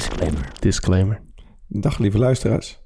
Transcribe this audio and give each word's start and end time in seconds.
Disclaimer. 0.00 0.52
Disclaimer. 0.60 1.22
Dag 1.66 1.98
lieve 1.98 2.18
luisteraars. 2.18 2.80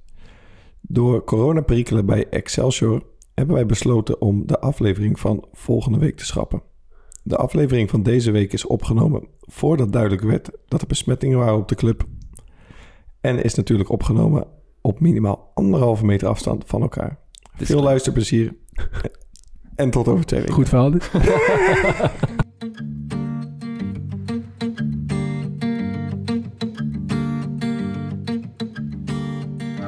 Door 0.81 1.25
coronaperikelen 1.25 2.07
bij 2.07 2.29
Excelsior 2.29 3.03
hebben 3.35 3.55
wij 3.55 3.67
besloten 3.67 4.21
om 4.21 4.47
de 4.47 4.61
aflevering 4.61 5.21
van 5.21 5.49
volgende 5.53 5.99
week 5.99 6.17
te 6.17 6.25
schrappen. 6.25 6.63
De 7.23 7.37
aflevering 7.37 7.91
van 7.91 8.03
deze 8.03 8.31
week 8.31 8.53
is 8.53 8.67
opgenomen 8.67 9.29
voordat 9.41 9.93
duidelijk 9.93 10.23
werd 10.23 10.51
dat 10.69 10.81
er 10.81 10.87
besmettingen 10.87 11.39
waren 11.39 11.59
op 11.59 11.69
de 11.69 11.75
club. 11.75 12.05
En 13.21 13.43
is 13.43 13.55
natuurlijk 13.55 13.91
opgenomen 13.91 14.47
op 14.81 15.01
minimaal 15.01 15.51
anderhalve 15.55 16.05
meter 16.05 16.29
afstand 16.29 16.65
van 16.67 16.83
elkaar. 16.83 17.19
Veel 17.57 17.83
luisterplezier 17.83 18.57
en 19.75 19.91
tot 19.91 20.09
over 20.09 20.25
twee 20.25 20.41
weken. 20.41 20.55
Goed 20.55 20.69
verhaal 20.69 20.91
dit. 20.91 21.11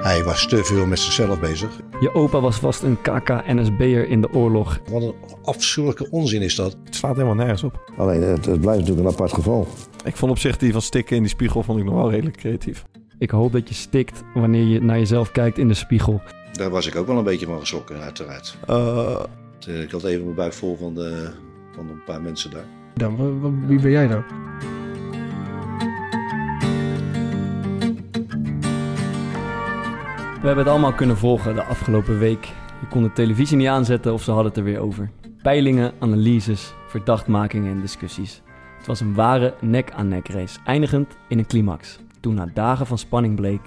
Hij 0.06 0.24
was 0.24 0.48
te 0.48 0.64
veel 0.64 0.86
met 0.86 0.98
zichzelf 0.98 1.40
bezig. 1.40 1.80
Je 2.00 2.14
opa 2.14 2.40
was 2.40 2.58
vast 2.58 2.82
een 2.82 2.98
KK-NSB'er 3.02 4.08
in 4.08 4.20
de 4.20 4.32
oorlog. 4.32 4.80
Wat 4.90 5.02
een 5.02 5.14
afschuwelijke 5.42 6.10
onzin 6.10 6.42
is 6.42 6.54
dat. 6.54 6.76
Het 6.84 6.94
slaat 6.94 7.14
helemaal 7.14 7.34
nergens 7.34 7.62
op. 7.62 7.92
Alleen 7.96 8.22
het, 8.22 8.44
het 8.44 8.60
blijft 8.60 8.80
natuurlijk 8.80 9.06
een 9.06 9.12
apart 9.12 9.32
geval. 9.32 9.66
Ik 10.04 10.16
vond 10.16 10.30
op 10.30 10.38
zich 10.38 10.56
die 10.56 10.72
van 10.72 10.82
stikken 10.82 11.16
in 11.16 11.22
die 11.22 11.30
spiegel 11.30 11.62
vond 11.62 11.78
ik 11.78 11.84
nog 11.84 11.94
wel 11.94 12.10
redelijk 12.10 12.36
creatief. 12.36 12.84
Ik 13.18 13.30
hoop 13.30 13.52
dat 13.52 13.68
je 13.68 13.74
stikt 13.74 14.22
wanneer 14.34 14.64
je 14.64 14.82
naar 14.82 14.98
jezelf 14.98 15.32
kijkt 15.32 15.58
in 15.58 15.68
de 15.68 15.74
spiegel. 15.74 16.20
Daar 16.52 16.70
was 16.70 16.86
ik 16.86 16.96
ook 16.96 17.06
wel 17.06 17.18
een 17.18 17.24
beetje 17.24 17.46
van 17.46 17.60
geschrokken, 17.60 18.00
uiteraard. 18.00 18.56
Eh, 18.66 19.20
Ik 19.82 19.90
had 19.90 20.04
even 20.04 20.24
mijn 20.24 20.36
buik 20.36 20.52
vol 20.52 20.77
van, 20.77 20.94
de, 20.94 21.30
van 21.74 21.88
een 21.88 22.04
paar 22.04 22.22
mensen 22.22 22.50
daar. 22.50 22.66
Dan, 22.94 23.66
wie 23.66 23.80
ben 23.80 23.90
jij 23.90 24.08
dan? 24.08 24.24
We 30.47 30.52
hebben 30.52 30.72
het 30.72 30.80
allemaal 30.80 30.98
kunnen 30.98 31.16
volgen 31.16 31.55
de 31.55 31.62
afgelopen 31.62 32.19
week. 32.19 32.44
Je 32.80 32.86
kon 32.91 33.02
de 33.02 33.12
televisie 33.12 33.56
niet 33.56 33.69
aanzetten 33.69 34.12
of 34.12 34.22
ze 34.22 34.30
hadden 34.30 34.48
het 34.48 34.56
er 34.56 34.64
weer 34.64 34.80
over. 34.80 35.11
Peilingen, 35.42 35.92
analyses, 35.98 36.75
verdachtmakingen 36.86 37.72
en 37.72 37.80
discussies. 37.80 38.42
Het 38.77 38.86
was 38.86 39.00
een 39.00 39.14
ware 39.14 39.55
nek-aan-nek 39.61 40.28
race, 40.28 40.58
eindigend 40.64 41.17
in 41.28 41.39
een 41.39 41.47
climax. 41.47 41.98
Toen 42.20 42.34
na 42.34 42.50
dagen 42.55 42.86
van 42.86 42.98
spanning 42.98 43.36
bleek 43.36 43.61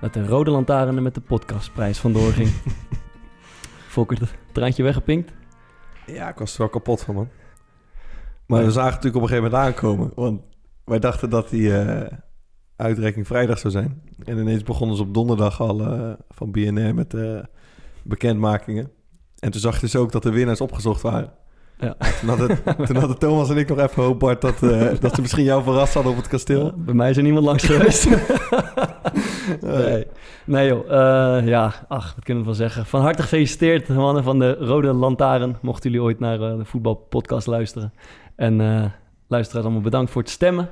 dat 0.00 0.12
de 0.12 0.26
rode 0.26 0.50
lantaarn 0.50 0.96
er 0.96 1.02
met 1.02 1.14
de 1.14 1.20
podcastprijs 1.20 1.98
vandoor 1.98 2.32
ging. 2.32 2.50
Volker, 3.94 4.20
het 4.20 4.34
traantje 4.52 4.82
weggepinkt? 4.82 5.32
ja, 6.06 6.28
ik 6.28 6.38
was 6.38 6.52
er 6.52 6.58
wel 6.58 6.68
kapot 6.68 7.02
van, 7.02 7.14
man. 7.14 7.28
Maar 8.46 8.64
we 8.64 8.70
zagen 8.70 8.92
het 8.92 9.04
natuurlijk 9.04 9.16
op 9.16 9.22
een 9.22 9.28
gegeven 9.28 9.50
moment 9.50 9.76
aankomen. 9.76 10.12
Want 10.14 10.40
wij 10.84 10.98
dachten 10.98 11.30
dat 11.30 11.50
die 11.50 11.72
uitreiking 12.78 13.26
vrijdag 13.26 13.58
zou 13.58 13.72
zijn. 13.72 14.02
En 14.24 14.38
ineens 14.38 14.62
begonnen 14.62 14.96
ze 14.96 15.02
op 15.02 15.14
donderdag 15.14 15.60
al 15.60 15.80
eh, 15.80 16.12
van 16.30 16.50
BNR 16.50 16.94
met 16.94 17.10
de 17.10 17.44
bekendmakingen. 18.02 18.90
En 19.38 19.50
toen 19.50 19.60
zag 19.60 19.74
je 19.74 19.80
dus 19.80 19.96
ook 19.96 20.12
dat 20.12 20.22
de 20.22 20.30
winnaars 20.30 20.60
opgezocht 20.60 21.02
waren. 21.02 21.32
Ja. 21.78 21.96
Toen 22.20 22.28
hadden, 22.28 22.62
toen 22.86 22.96
hadden 22.96 23.18
Thomas 23.18 23.50
en 23.50 23.56
ik 23.56 23.68
nog 23.68 23.78
even 23.78 24.02
hoop, 24.02 24.18
Bart, 24.18 24.40
dat, 24.40 24.62
eh, 24.62 25.00
dat 25.00 25.14
ze 25.14 25.20
misschien 25.20 25.44
jou 25.44 25.62
verrast 25.62 25.94
hadden 25.94 26.12
op 26.12 26.18
het 26.18 26.28
kasteel. 26.28 26.64
Ja, 26.64 26.72
bij 26.76 26.94
mij 26.94 27.10
is 27.10 27.16
er 27.16 27.22
niemand 27.22 27.44
langs 27.44 27.64
geweest. 27.64 28.08
nee. 29.60 30.06
nee 30.44 30.68
joh, 30.68 30.88
ja, 31.46 31.74
ach, 31.88 32.14
wat 32.14 32.24
kunnen 32.24 32.42
we 32.42 32.48
van 32.48 32.58
zeggen. 32.58 32.86
Van 32.86 33.00
harte 33.00 33.22
gefeliciteerd 33.22 33.88
mannen 33.88 34.24
van 34.24 34.38
de 34.38 34.54
Rode 34.54 34.92
Lantaarn. 34.92 35.56
Mochten 35.60 35.90
jullie 35.90 36.06
ooit 36.06 36.20
naar 36.20 36.38
de 36.38 36.64
voetbalpodcast 36.64 37.46
luisteren. 37.46 37.92
En 38.36 38.56
luisteraars 39.28 39.64
allemaal 39.64 39.82
bedankt 39.82 40.10
voor 40.10 40.22
het 40.22 40.30
stemmen. 40.30 40.68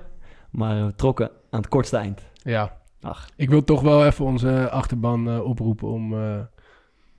Maar 0.50 0.87
we 0.87 0.95
trokken 0.95 1.31
aan 1.56 1.62
het 1.62 1.71
kortste 1.71 1.97
eind. 1.97 2.22
Ja. 2.43 2.77
Ach, 3.00 3.28
Ik 3.37 3.50
wil 3.50 3.65
toch 3.65 3.81
wel 3.81 4.06
even 4.06 4.25
onze 4.25 4.71
achterban 4.71 5.28
eh, 5.31 5.44
oproepen 5.44 5.89
om 5.89 6.15
eh, 6.15 6.39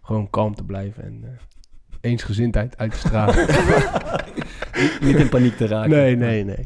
gewoon 0.01 0.29
kalm 0.29 0.55
te 0.55 0.63
blijven 0.63 1.03
en 1.03 1.19
eh, 1.23 1.29
eensgezindheid 2.01 2.77
uit 2.77 2.91
te 2.91 2.97
stralen. 2.97 3.35
niet 5.07 5.15
in 5.17 5.29
paniek 5.29 5.55
te 5.57 5.67
raken. 5.67 5.89
nee, 5.89 6.15
nee, 6.15 6.43
nee. 6.43 6.65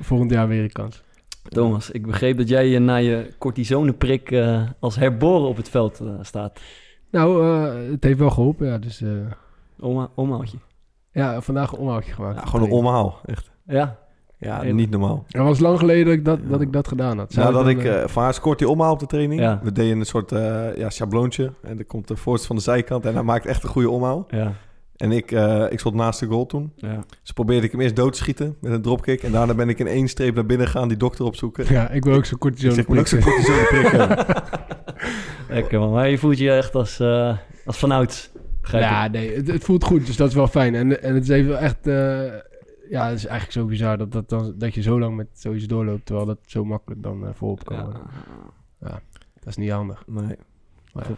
Volgend 0.00 0.30
jaar 0.30 0.48
weer 0.48 0.62
een 0.62 0.72
kans. 0.72 1.02
Thomas, 1.48 1.90
ik 1.90 2.06
begreep 2.06 2.36
dat 2.36 2.48
jij 2.48 2.68
je 2.68 2.78
na 2.78 2.96
je 2.96 3.34
cortisoneprik 3.38 4.30
eh 4.30 4.62
als 4.80 4.96
herboren 4.96 5.48
op 5.48 5.56
het 5.56 5.68
veld 5.68 6.00
staat. 6.20 6.60
Nou, 7.12 7.44
eh, 7.46 7.90
het 7.90 8.04
heeft 8.04 8.18
wel 8.18 8.30
geholpen, 8.30 8.66
ja. 8.66 8.78
Dus 8.78 9.00
eh, 9.00 9.10
Oma, 9.80 10.10
omhoudje. 10.14 10.58
ja, 11.12 11.40
vandaag 11.40 11.72
een 11.72 11.78
omhoudje 11.78 12.12
gemaakt. 12.12 12.38
Ja, 12.40 12.46
gewoon 12.46 12.66
een 12.66 12.72
omhaal, 12.72 13.20
echt. 13.24 13.50
Ja, 13.66 13.98
Ja, 14.42 14.62
niet 14.62 14.90
normaal. 14.90 15.24
Het 15.28 15.42
was 15.42 15.58
lang 15.58 15.78
geleden 15.78 16.04
dat 16.04 16.14
ik 16.14 16.24
dat, 16.24 16.38
dat, 16.48 16.60
ik 16.60 16.72
dat 16.72 16.88
gedaan 16.88 17.18
had. 17.18 17.32
Zou 17.32 17.52
Nou, 17.52 17.64
dat 17.64 17.74
dan, 17.74 17.84
ik, 17.84 17.92
eh, 17.92 18.08
Van 18.08 18.22
haar 18.22 18.34
scoort 18.34 18.58
die 18.58 18.68
omhaal 18.68 18.92
op 18.92 18.98
de 18.98 19.06
training. 19.06 19.40
Ja. 19.40 19.60
We 19.62 19.72
deden 19.72 19.98
een 19.98 20.06
soort 20.06 20.32
eh 20.32 20.76
ja, 20.76 20.90
schabloontje. 20.90 21.52
En 21.62 21.76
dan 21.76 21.86
komt 21.86 22.08
de 22.08 22.16
voorste 22.16 22.46
van 22.46 22.56
de 22.56 22.62
zijkant. 22.62 23.06
En 23.06 23.14
hij 23.14 23.22
maakt 23.22 23.46
echt 23.46 23.62
een 23.62 23.68
goede 23.68 23.90
omhaal. 23.90 24.26
ja, 24.30 24.52
En 24.96 25.12
ik, 25.12 25.30
eh, 25.32 25.64
ik 25.70 25.78
stond 25.78 25.94
naast 25.94 26.20
de 26.20 26.26
goal 26.26 26.46
toen. 26.46 26.72
ja. 26.76 26.98
Dus 27.22 27.32
probeerde 27.32 27.66
ik 27.66 27.72
hem 27.72 27.80
eerst 27.80 27.96
dood 27.96 28.12
te 28.12 28.18
schieten 28.18 28.56
met 28.60 28.72
een 28.72 28.82
dropkick. 28.82 29.22
En 29.22 29.32
daarna 29.32 29.54
ben 29.54 29.68
ik 29.68 29.78
in 29.78 29.86
één 29.86 30.08
streep 30.08 30.34
naar 30.34 30.46
binnen 30.46 30.68
gaan 30.68 30.88
die 30.88 30.96
dokter 30.96 31.24
opzoeken. 31.24 31.64
ja, 31.68 31.90
ik 31.90 32.04
wil 32.04 32.14
ook 32.14 32.24
zo'n 32.24 32.34
Ik 32.34 32.40
cortisone 32.40 32.74
zeg, 32.74 32.82
ik 32.82 32.88
moet 32.88 32.98
ook 32.98 33.06
zo'n 33.06 33.18
prikken. 33.20 33.70
cortisone. 33.70 34.26
Lekker 35.48 35.78
man. 35.78 35.90
Maar 35.92 36.08
je 36.08 36.18
voelt 36.18 36.38
je 36.38 36.50
echt 36.50 36.74
als, 36.74 37.00
eh 37.00 37.36
als 37.64 37.76
vanouds. 37.78 38.30
Ja, 38.70 39.08
nee, 39.08 39.34
het, 39.34 39.46
het 39.46 39.64
voelt 39.64 39.84
goed, 39.84 40.06
dus 40.06 40.16
dat 40.16 40.28
is 40.28 40.34
wel 40.34 40.46
fijn. 40.48 40.74
En, 40.74 41.02
en 41.02 41.14
het 41.14 41.22
is 41.22 41.28
even 41.28 41.58
echt... 41.58 41.86
eh, 41.86 42.20
ja, 42.92 43.06
het 43.08 43.16
is 43.18 43.26
eigenlijk 43.26 43.58
zo 43.58 43.66
bizar 43.66 43.98
dat, 43.98 44.12
dat, 44.12 44.28
dan, 44.28 44.54
dat 44.56 44.74
je 44.74 44.82
zo 44.82 44.98
lang 44.98 45.16
met 45.16 45.28
zoiets 45.32 45.66
doorloopt... 45.66 46.06
terwijl 46.06 46.26
dat 46.26 46.38
zo 46.46 46.64
makkelijk 46.64 47.02
dan 47.02 47.26
eh 47.26 47.34
voorop 47.34 47.64
kan. 47.64 47.84
worden. 47.84 48.02
Ja. 48.80 49.00
Dat 49.34 49.46
is 49.46 49.56
niet 49.56 49.70
handig. 49.70 50.04
Nee. 50.06 50.36
Maar 50.92 51.08
ja. 51.08 51.16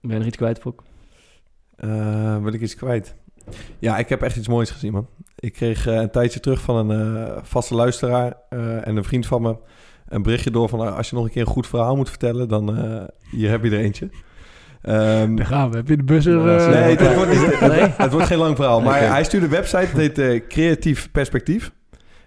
Ben 0.00 0.10
je 0.10 0.18
nog 0.18 0.26
iets 0.26 0.36
kwijt, 0.36 0.58
Fok? 0.58 0.82
Eh, 1.76 2.42
wil 2.42 2.52
ik 2.52 2.60
iets 2.60 2.74
kwijt? 2.74 3.14
Ja, 3.78 3.98
ik 3.98 4.08
heb 4.08 4.22
echt 4.22 4.36
iets 4.36 4.48
moois 4.48 4.70
gezien, 4.70 4.92
man. 4.92 5.06
Ik 5.34 5.52
kreeg 5.52 5.86
eh, 5.86 5.94
een 5.94 6.10
tijdje 6.10 6.40
terug 6.40 6.60
van 6.60 6.90
een 6.90 7.16
eh, 7.26 7.38
vaste 7.42 7.74
luisteraar 7.74 8.36
eh, 8.48 8.86
en 8.86 8.96
een 8.96 9.04
vriend 9.04 9.26
van 9.26 9.42
me 9.42 9.56
een 10.08 10.22
berichtje 10.22 10.50
door 10.50 10.68
van... 10.68 10.84
eh, 10.84 10.96
als 10.96 11.10
je 11.10 11.16
nog 11.16 11.24
een 11.24 11.30
keer 11.30 11.40
een 11.42 11.48
goed 11.52 11.66
verhaal 11.66 11.96
moet 11.96 12.08
vertellen, 12.08 12.48
dan 12.48 12.76
eh, 12.76 13.04
hier 13.30 13.50
heb 13.50 13.64
je 13.64 13.70
er 13.70 13.78
eentje. 13.78 14.10
Ehm, 14.82 15.34
Daar 15.34 15.46
gaan 15.46 15.70
we. 15.70 15.76
Heb 15.76 15.88
je 15.88 16.04
de? 16.04 16.20
Ja, 16.22 16.56
eh, 16.56 16.68
nee, 16.68 16.96
het 16.96 17.14
wordt, 17.14 17.30
niet, 17.30 17.60
Nee? 17.60 17.80
het 17.96 18.12
wordt 18.12 18.26
geen 18.26 18.38
lang 18.38 18.56
verhaal. 18.56 18.80
Maar 18.80 19.08
hij 19.08 19.24
stuurde 19.24 19.46
een 19.46 19.52
website, 19.52 19.76
het 19.86 19.96
heet 19.96 20.18
eh, 20.18 20.46
Creatief 20.48 21.10
Perspectief. 21.10 21.72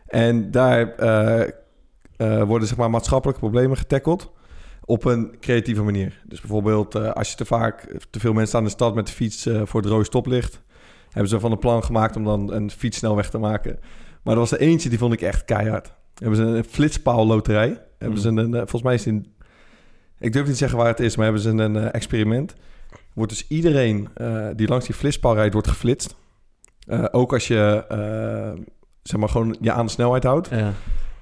En 0.08 0.52
daar 0.52 0.96
eh, 0.96 2.44
worden 2.44 2.68
zeg 2.68 2.78
maar, 2.78 2.90
maatschappelijke 2.90 3.42
problemen 3.42 3.78
getackled 3.78 4.30
op 4.86 5.06
een 5.06 5.36
creatieve 5.40 5.84
manier. 5.84 6.22
Dus 6.28 6.42
bijvoorbeeld 6.42 6.96
als 6.96 7.30
je 7.30 7.36
te 7.36 7.46
vaak, 7.46 7.98
te 8.10 8.20
veel 8.20 8.34
mensen 8.34 8.58
aan 8.58 8.64
de 8.64 8.70
stad 8.70 8.96
met 8.96 9.08
de 9.08 9.14
fiets 9.14 9.48
voor 9.64 9.82
het 9.82 9.90
rode 9.90 10.04
stoplicht... 10.04 10.62
hebben 11.10 11.30
ze 11.30 11.40
van 11.40 11.52
een 11.52 11.60
plan 11.60 11.84
gemaakt 11.84 12.16
om 12.16 12.24
dan 12.24 12.54
een 12.54 12.72
fietssnelweg 12.72 13.30
te 13.30 13.38
maken. 13.38 13.80
Maar 14.24 14.34
er 14.34 14.40
was 14.40 14.52
er 14.52 14.60
eentje, 14.60 14.90
die 14.90 14.98
vond 14.98 15.14
ik 15.14 15.22
echt 15.22 15.46
keihard. 15.46 15.94
Hebben 16.16 16.38
ze 16.38 16.44
een 16.44 16.64
flitspaal 16.64 17.28
loterij. 17.28 17.82
Hebben 17.98 18.20
ze 18.20 18.30
een, 18.30 18.52
volgens 18.52 18.84
mij 18.84 18.94
is 18.94 19.06
het 19.06 19.14
in... 19.14 19.34
Ik 20.22 20.34
durf 20.34 20.46
niet 20.46 20.54
te 20.54 20.60
zeggen 20.60 20.78
waar 20.78 20.88
het 20.88 21.00
is, 21.00 21.16
maar 21.16 21.26
hebben 21.26 21.44
ze 21.44 21.50
een 21.50 21.76
eh, 21.76 21.94
experiment. 21.94 22.54
Wordt 23.14 23.32
dus 23.32 23.48
iedereen 23.48 24.10
eh, 24.14 24.48
die 24.56 24.68
langs 24.68 24.86
die 24.86 24.96
flitspaal 24.96 25.36
rijdt, 25.36 25.54
wordt 25.54 25.68
geflitst. 25.68 26.16
Eh, 26.88 27.06
ook 27.12 27.34
als 27.34 27.48
je, 27.48 27.84
zeg 29.04 29.20
maar, 29.20 29.30
gewoon 29.30 29.58
je 29.62 29.72
aan 29.72 29.86
de 29.86 29.92
snelheid 29.92 30.24
houdt. 30.24 30.50
Ja. 30.50 30.74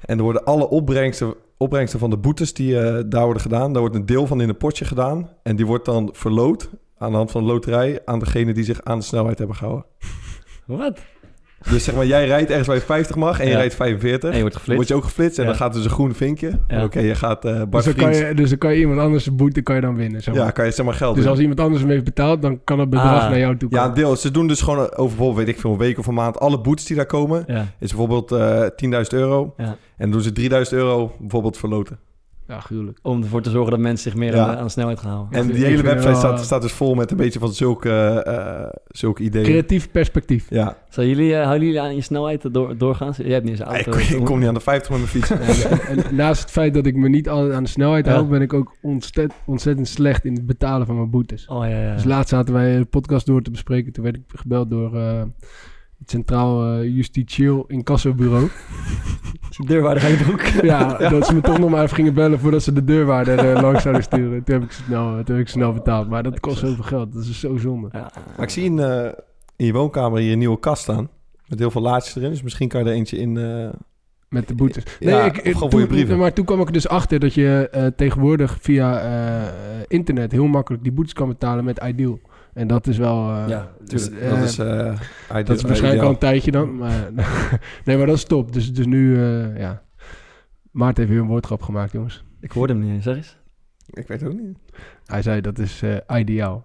En 0.05 0.17
er 0.17 0.23
worden 0.23 0.43
alle 0.43 0.69
opbrengsten, 0.69 1.33
opbrengsten 1.57 1.99
van 1.99 2.09
de 2.09 2.17
boetes 2.17 2.53
die 2.53 2.73
daar 3.07 3.23
worden 3.23 3.41
gedaan... 3.41 3.71
daar 3.71 3.81
wordt 3.81 3.95
een 3.95 4.05
deel 4.05 4.27
van 4.27 4.41
in 4.41 4.49
een 4.49 4.57
potje 4.57 4.85
gedaan. 4.85 5.29
En 5.43 5.55
die 5.55 5.65
wordt 5.65 5.85
dan 5.85 6.09
verloot 6.13 6.69
aan 6.97 7.11
de 7.11 7.17
hand 7.17 7.31
van 7.31 7.41
de 7.41 7.47
loterij... 7.47 8.01
aan 8.05 8.19
degene 8.19 8.53
die 8.53 8.63
zich 8.63 8.83
aan 8.83 8.99
de 8.99 9.05
snelheid 9.05 9.37
hebben 9.37 9.55
gehouden. 9.55 9.85
Wat? 10.65 10.99
Dus 11.71 11.83
zeg 11.83 11.95
maar, 11.95 12.05
jij 12.05 12.25
rijdt 12.25 12.49
ergens 12.49 12.67
waar 12.67 12.75
je 12.75 12.81
50 12.81 13.15
mag 13.15 13.39
en 13.39 13.45
je 13.45 13.51
Ja. 13.51 13.57
rijdt 13.57 13.75
45. 13.75 14.29
En 14.29 14.35
je 14.35 14.41
wordt 14.41 14.55
Dan 14.55 14.63
geflitst. 14.63 14.75
word 14.75 14.87
je 14.87 14.93
ook 14.93 15.03
geflitst 15.03 15.37
en 15.37 15.43
Ja. 15.43 15.49
dan 15.49 15.59
gaat 15.59 15.73
dus 15.73 15.83
een 15.83 15.89
groen 15.89 16.13
vinkje. 16.15 16.51
Ja. 16.67 16.83
Oké, 16.83 16.99
je 16.99 17.15
gaat 17.15 17.45
eh 17.45 17.51
Bart 17.69 17.71
Dus 17.71 17.85
dan, 17.85 17.93
kan 17.93 18.15
je, 18.15 18.33
dus 18.33 18.49
dan 18.49 18.57
kan 18.57 18.73
je 18.73 18.79
iemand 18.79 18.99
anders 18.99 19.25
een 19.25 19.35
boete 19.35 19.61
kan 19.61 19.75
je 19.75 19.81
dan 19.81 19.95
winnen. 19.95 20.21
Zeg 20.23 20.33
maar. 20.35 20.43
Ja, 20.43 20.51
kan 20.51 20.65
je 20.65 20.71
zeg 20.71 20.85
maar 20.85 20.93
geld 20.95 21.13
dus 21.15 21.23
doen. 21.23 21.31
als 21.31 21.41
iemand 21.41 21.59
anders 21.59 21.81
hem 21.81 21.91
heeft 21.91 22.03
betaald, 22.03 22.41
dan 22.41 22.63
kan 22.63 22.79
het 22.79 22.89
bedrag 22.89 23.21
Ah. 23.23 23.29
naar 23.29 23.39
jou 23.39 23.57
toe 23.57 23.69
Ja, 23.71 23.77
komen. 23.77 23.89
een 23.97 24.03
deel. 24.03 24.15
Ze 24.15 24.31
doen 24.31 24.47
dus 24.47 24.61
gewoon 24.61 24.77
over 24.79 24.95
bijvoorbeeld, 24.95 25.35
weet 25.45 25.47
ik 25.55 25.59
veel, 25.61 25.71
een 25.71 25.77
week 25.77 25.97
of 25.99 26.07
een 26.07 26.13
maand. 26.13 26.39
Alle 26.39 26.61
boetes 26.61 26.85
die 26.85 26.95
daar 26.95 27.05
komen, 27.05 27.43
Ja, 27.47 27.65
is 27.79 27.89
bijvoorbeeld 27.89 28.31
eh 28.31 28.65
10.000 28.75 29.13
euro. 29.13 29.53
ja. 29.57 29.63
En 29.65 29.75
dan 29.97 30.11
doen 30.11 30.21
ze 30.21 30.31
3000 30.31 30.77
euro 30.79 31.11
bijvoorbeeld 31.19 31.57
verloten. 31.57 31.99
Ja, 32.49 32.59
gruwelijk. 32.59 32.99
Om 33.01 33.21
ervoor 33.21 33.41
te 33.41 33.49
zorgen 33.49 33.71
dat 33.71 33.79
mensen 33.79 34.11
zich 34.11 34.19
meer 34.19 34.35
Ja. 34.35 34.43
aan, 34.45 34.51
de, 34.51 34.57
aan 34.57 34.63
de 34.63 34.69
snelheid 34.71 34.99
gaan 34.99 35.11
houden. 35.11 35.39
En 35.39 35.47
die 35.47 35.65
hele 35.65 35.81
website 35.83 36.07
wel, 36.07 36.15
staat, 36.19 36.43
staat 36.45 36.61
dus 36.61 36.71
vol 36.71 36.95
met 36.95 37.11
een 37.11 37.17
beetje 37.17 37.39
van 37.39 37.53
zulke, 37.53 37.89
eh, 38.25 38.79
zulke 38.87 39.23
ideeën. 39.23 39.45
Creatief 39.45 39.91
perspectief. 39.91 40.45
Ja, 40.49 40.77
Zou 40.89 41.07
jullie, 41.07 41.35
eh, 41.35 41.43
houden 41.45 41.65
jullie 41.65 41.81
aan 41.81 41.95
je 41.95 42.01
snelheid 42.01 42.53
door, 42.53 42.77
doorgaan? 42.77 43.13
Jij 43.17 43.31
hebt 43.31 43.43
niet 43.45 43.59
eens 43.59 43.69
ik, 43.79 43.85
auto. 43.85 44.17
ik 44.17 44.25
kom 44.25 44.39
niet 44.39 44.47
aan 44.47 44.53
de 44.53 44.59
50 44.59 44.89
met 44.89 44.99
mijn 44.99 45.11
fiets. 45.11 45.29
En, 45.89 45.97
en 46.05 46.15
naast 46.15 46.41
het 46.41 46.51
feit 46.51 46.73
dat 46.73 46.85
ik 46.85 46.95
me 46.95 47.09
niet 47.09 47.29
altijd 47.29 47.53
aan 47.53 47.63
de 47.63 47.69
snelheid 47.69 48.05
Ja. 48.05 48.11
hou, 48.13 48.25
ben 48.25 48.41
ik 48.41 48.53
ook 48.53 48.75
ontzettend, 48.81 49.39
ontzettend 49.45 49.87
slecht 49.87 50.25
in 50.25 50.33
het 50.33 50.45
betalen 50.45 50.85
van 50.87 50.95
mijn 50.95 51.09
boetes. 51.09 51.47
Oh 51.47 51.67
ja, 51.67 51.81
ja. 51.81 51.93
Dus 51.93 52.03
laatst 52.03 52.29
zaten 52.29 52.53
wij 52.53 52.75
een 52.75 52.89
podcast 52.89 53.25
door 53.25 53.41
te 53.41 53.51
bespreken. 53.51 53.91
Toen 53.93 54.03
werd 54.03 54.15
ik 54.15 54.21
gebeld 54.35 54.69
door 54.69 54.95
eh, 54.95 55.21
het 55.99 56.09
Centraal 56.09 56.73
eh, 56.79 56.95
Justitieel 56.95 57.65
Incassobureau. 57.67 58.47
De 59.57 59.65
deurwaarder 59.65 60.03
aan 60.03 60.09
je 60.09 60.17
broek. 60.17 60.41
ja, 60.41 60.97
dat 61.09 61.25
ze 61.25 61.33
me 61.33 61.41
toch 61.41 61.59
nog 61.59 61.69
maar 61.69 61.83
even 61.83 61.95
gingen 61.95 62.13
bellen 62.13 62.39
voordat 62.39 62.63
ze 62.63 62.73
de 62.73 62.83
deurwaarder 62.83 63.39
eh, 63.39 63.61
langs 63.65 63.81
zouden 63.81 64.03
sturen. 64.03 64.43
Toen 64.43 64.55
heb 64.55 64.63
ik 64.63 64.71
snel, 64.71 65.23
toen 65.23 65.35
heb 65.35 65.45
ik 65.45 65.47
snel 65.47 65.73
betaald. 65.73 66.09
Maar 66.09 66.23
dat 66.23 66.39
kost 66.39 66.57
zoveel 66.59 66.83
geld. 66.83 67.13
Dat 67.13 67.23
is 67.23 67.39
zo 67.39 67.57
zonde. 67.57 67.89
Ja. 67.91 68.11
Maar 68.35 68.45
ik 68.45 68.49
zie 68.49 68.63
in, 68.63 68.79
eh, 68.79 69.11
in 69.55 69.65
je 69.65 69.73
woonkamer 69.73 70.19
hier 70.19 70.31
een 70.31 70.37
nieuwe 70.37 70.59
kast 70.59 70.81
staan. 70.81 71.09
Met 71.47 71.59
heel 71.59 71.71
veel 71.71 71.81
laadjes 71.81 72.15
erin. 72.15 72.29
Dus 72.29 72.41
misschien 72.41 72.67
kan 72.67 72.83
je 72.83 72.89
er 72.89 72.95
eentje 72.95 73.17
in... 73.17 73.37
eh, 73.37 73.69
Met 74.29 74.47
de 74.47 74.55
boetes. 74.55 74.83
Ja, 74.99 75.19
Nee, 75.19 75.25
ik, 75.31 75.53
gewoon 75.57 75.71
voor 75.71 75.87
toen. 75.87 76.17
Maar 76.17 76.33
toen 76.33 76.45
kwam 76.45 76.59
ik 76.61 76.67
er 76.67 76.73
dus 76.73 76.87
achter 76.87 77.19
dat 77.19 77.33
je 77.33 77.67
eh, 77.71 77.85
tegenwoordig 77.95 78.57
via 78.61 78.99
eh, 78.99 79.51
internet 79.87 80.31
heel 80.31 80.47
makkelijk 80.47 80.83
die 80.83 80.91
boetes 80.91 81.13
kan 81.13 81.27
betalen 81.27 81.63
met 81.63 81.81
Ideal. 81.85 82.19
En 82.59 82.67
dat 82.67 82.87
is 82.87 82.97
wel... 82.97 83.29
eh, 83.29 83.43
Ja, 83.47 83.71
dus, 83.85 84.09
dat 84.09 84.19
eh, 84.19 84.43
is, 84.43 84.57
eh, 84.59 84.95
dat 85.45 85.49
is 85.49 85.61
waarschijnlijk 85.61 86.03
al 86.03 86.09
een 86.09 86.17
tijdje 86.17 86.51
dan. 86.51 86.77
Maar, 86.77 87.09
nee, 87.85 87.97
maar 87.97 88.05
dat 88.05 88.15
is 88.15 88.23
top. 88.23 88.53
Dus, 88.53 88.73
dus 88.73 88.85
nu, 88.85 89.15
eh, 89.15 89.57
ja. 89.57 89.81
Maarten 90.71 91.03
heeft 91.03 91.13
weer 91.13 91.21
een 91.23 91.29
woordgrap 91.29 91.61
gemaakt, 91.61 91.91
jongens. 91.91 92.23
Ik 92.41 92.51
hoorde 92.51 92.73
hem 92.73 92.81
niet 92.81 92.91
eens, 92.91 93.03
zeg 93.03 93.15
eens. 93.15 93.37
Ik 93.89 94.07
weet 94.07 94.21
het 94.21 94.29
ook 94.29 94.39
niet. 94.39 94.57
Hij 95.05 95.21
zei 95.21 95.41
dat 95.41 95.59
is 95.59 95.81
eh, 95.81 96.19
ideaal. 96.19 96.63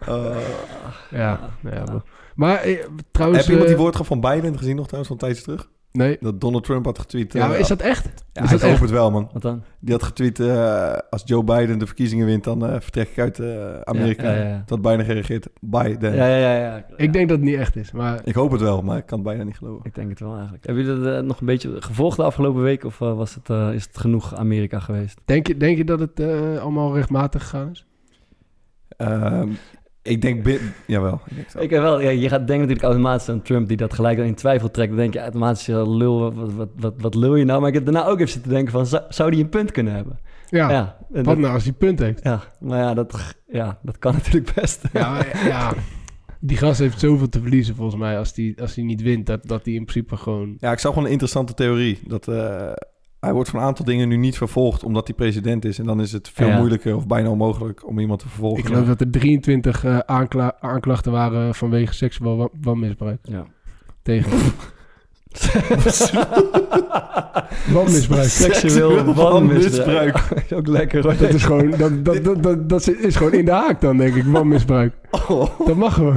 Eh, 0.00 0.36
Ja, 1.10 1.40
ja. 1.62 1.84
wel. 1.84 2.02
Maar 2.34 2.56
eh, 2.60 2.84
trouwens... 3.10 3.38
heb 3.40 3.46
je 3.46 3.52
iemand 3.52 3.66
die 3.68 3.76
eh, 3.76 3.82
woordgrap 3.82 4.06
van 4.06 4.20
Biden 4.20 4.58
gezien 4.58 4.76
nog 4.76 4.86
trouwens 4.86 5.08
van 5.12 5.20
een 5.20 5.34
tijdje 5.34 5.42
terug? 5.42 5.70
Nee. 5.96 6.16
Dat 6.20 6.40
Donald 6.40 6.64
Trump 6.64 6.84
had 6.84 6.98
getweet. 6.98 7.32
Ja, 7.32 7.46
maar 7.46 7.54
eh, 7.54 7.60
is 7.60 7.68
dat 7.68 7.80
echt? 7.80 8.04
Ja, 8.32 8.42
is 8.42 8.46
ik 8.46 8.50
dat 8.50 8.60
hoop 8.60 8.70
echt? 8.70 8.80
het 8.80 8.90
wel, 8.90 9.10
man. 9.10 9.28
Wat 9.32 9.42
dan? 9.42 9.62
Die 9.80 9.94
had 9.94 10.02
getweet, 10.02 10.40
eh, 10.40 10.96
als 11.10 11.22
Joe 11.24 11.44
Biden 11.44 11.78
de 11.78 11.86
verkiezingen 11.86 12.26
wint, 12.26 12.44
dan 12.44 12.66
eh, 12.66 12.80
vertrek 12.80 13.08
ik 13.08 13.18
uit 13.18 13.38
eh, 13.38 13.80
Amerika. 13.80 14.30
Ja, 14.30 14.36
ja, 14.36 14.48
ja. 14.48 14.62
Dat 14.66 14.82
Biden 14.82 15.04
gereageerd, 15.04 15.48
Biden. 15.60 16.14
Ja, 16.14 16.26
ja, 16.26 16.36
ja. 16.36 16.58
ja. 16.58 16.84
Ik 16.96 17.12
denk 17.12 17.28
dat 17.28 17.38
het 17.38 17.46
niet 17.46 17.56
echt 17.58 17.76
is. 17.76 17.92
Maar 17.92 18.20
Ik 18.24 18.34
hoop 18.34 18.50
het 18.50 18.60
wel, 18.60 18.82
maar 18.82 18.98
ik 18.98 19.06
kan 19.06 19.18
het 19.18 19.26
bijna 19.26 19.42
niet 19.42 19.56
geloven. 19.56 19.84
Ik 19.84 19.94
denk 19.94 20.08
het 20.08 20.20
wel 20.20 20.34
eigenlijk. 20.34 20.66
Hebben 20.66 20.84
jullie 20.84 21.02
dat 21.02 21.24
nog 21.24 21.40
een 21.40 21.46
beetje 21.46 21.82
gevolgd 21.82 22.16
de 22.16 22.22
afgelopen 22.22 22.62
week? 22.62 22.84
Of 22.84 22.98
was 22.98 23.34
het, 23.34 23.50
eh, 23.50 23.72
is 23.72 23.84
het 23.84 23.98
genoeg 23.98 24.34
Amerika 24.34 24.80
geweest? 24.80 25.20
denk 25.24 25.46
je, 25.46 25.56
denk 25.56 25.76
je 25.76 25.84
dat 25.84 26.00
het 26.00 26.20
eh, 26.20 26.58
allemaal 26.58 26.94
rechtmatig 26.94 27.42
gegaan 27.42 27.70
is? 27.70 27.86
Ehm, 28.96 29.48
ik 30.06 30.22
denk, 30.22 30.42
bi- 30.42 30.60
jawel. 30.86 31.20
Ik 31.26 31.34
denk 31.36 31.52
wel. 31.52 31.62
Ik 31.62 31.70
heb 31.70 31.82
wel, 31.82 32.00
ja, 32.00 32.10
je 32.10 32.28
gaat 32.28 32.46
denken 32.46 32.58
natuurlijk 32.58 32.82
automatisch 32.82 33.28
aan 33.28 33.42
Trump 33.42 33.68
die 33.68 33.76
dat 33.76 33.94
gelijk 33.94 34.18
in 34.18 34.34
twijfel 34.34 34.70
trekt. 34.70 34.88
Dan 34.88 34.98
denk 34.98 35.12
je 35.12 35.20
automatisch, 35.20 35.66
ja, 35.66 35.82
lul, 35.82 36.34
wat, 36.34 36.52
wat, 36.52 36.68
wat, 36.76 36.94
wat 36.98 37.14
lul 37.14 37.34
je 37.34 37.44
nou? 37.44 37.58
Maar 37.60 37.68
ik 37.68 37.74
heb 37.74 37.84
daarna 37.84 38.06
ook 38.06 38.18
even 38.18 38.32
zitten 38.32 38.50
denken 38.50 38.72
van, 38.72 38.86
zou, 38.86 39.02
zou 39.08 39.30
die 39.30 39.42
een 39.42 39.48
punt 39.48 39.70
kunnen 39.72 39.94
hebben? 39.94 40.18
Ja. 40.48 40.70
Ja, 40.70 40.96
en 41.12 41.14
Wat 41.14 41.24
dat- 41.24 41.38
nou 41.38 41.54
als 41.54 41.64
hij 41.64 41.72
punt 41.72 41.98
heeft? 41.98 42.20
ja, 42.22 42.40
maar 42.60 42.78
ja 42.78 42.94
dat, 42.94 43.34
ja, 43.48 43.78
dat 43.82 43.98
kan 43.98 44.12
natuurlijk 44.22 44.54
best. 44.54 44.82
Ja, 44.92 45.10
maar, 45.10 45.46
ja. 45.46 45.72
Die 46.40 46.56
gast 46.56 46.78
heeft 46.78 47.00
zoveel 47.00 47.28
te 47.28 47.40
verliezen 47.40 47.74
volgens 47.74 47.96
mij 48.00 48.18
als 48.18 48.32
hij 48.34 48.54
als 48.60 48.74
die 48.74 48.84
niet 48.84 49.02
wint. 49.02 49.26
Dat, 49.26 49.46
dat 49.46 49.64
hij 49.64 49.74
in 49.74 49.84
principe 49.84 50.16
gewoon... 50.16 50.56
Ja, 50.58 50.72
ik 50.72 50.78
zag 50.78 50.90
gewoon 50.90 51.04
een 51.04 51.12
interessante 51.12 51.54
theorie. 51.54 51.98
Dat 52.06 52.28
eh, 52.28 52.72
hij 53.26 53.34
wordt 53.34 53.50
voor 53.50 53.58
een 53.60 53.64
aantal 53.66 53.84
dingen 53.84 54.08
nu 54.08 54.16
niet 54.16 54.36
vervolgd 54.36 54.84
omdat 54.84 55.06
hij 55.06 55.16
president 55.16 55.64
is. 55.64 55.78
En 55.78 55.84
dan 55.84 56.00
is 56.00 56.12
het 56.12 56.30
veel 56.34 56.48
Ja. 56.48 56.56
moeilijker 56.58 56.96
of 56.96 57.06
bijna 57.06 57.28
onmogelijk 57.28 57.86
om 57.88 57.98
iemand 57.98 58.20
te 58.20 58.28
vervolgen. 58.28 58.58
Ik 58.58 58.66
geloof 58.66 58.86
dat 58.86 59.00
er 59.00 59.10
23 59.10 59.84
eh, 59.84 59.98
aankla- 59.98 60.56
aanklachten 60.60 61.12
waren 61.12 61.54
vanwege 61.54 61.94
seksueel 61.94 62.36
wa- 62.36 62.48
wanmisbruik. 62.60 63.18
Ja. 63.22 63.44
Tegen. 64.02 64.32
wanmisbruik. 67.72 68.28
Seksueel 68.28 69.14
wanmisbruik. 69.14 70.18
ook 70.54 70.66
lekker 70.66 71.02
hoor. 71.02 71.16
Dat 71.16 71.34
is 71.34 71.44
gewoon, 71.44 71.70
dat, 71.70 72.04
dat, 72.04 72.24
dat, 72.24 72.42
dat, 72.42 72.68
dat 72.68 72.88
is 72.88 73.16
gewoon 73.16 73.32
in 73.32 73.44
de 73.44 73.50
haak 73.50 73.80
dan, 73.80 73.96
denk 73.96 74.14
ik. 74.14 74.24
Wanmisbruik. 74.24 74.94
Dat 75.66 75.76
mag 75.76 75.94
gewoon. 75.94 76.16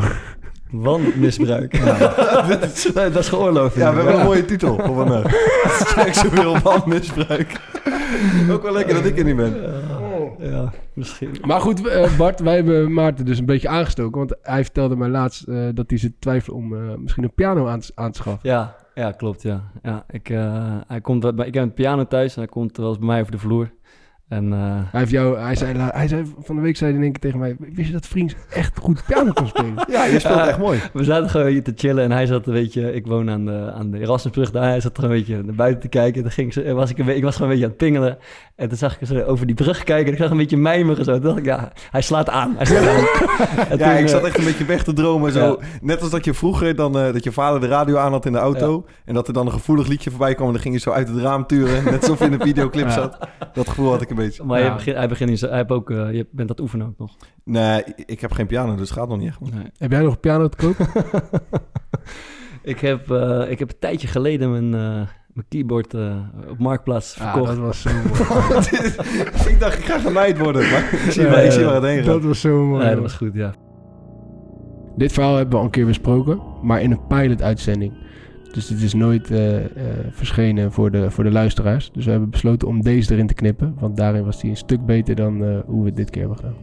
Wanmisbruik. 0.71 1.79
dat 2.93 3.15
is 3.17 3.29
geoorloofd. 3.29 3.75
Ja, 3.75 3.89
we 3.89 3.95
hebben 3.95 4.13
Ja. 4.13 4.19
een 4.19 4.25
mooie 4.25 4.45
titel 4.45 4.79
voor 4.79 4.95
vandaag. 4.95 5.31
Seksueel 5.95 6.59
wanmisbruik. 6.59 7.59
Ook 8.51 8.63
wel 8.63 8.73
lekker 8.73 8.93
dat 8.93 9.05
ik 9.05 9.17
er 9.17 9.23
niet 9.23 9.35
ben. 9.35 9.55
Ja, 10.39 10.71
misschien. 10.93 11.35
Maar 11.45 11.61
goed, 11.61 11.87
eh, 11.87 12.17
Bart, 12.17 12.39
wij 12.39 12.55
hebben 12.55 12.93
Maarten 12.93 13.25
dus 13.25 13.39
een 13.39 13.45
beetje 13.45 13.67
aangestoken. 13.69 14.17
Want 14.17 14.35
hij 14.41 14.63
vertelde 14.63 14.95
mij 14.95 15.09
laatst 15.09 15.43
eh, 15.47 15.67
dat 15.73 15.89
hij 15.89 15.99
zit 15.99 16.11
te 16.11 16.17
twijfelen 16.19 16.57
om 16.57 16.75
eh, 16.75 16.95
misschien 16.97 17.23
een 17.23 17.33
piano 17.33 17.67
aan, 17.67 17.79
te- 17.79 17.91
aan 17.95 18.11
te 18.11 18.19
schaffen. 18.19 18.49
Ja, 18.49 18.75
ja 18.95 19.11
klopt. 19.11 19.41
Ja. 19.41 19.63
Ja, 19.83 20.05
ik, 20.09 20.29
eh, 20.29 20.75
hij 20.87 21.01
komt, 21.01 21.23
ik 21.25 21.53
heb 21.53 21.63
een 21.63 21.73
piano 21.73 22.07
thuis 22.07 22.33
en 22.35 22.39
hij 22.41 22.49
komt 22.49 22.77
wel 22.77 22.87
eens 22.89 22.97
bij 22.97 23.07
mij 23.07 23.19
over 23.19 23.31
de 23.31 23.37
vloer. 23.39 23.71
En 24.29 24.53
eh, 24.53 24.59
Hij, 24.91 24.99
heeft 24.99 25.11
jou, 25.11 25.39
hij, 25.39 25.55
zei, 25.55 25.77
hij 25.77 26.07
zei 26.07 26.33
van 26.43 26.55
de 26.55 26.61
week 26.61 26.77
zei 26.77 26.89
hij 26.89 26.99
in 26.99 27.05
één 27.05 27.13
keer 27.13 27.21
tegen 27.21 27.39
mij... 27.39 27.55
Wist 27.73 27.87
je 27.87 27.93
dat 27.93 28.05
Vriends 28.07 28.35
echt 28.49 28.77
goed 28.79 29.03
piano 29.07 29.31
kon 29.31 29.47
spelen? 29.47 29.73
Ja, 29.91 30.05
je 30.05 30.19
speelt 30.19 30.39
echt 30.47 30.57
mooi. 30.57 30.79
we 30.93 31.03
zaten 31.03 31.29
gewoon 31.29 31.47
hier 31.47 31.63
te 31.63 31.71
chillen 31.75 32.03
en 32.03 32.11
hij 32.11 32.25
zat 32.25 32.47
een 32.47 32.53
beetje... 32.53 32.93
Ik 32.93 33.07
woon 33.07 33.29
aan 33.29 33.45
de, 33.45 33.71
aan 33.75 33.91
de 33.91 33.99
Erasmusbrug 33.99 34.51
daar. 34.51 34.63
Hij 34.63 34.81
zat 34.81 34.97
er 34.97 35.03
een 35.03 35.09
beetje 35.09 35.43
naar 35.43 35.55
buiten 35.55 35.81
te 35.81 35.87
kijken. 35.87 36.15
En 36.15 36.21
toen 36.21 36.31
ging 36.31 36.53
ze, 36.53 36.73
was 36.73 36.89
ik, 36.89 36.97
een, 36.97 37.15
ik 37.15 37.23
was 37.23 37.35
gewoon 37.35 37.51
een 37.51 37.57
beetje 37.59 37.71
aan 37.73 37.77
het 37.77 37.85
pingelen. 37.89 38.17
En 38.55 38.67
toen 38.67 38.77
zag 38.77 38.99
ik 39.01 39.07
ze 39.07 39.25
over 39.25 39.45
die 39.45 39.55
brug 39.55 39.83
kijken 39.83 40.05
en 40.05 40.11
ik 40.13 40.17
zag 40.19 40.31
een 40.31 40.37
beetje 40.37 40.57
mijmeren 40.57 41.05
zo. 41.05 41.11
Toen 41.13 41.21
dacht 41.21 41.37
ik, 41.37 41.45
ja, 41.45 41.71
hij 41.91 42.01
slaat 42.01 42.29
aan. 42.29 42.53
Hij 42.57 42.65
slaat 42.65 42.87
aan. 42.87 42.97
En 43.69 43.77
Ja, 43.77 43.89
toen, 43.93 43.97
ik 44.03 44.07
zat 44.09 44.21
eh, 44.21 44.27
echt 44.27 44.37
een 44.37 44.43
beetje 44.45 44.65
weg 44.65 44.83
te 44.83 44.93
dromen. 44.93 45.31
Zo. 45.31 45.45
Ja. 45.59 45.65
Net 45.81 46.01
als 46.01 46.09
dat 46.09 46.25
je 46.25 46.33
vroeger 46.33 46.75
dan, 46.75 46.97
eh, 46.99 47.13
dat 47.13 47.23
je 47.23 47.31
vader 47.31 47.59
de 47.59 47.67
radio 47.67 47.97
aan 47.97 48.11
had 48.11 48.25
in 48.25 48.31
de 48.31 48.37
auto. 48.37 48.85
En 49.05 49.13
dat 49.13 49.27
er 49.27 49.33
dan 49.33 49.45
een 49.45 49.51
gevoelig 49.51 49.87
liedje 49.87 50.09
voorbij 50.09 50.35
kwam. 50.35 50.47
En 50.47 50.53
dan 50.53 50.61
ging 50.61 50.73
je 50.73 50.79
zo 50.79 50.91
uit 50.91 51.07
het 51.07 51.17
raam 51.17 51.45
turen. 51.45 51.83
Net 51.83 52.01
alsof 52.01 52.19
je 52.19 52.25
in 52.25 52.33
een 52.33 52.41
videoclip 52.49 52.85
Ja. 52.85 52.91
zat. 52.91 53.17
Dat 53.53 53.69
gevoel 53.69 53.91
had 53.91 54.01
ik 54.01 54.09
een 54.09 54.15
beetje. 54.19 54.43
Maar 54.43 54.59
Ja. 54.59 54.65
je 54.65 54.73
begint, 54.73 54.95
hij, 54.95 55.07
begint 55.07 55.39
zo- 55.39 55.47
hij 55.47 55.57
heeft 55.57 55.69
ook, 55.69 55.89
eh, 55.91 56.13
je 56.13 56.27
bent 56.31 56.47
dat 56.47 56.59
oefenen 56.59 56.87
ook 56.87 56.97
nog. 56.97 57.15
Nee, 57.43 57.83
ik 58.05 58.21
heb 58.21 58.31
geen 58.31 58.47
piano, 58.47 58.75
dus 58.75 58.89
het 58.89 58.97
gaat 58.99 59.09
nog 59.09 59.17
niet 59.17 59.27
echt. 59.27 59.39
Nee. 59.39 59.63
Heb 59.77 59.91
jij 59.91 60.01
nog 60.01 60.13
een 60.13 60.19
piano 60.19 60.47
te 60.47 60.57
koop? 60.57 60.75
Ik 62.63 62.79
heb, 62.79 63.11
eh, 63.11 63.51
ik 63.51 63.59
heb 63.59 63.69
een 63.69 63.79
tijdje 63.79 64.07
geleden 64.07 64.51
mijn, 64.51 64.73
eh, 64.73 65.07
mijn 65.33 65.45
keyboard 65.49 65.93
eh, 65.93 66.15
op 66.49 66.57
Marktplaats 66.59 67.15
Ja, 67.15 67.31
verkocht. 67.31 67.47
dat 67.55 67.57
was 67.65 67.81
zo 67.81 67.89
mooi. 68.07 68.59
ik 69.53 69.55
dacht, 69.59 69.77
ik 69.77 69.85
ga 69.85 69.99
genaaid 69.99 70.37
worden. 70.37 70.61
Maar 70.71 70.93
ik 71.05 71.11
zie, 71.11 71.21
Ja, 71.23 71.29
waar, 71.29 71.39
ik 71.39 71.45
ja, 71.45 71.51
zie 71.51 71.63
waar 71.65 71.73
het 71.75 71.83
heen 71.83 72.03
Dat 72.03 72.13
gaat. 72.15 72.23
was 72.23 72.39
zo 72.41 72.65
mooi. 72.65 72.83
nee, 72.83 72.93
dat 72.93 73.01
was 73.03 73.13
goed, 73.13 73.33
ja. 73.33 73.53
Dit 74.95 75.11
verhaal 75.11 75.33
hebben 75.35 75.51
we 75.51 75.57
al 75.59 75.63
een 75.63 75.69
keer 75.69 75.85
besproken, 75.85 76.41
maar 76.61 76.81
in 76.81 76.91
een 76.91 77.07
pilot-uitzending. 77.07 77.93
Dus 78.51 78.67
dit 78.67 78.81
is 78.81 78.93
nooit 78.93 79.31
eh, 79.31 79.57
eh, 79.57 79.71
verschenen 80.11 80.71
voor 80.71 80.91
de, 80.91 81.11
voor 81.11 81.23
de 81.23 81.31
luisteraars. 81.31 81.91
Dus 81.91 82.05
we 82.05 82.11
hebben 82.11 82.29
besloten 82.29 82.67
om 82.67 82.81
deze 82.81 83.13
erin 83.13 83.27
te 83.27 83.33
knippen. 83.33 83.75
Want 83.79 83.97
daarin 83.97 84.25
was 84.25 84.41
die 84.41 84.49
een 84.49 84.57
stuk 84.57 84.85
beter 84.85 85.15
dan 85.15 85.43
eh, 85.43 85.59
hoe 85.65 85.81
we 85.81 85.87
het 85.87 85.95
dit 85.95 86.09
keer 86.09 86.21
hebben 86.21 86.39
gedaan. 86.39 86.57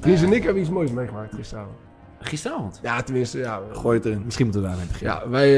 Chris 0.00 0.22
en 0.22 0.32
ik 0.32 0.42
hebben 0.42 0.62
iets 0.62 0.70
moois 0.70 0.92
meegemaakt 0.92 1.34
gisteravond. 1.34 1.76
Gisteravond. 2.20 2.80
Ja, 2.82 3.02
tenminste, 3.02 3.38
ja. 3.38 3.60
Gooi 3.72 3.96
het 3.96 4.06
erin. 4.06 4.22
Misschien 4.24 4.44
moeten 4.44 4.62
we 4.62 4.68
daarmee 4.68 4.86
beginnen. 4.86 5.16
ja 5.16 5.28
wij, 5.28 5.48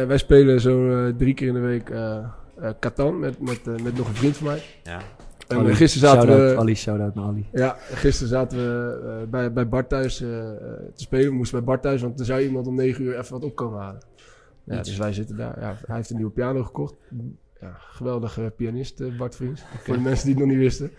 eh, 0.00 0.06
wij 0.06 0.18
spelen 0.18 0.60
zo 0.60 1.06
eh, 1.06 1.14
drie 1.16 1.34
keer 1.34 1.48
in 1.48 1.54
de 1.54 1.60
week 1.60 1.90
eh 1.90 2.18
eh, 2.60 2.70
Catan 2.80 3.18
met, 3.18 3.40
met, 3.40 3.82
met 3.82 3.96
nog 3.96 4.08
een 4.08 4.14
vriend 4.14 4.36
van 4.36 4.46
mij. 4.46 4.62
Ja. 4.82 5.00
En 5.48 5.58
Ali. 5.58 5.74
gisteren 5.74 6.08
zaten 6.08 6.28
we... 6.28 6.56
Ali, 6.58 6.74
shout-out 6.74 7.14
naar 7.14 7.24
Ali. 7.24 7.46
Ja, 7.52 7.76
gisteren 7.92 8.28
zaten 8.28 8.58
we 8.58 9.00
eh, 9.04 9.30
bij, 9.30 9.52
bij 9.52 9.68
Bart 9.68 9.88
thuis 9.88 10.16
te 10.16 10.90
spelen. 10.94 11.28
We 11.28 11.34
moesten 11.34 11.58
bij 11.58 11.66
Bart 11.66 11.82
thuis, 11.82 12.02
want 12.02 12.20
er 12.20 12.26
zou 12.26 12.40
iemand 12.40 12.66
om 12.66 12.74
9 12.74 13.04
uur 13.04 13.18
even 13.18 13.32
wat 13.32 13.44
opkomen 13.44 13.80
halen. 13.80 14.00
Ja, 14.68 14.82
dus 14.82 14.96
wij 14.96 15.12
zitten 15.12 15.36
daar. 15.36 15.60
Ja, 15.60 15.76
hij 15.86 15.96
heeft 15.96 16.10
een 16.10 16.16
nieuwe 16.16 16.30
piano 16.32 16.62
gekocht. 16.62 16.94
Ja, 17.60 17.76
geweldige 17.78 18.52
pianist, 18.56 19.00
eh, 19.00 19.16
Bart 19.18 19.36
Vriends. 19.36 19.62
Voor 19.82 19.94
de 19.94 20.00
mensen 20.00 20.26
die 20.26 20.34
het 20.34 20.44
nog 20.44 20.52
niet 20.52 20.62
wisten. 20.62 20.90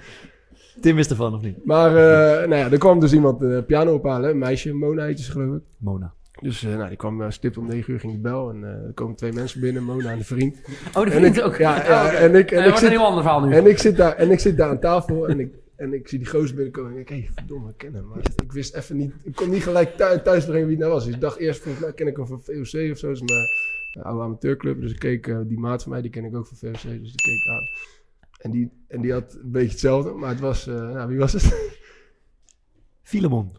Tim 0.82 0.96
wist 0.96 1.10
ervan, 1.10 1.34
of 1.34 1.42
niet? 1.42 1.66
Maar 1.66 1.90
eh, 1.90 2.48
nou 2.48 2.56
ja, 2.56 2.72
er 2.72 2.78
kwam 2.78 3.00
dus 3.00 3.14
iemand 3.14 3.40
de 3.40 3.64
piano 3.68 3.94
ophalen. 3.94 4.30
Een 4.30 4.38
meisje, 4.38 4.74
Mona 4.74 5.04
heet 5.06 5.20
ze 5.20 5.32
geloof 5.32 5.56
ik. 5.56 5.62
Mona. 5.78 6.14
Dus 6.42 6.62
nou, 6.62 6.88
die 6.88 6.98
kwam 6.98 7.32
stipt 7.32 7.58
om 7.58 7.68
9 7.68 7.94
uur, 7.94 8.00
ging 8.00 8.14
de 8.14 8.20
bel. 8.20 8.50
En 8.50 8.64
er 8.64 8.92
komen 8.94 9.16
twee 9.16 9.32
mensen 9.34 9.62
binnen, 9.62 9.84
Mona 9.84 10.12
en 10.12 10.18
de 10.18 10.24
vriend. 10.24 10.58
Oh, 10.94 11.04
de 11.04 11.12
En 11.12 11.12
vriend 11.12 11.38
ik, 11.38 11.44
ook. 11.46 11.56
Ja, 11.58 11.76
Oh, 11.78 12.22
en 12.22 12.36
ik, 12.36 12.52
en 12.52 12.68
ik 12.68 12.82
een 12.82 12.90
heel 12.90 13.06
ander 13.06 13.22
verhaal 13.24 13.42
nu. 13.42 13.54
en 13.56 13.68
ik 13.68 13.78
zit 13.78 13.98
daar, 13.98 14.16
en 14.16 14.32
ik 14.32 14.40
zit 14.40 14.58
daar 14.58 14.70
aan 14.70 14.80
tafel 14.80 15.28
en 15.28 15.40
ik, 15.40 15.54
En 15.80 15.94
ik 15.94 16.08
zie 16.08 16.20
die 16.20 16.28
gozer 16.28 16.56
binnenkomen 16.56 16.92
en 16.92 16.98
ik 16.98 17.08
denk, 17.08 17.22
hé, 17.22 17.30
verdomme, 17.34 17.70
ik 17.70 17.78
ken 17.78 17.94
hem. 17.94 18.08
Maar 18.08 18.18
ik 18.18 18.52
wist 18.52 18.76
even 18.76 18.98
niet, 18.98 19.14
ik 19.24 19.36
kon 19.36 19.50
niet 19.50 19.64
gelijk 19.64 19.98
thuis, 19.98 20.22
thuis 20.24 20.46
brengen 20.46 20.68
wie 20.68 20.76
het 20.76 20.80
nou 20.80 20.94
was. 20.94 21.06
Dus 21.06 21.14
ik 21.14 21.22
dacht 21.22 21.38
eerst, 21.38 21.62
volgens 21.62 21.84
mij 21.84 21.94
ken 21.94 22.08
ik 22.08 22.18
hem 22.18 22.28
van 22.28 22.42
VOC 22.44 22.92
of 22.92 22.98
zo. 22.98 23.12
Is 23.12 23.22
mijn 23.22 23.48
eh, 23.92 24.04
oude 24.04 24.24
amateurclub. 24.24 24.82
Dus 24.82 24.92
ik 24.92 25.00
keek, 25.00 25.28
eh, 25.28 25.40
die 25.46 25.60
maat 25.60 25.84
van 25.84 25.92
mij, 25.92 26.02
die 26.02 26.12
ken 26.12 26.26
ik 26.26 26.36
ook 26.36 26.48
van 26.48 26.58
VOC. 26.58 26.82
Dus 26.82 27.14
die 27.14 27.16
keek 27.16 27.48
aan. 27.48 27.64
En 28.40 28.52
die, 28.52 28.72
en 28.88 29.02
die 29.02 29.12
had 29.12 29.34
een 29.34 29.52
beetje 29.52 29.70
hetzelfde, 29.70 30.12
maar 30.12 30.30
het 30.30 30.40
was, 30.40 30.68
eh, 30.68 30.76
nou, 30.76 31.08
wie 31.08 31.18
was 31.18 31.34
het? 31.34 31.72
Filemon. 33.02 33.52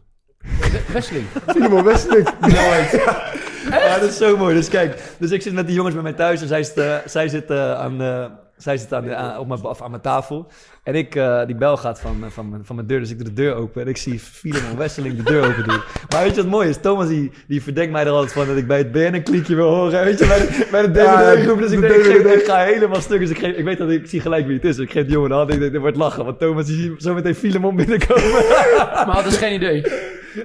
Wesseling. 0.93 1.27
Filemon 1.47 1.85
Westelijk. 1.85 2.29
Ja, 3.71 3.99
dat 3.99 4.09
is 4.11 4.17
zo 4.17 4.37
mooi. 4.37 4.55
Dus 4.55 4.69
kijk, 4.69 5.03
dus 5.19 5.31
ik 5.31 5.43
zit 5.43 5.53
met 5.53 5.67
die 5.67 5.75
jongens 5.75 5.95
bij 5.95 6.03
mij 6.03 6.13
thuis 6.13 6.43
en 6.43 6.49
zij 6.49 6.63
zit, 6.63 6.77
eh, 6.77 6.97
zij 7.07 7.29
zit, 7.29 7.51
aan, 7.51 8.01
eh, 8.01 8.31
zij 8.63 8.77
zit 8.77 8.93
aan, 8.93 9.05
de- 9.05 9.15
aan- 9.15 9.39
op 9.39 9.47
mijn, 9.49 9.61
aan 9.83 9.91
mijn 9.91 10.03
tafel. 10.03 10.51
En 10.85 10.95
ik, 10.95 11.15
eh, 11.15 11.47
die 11.47 11.55
bel 11.57 11.77
gaat 11.77 12.01
van, 12.01 12.25
eh, 12.25 12.31
van, 12.31 12.49
mijn, 12.49 12.65
van 12.65 12.75
mijn 12.77 12.87
deur, 12.89 12.99
dus 13.01 13.11
ik 13.11 13.17
doe 13.19 13.27
de 13.27 13.33
deur 13.33 13.55
open. 13.55 13.83
En 13.83 13.89
ik 13.89 13.97
zie 13.97 14.19
Filemon 14.19 14.77
Wesseling 14.85 15.17
de 15.17 15.23
deur 15.23 15.45
open 15.49 15.65
doen. 15.65 15.81
Maar 16.11 16.23
weet 16.23 16.35
je 16.35 16.41
wat 16.43 16.51
mooi 16.51 16.69
is? 16.69 16.77
Thomas 16.81 17.09
die, 17.09 17.31
die 17.49 17.63
verdenkt 17.63 17.93
mij 17.93 18.05
er 18.05 18.11
altijd 18.11 18.33
van 18.33 18.47
dat 18.47 18.57
ik 18.57 18.67
bij 18.67 18.79
het 18.79 18.93
BNN-kliekje 18.93 19.55
wil 19.55 19.69
horen. 19.75 20.05
Weet 20.05 20.19
je, 20.19 20.27
bij 20.27 20.39
de, 20.39 20.69
bij 20.71 20.91
de 20.93 20.99
Ja. 21.01 21.35
Dus 21.35 21.73
ik, 21.73 21.81
de 21.81 21.87
denk, 21.87 22.05
ik, 22.05 22.05
geef- 22.27 22.35
ik 22.35 22.45
ga 22.45 22.59
helemaal 22.65 23.01
stuk. 23.01 23.21
Dus 23.21 23.31
ik, 23.31 23.39
geef, 23.39 23.57
ik 23.57 23.65
weet 23.65 23.79
dat 23.79 23.91
ik, 23.91 24.01
ik 24.01 24.09
zie 24.09 24.21
gelijk 24.21 24.47
wie 24.47 24.55
het 24.57 24.65
is. 24.65 24.77
Dus 24.77 24.85
ik 24.85 24.91
geef 24.93 25.03
die 25.05 25.13
jongen 25.13 25.29
de 25.29 25.35
hand 25.35 25.53
ik 25.53 25.59
denk, 25.61 25.73
dit 25.73 25.81
wordt 25.81 25.97
lachen. 25.97 26.25
Want 26.25 26.39
Thomas 26.39 26.67
die 26.67 26.77
ziet 26.83 27.03
zo 27.03 27.15
meteen 27.15 27.35
Filemon 27.35 27.77
binnenkomen. 27.77 28.31
Maar 29.07 29.07
had 29.15 29.25
dus 29.25 29.37
geen 29.37 29.55
idee. 29.55 29.83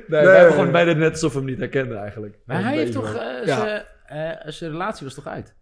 Nee, 0.08 0.20
hebben 0.28 0.54
gewoon 0.54 0.72
beide 0.72 0.96
net 0.96 1.12
alsof 1.12 1.32
we 1.34 1.38
hem 1.40 1.48
niet 1.48 1.60
herkenden 1.60 1.98
eigenlijk. 1.98 2.38
Maar 2.46 2.64
hij 2.64 2.76
heeft 2.78 2.92
toch... 2.92 3.14
eh, 3.16 3.46
Ja. 3.46 3.56
zijn- 3.58 3.84
zijn 4.54 4.72
relatie 4.72 5.06
was 5.06 5.14
toch 5.16 5.28
uit? 5.28 5.54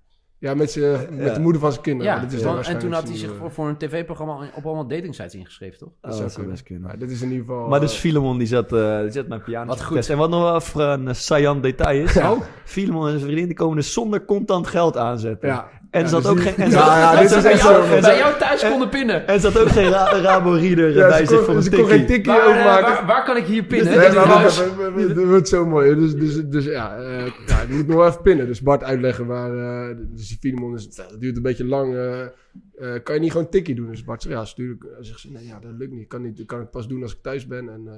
Ja, 0.43 0.53
met, 0.53 0.71
z'n- 0.71 0.79
met 1.12 1.25
Ja. 1.27 1.33
de 1.33 1.39
moeder 1.39 1.62
van 1.62 1.71
zijn 1.71 1.83
kinderen. 1.83 2.13
Ja, 2.13 2.19
dit 2.19 2.33
is 2.33 2.41
dan 2.41 2.63
en 2.63 2.79
toen 2.79 2.91
had 2.91 3.03
hij 3.07 3.12
zich 3.17 3.25
zijn 3.27 3.39
voor, 3.39 3.51
voor 3.51 3.67
een 3.67 3.77
tv-programma 3.77 4.38
op 4.55 4.65
allemaal 4.65 4.88
datingsites 4.88 5.35
ingeschreven, 5.35 5.77
toch? 5.79 5.89
wel- 6.01 6.13
Oh, 6.13 6.19
dat 6.19 6.31
zou 6.31 6.47
best 6.47 6.63
kunnen. 6.63 6.83
Maar 6.83 6.97
dit 7.00 7.12
is 7.12 7.21
in 7.21 7.31
ieder 7.31 7.45
geval... 7.45 7.67
Maar 7.67 7.79
dus 7.79 7.93
eh, 7.93 8.00
Filemon 8.00 8.38
die 8.38 8.47
zat, 8.47 8.73
eh 8.73 9.00
die 9.01 9.12
zat 9.12 9.27
mijn 9.27 9.43
piano 9.43 9.65
Wat 9.67 9.83
goed. 9.83 10.09
En 10.09 10.17
wat 10.17 10.29
nog 10.29 10.41
wel 10.41 10.55
even 10.55 10.89
een 10.89 11.07
uh, 11.07 11.13
saillant 11.13 11.63
detail 11.63 12.03
is. 12.03 12.13
Ja. 12.23 12.38
Filemon 12.63 13.03
en 13.03 13.09
zijn 13.12 13.21
vriendin 13.21 13.45
die 13.45 13.55
komen 13.55 13.75
dus 13.75 13.93
zonder 13.93 14.25
contant 14.25 14.67
geld 14.67 14.97
aanzetten. 14.97 15.50
En 15.93 16.00
Ja, 16.00 16.05
er 16.05 16.12
zat 16.12 16.21
dus 16.21 16.31
ook 16.31 16.41
geen... 16.41 16.55
En 16.55 16.69
Ja, 16.69 17.21
dit 17.21 17.31
is 17.31 17.43
echt 17.43 17.59
zat- 17.62 17.73
zo. 17.75 17.81
en 17.83 17.89
bij 17.89 18.01
zat- 18.01 18.17
jou 18.17 18.38
thuis 18.39 18.69
konden 18.69 18.89
pinnen. 18.89 19.27
En 19.27 19.39
zat 19.39 19.59
ook 19.59 19.69
geen 19.69 19.89
ra 19.89 20.19
Rabo-reader 20.21 20.95
Ja, 20.95 21.07
bij 21.07 21.19
ze 21.19 21.25
zich 21.25 21.35
kon- 21.35 21.45
voor 21.45 21.55
een 21.55 21.63
ze 21.63 21.69
kon 21.69 21.85
geen 21.88 22.05
tikkie. 22.05 22.31
Waar, 22.33 22.41
eh, 22.41 22.47
overmaken. 22.50 22.81
waar, 22.93 23.05
waar 23.05 23.23
kan 23.25 23.38
ik 23.38 23.45
hier 23.45 23.63
pinnen? 23.63 23.97
Nee, 23.97 24.12
maar 24.12 24.13
wacht 24.27 24.27
huis. 24.38 24.59
even, 24.62 24.93
het- 24.93 25.15
het 25.17 25.25
wordt 25.27 25.47
zo 25.47 25.65
mooi. 25.65 25.95
Dus, 25.95 26.15
dus, 26.15 26.41
dus 26.45 26.65
ja, 26.65 26.97
eh 26.97 27.25
ja, 27.47 27.62
je 27.67 27.73
moet 27.73 27.88
nog 27.88 27.95
wel 27.97 28.07
even 28.07 28.21
pinnen. 28.21 28.47
Dus 28.47 28.62
Bart 28.62 28.83
uitleggen 28.83 29.25
waar... 29.25 29.51
eh 29.89 29.95
dus 30.00 30.27
die 30.27 30.38
Filemon 30.41 30.75
is... 30.75 30.95
Dat 30.95 31.15
duurt 31.19 31.35
een 31.35 31.41
beetje 31.41 31.65
lang. 31.65 31.95
eh, 31.95 32.21
eh, 32.21 33.03
kan 33.03 33.15
je 33.15 33.21
niet 33.21 33.31
gewoon 33.31 33.50
tikkie 33.50 33.75
doen? 33.75 33.89
Dus 33.89 34.03
Bart 34.03 34.21
zegt, 34.21 34.35
ja, 34.35 34.45
stuur 34.45 34.71
ik. 34.71 34.85
zegt 35.00 35.19
ze, 35.19 35.31
nee, 35.31 35.45
ja, 35.45 35.59
dat 35.59 35.71
lukt 35.77 35.91
niet. 35.91 36.07
Kan, 36.07 36.21
niet. 36.21 36.38
dat 36.38 36.45
kan 36.45 36.62
ik 36.62 36.69
pas 36.69 36.88
doen 36.88 37.01
als 37.01 37.12
ik 37.13 37.19
thuis 37.21 37.47
ben. 37.47 37.69
En 37.69 37.81
eh, 37.88 37.93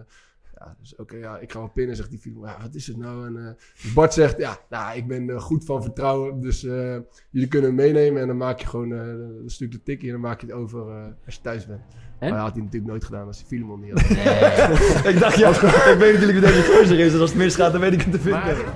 ja, 0.65 0.75
dus 0.79 0.95
oké, 0.95 1.15
ja, 1.15 1.37
ik 1.37 1.51
ga 1.51 1.59
wel 1.59 1.69
pinnen, 1.69 1.95
zegt 1.95 2.09
die 2.09 2.19
Filemon. 2.19 2.45
Ja, 2.47 2.57
wat 2.61 2.75
is 2.75 2.87
het 2.87 2.97
nou? 2.97 3.27
En 3.27 3.47
eh, 3.47 3.53
dus 3.81 3.93
Bart 3.93 4.13
zegt, 4.13 4.37
ja, 4.37 4.57
nou, 4.69 4.97
ik 4.97 5.07
ben 5.07 5.29
eh, 5.29 5.39
goed 5.39 5.65
van 5.65 5.81
vertrouwen. 5.83 6.41
Dus 6.41 6.63
eh, 6.63 6.97
jullie 7.29 7.47
kunnen 7.47 7.67
hem 7.69 7.75
meenemen. 7.79 8.21
En 8.21 8.27
dan 8.27 8.37
maak 8.37 8.59
je 8.59 8.67
gewoon... 8.67 8.91
eh 8.91 8.97
dan 9.39 9.49
stuur 9.49 9.67
ik 9.67 9.73
de 9.73 9.83
tikkie 9.83 10.07
en 10.07 10.13
dan 10.13 10.21
maak 10.23 10.41
je 10.41 10.47
het 10.47 10.55
over 10.55 10.89
eh, 10.89 11.03
als 11.25 11.35
je 11.35 11.41
thuis 11.41 11.65
bent. 11.67 11.81
En? 12.19 12.29
Maar 12.29 12.29
dat 12.29 12.39
had 12.39 12.53
hij 12.53 12.63
natuurlijk 12.63 12.91
nooit 12.91 13.03
gedaan 13.03 13.27
als 13.27 13.37
die 13.37 13.45
Filemon 13.45 13.79
niet 13.79 13.91
had. 13.91 14.01
Ik 15.13 15.19
dacht, 15.19 15.37
ja, 15.37 15.49
ik 15.49 15.97
weet 15.99 16.13
natuurlijk 16.13 16.31
wie 16.39 16.41
deze 16.41 16.63
gozer 16.63 16.99
is. 16.99 17.11
Dus 17.11 17.21
als 17.21 17.29
het 17.29 17.39
misgaat, 17.39 17.71
dan 17.71 17.81
weet 17.81 17.93
ik 17.93 18.01
hem 18.01 18.11
te 18.11 18.19
vinden. 18.19 18.41
Maar, 18.41 18.73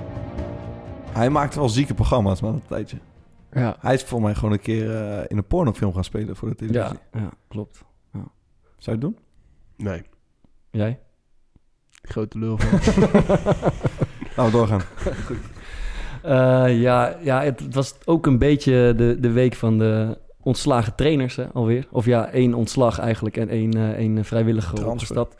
Hij 1.12 1.30
maakt 1.30 1.54
wel 1.54 1.68
zieke 1.68 1.94
programma's, 1.94 2.40
man, 2.40 2.54
een 2.54 2.62
tijdje. 2.66 2.96
ja. 3.52 3.76
Hij 3.80 3.94
is 3.94 4.02
voor 4.04 4.22
mij 4.22 4.34
gewoon 4.34 4.52
een 4.52 4.60
keer 4.60 4.96
eh, 4.96 5.24
in 5.28 5.36
een 5.36 5.46
pornofilm 5.46 5.92
gaan 5.94 6.04
spelen 6.04 6.36
voor 6.36 6.48
de 6.48 6.54
televisie. 6.54 6.98
Ja, 7.12 7.20
ja, 7.20 7.30
klopt. 7.48 7.84
Zou 8.78 8.98
je 8.98 9.06
het 9.06 9.14
doen? 9.14 9.18
Nee, 9.76 10.02
Jij? 10.70 11.00
Grote 12.02 12.38
lul 12.38 12.58
van. 12.58 12.78
Nou, 14.36 14.50
doorgaan. 14.52 14.80
Eh, 16.22 16.80
ja, 16.80 17.16
ja, 17.22 17.42
het 17.42 17.74
was 17.74 17.94
ook 18.04 18.26
een 18.26 18.38
beetje 18.38 18.94
de, 18.96 19.16
de 19.20 19.30
week 19.30 19.54
van 19.54 19.78
de 19.78 20.18
ontslagen 20.42 20.94
trainers 20.94 21.36
hè, 21.36 21.46
alweer. 21.52 21.86
Of 21.90 22.04
ja, 22.04 22.28
één 22.30 22.54
ontslag 22.54 22.98
eigenlijk 22.98 23.36
en 23.36 23.48
één, 23.48 23.74
eh, 23.74 23.88
één 23.88 24.24
vrijwillige 24.24 24.74
Transfer. 24.74 24.92
opgestapt. 24.92 25.36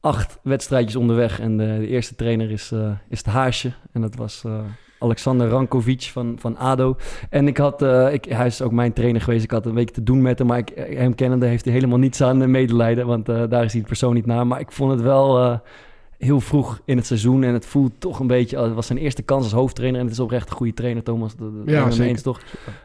Acht 0.00 0.38
wedstrijdjes 0.42 0.96
onderweg 0.96 1.40
en 1.40 1.56
de, 1.56 1.76
de 1.78 1.86
eerste 1.88 2.14
trainer 2.14 2.50
is, 2.50 2.70
eh, 2.72 2.90
is 3.08 3.18
het 3.18 3.26
Haasje. 3.26 3.72
En 3.92 4.00
dat 4.00 4.14
was 4.16 4.42
eh, 4.46 4.58
Alexander 4.98 5.48
Rankovic 5.48 6.02
van, 6.02 6.36
van 6.38 6.56
ADO. 6.56 6.96
En 7.30 7.48
ik 7.48 7.56
had, 7.56 7.82
eh, 7.82 8.12
ik, 8.12 8.24
hij 8.24 8.46
is 8.46 8.62
ook 8.62 8.72
mijn 8.72 8.92
trainer 8.92 9.20
geweest. 9.20 9.44
Ik 9.44 9.50
had 9.50 9.66
een 9.66 9.74
week 9.74 9.90
te 9.90 10.02
doen 10.02 10.22
met 10.22 10.38
hem, 10.38 10.46
maar 10.46 10.58
ik, 10.58 10.72
hem 10.96 11.14
kennende 11.14 11.46
heeft 11.46 11.64
hij 11.64 11.74
helemaal 11.74 11.98
niets 11.98 12.20
aan 12.22 12.50
medelijden. 12.50 13.06
Want 13.06 13.28
eh, 13.28 13.42
daar 13.48 13.64
is 13.64 13.72
hij 13.72 13.80
de 13.80 13.86
persoon 13.86 14.14
niet 14.14 14.26
naar. 14.26 14.46
Maar 14.46 14.60
ik 14.60 14.72
vond 14.72 14.90
het 14.90 15.00
wel... 15.00 15.38
eh, 15.42 15.58
heel 16.18 16.40
vroeg 16.40 16.80
in 16.84 16.96
het 16.96 17.06
seizoen. 17.06 17.42
En 17.42 17.52
het 17.52 17.66
voelt 17.66 17.92
toch 17.98 18.18
een 18.20 18.26
beetje... 18.26 18.58
Het 18.58 18.74
was 18.74 18.86
zijn 18.86 18.98
eerste 18.98 19.22
kans 19.22 19.42
als 19.44 19.52
hoofdtrainer. 19.52 20.00
En 20.00 20.06
het 20.06 20.14
is 20.14 20.20
oprecht 20.20 20.50
een 20.50 20.56
goede 20.56 20.74
trainer, 20.74 21.02
Thomas. 21.02 21.36
Dat, 21.36 21.54
dat 21.56 21.68
Ja, 21.68 21.90
zeker. 21.90 22.06
eens, 22.10 22.22
toch? 22.22 22.40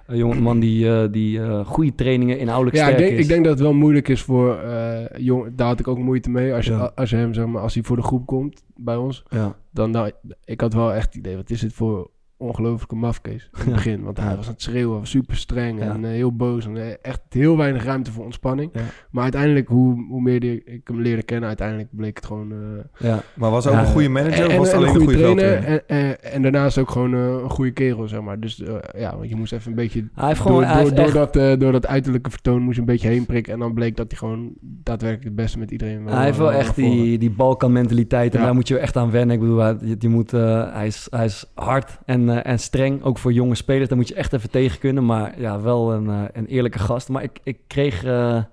Een 0.07 0.17
jongeman 0.17 0.59
die, 0.59 0.89
eh, 0.91 1.11
die 1.11 1.41
eh, 1.41 1.65
goede 1.65 1.95
trainingen 1.95 2.39
inhoudelijk 2.39 2.75
Ja, 2.77 2.81
ik 2.87 2.93
sterk 2.93 3.07
denk, 3.07 3.17
is. 3.19 3.23
ik 3.25 3.31
denk 3.31 3.43
dat 3.43 3.53
het 3.53 3.61
wel 3.61 3.73
moeilijk 3.73 4.07
is 4.07 4.21
voor 4.21 4.55
eh 4.57 5.05
jong. 5.17 5.55
Daar 5.55 5.67
had 5.67 5.79
ik 5.79 5.87
ook 5.87 5.97
moeite 5.97 6.29
mee. 6.29 6.53
Als 6.53 6.65
je, 6.65 6.71
Ja. 6.71 6.91
als 6.95 7.09
je 7.09 7.15
hem, 7.15 7.33
zeg 7.33 7.45
maar, 7.45 7.61
als 7.61 7.73
hij 7.73 7.83
voor 7.83 7.95
de 7.95 8.01
groep 8.03 8.25
komt 8.25 8.63
bij 8.75 8.95
ons, 8.95 9.23
Ja. 9.29 9.55
dan 9.71 9.91
nou, 9.91 10.11
ik 10.45 10.61
had 10.61 10.73
wel 10.73 10.93
echt 10.93 11.05
het 11.05 11.15
idee, 11.15 11.35
wat 11.35 11.49
is 11.49 11.59
dit 11.59 11.73
voor 11.73 12.09
ongelofelijke 12.39 12.95
mafkees 12.95 13.43
in 13.43 13.49
het 13.57 13.65
Ja. 13.67 13.71
begin. 13.73 14.03
Want 14.03 14.17
hij 14.17 14.29
Ja. 14.29 14.35
was 14.35 14.45
aan 14.47 14.53
het 14.53 14.61
schreeuwen, 14.61 15.07
super 15.07 15.35
streng 15.35 15.79
Ja. 15.79 15.93
en 15.93 16.05
eh, 16.05 16.11
heel 16.11 16.35
boos. 16.35 16.65
En 16.65 16.77
eh, 16.77 16.93
echt 17.01 17.21
heel 17.29 17.57
weinig 17.57 17.83
ruimte 17.83 18.11
voor 18.11 18.23
ontspanning. 18.23 18.69
Ja. 18.73 18.81
Maar 19.11 19.23
uiteindelijk, 19.23 19.67
hoe, 19.67 20.05
hoe 20.09 20.21
meer 20.21 20.39
die, 20.39 20.63
ik 20.63 20.87
hem 20.87 21.01
leerde 21.01 21.23
kennen, 21.23 21.47
uiteindelijk 21.47 21.87
bleek 21.91 22.15
het 22.15 22.25
gewoon... 22.25 22.51
eh, 22.51 23.07
Ja. 23.09 23.21
Maar 23.35 23.51
was 23.51 23.63
hij 23.65 23.73
ook 23.73 23.79
een 23.79 23.85
goede 23.91 24.09
manager 24.09 24.45
of 24.45 24.51
en, 24.51 24.57
was 24.57 24.67
het 24.71 24.75
en 24.75 24.81
alleen 24.83 24.95
een 24.95 25.01
goede 25.01 25.25
goede 25.25 25.35
trainer. 25.41 25.63
En, 25.63 25.87
en, 25.87 26.23
en 26.23 26.41
daarnaast 26.41 26.77
ook 26.77 26.91
gewoon 26.91 27.13
een 27.13 27.49
goede 27.49 27.71
kerel, 27.71 28.07
zeg 28.07 28.21
maar. 28.21 28.39
Dus 28.39 28.63
ja, 28.97 29.17
want 29.17 29.29
je 29.29 29.35
moest 29.35 29.53
even 29.53 29.69
een 29.69 29.75
beetje 29.75 30.07
Hij 30.13 30.27
heeft 30.27 30.39
gewoon... 30.39 30.55
door, 30.61 30.65
hij 30.65 30.73
door, 30.73 30.83
heeft 30.83 30.95
door, 30.95 31.05
echt- 31.05 31.33
dat, 31.33 31.35
eh, 31.35 31.59
door 31.59 31.71
dat 31.71 31.87
uiterlijke 31.87 32.29
vertoon 32.29 32.61
moest 32.61 32.75
je 32.75 32.79
een 32.81 32.87
beetje 32.87 33.07
heen 33.07 33.25
prikken. 33.25 33.53
En 33.53 33.59
dan 33.59 33.73
bleek 33.73 33.95
dat 33.97 34.05
hij 34.09 34.17
gewoon 34.17 34.53
daadwerkelijk 34.61 35.27
het 35.27 35.35
beste 35.35 35.59
met 35.59 35.71
iedereen. 35.71 36.05
Hij 36.07 36.25
heeft 36.25 36.37
wel 36.37 36.51
echt 36.53 36.75
die, 36.75 37.17
die 37.17 37.31
Balkan-mentaliteit. 37.31 38.33
En 38.33 38.39
Ja. 38.39 38.45
daar 38.45 38.55
moet 38.55 38.67
je 38.67 38.77
echt 38.77 38.95
aan 38.97 39.11
wennen. 39.11 39.35
Ik 39.35 39.41
bedoel, 39.41 39.57
hij, 39.59 39.77
je, 39.99 40.09
moet, 40.09 40.31
hij, 40.31 40.87
is, 40.87 41.07
hij 41.09 41.25
is 41.25 41.51
hard 41.55 41.97
en, 42.05 42.28
eh, 42.29 42.51
en 42.51 42.59
streng. 42.59 43.03
Ook 43.03 43.17
voor 43.17 43.33
jonge 43.33 43.55
spelers. 43.55 43.87
Daar 43.87 43.97
moet 43.97 44.07
je 44.07 44.13
echt 44.13 44.33
even 44.33 44.49
tegen 44.49 44.79
kunnen. 44.79 45.05
Maar 45.05 45.39
ja, 45.39 45.61
wel 45.61 45.93
een, 45.93 46.09
eh, 46.09 46.23
een 46.33 46.45
eerlijke 46.45 46.79
gast. 46.79 47.09
Maar 47.09 47.23
ik, 47.23 47.39
ik 47.43 47.57
kreeg... 47.67 48.03
eh, 48.03 48.43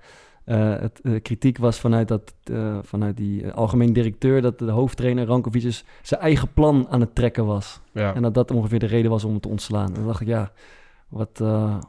het, 0.45 1.01
kritiek 1.23 1.59
was 1.59 1.81
vanuit, 1.81 2.09
dat, 2.09 2.35
vanuit 2.83 3.17
die 3.17 3.51
algemeen 3.53 3.93
directeur... 3.93 4.43
dat 4.43 4.59
de 4.59 4.71
hoofdtrainer 4.71 5.27
Rankovic 5.27 5.63
dus 5.63 5.85
zijn 6.03 6.21
eigen 6.21 6.53
plan 6.53 6.87
aan 6.91 7.01
het 7.01 7.15
trekken 7.15 7.47
was. 7.47 7.81
Ja. 7.93 8.15
En 8.15 8.23
dat 8.23 8.35
dat 8.35 8.51
ongeveer 8.51 8.79
de 8.79 8.87
reden 8.87 9.11
was 9.11 9.25
om 9.25 9.31
hem 9.31 9.41
te 9.41 9.49
ontslaan. 9.49 9.89
En 9.89 9.95
dan 9.95 10.07
dacht 10.07 10.21
ik, 10.21 10.27
ja... 10.27 10.51
Wat, 11.09 11.39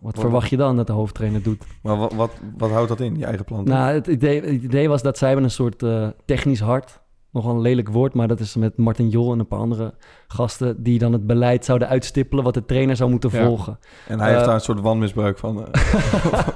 wat 0.02 0.20
verwacht 0.20 0.50
je 0.50 0.58
dan 0.58 0.76
dat 0.76 0.88
de 0.88 0.94
hoofdtrainer 0.94 1.44
doet? 1.44 1.64
Maar 1.82 1.98
wat, 1.98 2.14
wat, 2.14 2.32
wat 2.58 2.70
houdt 2.70 2.88
dat 2.88 3.00
in, 3.00 3.18
je 3.18 3.26
eigen 3.26 3.46
plan? 3.46 3.64
Nou, 3.64 3.94
het 3.94 4.08
idee, 4.08 4.42
het 4.42 4.64
idee 4.64 4.90
was 4.90 5.02
dat 5.02 5.18
zij 5.18 5.28
hebben 5.28 5.46
een 5.46 5.52
soort 5.52 5.84
technisch 6.26 6.60
hart. 6.60 7.02
Nogal 7.32 7.56
een 7.56 7.62
lelijk 7.62 7.90
woord, 7.90 8.14
maar 8.14 8.28
dat 8.28 8.40
is 8.40 8.56
met 8.56 8.78
Martin 8.78 9.10
Jol 9.10 9.34
en 9.34 9.40
een 9.40 9.48
paar 9.48 9.60
andere 9.60 9.94
gasten... 10.28 10.84
die 10.84 11.00
dan 11.00 11.14
het 11.14 11.28
beleid 11.28 11.66
zouden 11.66 11.88
uitstippelen 11.88 12.44
wat 12.44 12.54
de 12.54 12.66
trainer 12.66 12.96
zou 12.96 13.10
moeten 13.10 13.30
Ja. 13.34 13.46
volgen. 13.46 13.80
en 14.08 14.20
hij 14.20 14.28
heeft 14.28 14.40
eh, 14.40 14.46
daar 14.46 14.56
een 14.56 14.62
soort 14.62 14.80
wanmisbruik 14.80 15.38
van. 15.38 15.66
eh. 15.72 15.82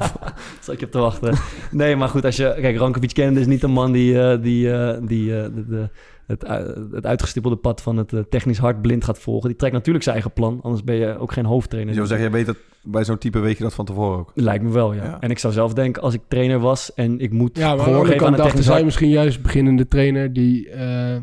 Zal 0.61 0.73
ik 0.73 0.79
je 0.79 0.85
op 0.85 0.91
te 0.91 0.99
wachten? 0.99 1.37
Nee, 1.71 1.95
maar 1.95 2.07
goed, 2.09 2.25
als 2.25 2.35
je... 2.35 2.57
Kijk, 2.61 2.77
Rankovic 2.77 3.13
kent 3.13 3.37
is 3.37 3.47
niet 3.47 3.63
een 3.63 3.71
man 3.71 3.91
die, 3.91 4.21
eh, 4.21 4.41
die, 4.41 4.71
eh, 4.73 4.97
die 5.07 5.37
eh, 5.41 5.43
de, 5.53 5.65
de, 5.67 5.89
het, 6.31 6.43
u- 6.43 6.95
het 6.95 7.05
uitgestippelde 7.05 7.57
pad 7.57 7.81
van 7.81 7.97
het 7.97 8.13
eh, 8.13 8.19
technisch 8.29 8.57
hart 8.57 8.81
blind 8.81 9.03
gaat 9.03 9.19
volgen. 9.19 9.50
Die 9.50 9.57
trekt 9.57 9.73
natuurlijk 9.73 10.03
zijn 10.03 10.15
eigen 10.15 10.33
plan, 10.33 10.59
anders 10.63 10.83
ben 10.83 10.95
je 10.95 11.17
ook 11.17 11.31
geen 11.31 11.45
hoofdtrainer. 11.45 11.93
Je 11.93 12.00
wil 12.00 12.07
zeggen, 12.09 12.25
je 12.27 12.33
weet 12.33 12.45
dat 12.45 12.55
bij 12.83 13.03
zo'n 13.03 13.17
type 13.17 13.39
weet 13.39 13.57
je 13.57 13.63
dat 13.63 13.73
van 13.73 13.85
tevoren 13.85 14.19
ook. 14.19 14.31
Lijkt 14.35 14.63
me 14.63 14.71
wel, 14.71 14.93
ja. 14.93 15.03
Ja. 15.03 15.17
En 15.19 15.29
ik 15.29 15.39
zou 15.39 15.53
zelf 15.53 15.73
denken, 15.73 16.01
als 16.01 16.13
ik 16.13 16.21
trainer 16.27 16.59
was 16.59 16.93
en 16.93 17.19
ik 17.19 17.31
moet 17.31 17.57
Ja, 17.57 17.75
maar 17.75 17.85
aan 18.25 18.31
de 18.31 18.41
technisch 18.41 18.63
zij 18.63 18.73
hart... 18.73 18.85
misschien 18.85 19.09
juist 19.09 19.41
beginnende 19.41 19.88
trainer 19.88 20.33
die... 20.33 20.69
eh, 20.69 21.15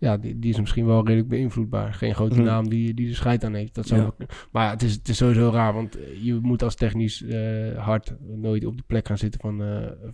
ja, 0.00 0.16
die, 0.16 0.38
die 0.38 0.50
is 0.52 0.60
misschien 0.60 0.86
wel 0.86 1.04
redelijk 1.04 1.28
beïnvloedbaar. 1.28 1.94
Geen 1.94 2.14
grote 2.14 2.34
Mhm. 2.34 2.44
naam 2.44 2.68
die, 2.68 2.94
die 2.94 3.08
er 3.08 3.14
scheid 3.14 3.44
aan 3.44 3.54
heeft. 3.54 3.74
Dat 3.74 3.86
zou 3.86 4.00
Ja. 4.00 4.26
maar 4.52 4.64
ja, 4.64 4.70
het 4.70 4.82
is, 4.82 4.92
het 4.94 5.08
is 5.08 5.16
sowieso 5.16 5.50
raar, 5.50 5.72
want 5.74 5.96
eh, 5.98 6.22
je 6.24 6.38
moet 6.42 6.62
als 6.62 6.74
technisch 6.74 7.24
eh, 7.24 7.76
hard 7.78 8.14
nooit 8.36 8.64
op 8.64 8.76
de 8.76 8.82
plek 8.86 9.06
gaan 9.06 9.18
zitten 9.18 9.40
van, 9.40 9.60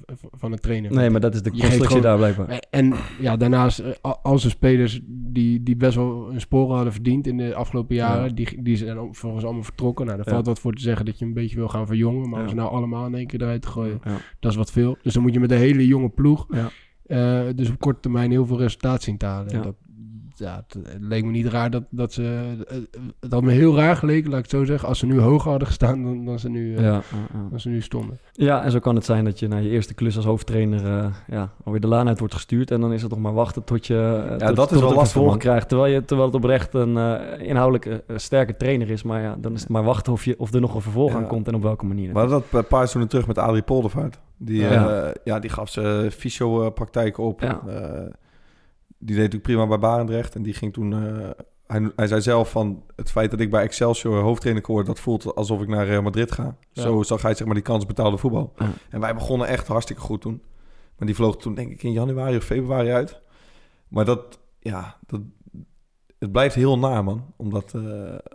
v- 0.07 0.25
van 0.39 0.53
een 0.53 0.59
trainer. 0.59 0.93
Nee, 0.93 1.11
maar 1.11 1.21
dat 1.21 1.35
is 1.35 1.43
de 1.43 1.51
constructie 1.51 2.01
daar 2.01 2.17
blijkbaar. 2.17 2.63
En 2.71 2.93
ja, 3.21 3.37
daarnaast, 3.37 3.79
eh, 3.79 3.91
al- 4.01 4.19
al 4.23 4.39
zijn 4.39 4.53
spelers 4.53 5.01
die, 5.07 5.63
die 5.63 5.77
best 5.77 5.95
wel 5.95 6.33
een 6.33 6.41
sporen 6.41 6.75
hadden 6.75 6.93
verdiend 6.93 7.27
in 7.27 7.37
de 7.37 7.55
afgelopen 7.55 7.97
jaren, 7.97 8.29
Ja. 8.29 8.35
die, 8.35 8.63
die 8.63 8.77
zijn 8.77 9.09
volgens 9.15 9.45
allemaal 9.45 9.63
vertrokken. 9.63 10.07
Nou, 10.07 10.17
daar 10.23 10.33
valt 10.35 10.47
wat 10.47 10.59
voor 10.61 10.75
te 10.75 10.83
zeggen 10.83 11.05
dat 11.07 11.19
je 11.19 11.25
een 11.25 11.33
beetje 11.35 11.57
wil 11.57 11.69
gaan 11.69 11.87
verjongen, 11.87 12.29
maar 12.29 12.43
om 12.43 12.49
ze 12.49 12.55
nou 12.55 12.71
allemaal 12.71 13.07
in 13.07 13.15
één 13.15 13.27
keer 13.27 13.43
eruit 13.43 13.63
te 13.63 13.69
gooien, 13.69 14.01
dat 14.41 14.51
is 14.51 14.57
wat 14.57 14.73
veel. 14.73 14.97
Dus 15.03 15.13
dan 15.15 15.23
moet 15.23 15.35
je 15.35 15.41
met 15.41 15.51
een 15.51 15.59
hele 15.59 15.87
jonge 15.87 16.09
ploeg, 16.09 16.47
Eh, 17.07 17.43
dus 17.55 17.71
op 17.71 17.79
korte 17.81 18.01
termijn 18.01 18.31
heel 18.31 18.47
veel 18.47 18.59
resultaat 18.59 19.03
zien 19.03 19.17
te 19.17 19.27
halen. 19.27 19.51
En 19.51 19.57
Ja. 19.57 19.63
dat, 19.63 19.75
ja, 20.35 20.65
het, 20.67 20.79
leek 21.01 21.25
me 21.25 21.31
niet 21.31 21.47
raar 21.47 21.71
dat, 21.71 21.83
dat 21.91 22.13
ze... 22.13 22.23
Het 23.21 23.33
had 23.33 23.43
me 23.43 23.53
heel 23.53 23.77
raar 23.77 23.97
geleken, 23.97 24.31
laat 24.31 24.39
ik 24.39 24.45
het 24.51 24.61
zo 24.61 24.65
zeggen, 24.65 24.89
als 24.89 24.99
ze 24.99 25.07
nu 25.07 25.21
hoger 25.21 25.51
hadden 25.51 25.69
gestaan 25.69 26.03
dan, 26.03 26.25
dan, 26.25 26.39
ze, 26.39 26.49
nu, 26.49 26.77
eh, 26.77 26.83
Ja, 26.85 26.91
ja, 26.93 27.01
ja. 27.33 27.47
dan 27.51 27.61
ze 27.61 27.69
nu 27.69 27.81
stonden. 27.83 28.19
ja, 28.33 28.63
en 28.65 28.71
zo 28.71 28.79
kan 28.79 28.95
het 28.95 29.05
zijn 29.05 29.25
dat 29.25 29.39
je 29.39 29.49
na 29.49 29.57
je 29.57 29.69
eerste 29.69 29.95
klus 29.95 30.17
als 30.17 30.25
hoofdtrainer 30.25 30.87
eh, 30.87 31.07
ja, 31.27 31.51
alweer 31.65 31.81
de 31.81 31.87
laan 31.87 32.09
uit 32.09 32.19
wordt 32.19 32.35
gestuurd. 32.35 32.71
En 32.71 32.81
dan 32.81 32.93
is 32.93 33.03
het 33.03 33.11
nog 33.11 33.21
maar 33.21 33.33
wachten 33.35 33.65
tot 33.65 33.87
je, 33.87 34.25
eh, 34.39 34.47
tot, 34.47 34.57
dat 34.57 34.71
is 34.71 34.79
tot 34.79 34.87
wel 34.87 34.95
lastig, 34.95 35.37
krijgt. 35.37 35.69
Terwijl, 35.69 35.93
je, 35.95 36.05
terwijl 36.05 36.29
het 36.29 36.37
oprecht 36.37 36.75
een 36.75 36.97
eh, 36.97 37.49
inhoudelijk 37.49 37.87
eh, 37.87 38.17
sterke 38.17 38.57
trainer 38.57 38.91
is. 38.91 39.03
Maar 39.03 39.21
ja, 39.23 39.37
dan 39.39 39.53
is 39.55 39.61
het 39.61 39.69
maar 39.71 39.85
wachten 39.85 40.13
of, 40.13 40.25
je, 40.25 40.35
of 40.39 40.53
er 40.55 40.61
nog 40.61 40.75
een 40.75 40.81
vervolg 40.81 41.11
Ja. 41.13 41.17
aan 41.17 41.27
komt 41.27 41.49
en 41.49 41.55
op 41.55 41.63
welke 41.63 41.85
manier. 41.87 42.13
Hadden 42.13 42.31
dat 42.31 42.45
een 42.53 42.67
paar 42.67 42.79
seizoenen 42.79 43.09
terug 43.11 43.27
met 43.27 43.39
Adrie 43.39 43.63
Poldervaart. 43.63 44.19
Die, 44.37 44.61
Ja. 44.61 44.73
ja. 44.73 45.13
ja, 45.25 45.39
die 45.39 45.51
gaf 45.51 45.69
ze 45.69 46.09
fysio-praktijk 46.17 47.19
op. 47.19 47.41
Ja. 47.41 47.61
Die 49.05 49.15
deed 49.15 49.25
natuurlijk 49.25 49.43
prima 49.43 49.67
bij 49.67 49.79
Barendrecht. 49.79 50.35
En 50.35 50.43
die 50.43 50.55
ging 50.55 50.73
toen... 50.73 50.93
eh, 50.93 51.31
hij, 51.67 51.91
hij 51.97 52.07
zei 52.07 52.21
zelf 52.21 52.51
van 52.51 52.83
het 52.97 53.11
feit 53.11 53.31
dat 53.31 53.41
ik 53.41 53.51
bij 53.51 53.63
Excelsior 53.63 54.21
hoofdtrainer 54.21 54.65
word... 54.67 54.87
dat 54.87 55.01
voelt 55.01 55.35
alsof 55.35 55.61
ik 55.61 55.69
naar 55.69 55.87
Real 55.87 56.03
Madrid 56.03 56.33
ga. 56.33 56.57
Ja. 56.73 56.83
Zo 56.83 57.03
zag 57.03 57.23
hij 57.23 57.35
zeg 57.35 57.47
maar 57.47 57.55
die 57.55 57.65
kans 57.65 57.87
betaalde 57.87 58.17
voetbal. 58.17 58.53
Ja. 58.57 58.71
En 58.91 59.01
wij 59.01 59.15
begonnen 59.15 59.47
echt 59.47 59.67
hartstikke 59.67 60.03
goed 60.03 60.21
toen. 60.21 60.43
Maar 60.97 61.07
die 61.07 61.17
vloog 61.17 61.37
toen 61.37 61.55
denk 61.55 61.71
ik 61.73 61.83
in 61.83 61.93
januari 61.93 62.37
of 62.37 62.45
februari 62.45 62.91
uit. 62.91 63.21
Maar 63.89 64.05
dat, 64.05 64.39
ja, 64.59 64.97
dat, 65.07 65.21
het 66.25 66.33
blijft 66.33 66.55
heel 66.55 66.79
naar, 66.79 67.05
man, 67.05 67.25
om 67.37 67.51
dat, 67.51 67.73
eh, 67.75 67.83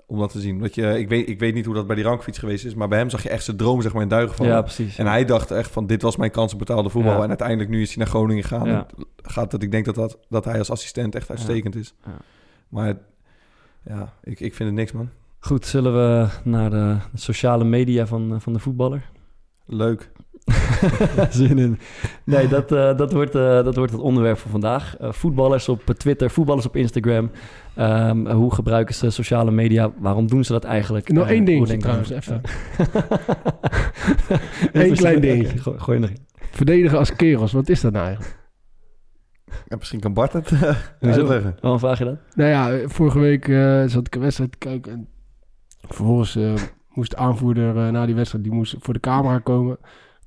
om 0.07 0.19
dat 0.19 0.31
te 0.31 0.39
zien. 0.39 0.59
Dat 0.59 0.75
je, 0.75 0.99
ik, 0.99 1.09
weet, 1.09 1.29
ik 1.29 1.39
weet 1.39 1.53
niet 1.53 1.65
hoe 1.65 1.75
dat 1.75 1.87
bij 1.87 1.95
die 1.95 2.05
rankfiets 2.05 2.37
geweest 2.37 2.65
is, 2.65 2.73
maar 2.73 2.87
bij 2.87 2.97
hem 2.97 3.09
zag 3.09 3.23
je 3.23 3.29
echt 3.29 3.43
zijn 3.43 3.57
droom 3.57 3.81
zeg 3.81 3.93
maar, 3.93 4.01
in 4.01 4.07
duigen 4.07 4.35
van. 4.35 4.45
ja, 4.45 4.61
precies. 4.61 4.97
En 4.97 5.05
hij 5.07 5.25
dacht 5.25 5.51
echt 5.51 5.71
van, 5.71 5.87
dit 5.87 6.01
was 6.01 6.15
mijn 6.15 6.31
kans 6.31 6.53
op 6.53 6.59
betaalde 6.59 6.89
voetbal. 6.89 7.15
Ja. 7.15 7.21
En 7.21 7.27
uiteindelijk 7.27 7.69
nu 7.69 7.81
is 7.81 7.87
hij 7.87 7.97
naar 7.97 8.07
Groningen 8.07 8.43
gegaan. 8.43 8.67
Ja. 8.67 8.87
En 8.97 9.05
Gaat 9.23 9.51
dat, 9.51 9.63
ik 9.63 9.71
denk 9.71 9.85
dat, 9.85 9.95
dat, 9.95 10.17
dat 10.29 10.45
hij 10.45 10.57
als 10.57 10.71
assistent 10.71 11.15
echt 11.15 11.29
uitstekend 11.29 11.75
is. 11.75 11.93
Ja. 12.05 12.11
Maar 12.69 12.97
ja, 13.83 14.13
ik, 14.23 14.39
ik 14.39 14.55
vind 14.55 14.69
het 14.69 14.77
niks, 14.77 14.91
man. 14.91 15.09
Goed, 15.39 15.65
zullen 15.65 15.93
we 15.93 16.27
naar 16.43 16.69
de 16.69 16.97
sociale 17.13 17.63
media 17.63 18.07
van, 18.07 18.41
van 18.41 18.53
de 18.53 18.59
voetballer? 18.59 19.09
Leuk. 19.65 20.11
Zin 21.29 21.57
in. 21.57 21.79
Nee, 22.23 22.47
dat, 22.47 22.71
eh, 22.71 22.97
dat, 22.97 23.11
wordt, 23.13 23.35
eh, 23.35 23.41
dat 23.63 23.75
wordt 23.75 23.91
het 23.91 24.01
onderwerp 24.01 24.37
voor 24.37 24.51
vandaag. 24.51 24.97
Eh, 24.97 25.11
voetballers 25.11 25.69
op 25.69 25.83
Twitter, 25.85 26.29
voetballers 26.29 26.65
op 26.65 26.75
Instagram. 26.75 27.31
Ehm, 27.75 28.27
hoe 28.31 28.53
gebruiken 28.53 28.95
ze 28.95 29.09
sociale 29.09 29.51
media? 29.51 29.91
Waarom 29.99 30.27
doen 30.27 30.43
ze 30.43 30.51
dat 30.51 30.63
eigenlijk? 30.63 31.11
Nog 31.11 31.29
één 31.29 31.45
dingetje 31.45 31.77
denken 31.77 32.03
trouwens, 32.03 32.09
we- 32.09 32.15
even. 32.15 32.41
Eén 34.87 34.93
klein 34.95 35.21
dingetje. 35.21 35.57
gooi, 35.57 35.79
gooi 35.79 35.97
er 35.97 36.01
nog 36.01 36.09
in. 36.17 36.27
Verdedigen 36.51 36.97
als 36.97 37.15
kerels, 37.15 37.51
wat 37.51 37.69
is 37.69 37.81
dat 37.81 37.91
nou 37.91 38.05
eigenlijk? 38.05 38.37
Ja, 39.67 39.75
misschien 39.77 39.99
kan 39.99 40.13
Bart 40.13 40.33
het 40.33 40.49
Hoezo? 40.99 41.19
uitleggen. 41.19 41.55
Waarom 41.61 41.79
vraag 41.79 41.97
je 41.99 42.05
dat? 42.05 42.17
Nou 42.35 42.49
ja, 42.49 42.87
vorige 42.87 43.19
week 43.19 43.47
eh, 43.47 43.83
zat 43.85 44.07
ik 44.07 44.15
een 44.15 44.21
wedstrijd 44.21 44.51
te 44.51 44.57
kijken. 44.57 44.91
En 44.91 45.07
vervolgens 45.87 46.35
eh, 46.35 46.53
moest 46.93 47.11
de 47.11 47.17
aanvoerder 47.17 47.77
eh, 47.77 47.91
na 47.91 48.05
die 48.05 48.15
wedstrijd, 48.15 48.43
die 48.43 48.53
moest 48.53 48.75
voor 48.79 48.93
de 48.93 48.99
camera 48.99 49.39
komen. 49.39 49.77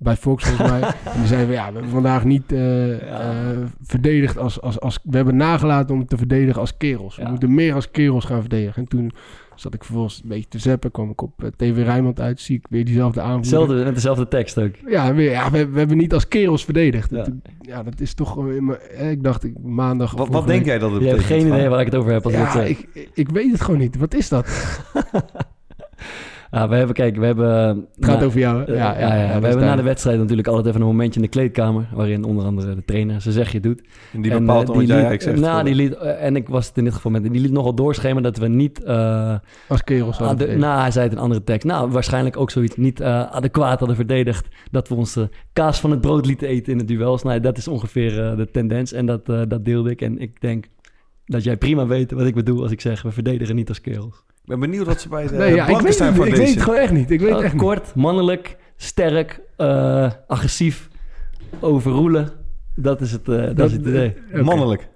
Bij 0.02 0.16
Fox 0.16 0.44
volgens 0.44 0.70
mij. 0.70 0.80
en 1.14 1.18
die 1.18 1.26
zei 1.26 1.44
van 1.44 1.52
ja, 1.54 1.66
we 1.66 1.72
hebben 1.72 1.90
vandaag 1.90 2.24
niet 2.24 2.52
eh, 2.52 2.92
eh, 3.20 3.58
verdedigd 3.82 4.38
als, 4.38 4.60
als, 4.60 4.80
als... 4.80 4.98
We 5.02 5.16
hebben 5.16 5.36
nagelaten 5.36 5.94
om 5.94 6.06
te 6.06 6.16
verdedigen 6.16 6.60
als 6.60 6.76
kerels. 6.76 7.16
We 7.16 7.22
Ja. 7.22 7.28
moeten 7.30 7.54
meer 7.54 7.74
als 7.74 7.90
kerels 7.90 8.24
gaan 8.24 8.40
verdedigen. 8.40 8.82
En 8.82 8.88
toen 8.88 9.10
zat 9.54 9.74
ik 9.74 9.84
vervolgens 9.84 10.20
een 10.22 10.28
beetje 10.28 10.48
te 10.48 10.58
zappen. 10.58 10.90
kwam 10.90 11.10
ik 11.10 11.22
op 11.22 11.42
eh, 11.44 11.48
TV 11.56 11.82
Rijnmond 11.84 12.20
uit. 12.20 12.40
Zie 12.40 12.56
ik 12.56 12.66
weer 12.70 12.84
diezelfde 12.84 13.20
aanvoerder. 13.20 13.58
Hetzelfde, 13.60 13.84
met 13.84 13.94
dezelfde 13.94 14.28
tekst 14.28 14.58
ook. 14.58 14.74
Ja, 14.86 15.14
weer, 15.14 15.30
ja 15.30 15.50
we, 15.50 15.68
we 15.68 15.78
hebben 15.78 15.96
niet 15.96 16.14
als 16.14 16.28
kerels 16.28 16.64
verdedigd. 16.64 17.10
Ja. 17.10 17.16
Dat, 17.16 17.30
ja, 17.60 17.82
dat 17.82 18.00
is 18.00 18.14
toch... 18.14 18.36
mijn- 18.42 18.78
eh, 18.78 19.10
ik 19.10 19.22
dacht 19.22 19.44
ik, 19.44 19.52
maandag... 19.62 20.12
Wat, 20.12 20.28
wat 20.28 20.46
denk 20.46 20.64
jij 20.64 20.78
dat 20.78 20.90
het 20.92 21.00
Je 21.02 21.06
hebt 21.08 21.20
betekent? 21.20 21.42
geen 21.48 21.52
idee 21.54 21.68
waar 21.68 21.80
ik 21.80 21.86
het 21.86 21.94
over 21.94 22.12
heb 22.12 22.24
als 22.24 22.32
ik 22.32 22.38
het 22.38 22.52
Ja, 22.52 22.58
zeg. 22.60 22.68
ik, 22.68 23.08
ik 23.14 23.28
weet 23.28 23.52
het 23.52 23.60
gewoon 23.60 23.80
niet. 23.80 23.96
Wat 23.96 24.14
is 24.14 24.28
dat? 24.28 24.46
Ja, 26.54 26.68
we 26.68 26.74
hebben, 26.76 26.94
kijk, 26.94 27.16
we 27.16 27.24
hebben... 27.26 27.48
Het 27.94 28.04
gaat 28.04 28.22
over 28.24 28.38
jou, 28.38 28.64
hè? 28.64 28.72
Ja, 28.72 28.98
ja, 28.98 29.32
is 29.34 29.40
we 29.40 29.46
hebben 29.46 29.66
na 29.66 29.76
de 29.76 29.82
wedstrijd 29.82 30.18
natuurlijk 30.18 30.48
altijd 30.48 30.66
even 30.66 30.80
een 30.80 30.86
momentje 30.86 31.20
in 31.20 31.26
de 31.26 31.30
kleedkamer... 31.32 31.88
waarin 31.94 32.24
onder 32.24 32.44
andere 32.44 32.74
de 32.74 32.84
trainer 32.84 33.20
zijn 33.20 33.34
zegje 33.34 33.60
doet. 33.60 33.82
En 34.12 34.22
die 34.22 34.32
En, 34.32 34.38
bepaalt 34.38 34.68
eh, 34.70 34.76
liet- 34.76 35.22
zegt. 35.22 35.40
Nou, 35.40 35.64
die 35.64 35.74
liet, 35.74 35.94
eh, 35.94 36.24
en 36.24 36.36
ik 36.36 36.48
was 36.48 36.66
het 36.66 36.76
in 36.76 36.84
dit 36.84 36.92
geval 36.94 37.10
met... 37.10 37.22
Die 37.22 37.40
liet 37.40 37.52
nogal 37.52 37.74
doorschemeren 37.74 38.22
dat 38.22 38.36
we 38.38 38.48
niet... 38.48 38.82
eh, 38.84 39.34
Als 39.68 39.84
kerels 39.84 40.16
ade- 40.16 40.24
hadden. 40.24 40.58
nou, 40.58 40.80
hij 40.80 40.90
zei 40.90 41.04
het 41.04 41.12
in 41.12 41.18
een 41.18 41.24
andere 41.24 41.44
tekst. 41.44 41.66
Nou, 41.66 41.90
waarschijnlijk 41.90 42.36
ook 42.36 42.50
zoiets 42.50 42.76
niet 42.76 43.00
eh, 43.00 43.22
adequaat 43.22 43.78
hadden 43.78 43.96
verdedigd... 43.96 44.48
dat 44.70 44.88
we 44.88 44.94
onze 44.94 45.30
kaas 45.52 45.80
van 45.80 45.90
het 45.90 46.00
brood 46.00 46.26
lieten 46.26 46.48
eten 46.48 46.72
in 46.72 46.78
het 46.78 46.88
duels. 46.88 47.22
Nou, 47.22 47.40
dat 47.40 47.56
is 47.58 47.68
ongeveer 47.68 48.24
eh, 48.30 48.36
de 48.36 48.50
tendens 48.50 48.92
en 48.92 49.06
dat, 49.06 49.28
eh, 49.28 49.40
dat 49.48 49.64
deelde 49.64 49.90
ik. 49.90 50.00
En 50.00 50.18
ik 50.18 50.40
denk 50.40 50.64
dat 51.26 51.42
jij 51.44 51.56
prima 51.56 51.86
weet 51.86 52.12
wat 52.12 52.26
ik 52.26 52.34
bedoel 52.34 52.62
als 52.62 52.72
ik 52.72 52.80
zeg... 52.80 53.02
we 53.02 53.10
verdedigen 53.10 53.54
niet 53.54 53.68
als 53.68 53.80
kerels. 53.80 54.24
Ik 54.42 54.48
ben 54.48 54.60
benieuwd 54.60 54.86
wat 54.86 55.00
ze 55.00 55.08
bij 55.08 55.26
de 55.26 55.34
nee, 55.34 55.54
ja, 55.54 55.66
ik, 55.66 55.78
weet 55.80 55.98
het, 55.98 56.16
ik 56.26 56.34
weet 56.34 56.48
het 56.54 56.62
gewoon 56.62 56.78
echt 56.78 56.92
niet. 56.92 57.10
Ik 57.10 57.20
weet 57.20 57.28
het 57.30 57.38
Eh, 57.38 57.44
echt 57.44 57.52
niet. 57.52 57.62
kort, 57.62 57.94
mannelijk, 57.94 58.56
sterk, 58.76 59.40
eh, 59.56 60.10
agressief, 60.26 60.88
overroelen. 61.60 62.28
Dat 62.74 63.00
is 63.00 63.12
het, 63.12 63.28
eh, 63.28 63.54
dat, 63.54 63.66
is 63.70 63.72
het 63.76 63.86
idee. 63.86 64.16
Mannelijk. 64.42 64.88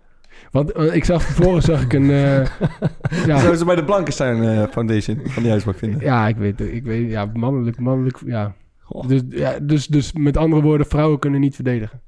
Want 0.50 0.76
ik 0.78 1.04
zag 1.04 1.22
vervolgens 1.22 1.64
zag 1.64 1.82
ik 1.82 1.92
een... 1.92 2.10
eh, 2.10 2.44
ja, 3.26 3.38
Zouden 3.38 3.58
ze 3.58 3.64
bij 3.64 3.74
de 3.76 3.84
Blankenstein 3.84 4.68
Foundation 4.68 5.20
van 5.24 5.42
die 5.42 5.50
huisbak 5.50 5.76
vinden? 5.78 6.00
ja, 6.00 6.28
ik 6.28 6.36
weet 6.36 6.58
het. 6.58 6.72
Ik 6.72 6.84
weet, 6.84 7.10
ja, 7.10 7.30
mannelijk, 7.34 7.78
mannelijk, 7.80 8.18
ja. 8.24 8.54
Goh, 8.80 9.08
Dus, 9.08 9.20
ja, 9.28 9.58
dus, 9.62 9.86
dus 9.86 10.12
met 10.12 10.36
andere 10.36 10.62
woorden, 10.62 10.86
vrouwen 10.86 11.18
kunnen 11.18 11.40
niet 11.40 11.54
verdedigen. 11.54 12.00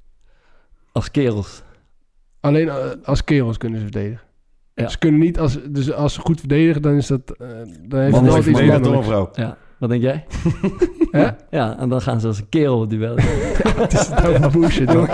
als 0.92 1.10
kerels. 1.10 1.62
Alleen 2.40 2.70
als 3.04 3.24
kerels 3.24 3.56
kunnen 3.58 3.78
ze 3.80 3.84
verdedigen. 3.84 4.26
Ja. 4.78 4.88
Ze 4.88 4.98
kunnen 4.98 5.20
niet, 5.20 5.38
als, 5.38 5.58
dus 5.70 5.92
als 5.92 6.14
ze 6.14 6.20
goed 6.20 6.38
verdedigen, 6.38 6.82
dan 6.82 6.92
is 6.94 7.06
dat... 7.06 7.20
eh, 7.38 7.46
dan 7.88 8.00
heeft 8.00 8.16
het 8.16 8.46
iets 8.46 8.58
door 8.60 8.66
mannelijks. 8.68 9.06
vrouw. 9.06 9.28
Ja, 9.32 9.56
wat 9.78 9.88
denk 9.90 10.02
jij? 10.02 10.24
Ja, 11.50 11.78
en 11.78 11.88
dan 11.88 12.00
gaan 12.00 12.20
ze 12.20 12.26
als 12.26 12.38
een 12.38 12.48
kerel 12.48 12.80
het 12.80 12.90
duel. 12.90 13.14
Wat 13.76 13.92
is 13.92 14.06
het 14.06 14.38
nou 14.40 14.52
bullshit, 14.52 14.92
man? 14.94 15.08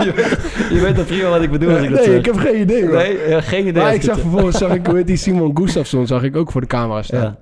Je 0.69 0.79
weet 0.81 0.95
toch 0.95 1.05
prima 1.05 1.29
wat 1.29 1.41
ik 1.41 1.51
bedoel 1.51 1.69
als 1.69 1.81
ik 1.83 1.89
dat 1.89 1.97
Nee, 1.99 2.05
zeg? 2.07 2.17
ik 2.19 2.25
heb 2.25 2.35
geen 2.37 2.59
idee, 2.61 2.83
man. 2.83 2.93
Nee, 2.93 3.17
ja, 3.29 3.41
geen 3.41 3.67
idee. 3.67 3.83
Maar 3.83 3.93
ik 3.93 4.01
zag 4.01 4.15
het 4.15 4.23
zeg. 4.23 4.31
vervolgens, 4.31 4.57
zag 4.57 4.73
ik, 4.73 4.85
hoe 4.85 4.95
heet 4.95 5.07
die 5.07 5.15
Simon 5.15 5.57
Gustafsson, 5.57 6.07
zag 6.07 6.23
ik 6.23 6.35
ook 6.35 6.51
voor 6.51 6.61
de 6.61 6.67
camera 6.67 7.01
staan. 7.01 7.37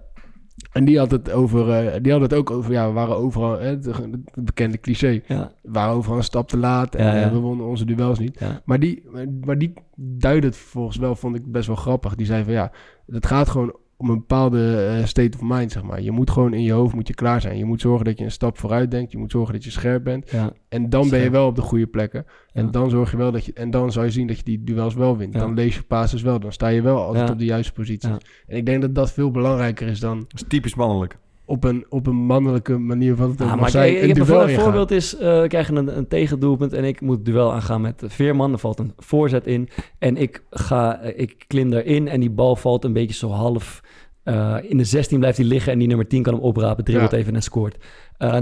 En 0.74 0.86
die 0.86 0.98
had 0.98 1.12
het 1.12 1.32
over, 1.32 1.70
eh, 1.72 2.02
die 2.02 2.12
had 2.12 2.22
het 2.22 2.34
ook 2.34 2.52
over, 2.52 2.72
ja, 2.72 2.88
we 2.88 2.94
waren 2.94 3.16
overal, 3.16 3.60
hè, 3.60 3.68
het, 3.68 3.90
bekende 4.34 4.80
cliché, 4.80 5.22
ja, 5.28 5.52
we 5.62 5.72
waren 5.72 5.96
overal 5.96 6.18
een 6.18 6.24
stap 6.24 6.48
te 6.48 6.58
laat 6.58 6.96
en 6.96 7.06
Ja, 7.06 7.16
ja. 7.16 7.22
eh, 7.26 7.32
we 7.32 7.38
wonnen 7.40 7.66
onze 7.66 7.86
duels 7.86 8.20
niet. 8.20 8.40
Maar 8.66 8.80
die, 8.80 9.04
maar 9.46 9.58
die 9.58 9.74
duidde 9.96 10.48
het 10.48 10.58
vervolgens 10.58 10.98
wel, 10.98 11.16
vond 11.16 11.36
ik 11.36 11.52
best 11.52 11.68
wel 11.68 11.76
grappig. 11.76 12.16
Die 12.16 12.26
zei 12.26 12.44
van 12.44 12.54
ja, 12.54 12.72
het 13.08 13.26
gaat 13.26 13.50
gewoon 13.50 13.76
om 13.98 14.10
een 14.10 14.18
bepaalde 14.18 14.76
eh, 15.00 15.06
state 15.06 15.38
of 15.38 15.44
mind, 15.44 15.72
zeg 15.72 15.84
maar. 15.84 16.02
Je 16.02 16.12
moet 16.12 16.30
gewoon 16.32 16.54
in 16.54 16.62
je 16.64 16.72
hoofd 16.72 16.96
moet 16.96 17.08
je 17.08 17.14
klaar 17.14 17.42
zijn. 17.42 17.58
Je 17.58 17.66
moet 17.66 17.82
zorgen 17.82 18.06
dat 18.06 18.18
je 18.18 18.24
een 18.24 18.32
stap 18.32 18.58
vooruit 18.58 18.92
denkt. 18.92 19.12
Je 19.12 19.18
moet 19.18 19.32
zorgen 19.32 19.54
dat 19.54 19.64
je 19.64 19.72
scherp 19.72 20.04
bent. 20.04 20.30
ja. 20.32 20.54
En 20.70 20.90
dan 20.90 21.10
ben 21.10 21.20
je 21.20 21.30
wel 21.30 21.48
op 21.48 21.56
de 21.56 21.62
goede 21.62 21.88
plekken. 21.88 22.26
En 22.54 22.66
Ja. 22.66 22.72
dan 22.72 22.90
zorg 22.90 23.12
je 23.12 23.18
wel 23.18 23.32
dat 23.32 23.46
je. 23.46 23.54
En 23.54 23.72
dan 23.72 23.92
zou 23.92 24.06
je 24.06 24.12
zien 24.12 24.28
dat 24.28 24.38
je 24.38 24.44
die 24.44 24.64
duels 24.64 24.94
wel 24.94 25.18
wint. 25.18 25.34
Ja. 25.34 25.40
Dan 25.40 25.54
lees 25.54 25.76
je 25.76 25.84
passes 25.84 26.22
wel. 26.22 26.40
Dan 26.40 26.52
sta 26.52 26.68
je 26.68 26.82
wel 26.82 27.04
altijd 27.04 27.28
Ja. 27.28 27.34
op 27.34 27.40
de 27.40 27.46
juiste 27.46 27.74
positie. 27.74 28.10
Ja. 28.10 28.18
En 28.48 28.58
ik 28.58 28.66
denk 28.66 28.82
dat 28.82 28.96
dat 28.96 29.12
veel 29.12 29.32
belangrijker 29.32 29.88
is 29.88 30.00
dan 30.00 30.20
Dat 30.20 30.42
is 30.42 30.44
typisch 30.48 30.76
mannelijk. 30.76 31.18
Op 31.46 31.64
een, 31.64 31.86
op 31.90 32.08
een 32.08 32.16
mannelijke 32.16 32.78
manier 32.78 33.16
wat 33.16 33.30
het 33.30 33.42
ook 33.42 33.50
Ah, 33.50 33.60
maar 33.60 33.70
zijn. 33.70 33.90
ik, 33.90 34.02
een 34.04 34.10
ik 34.10 34.16
heb 34.16 34.50
voorbeeld 34.62 34.92
is, 34.92 35.16
eh, 35.18 35.42
we 35.42 35.48
krijgen 35.48 35.76
een, 35.76 35.98
een 35.98 36.08
tegendoelpunt 36.08 36.74
en 36.74 36.84
ik 36.84 37.02
moet 37.02 37.16
het 37.16 37.26
duel 37.26 37.54
aangaan 37.54 37.82
met 37.82 38.04
Veerman. 38.08 38.52
Er 38.52 38.58
valt 38.60 38.80
een 38.80 38.94
voorzet 38.98 39.48
in 39.48 39.70
en 40.00 40.18
ik, 40.18 40.44
ga, 40.50 41.00
eh, 41.02 41.22
ik 41.22 41.44
klim 41.48 41.74
erin 41.74 42.08
en 42.08 42.20
die 42.20 42.30
bal 42.32 42.56
valt 42.56 42.84
een 42.84 42.94
beetje 42.94 43.16
zo 43.16 43.30
half... 43.30 43.82
eh, 44.24 44.58
in 44.62 44.78
de 44.78 44.84
16 44.84 45.20
blijft 45.20 45.38
hij 45.38 45.46
liggen 45.46 45.72
en 45.72 45.80
die 45.80 45.88
nummer 45.88 46.08
10 46.08 46.24
kan 46.24 46.34
hem 46.34 46.44
oprapen, 46.44 46.84
dribbelt 46.84 47.12
Ja. 47.12 47.18
even 47.18 47.36
en 47.36 47.44
scoort. 47.44 47.78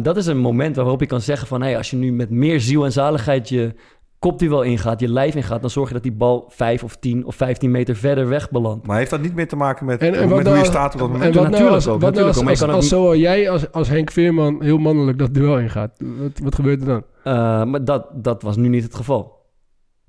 Dat 0.02 0.18
is 0.18 0.26
een 0.26 0.38
moment 0.38 0.76
waarop 0.76 1.00
je 1.00 1.06
kan 1.06 1.22
zeggen 1.22 1.48
van... 1.48 1.62
Hey, 1.62 1.78
als 1.78 1.90
je 1.90 1.96
nu 1.98 2.12
met 2.12 2.30
meer 2.30 2.60
ziel 2.60 2.86
en 2.86 2.92
zaligheid 2.92 3.50
je 3.50 3.74
kopduel 4.22 4.62
ingaat, 4.62 5.00
je 5.00 5.08
lijf 5.08 5.36
ingaat... 5.36 5.62
dan 5.62 5.70
zorg 5.70 5.88
je 5.88 5.94
dat 5.94 6.04
die 6.04 6.12
bal 6.12 6.46
5 6.48 6.84
of 6.84 6.96
10 6.96 7.26
of 7.26 7.36
15 7.36 7.72
meter 7.72 7.96
verder 7.96 8.28
weg 8.28 8.50
belandt. 8.50 8.88
Maar 8.88 8.98
heeft 8.98 9.10
dat 9.10 9.22
niet 9.22 9.36
meer 9.36 9.48
te 9.48 9.56
maken 9.56 9.86
met, 9.86 10.02
En, 10.02 10.14
en 10.14 10.20
met 10.20 10.30
wat 10.30 10.38
hoe 10.38 10.44
nou 10.44 10.58
je 10.58 10.66
staat 10.66 10.94
op 10.94 11.00
dat 11.00 11.10
En 11.10 11.18
nou 11.20 11.34
Natuurlijk 11.34 11.70
als, 11.70 11.88
ook, 11.88 12.02
wat 12.02 12.14
nou 12.14 12.26
natuurlijk 12.26 12.62
als, 12.62 12.70
als, 12.72 12.88
zo 12.88 13.16
jij 13.16 13.50
als, 13.50 13.72
als 13.72 13.88
Henk 13.88 14.12
Veerman 14.12 14.64
heel 14.64 14.78
mannelijk 14.78 15.18
dat 15.18 15.34
duel 15.34 15.60
ingaat? 15.60 15.92
Wat, 16.00 16.40
wat 16.44 16.56
gebeurt 16.56 16.82
er 16.82 16.88
dan? 16.88 17.04
Eh, 17.24 17.64
maar 17.64 17.84
dat, 17.84 18.06
dat 18.14 18.42
was 18.42 18.56
nu 18.56 18.68
niet 18.68 18.84
het 18.84 18.96
geval. 18.96 19.41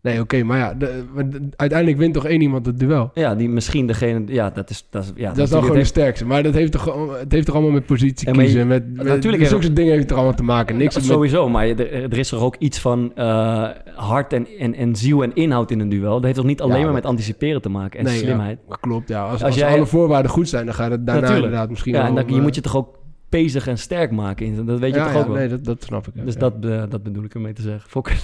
Nee, 0.02 0.20
oké, 0.20 0.42
maar 0.42 0.58
ja, 0.58 0.74
de- 0.74 1.04
maar 1.14 1.28
de- 1.30 1.48
uiteindelijk 1.56 1.98
wint 2.00 2.14
toch 2.14 2.26
één 2.26 2.40
iemand 2.40 2.66
het 2.66 2.78
duel? 2.78 3.10
Ja, 3.14 3.34
die 3.34 3.48
misschien 3.48 3.86
degene... 3.86 4.22
Ja, 4.26 4.50
dat 4.50 4.70
is... 4.70 4.86
Dat 4.90 5.02
is, 5.02 5.10
ja, 5.14 5.28
dat 5.28 5.38
is 5.44 5.50
dan 5.50 5.62
gewoon 5.62 5.76
de 5.78 5.84
sterkste. 5.84 6.26
Maar 6.26 6.42
dat 6.42 6.54
heeft 6.54 6.72
toch, 6.72 7.10
het 7.20 7.32
heeft 7.32 7.46
toch 7.46 7.54
allemaal 7.54 7.72
met 7.72 7.86
positie 7.86 8.26
Ja, 8.28 8.32
je- 8.34 8.38
kiezen. 8.40 8.66
Met, 8.66 8.96
met, 8.96 9.06
natuurlijk 9.06 9.36
heeft- 9.42 9.50
zulke 9.50 9.72
dingen 9.72 9.90
heeft 9.90 10.02
het 10.02 10.10
er 10.10 10.16
allemaal 10.16 10.34
te 10.36 10.42
maken. 10.42 10.76
Niks 10.76 10.94
Ja, 10.94 11.00
met, 11.00 11.10
sowieso, 11.10 11.48
maar 11.48 11.66
er, 11.66 11.92
er 12.12 12.18
is 12.18 12.30
er 12.32 12.40
ook 12.40 12.56
iets 12.58 12.78
van 12.78 13.12
eh, 13.14 13.68
hart 13.94 14.32
en, 14.32 14.46
en, 14.58 14.74
en 14.74 14.96
ziel 14.96 15.22
en 15.22 15.34
inhoud 15.34 15.70
in 15.70 15.80
een 15.80 15.88
duel. 15.88 16.14
Dat 16.14 16.22
heeft 16.24 16.36
toch 16.36 16.44
niet 16.44 16.60
alleen 16.60 16.72
maar 16.74 16.84
maar- 16.84 16.92
met 16.92 17.06
anticiperen 17.06 17.62
te 17.62 17.68
maken 17.68 17.98
en 17.98 18.04
Nee, 18.04 18.14
ja, 18.14 18.20
slimheid. 18.20 18.58
dat 18.68 18.80
klopt, 18.80 19.08
ja. 19.08 19.22
Als, 19.22 19.32
Als 19.32 19.42
als, 19.42 19.54
jij- 19.54 19.72
alle 19.72 19.86
voorwaarden 19.86 20.30
goed 20.30 20.48
zijn, 20.48 20.64
dan 20.66 20.74
gaat 20.74 20.90
het 20.90 21.06
daarna 21.06 21.20
Natuurlijk. 21.20 21.44
inderdaad 21.44 21.70
misschien 21.70 21.92
Ja, 21.94 22.06
en 22.06 22.14
dan, 22.14 22.24
om, 22.24 22.30
je 22.30 22.36
eh, 22.36 22.42
moet 22.42 22.54
je 22.54 22.60
toch 22.60 22.76
ook 22.76 23.00
bezig 23.33 23.66
en 23.66 23.79
sterk 23.79 24.11
maken. 24.11 24.47
in- 24.47 24.64
Dat 24.66 24.79
weet 24.79 24.92
je 24.95 24.99
ja, 25.01 25.05
toch 25.05 25.12
ja, 25.14 25.21
ook 25.21 25.27
wel. 25.27 25.37
Nee, 25.37 25.49
dat, 25.49 25.64
dat 25.64 25.83
snap 25.83 26.07
ik. 26.07 26.14
ja, 26.14 26.23
dus 26.25 26.35
ja. 26.35 26.40
dat, 26.40 26.55
eh, 26.64 26.83
dat 26.88 27.03
bedoel 27.03 27.25
ik 27.25 27.35
ermee 27.35 27.53
te 27.53 27.62
zeggen. 27.62 27.90
Fokker. 27.90 28.21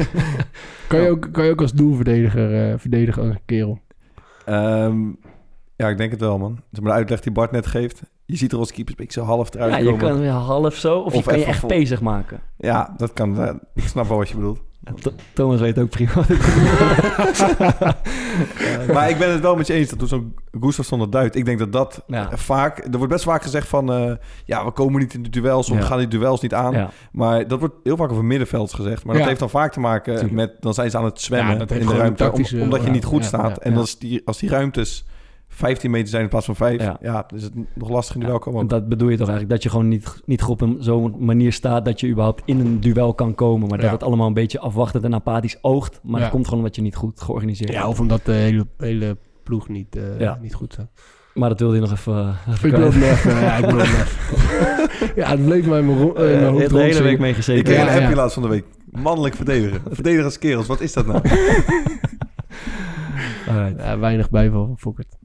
Kan, 0.88 1.00
je 1.00 1.10
ook, 1.10 1.28
kan 1.32 1.44
je 1.44 1.50
ook 1.50 1.60
als 1.60 1.72
doelverdediger 1.72 2.70
eh, 2.70 2.78
verdedigen 2.78 3.22
als 3.22 3.30
een 3.30 3.40
kerel? 3.44 3.78
Ehm, 4.44 5.00
ja, 5.76 5.88
ik 5.88 5.96
denk 5.96 6.10
het 6.10 6.20
wel, 6.20 6.38
man. 6.38 6.58
Zeg 6.70 6.82
maar 6.82 6.92
de 6.92 6.98
uitleg 6.98 7.20
die 7.20 7.32
Bart 7.32 7.50
net 7.50 7.66
geeft. 7.66 8.02
Je 8.24 8.36
ziet 8.36 8.52
er 8.52 8.58
als 8.58 8.72
keeper 8.72 8.94
een 8.98 9.04
beetje 9.04 9.20
zo 9.20 9.26
half 9.26 9.54
eruit 9.54 9.72
Ja, 9.72 9.78
je 9.78 9.84
komen. 9.84 9.98
kan 9.98 10.18
weer 10.20 10.30
half 10.30 10.74
zo, 10.74 10.98
of, 10.98 11.14
je 11.14 11.22
kan 11.22 11.38
je 11.38 11.44
echt 11.44 11.58
vol- 11.58 11.68
bezig 11.68 12.00
maken. 12.00 12.40
Ja, 12.56 12.94
dat 12.96 13.12
kan. 13.12 13.40
eh, 13.40 13.54
ik 13.74 13.82
snap 13.82 14.08
wel 14.08 14.16
wat 14.18 14.28
je 14.28 14.34
bedoelt. 14.34 14.60
Thomas 15.32 15.60
weet 15.60 15.78
ook 15.78 15.88
prima. 15.90 16.12
Maar 18.92 19.10
ik 19.10 19.18
ben 19.18 19.30
het 19.32 19.40
wel 19.40 19.56
met 19.56 19.66
je 19.66 19.72
eens 19.72 19.88
dat 19.88 19.98
toen 19.98 20.08
zo'n 20.08 20.34
Gustafsson 20.60 20.98
dat 20.98 21.12
duidt. 21.12 21.36
Ik 21.36 21.44
denk 21.44 21.58
dat 21.58 21.72
dat 21.72 22.02
Ja. 22.06 22.28
vaak... 22.32 22.78
Er 22.78 22.96
wordt 22.96 23.12
best 23.12 23.24
vaak 23.24 23.42
gezegd 23.42 23.68
van... 23.68 23.92
eh, 23.92 24.12
ja, 24.44 24.64
we 24.64 24.70
komen 24.70 25.00
niet 25.00 25.14
in 25.14 25.22
de 25.22 25.28
duels 25.28 25.68
of 25.70 25.74
Ja. 25.76 25.80
we 25.82 25.86
gaan 25.86 25.98
die 25.98 26.08
duels 26.08 26.40
niet 26.40 26.54
aan. 26.54 26.72
Ja. 26.72 26.90
Maar 27.12 27.48
dat 27.48 27.58
wordt 27.60 27.74
heel 27.82 27.96
vaak 27.96 28.10
over 28.10 28.24
middenvelds 28.24 28.74
gezegd. 28.74 29.04
Maar 29.04 29.16
dat 29.16 29.26
heeft 29.26 29.40
dan 29.40 29.50
vaak 29.50 29.72
te 29.72 29.80
maken 29.80 30.34
met... 30.34 30.52
Dan 30.60 30.74
zijn 30.74 30.90
ze 30.90 30.98
aan 30.98 31.04
het 31.04 31.20
zwemmen 31.20 31.58
in 31.68 31.86
de 31.86 31.96
ruimte. 31.96 32.32
om- 32.32 32.60
omdat 32.62 32.84
je 32.84 32.90
niet 32.90 33.04
goed 33.04 33.24
staat. 33.24 33.58
en 33.58 33.72
ja. 33.72 33.78
Als, 33.78 33.98
die, 33.98 34.22
als 34.24 34.38
die 34.38 34.48
ruimtes 34.50 35.04
15 35.48 35.90
meter 35.90 36.08
zijn 36.08 36.22
in 36.22 36.28
plaats 36.28 36.46
van 36.46 36.56
5... 36.56 36.80
Ja. 36.82 36.96
Ja, 37.00 37.26
is 37.34 37.42
het 37.42 37.52
nog 37.74 37.88
lastig 37.90 38.14
in 38.14 38.20
duel 38.20 38.38
komen. 38.38 38.60
En 38.60 38.66
dat 38.66 38.88
bedoel 38.88 39.08
je 39.08 39.16
toch 39.16 39.28
eigenlijk? 39.28 39.54
Dat 39.54 39.62
je 39.62 39.68
gewoon 39.70 39.88
niet, 39.88 40.20
niet 40.24 40.42
goed 40.42 40.62
op 40.62 40.68
een 40.68 40.76
zo'n 40.80 41.14
manier 41.18 41.52
staat 41.52 41.84
dat 41.84 42.00
je 42.00 42.08
überhaupt 42.08 42.42
in 42.44 42.60
een 42.60 42.80
duel 42.80 43.14
kan 43.14 43.34
komen. 43.34 43.68
Maar 43.68 43.78
dat 43.78 43.86
Ja. 43.86 43.92
het 43.92 44.02
allemaal 44.02 44.26
een 44.26 44.34
beetje 44.34 44.58
afwachtend 44.60 45.04
en 45.04 45.14
apathisch 45.14 45.58
oogt. 45.60 46.00
Maar 46.02 46.14
Ja. 46.16 46.20
dat 46.20 46.30
komt 46.30 46.44
gewoon 46.44 46.60
omdat 46.60 46.76
je 46.76 46.82
niet 46.82 46.96
goed 46.96 47.20
georganiseerd 47.20 47.70
Ja, 47.72 47.78
bent. 47.80 47.92
of 47.92 48.00
omdat 48.00 48.20
de 48.24 48.32
hele, 48.32 48.66
hele 48.78 49.16
ploeg 49.42 49.68
niet, 49.68 49.96
eh, 49.96 50.20
Ja. 50.20 50.38
niet 50.42 50.54
goed 50.54 50.72
staat. 50.72 50.88
Maar 51.34 51.48
dat 51.48 51.60
wilde 51.60 51.74
je 51.74 51.80
nog 51.80 51.92
even, 51.92 52.14
eh, 52.46 52.52
even 52.52 52.68
Ik 52.68 52.76
even. 53.02 53.40
Ja, 53.40 53.56
ik 53.56 53.72
me 53.74 53.80
even. 53.82 54.06
Ja, 55.16 55.28
het 55.30 55.44
bleef 55.44 55.66
mij 55.66 55.78
in 55.78 55.86
mijn 55.86 55.98
in 55.98 56.14
Eh, 56.14 56.22
mijn 56.22 56.44
hoofd 56.44 56.58
hebt 56.60 56.72
de 56.72 56.80
hele 56.82 57.02
week 57.02 57.18
mee 57.18 57.30
Ik 57.30 57.36
gezeten. 57.36 57.64
kreeg 57.64 57.76
Ja, 57.78 57.96
een 57.96 58.02
ja. 58.08 58.14
laatst 58.14 58.34
van 58.34 58.42
de 58.42 58.48
week. 58.48 58.64
Mannelijk 58.90 59.34
verdedigen. 59.34 59.80
Verdedigers 59.90 60.38
kerels, 60.44 60.66
wat 60.66 60.80
is 60.80 60.92
dat 60.92 61.06
nou? 61.06 61.20
Ja, 63.76 63.98
weinig 63.98 64.30
bijval 64.30 64.66
van 64.66 64.78
Fokkert. 64.78 65.16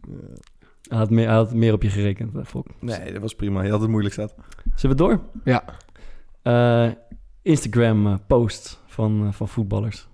Hij, 0.89 0.97
had 0.97 1.09
meer, 1.09 1.25
hij 1.25 1.35
had 1.35 1.53
meer 1.53 1.73
op 1.73 1.81
je 1.83 1.89
gerekend. 1.89 2.35
eh, 2.35 2.43
Fok. 2.45 2.67
nee, 2.79 3.11
dat 3.11 3.21
was 3.21 3.35
prima. 3.35 3.61
Je 3.63 3.69
had 3.71 3.81
het 3.81 3.89
moeilijk 3.89 4.13
staat. 4.13 4.35
Zullen 4.75 4.97
we 4.97 5.03
door? 5.03 5.19
Ja. 5.43 5.63
Eh, 6.41 6.91
Instagram 7.41 8.07
eh, 8.07 8.13
posts 8.27 8.79
van, 8.85 9.25
eh, 9.27 9.31
van 9.33 9.47
voetballers. 9.47 10.07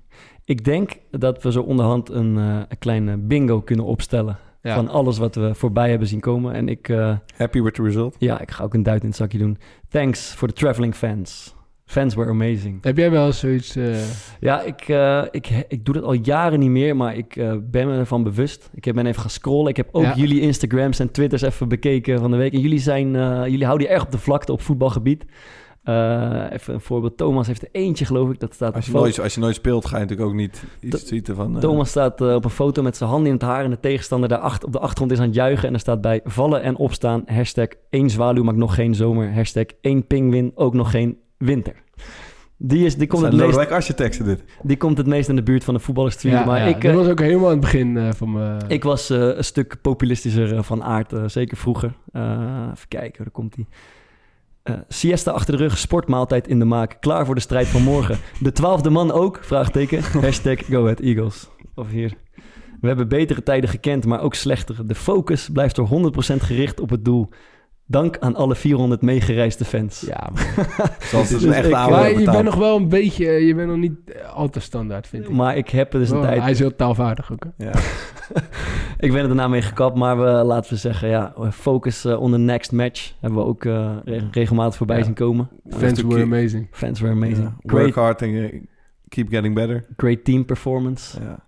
Ik 0.46 0.66
denk 0.66 1.00
dat 1.12 1.44
we 1.44 1.52
zo 1.52 1.62
onderhand 1.62 2.10
een, 2.10 2.38
eh, 2.38 2.56
een 2.68 2.78
kleine 2.80 3.18
bingo 3.18 3.62
kunnen 3.62 3.86
opstellen. 3.86 4.38
Ja. 4.62 4.76
Van 4.76 4.88
alles 4.88 5.18
wat 5.18 5.36
we 5.36 5.56
voorbij 5.56 5.90
hebben 5.90 6.08
zien 6.08 6.20
komen. 6.20 6.54
En 6.54 6.70
ik, 6.70 6.90
eh, 6.90 7.18
Happy 7.38 7.62
with 7.62 7.74
the 7.74 7.84
result. 7.84 8.16
ja, 8.20 8.40
ik 8.42 8.52
ga 8.52 8.64
ook 8.64 8.74
een 8.74 8.84
duit 8.84 9.02
in 9.02 9.08
het 9.08 9.18
zakje 9.18 9.38
doen. 9.38 9.58
Thanks 9.90 10.34
for 10.34 10.48
the 10.48 10.54
traveling 10.54 10.96
fans. 10.96 11.56
Fans 11.90 12.16
were 12.16 12.30
amazing. 12.30 12.78
Heb 12.84 12.98
jij 12.98 13.12
wel 13.12 13.32
zoiets... 13.32 13.76
eh, 13.76 13.96
Ja, 14.40 14.62
ik, 14.62 14.82
eh, 14.88 15.24
ik, 15.32 15.66
ik 15.68 15.86
doe 15.86 15.94
dat 15.94 16.04
al 16.04 16.14
jaren 16.14 16.60
niet 16.60 16.70
meer, 16.70 16.96
maar 16.96 17.16
ik 17.18 17.36
eh, 17.36 17.54
ben 17.72 17.88
me 17.88 17.98
ervan 17.98 18.24
bewust. 18.24 18.70
Ik 18.74 18.86
heb- 18.86 18.96
ben 18.96 19.06
even 19.06 19.22
gaan 19.22 19.30
scrollen. 19.30 19.70
Ik 19.70 19.78
heb 19.78 19.90
ook 19.92 20.04
Ja. 20.04 20.16
jullie 20.16 20.42
Instagrams 20.42 21.00
en 21.00 21.12
Twitters 21.12 21.42
even 21.42 21.68
bekeken 21.68 22.20
van 22.20 22.32
de 22.32 22.38
week. 22.38 22.54
En 22.54 22.60
jullie, 22.60 22.80
zijn, 22.80 23.16
eh, 23.16 23.42
jullie 23.46 23.66
houden 23.66 23.88
je 23.88 23.94
erg 23.94 24.04
op 24.04 24.12
de 24.12 24.18
vlakte 24.18 24.52
op 24.52 24.62
voetbalgebied. 24.62 25.26
Eh, 25.84 26.44
even 26.52 26.74
een 26.74 26.82
voorbeeld. 26.82 27.18
Thomas 27.18 27.48
heeft 27.48 27.62
er 27.62 27.70
eentje, 27.72 28.06
geloof 28.06 28.30
ik. 28.32 28.40
Dat 28.40 28.54
staat 28.54 28.76
Als 28.76 28.86
je, 28.86 28.92
foto- 28.92 29.04
nooit, 29.04 29.20
als 29.20 29.34
je 29.34 29.40
nooit 29.40 29.56
speelt, 29.56 29.86
ga 29.86 29.96
je 29.98 30.02
natuurlijk 30.04 30.30
ook 30.30 30.36
niet 30.36 30.64
iets 30.80 31.04
tweeten 31.04 31.36
van... 31.36 31.60
Thomas 31.60 31.90
staat 31.90 32.22
op 32.22 32.44
een 32.44 32.50
foto 32.50 32.82
met 32.82 32.98
zijn 32.98 33.10
handen 33.10 33.28
in 33.28 33.34
het 33.34 33.44
haar 33.44 33.64
en 33.64 33.70
de 33.70 33.80
tegenstander 33.80 34.30
daar 34.30 34.38
achter, 34.40 34.68
op 34.68 34.74
de 34.74 34.80
achtergrond 34.80 35.12
is 35.12 35.20
aan 35.20 35.26
het 35.26 35.36
juichen. 35.36 35.68
En 35.68 35.74
er 35.74 35.80
staat 35.80 36.02
bij 36.02 36.22
vallen 36.24 36.62
en 36.62 36.76
opstaan, 36.78 37.24
hashtag 37.26 37.68
één 37.90 38.10
zwaluw 38.10 38.44
maakt 38.44 38.58
nog 38.58 38.76
geen 38.76 38.96
zomer, 38.96 39.34
hashtag 39.34 39.66
één 39.82 40.08
pingwin 40.08 40.52
ook 40.56 40.74
nog 40.74 40.92
geen 40.92 41.18
winter. 41.40 41.74
Die, 42.62 42.86
is, 42.86 42.96
die, 42.96 43.08
komt 43.08 43.24
het 43.24 43.34
meest, 43.34 43.98
teksten 43.98 44.26
dit. 44.26 44.44
die 44.64 44.78
komt 44.78 44.98
het 44.98 45.08
meest 45.08 45.30
in 45.30 45.36
de 45.36 45.44
buurt 45.44 45.64
van 45.64 45.74
de 45.74 45.80
voetballers 45.80 46.16
tweeten. 46.16 46.42
ja, 46.42 46.48
maar 46.48 46.60
ja, 46.60 46.66
ik, 46.66 46.82
dat 46.82 46.92
eh, 46.92 46.98
was 46.98 47.08
ook 47.08 47.20
helemaal 47.20 47.46
aan 47.46 47.52
het 47.52 47.60
begin 47.60 47.98
eh, 47.98 48.10
van 48.16 48.32
mijn... 48.32 48.62
ik 48.68 48.84
was 48.84 49.10
eh, 49.10 49.20
een 49.20 49.44
stuk 49.44 49.82
populistischer 49.82 50.64
van 50.64 50.84
aard, 50.84 51.14
eh, 51.14 51.24
zeker 51.28 51.58
vroeger. 51.58 51.94
Eh, 52.12 52.68
even 52.74 52.88
kijken, 52.88 53.24
daar 53.24 53.34
komt 53.34 53.56
hij. 53.56 53.66
siesta 54.88 55.32
achter 55.32 55.58
de 55.58 55.64
rug, 55.64 55.78
sportmaaltijd 55.78 56.48
in 56.48 56.60
de 56.60 56.66
maak, 56.66 56.98
klaar 57.00 57.26
voor 57.26 57.36
de 57.36 57.42
strijd 57.42 57.68
van 57.68 57.82
morgen. 57.82 58.18
De 58.40 58.52
twaalfde 58.52 58.90
man 58.90 59.12
ook, 59.12 59.40
vraagteken, 59.42 60.04
hashtag 60.22 60.66
Go 60.66 60.82
Ahead 60.82 61.00
Eagles. 61.00 61.50
Of 61.76 61.90
hier. 61.90 62.14
We 62.82 62.88
hebben 62.88 63.08
betere 63.08 63.44
tijden 63.44 63.70
gekend, 63.70 64.06
maar 64.06 64.22
ook 64.22 64.34
slechtere. 64.34 64.86
De 64.86 64.96
focus 64.96 65.50
blijft 65.50 65.78
er 65.78 65.88
100% 65.88 66.36
gericht 66.36 66.80
op 66.80 66.90
het 66.90 67.06
doel. 67.06 67.30
Dank 67.92 68.18
aan 68.20 68.36
alle 68.36 68.56
400 68.56 69.02
meegereisde 69.02 69.66
fans. 69.66 70.02
ja, 70.02 70.30
man. 70.34 70.66
Zoals 71.10 71.30
het 71.30 71.40
Dus 71.40 71.44
een 71.44 71.54
echte 71.54 71.76
oude 71.76 71.96
maar 71.96 72.20
je 72.20 72.26
bent 72.32 72.44
nog 72.44 72.56
wel 72.56 72.76
een 72.76 72.90
beetje... 72.90 73.26
eh, 73.28 73.48
Je 73.48 73.56
bent 73.56 73.68
nog 73.68 73.78
niet 73.78 74.12
eh, 74.12 74.34
al 74.34 74.50
te 74.50 74.60
standaard, 74.60 75.08
vind 75.08 75.24
ik. 75.24 75.32
Maar 75.32 75.58
ik 75.58 75.70
heb 75.70 75.94
er 75.94 76.00
dus 76.00 76.10
een 76.10 76.18
Oh, 76.18 76.24
tijd... 76.24 76.42
Hij 76.42 76.52
is 76.52 76.60
heel 76.60 76.76
taalvaardig 76.76 77.32
ook, 77.32 77.44
hè? 77.58 77.66
Ja. 77.66 77.72
Ik 79.06 79.12
ben 79.12 79.22
er 79.22 79.28
daarna 79.28 79.48
mee 79.48 79.62
gekapt, 79.62 79.98
maar 79.98 80.18
we, 80.20 80.24
laten 80.26 80.74
we 80.74 80.80
zeggen, 80.80 81.10
ja, 81.10 81.34
focus 81.52 82.06
eh, 82.06 82.22
on 82.22 82.32
the 82.32 82.38
next 82.38 82.72
match. 82.72 83.14
Hebben 83.20 83.40
we 83.40 83.46
ook 83.46 83.66
eh, 83.66 83.96
re- 84.06 84.28
regelmatig 84.32 84.76
voorbij 84.78 84.98
Ja. 84.98 85.04
zien 85.04 85.14
komen. 85.14 85.50
Fans 85.70 86.02
were 86.02 86.22
amazing. 86.22 86.68
Fans 86.72 87.00
were 87.00 87.14
amazing. 87.14 87.54
Great, 87.66 87.82
Work 87.84 87.96
hard 87.96 88.22
and 88.22 88.52
keep 89.08 89.30
getting 89.30 89.56
better. 89.56 89.86
great 89.98 90.24
team 90.24 90.46
performance. 90.46 91.20
Ja. 91.22 91.48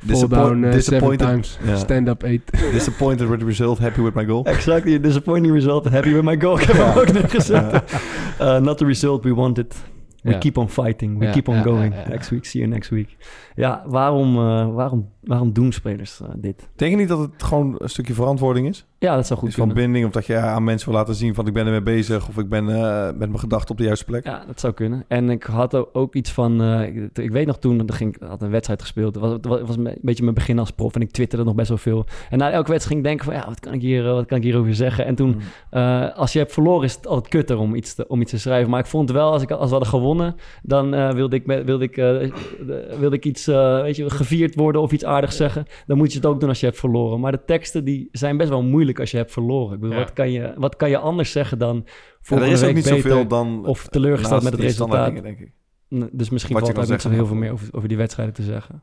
Fall 0.00 0.08
Disappoint- 0.14 0.62
down 0.62 0.62
seven 0.62 0.70
disappointed, 0.72 1.26
times. 1.26 1.58
Stand 1.74 2.08
up 2.08 2.24
eight. 2.24 2.52
disappointed 2.72 3.28
with 3.28 3.40
the 3.40 3.46
result, 3.46 3.78
happy 3.78 4.02
with 4.02 4.14
my 4.14 4.24
goal. 4.24 4.42
Exactly, 4.46 4.98
disappointing 4.98 5.52
result. 5.52 5.84
Happy 5.86 6.12
with 6.12 6.24
my 6.24 6.36
goal. 6.36 6.58
Ik 6.58 6.66
heb 6.66 6.76
hem 6.76 6.98
ook 6.98 7.12
neergezet. 7.12 7.82
Uh, 8.40 8.58
not 8.60 8.78
the 8.78 8.84
result 8.86 9.24
we 9.24 9.34
wanted. 9.34 9.74
We 10.22 10.38
keep 10.38 10.58
on 10.58 10.68
fighting. 10.68 11.18
We 11.18 11.30
keep 11.30 11.48
on 11.48 11.62
going. 11.62 11.94
Next 12.08 12.30
week, 12.30 12.44
see 12.44 12.60
you 12.60 12.72
next 12.72 12.90
week. 12.90 13.16
Ja, 13.54 13.82
waarom, 13.86 14.36
eh, 14.36 14.74
waarom, 14.74 15.08
waarom 15.26 15.52
doen 15.52 15.72
spelers 15.72 16.20
eh, 16.20 16.28
dit? 16.36 16.68
Denk 16.76 16.90
je 16.90 16.96
niet 16.96 17.08
dat 17.08 17.18
het 17.18 17.42
gewoon 17.42 17.74
een 17.78 17.88
stukje 17.88 18.14
verantwoording 18.14 18.68
is? 18.68 18.86
Ja, 18.98 19.14
dat 19.16 19.26
zou 19.26 19.38
goed 19.38 19.48
Iets 19.48 19.58
van 19.58 19.72
binding, 19.72 20.06
of 20.06 20.12
dat 20.12 20.26
je 20.26 20.36
aan 20.36 20.64
mensen 20.64 20.88
wil 20.88 20.98
laten 20.98 21.14
zien 21.14 21.34
van 21.34 21.46
ik 21.46 21.52
ben 21.52 21.64
ermee 21.66 21.82
bezig, 21.82 22.28
of 22.28 22.38
ik 22.38 22.48
ben 22.48 22.68
eh, 22.68 23.04
met 23.04 23.18
mijn 23.18 23.38
gedachten 23.38 23.70
op 23.70 23.76
de 23.76 23.84
juiste 23.84 24.04
plek. 24.04 24.24
Ja, 24.24 24.44
dat 24.46 24.60
zou 24.60 24.72
kunnen. 24.72 25.04
En 25.08 25.30
ik 25.30 25.42
had 25.42 25.94
ook- 25.94 26.14
iets 26.14 26.32
van... 26.32 26.62
eh, 26.62 26.82
ik, 26.86 27.18
ik 27.18 27.30
weet 27.30 27.46
nog 27.46 27.58
toen, 27.58 27.86
er 27.86 27.94
ging, 27.94 28.16
had 28.28 28.42
een 28.42 28.50
wedstrijd 28.50 28.80
gespeeld. 28.82 29.14
Het 29.14 29.24
was, 29.24 29.32
het 29.32 29.46
was- 29.46 29.76
een 29.76 29.98
beetje 30.02 30.22
mijn 30.22 30.34
begin 30.34 30.58
als 30.58 30.70
prof 30.70 30.94
en 30.94 31.00
ik 31.00 31.10
twitterde 31.10 31.44
nog 31.44 31.54
best 31.54 31.68
wel 31.68 31.78
veel. 31.78 32.06
En 32.30 32.38
na 32.38 32.50
elke 32.50 32.70
wedstrijd 32.70 32.84
ging 32.86 32.98
ik 32.98 33.04
denken 33.04 33.24
van... 33.24 33.34
Ja, 33.34 33.44
wat 33.48 33.60
kan 33.60 33.72
ik, 33.72 33.80
hier, 33.80 34.02
wat 34.02 34.26
kan 34.26 34.36
ik 34.36 34.42
hierover 34.42 34.74
zeggen? 34.74 35.04
En 35.06 35.14
toen, 35.14 35.40
Mm. 35.70 36.10
als 36.14 36.32
je 36.32 36.38
hebt 36.38 36.52
verloren, 36.52 36.84
is 36.84 36.94
het 36.94 37.06
altijd 37.06 37.28
kutter 37.28 37.58
om 37.58 37.74
iets 37.74 37.94
te, 37.94 38.08
om 38.08 38.20
iets 38.20 38.30
te 38.30 38.38
schrijven. 38.38 38.70
Maar 38.70 38.80
ik 38.80 38.86
vond 38.86 39.10
wel, 39.10 39.30
als, 39.32 39.42
ik, 39.42 39.50
als 39.50 39.64
we 39.64 39.70
hadden 39.70 39.88
gewonnen... 39.88 40.36
dan 40.62 40.90
wilde 41.14 41.36
ik, 41.36 41.46
wilde 41.46 41.84
ik, 41.84 41.94
wilde 42.98 43.16
ik 43.16 43.24
iets, 43.24 43.46
weet 43.46 43.96
je, 43.96 44.10
gevierd 44.10 44.54
worden 44.54 44.80
of 44.80 44.92
iets 44.92 45.04
zeggen. 45.24 45.64
Dan 45.86 45.96
moet 45.96 46.10
je 46.12 46.16
het 46.18 46.26
ook 46.26 46.40
doen 46.40 46.48
als 46.48 46.60
je 46.60 46.66
hebt 46.66 46.78
verloren. 46.78 47.20
Maar 47.20 47.32
de 47.32 47.44
teksten 47.44 47.84
die 47.84 48.08
zijn 48.12 48.36
best 48.36 48.48
wel 48.48 48.62
moeilijk 48.62 49.00
als 49.00 49.10
je 49.10 49.16
hebt 49.16 49.32
verloren. 49.32 49.74
Ik 49.74 49.80
bedoel, 49.80 49.96
Ja. 49.96 50.02
wat, 50.02 50.12
kan 50.12 50.30
je, 50.30 50.54
wat 50.56 50.76
kan 50.76 50.90
je 50.90 50.98
anders 50.98 51.30
zeggen 51.30 51.58
dan... 51.58 51.86
Ja, 52.22 52.36
er 52.36 52.42
is 52.46 52.58
ook 52.60 52.64
week 52.64 52.74
niet 52.74 52.84
beter 52.84 53.00
zoveel 53.00 53.26
dan... 53.26 53.66
Of 53.66 53.86
teleurgesteld 53.88 54.42
naast 54.42 54.44
met 54.44 54.52
het 54.52 54.62
resultaat. 54.72 55.06
dingen, 55.06 55.22
denk 55.22 55.38
ik. 55.38 55.52
Dus 56.12 56.30
misschien 56.30 56.54
Wat 56.54 56.62
valt 56.64 56.76
daar 56.76 56.90
niet 56.90 57.00
zo 57.02 57.10
heel 57.10 57.26
veel 57.26 57.36
meer 57.36 57.52
over, 57.52 57.68
over 57.70 57.88
die 57.88 57.96
wedstrijden 57.96 58.34
te 58.34 58.42
zeggen. 58.42 58.82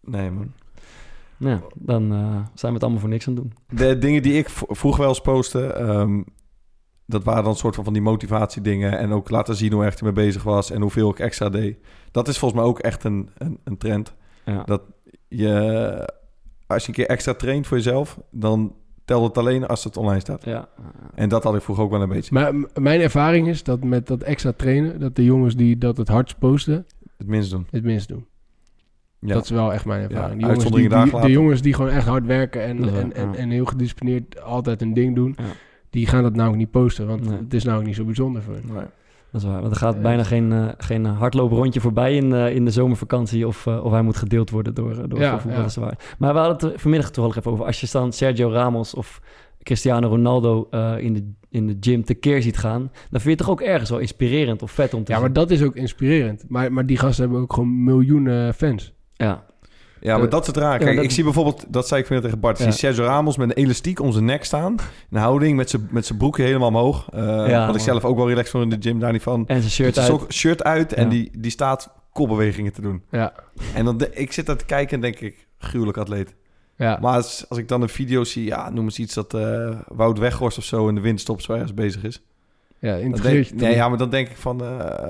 Nee, 0.00 0.30
man. 0.30 0.52
Ja, 1.38 1.60
dan 1.74 2.12
eh, 2.12 2.18
zijn 2.54 2.72
we 2.72 2.72
het 2.72 2.82
allemaal 2.82 3.00
voor 3.00 3.08
niks 3.08 3.28
aan 3.28 3.34
het 3.34 3.42
doen. 3.42 3.78
De 3.78 3.98
dingen 3.98 4.22
die 4.22 4.32
ik 4.32 4.48
v- 4.50 4.62
vroeger 4.66 5.00
wel 5.00 5.08
eens 5.10 5.20
postte, 5.20 5.66
ehm, 5.66 6.22
dat 7.06 7.24
waren 7.24 7.44
dan 7.44 7.56
soort 7.56 7.74
van, 7.74 7.84
van 7.84 7.92
die 7.92 8.02
motivatiedingen. 8.02 8.98
En 8.98 9.12
ook 9.12 9.30
laten 9.30 9.56
zien 9.56 9.72
hoe 9.72 9.84
erg 9.84 9.94
ik 9.94 10.02
mee 10.02 10.12
bezig 10.12 10.42
was 10.42 10.70
en 10.70 10.80
hoeveel 10.80 11.10
ik 11.10 11.18
extra 11.18 11.48
deed. 11.48 11.78
Dat 12.10 12.28
is 12.28 12.38
volgens 12.38 12.60
mij 12.60 12.70
ook 12.70 12.78
echt 12.78 13.04
een, 13.04 13.30
een, 13.38 13.58
een 13.64 13.76
trend. 13.78 14.14
Ja. 14.44 14.62
Dat 14.64 14.82
je, 15.38 16.08
als 16.66 16.82
je 16.82 16.88
een 16.88 16.94
keer 16.94 17.06
extra 17.06 17.34
traint 17.34 17.66
voor 17.66 17.76
jezelf, 17.76 18.18
dan 18.30 18.74
telt 19.04 19.24
het 19.24 19.38
alleen 19.38 19.66
als 19.66 19.84
het 19.84 19.96
online 19.96 20.20
staat. 20.20 20.44
ja. 20.44 20.68
En 21.14 21.28
dat 21.28 21.44
had 21.44 21.54
ik 21.54 21.62
vroeger 21.62 21.84
ook 21.84 21.90
wel 21.90 22.02
een 22.02 22.08
beetje. 22.08 22.34
Maar 22.34 22.54
mijn 22.80 23.00
ervaring 23.00 23.48
is 23.48 23.62
dat 23.62 23.84
met 23.84 24.06
dat 24.06 24.22
extra 24.22 24.52
trainen... 24.52 25.00
dat 25.00 25.16
de 25.16 25.24
jongens 25.24 25.56
die 25.56 25.78
dat 25.78 25.96
het 25.96 26.08
hardst 26.08 26.38
posten... 26.38 26.86
Het 27.16 27.26
minst 27.26 27.50
doen. 27.50 27.66
het 27.70 27.84
minst 27.84 28.08
doen. 28.08 28.26
Ja. 29.18 29.34
Dat 29.34 29.44
is 29.44 29.50
wel 29.50 29.72
echt 29.72 29.84
mijn 29.84 30.02
ervaring. 30.10 30.30
Ja, 30.30 30.36
die 30.36 30.40
jongens 30.46 30.64
die, 30.64 30.72
uitzonderingen 30.72 31.10
daar 31.12 31.20
die- 31.20 31.28
de 31.30 31.40
jongens 31.40 31.62
die 31.62 31.74
gewoon 31.74 31.90
echt 31.90 32.06
hard 32.06 32.26
werken 32.26 32.62
en, 32.62 32.88
en, 32.88 33.12
en, 33.14 33.32
ja. 33.32 33.34
en 33.38 33.50
heel 33.50 33.64
gedisciplineerd 33.64 34.42
altijd 34.42 34.80
hun 34.80 34.94
ding 34.94 35.14
doen, 35.14 35.34
Ja. 35.36 35.44
die 35.90 36.06
gaan 36.06 36.22
dat 36.22 36.34
nou 36.34 36.56
niet 36.56 36.70
posten, 36.70 37.06
want 37.06 37.28
Nee. 37.28 37.38
het 37.38 37.54
is 37.54 37.64
nou 37.64 37.78
ook 37.78 37.84
niet 37.84 37.94
zo 37.94 38.04
bijzonder 38.04 38.42
voor 38.42 38.54
hen. 38.54 38.62
Nee. 38.72 38.84
Dat 39.36 39.44
is 39.44 39.50
waar. 39.50 39.60
Want 39.60 39.72
er 39.72 39.78
gaat 39.80 39.94
Eh, 39.94 40.00
bijna 40.02 40.22
geen, 40.22 40.52
eh 40.52 40.68
geen 40.78 41.04
hardlooprondje 41.04 41.80
voorbij 41.80 42.16
in, 42.16 42.32
eh, 42.32 42.54
in 42.54 42.64
de 42.64 42.70
zomervakantie. 42.70 43.46
Of, 43.46 43.66
eh, 43.66 43.84
of 43.84 43.90
hij 43.92 44.02
moet 44.02 44.16
gedeeld 44.16 44.50
worden 44.50 44.74
door, 44.74 44.90
eh, 44.90 45.04
door 45.08 45.18
Ja, 45.18 45.40
ja. 45.48 45.56
Dat 45.56 45.66
is 45.66 45.76
waar. 45.76 45.98
Maar 46.18 46.32
we 46.32 46.38
hadden 46.38 46.70
het 46.70 46.80
vanmiddag 46.80 47.10
toevallig 47.10 47.38
even 47.38 47.50
over. 47.50 47.64
Als 47.64 47.80
je 47.80 47.88
dan 47.92 48.12
Sergio 48.12 48.50
Ramos 48.50 48.94
of 48.94 49.20
Cristiano 49.62 50.08
Ronaldo 50.08 50.66
eh, 50.70 50.98
in, 50.98 51.14
de, 51.14 51.32
in 51.50 51.66
de 51.66 51.76
gym 51.80 52.04
tekeer 52.04 52.42
ziet 52.42 52.58
gaan... 52.58 52.80
dan 52.80 52.90
vind 53.20 53.22
je 53.22 53.28
het 53.30 53.38
toch 53.38 53.50
ook 53.50 53.60
ergens 53.60 53.90
wel 53.90 53.98
inspirerend 53.98 54.62
of 54.62 54.70
vet 54.70 54.94
om 54.94 55.04
te 55.04 55.12
Ja, 55.12 55.20
maar 55.20 55.32
dat 55.32 55.50
is 55.50 55.62
ook 55.62 55.76
inspirerend. 55.76 56.44
Maar, 56.48 56.72
maar 56.72 56.86
die 56.86 56.98
gasten 56.98 57.24
hebben 57.24 57.42
ook 57.42 57.52
gewoon 57.52 57.84
miljoenen 57.84 58.54
fans. 58.54 58.92
Ja, 59.12 59.44
Ja, 60.06 60.14
maar 60.16 60.24
Eh, 60.24 60.30
dat 60.30 60.40
is 60.40 60.46
het 60.46 60.56
raar. 60.56 60.72
ja, 60.78 60.84
Kijk, 60.84 60.96
dat- 60.96 61.04
ik 61.04 61.10
zie 61.10 61.24
bijvoorbeeld, 61.24 61.64
dat 61.68 61.88
zei 61.88 62.00
ik 62.00 62.06
vanmiddag 62.06 62.32
tegen 62.32 62.46
Bart, 62.48 62.58
Ja. 62.58 62.64
zie 62.64 62.72
Sergio 62.72 63.04
Ramos 63.04 63.36
met 63.36 63.48
een 63.50 63.56
elastiek 63.64 64.00
om 64.00 64.12
zijn 64.12 64.24
nek 64.24 64.44
staan. 64.44 64.74
Een 65.10 65.18
houding 65.20 65.56
met 65.56 65.70
zijn, 65.70 65.88
met 65.90 66.06
zijn 66.06 66.18
broekje 66.18 66.42
helemaal 66.42 66.68
omhoog. 66.68 67.08
Eh, 67.12 67.22
Ja, 67.48 67.66
wat 67.66 67.74
ik 67.74 67.80
zelf 67.80 68.04
ook 68.04 68.16
wel 68.16 68.28
relaxed 68.28 68.50
vond 68.50 68.64
in 68.72 68.80
de 68.80 68.88
gym, 68.88 68.98
daar 68.98 69.12
niet 69.12 69.22
van. 69.22 69.44
en 69.46 69.58
zijn 69.60 69.70
shirt 69.70 69.94
zijn 69.94 70.10
uit. 70.12 70.32
shirt 70.32 70.64
uit 70.64 70.92
en 70.92 71.08
die, 71.08 71.30
die 71.38 71.50
staat 71.50 71.92
kopbewegingen 72.12 72.72
te 72.72 72.80
doen. 72.80 73.02
Ja, 73.10 73.32
En 73.74 73.84
dan 73.84 73.96
de- 73.96 74.10
ik 74.14 74.32
zit 74.32 74.46
daar 74.46 74.56
te 74.56 74.64
kijken 74.64 74.94
en 74.94 75.00
denk 75.00 75.20
ik, 75.20 75.46
gruwelijk 75.58 75.98
atleet. 75.98 76.34
Ja, 76.76 76.98
Maar 77.00 77.14
als, 77.14 77.44
als 77.48 77.58
ik 77.58 77.68
dan 77.68 77.82
een 77.82 77.88
video 77.88 78.24
zie, 78.24 78.44
ja, 78.44 78.70
noem 78.70 78.84
eens 78.84 78.98
iets 78.98 79.14
dat 79.14 79.34
eh, 79.34 79.68
Wout 79.88 80.18
Weghorst 80.18 80.58
of 80.58 80.64
zo 80.64 80.88
in 80.88 80.94
de 80.94 81.00
windstop 81.00 81.40
zo 81.40 81.52
ergens 81.52 81.74
bezig 81.74 82.04
is. 82.04 82.22
ja 82.78 82.92
Dan 82.92 83.00
integreer 83.00 83.32
denk, 83.48 83.60
nee, 83.60 83.74
ja, 83.74 83.88
maar 83.88 83.98
dan 83.98 84.10
denk 84.10 84.28
ik 84.28 84.36
van, 84.36 84.58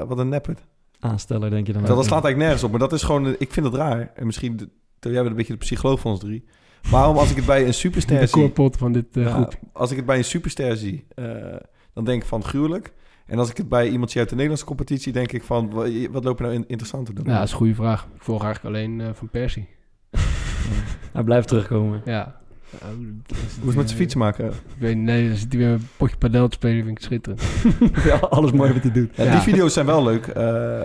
wat 0.08 0.18
een 0.18 0.28
neppert. 0.28 0.60
Aansteller, 1.00 1.50
denk 1.50 1.66
je 1.66 1.72
dan. 1.72 1.82
Dat, 1.84 1.96
dat 1.96 2.04
slaat 2.04 2.24
eigenlijk 2.24 2.42
nergens 2.42 2.62
op, 2.64 2.70
maar 2.70 2.80
dat 2.80 2.92
is 2.92 3.02
gewoon, 3.02 3.34
ik 3.38 3.52
vind 3.52 3.66
het 3.66 3.74
raar. 3.74 4.10
En 4.14 4.26
misschien, 4.26 4.56
de- 4.56 4.68
jij 5.00 5.12
bent 5.12 5.26
een 5.26 5.34
beetje 5.36 5.52
de 5.52 5.58
psycholoog 5.58 6.00
van 6.00 6.10
ons 6.10 6.20
drie. 6.20 6.44
Waarom 6.90 7.16
als 7.16 7.30
ik 7.30 7.36
het 7.36 7.46
bij 7.46 7.66
een 7.66 7.74
superster 7.74 8.20
de 8.20 8.26
zie, 8.26 8.40
koorpot 8.40 8.76
van 8.76 8.92
dit 8.92 9.16
eh, 9.16 9.22
ja, 9.22 9.30
groep. 9.30 9.54
als 9.72 9.90
ik 9.90 9.96
het 9.96 10.06
bij 10.06 10.16
een 10.18 10.24
superster 10.24 10.76
zie, 10.76 11.06
eh, 11.14 11.24
dan 11.94 12.04
denk 12.04 12.22
ik 12.22 12.28
van 12.28 12.44
gruwelijk. 12.44 12.92
En 13.26 13.38
als 13.38 13.50
ik 13.50 13.56
het 13.56 13.68
bij 13.68 13.88
iemand 13.88 14.10
zie 14.10 14.20
uit 14.20 14.28
de 14.28 14.34
Nederlandse 14.34 14.66
competitie, 14.66 15.12
denk 15.12 15.32
ik 15.32 15.42
van, 15.42 15.70
wa- 15.70 16.10
wat 16.10 16.24
loop 16.24 16.38
je 16.38 16.44
nou 16.44 16.54
in- 16.56 16.64
interessant 16.68 17.06
te 17.06 17.12
doen? 17.12 17.24
Ja, 17.26 17.34
dat 17.38 17.44
is 17.44 17.50
een 17.50 17.56
goede 17.56 17.74
vraag. 17.74 18.08
Ik 18.14 18.22
volg 18.22 18.44
eigenlijk 18.44 18.76
alleen 18.76 19.00
eh, 19.00 19.06
van 19.14 19.28
Persie. 19.30 19.68
Hij 21.12 21.22
blijft 21.24 21.48
terugkomen. 21.48 22.02
Ja. 22.04 22.40
Ja, 22.80 22.86
hoe- 22.88 22.96
Hoe 22.96 23.36
is 23.38 23.56
het 23.66 23.74
met 23.74 23.86
zijn 23.86 24.00
fietsen 24.00 24.18
maken? 24.20 24.46
Ik 24.46 24.52
weet, 24.78 24.96
nee, 24.96 25.28
dan 25.28 25.36
zit 25.36 25.52
hij 25.52 25.60
weer 25.62 25.70
een 25.72 25.88
potje 25.96 26.16
padel 26.16 26.48
te 26.48 26.54
spelen, 26.56 26.84
vind 26.84 26.98
ik 26.98 27.04
schitterend. 27.04 27.42
Ja, 28.04 28.14
alles 28.16 28.52
mooi 28.52 28.72
wat 28.72 28.82
hij 28.82 28.92
doet. 28.92 29.16
Ja, 29.16 29.24
Ja. 29.24 29.30
Die 29.30 29.40
video's 29.40 29.72
zijn 29.72 29.86
wel 29.86 30.02
leuk. 30.04 30.26
Eh, 30.26 30.82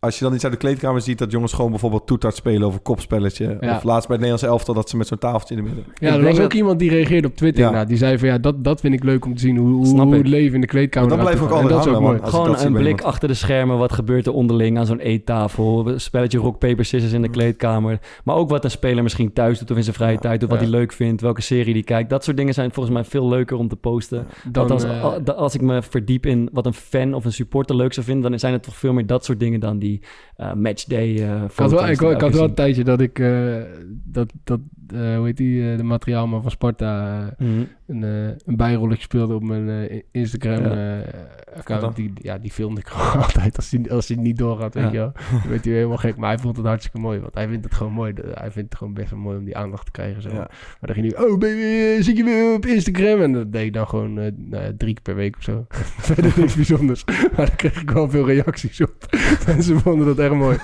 als 0.00 0.18
je 0.18 0.24
dan 0.24 0.34
iets 0.34 0.44
uit 0.44 0.52
de 0.52 0.58
kleedkamer 0.58 1.00
ziet... 1.00 1.18
dat 1.18 1.30
jongens 1.30 1.52
gewoon 1.52 1.70
bijvoorbeeld 1.70 2.06
toetard 2.06 2.34
spelen 2.34 2.66
over 2.66 2.80
kopspelletje. 2.80 3.56
Ja. 3.60 3.76
Of 3.76 3.82
laatst 3.82 4.08
bij 4.08 4.16
het 4.16 4.26
Nederlandse 4.26 4.46
elftal... 4.46 4.74
dat 4.74 4.88
ze 4.88 4.96
met 4.96 5.06
zo'n 5.06 5.18
tafeltje 5.18 5.54
in 5.56 5.62
de 5.62 5.66
midden. 5.68 5.84
Ja, 5.94 6.14
er 6.14 6.22
was 6.22 6.32
ook 6.34 6.38
dat- 6.40 6.52
iemand 6.54 6.78
die 6.78 6.90
reageerde 6.90 7.28
op 7.28 7.36
Twitter. 7.36 7.64
Ja. 7.64 7.70
Nou, 7.70 7.86
die 7.86 7.96
zei 7.96 8.18
van 8.18 8.28
ja, 8.28 8.38
dat, 8.38 8.64
dat 8.64 8.80
vind 8.80 8.94
ik 8.94 9.04
leuk 9.04 9.24
om 9.24 9.34
te 9.34 9.40
zien. 9.40 9.56
Hoe, 9.56 9.70
hoe, 9.72 9.86
Snap 9.86 10.04
hoe 10.04 10.14
ik. 10.14 10.20
het 10.22 10.28
leven 10.30 10.54
in 10.54 10.60
de 10.60 10.66
kleedkamer 10.66 11.08
Maar 11.08 11.18
dan 11.18 11.26
eruit 11.26 11.38
blijf 11.48 11.52
ik 11.52 11.56
gaat. 11.56 11.64
ook 11.64 11.70
En 11.70 11.76
altijd 11.76 11.96
ook 11.96 12.02
hangen, 12.02 12.20
mooi. 12.20 12.32
man. 12.32 12.42
Als 12.42 12.48
ik 12.48 12.56
Gewoon 12.60 12.66
een 12.66 12.80
blik 12.82 12.96
iemand. 12.96 13.02
achter 13.14 13.28
de 13.28 13.34
schermen. 13.34 13.78
Wat 13.78 13.92
gebeurt 13.92 14.26
er 14.26 14.32
onderling 14.32 14.78
aan 14.78 14.86
zo'n 14.86 14.98
eettafel? 14.98 15.86
Een 15.88 16.00
spelletje 16.00 16.38
rock, 16.38 16.58
paper, 16.58 16.84
scissors 16.84 17.12
in 17.12 17.22
de 17.22 17.28
kleedkamer. 17.30 17.98
Maar 18.24 18.36
ook 18.36 18.50
wat 18.50 18.64
een 18.64 18.70
speler 18.70 19.02
misschien 19.02 19.32
thuis 19.32 19.58
doet 19.58 19.70
of 19.70 19.76
in 19.76 19.82
zijn 19.82 19.96
vrije 19.96 20.18
tijd. 20.18 20.42
Of 20.42 20.48
wat 20.48 20.58
Ja. 20.58 20.64
hij 20.64 20.72
leuk 20.74 20.92
vindt. 20.92 21.20
Welke 21.22 21.42
serie 21.42 21.74
die 21.74 21.84
kijkt. 21.84 22.10
Dat 22.10 22.24
soort 22.24 22.36
dingen 22.36 22.54
zijn 22.54 22.70
volgens 22.72 22.94
mij 22.94 23.04
veel 23.04 23.28
leuker 23.28 23.56
om 23.56 23.68
te 23.68 23.76
posten. 23.76 24.26
Dan, 24.52 24.62
Althans, 24.62 24.84
eh, 24.84 25.34
als 25.36 25.54
ik 25.54 25.60
me 25.60 25.82
verdiep 25.82 26.26
in 26.26 26.48
wat 26.52 26.66
een 26.66 26.74
fan 26.74 27.14
of 27.14 27.24
een 27.24 27.32
supporter 27.32 27.76
leuk 27.76 27.92
zou 27.92 28.06
vinden... 28.06 28.30
dan 28.30 28.38
zijn 28.40 28.52
het 28.52 28.62
toch 28.62 28.76
veel 28.76 28.92
meer 28.92 29.06
dat 29.06 29.24
soort 29.24 29.40
dingen 29.40 29.60
dan 29.60 29.78
die 29.78 29.88
eh, 30.36 30.52
matchday 30.54 31.16
eh 31.16 31.44
ik 31.44 31.50
had 31.54 31.70
wel, 31.70 31.88
ik, 31.88 31.96
foto's 31.96 31.98
die 31.98 32.10
ik 32.10 32.20
had 32.20 32.34
wel 32.34 32.44
een 32.44 32.54
tijdje 32.54 32.84
dat 32.84 33.00
ik, 33.00 33.18
eh, 33.18 33.62
dat, 34.04 34.32
dat 34.44 34.60
eh, 34.92 35.16
hoe 35.16 35.26
heet 35.26 35.36
die, 35.36 35.70
eh, 35.70 35.76
de 35.76 35.82
materiaalman 35.82 36.42
van 36.42 36.50
Sparta, 36.50 37.18
eh, 37.38 37.46
Mhm. 37.46 37.62
een, 37.86 38.04
eh, 38.04 38.24
een 38.46 38.56
bijrolletje 38.56 39.02
speelde 39.02 39.34
op 39.34 39.42
mijn 39.42 39.68
eh, 39.68 40.00
Instagram 40.10 40.62
Ja. 40.62 41.00
eh? 41.02 41.94
Die, 41.94 42.12
ja, 42.14 42.38
die 42.38 42.50
filmde 42.50 42.80
ik 42.80 42.86
gewoon 42.92 43.22
altijd 43.22 43.56
als 43.56 43.70
hij 43.70 43.90
als 43.90 44.06
die 44.06 44.18
niet 44.18 44.36
doorgaat, 44.38 44.74
weet 44.74 44.82
Ja. 44.84 44.90
je 44.90 44.98
wel. 44.98 45.12
Dan 45.30 45.50
werd 45.50 45.64
hij 45.64 45.74
helemaal 45.74 45.96
gek, 45.96 46.16
maar 46.16 46.28
hij 46.30 46.38
vond 46.38 46.56
het 46.56 46.66
hartstikke 46.66 46.98
mooi, 46.98 47.20
want 47.20 47.34
hij 47.34 47.48
vindt 47.48 47.64
het 47.64 47.74
gewoon 47.74 47.92
mooi. 47.92 48.12
De- 48.12 48.28
Hij 48.34 48.50
vindt 48.50 48.68
het 48.68 48.78
gewoon 48.78 48.94
best 48.94 49.10
wel 49.10 49.18
mooi 49.18 49.38
om 49.38 49.44
die 49.44 49.56
aandacht 49.56 49.84
te 49.84 49.90
krijgen. 49.90 50.22
Zo. 50.22 50.28
Ja. 50.28 50.34
Maar 50.36 50.78
dan 50.80 50.94
ging 50.94 51.12
hij, 51.14 51.24
oh 51.26 51.38
baby, 51.38 52.02
zit 52.02 52.16
je 52.16 52.24
weer 52.24 52.54
op 52.54 52.66
Instagram? 52.66 53.20
En 53.22 53.32
dat 53.32 53.52
deed 53.52 53.64
ik 53.66 53.72
dan 53.72 53.88
gewoon 53.88 54.18
eh, 54.18 54.30
nou 54.36 54.62
ja, 54.64 54.70
drie 54.76 54.92
keer 54.94 55.02
per 55.02 55.14
week 55.14 55.36
of 55.36 55.42
zo. 55.42 55.66
Verder 56.10 56.32
niks 56.36 56.54
bijzonders. 56.54 57.04
Maar 57.04 57.30
daar 57.46 57.56
kreeg 57.56 57.80
ik 57.82 57.90
wel 57.90 58.10
veel 58.10 58.26
reacties 58.26 58.80
op. 58.80 58.94
Mensen 59.46 59.80
vonden 59.80 60.06
dat 60.06 60.18
echt 60.18 60.32
mooi. 60.34 60.58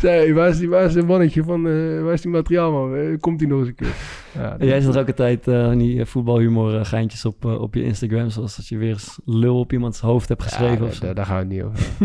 Zei, 0.00 0.16
hey, 0.24 0.34
waar 0.34 0.48
is 0.48 0.58
die, 0.58 0.68
waar 0.68 0.84
is 0.84 0.94
het 0.94 1.06
mannetje 1.06 1.42
van, 1.44 1.66
eh, 1.68 2.02
waar 2.02 2.12
is 2.12 2.20
die 2.20 2.30
materiaalman? 2.30 3.16
Komt 3.20 3.40
hij 3.40 3.48
nog 3.48 3.57
eens 3.58 3.68
een 3.68 3.74
keer? 3.74 3.94
Ja, 4.34 4.58
En 4.58 4.66
jij 4.72 4.80
zet 4.80 4.94
er 4.94 5.00
ook 5.00 5.06
altijd 5.06 5.48
eh, 5.48 5.70
die 5.70 6.00
eh, 6.00 6.06
voetbalhumor 6.06 6.78
eh, 6.78 6.84
geintjes 6.84 7.24
op, 7.24 7.44
op 7.44 7.74
je 7.74 7.82
Instagram. 7.82 8.30
Zoals 8.30 8.56
als 8.56 8.68
je 8.68 8.76
weer 8.76 8.88
eens 8.88 9.18
lul 9.24 9.58
op 9.58 9.72
iemands 9.72 10.00
hoofd 10.00 10.28
hebt 10.28 10.42
geschreven 10.42 10.84
ja, 10.84 10.90
of 10.90 10.94
zo. 10.94 11.04
daar, 11.04 11.14
daar 11.14 11.26
gaan 11.26 11.36
we 11.36 11.42
het 11.42 11.52
niet 11.52 11.62
over. 11.62 11.86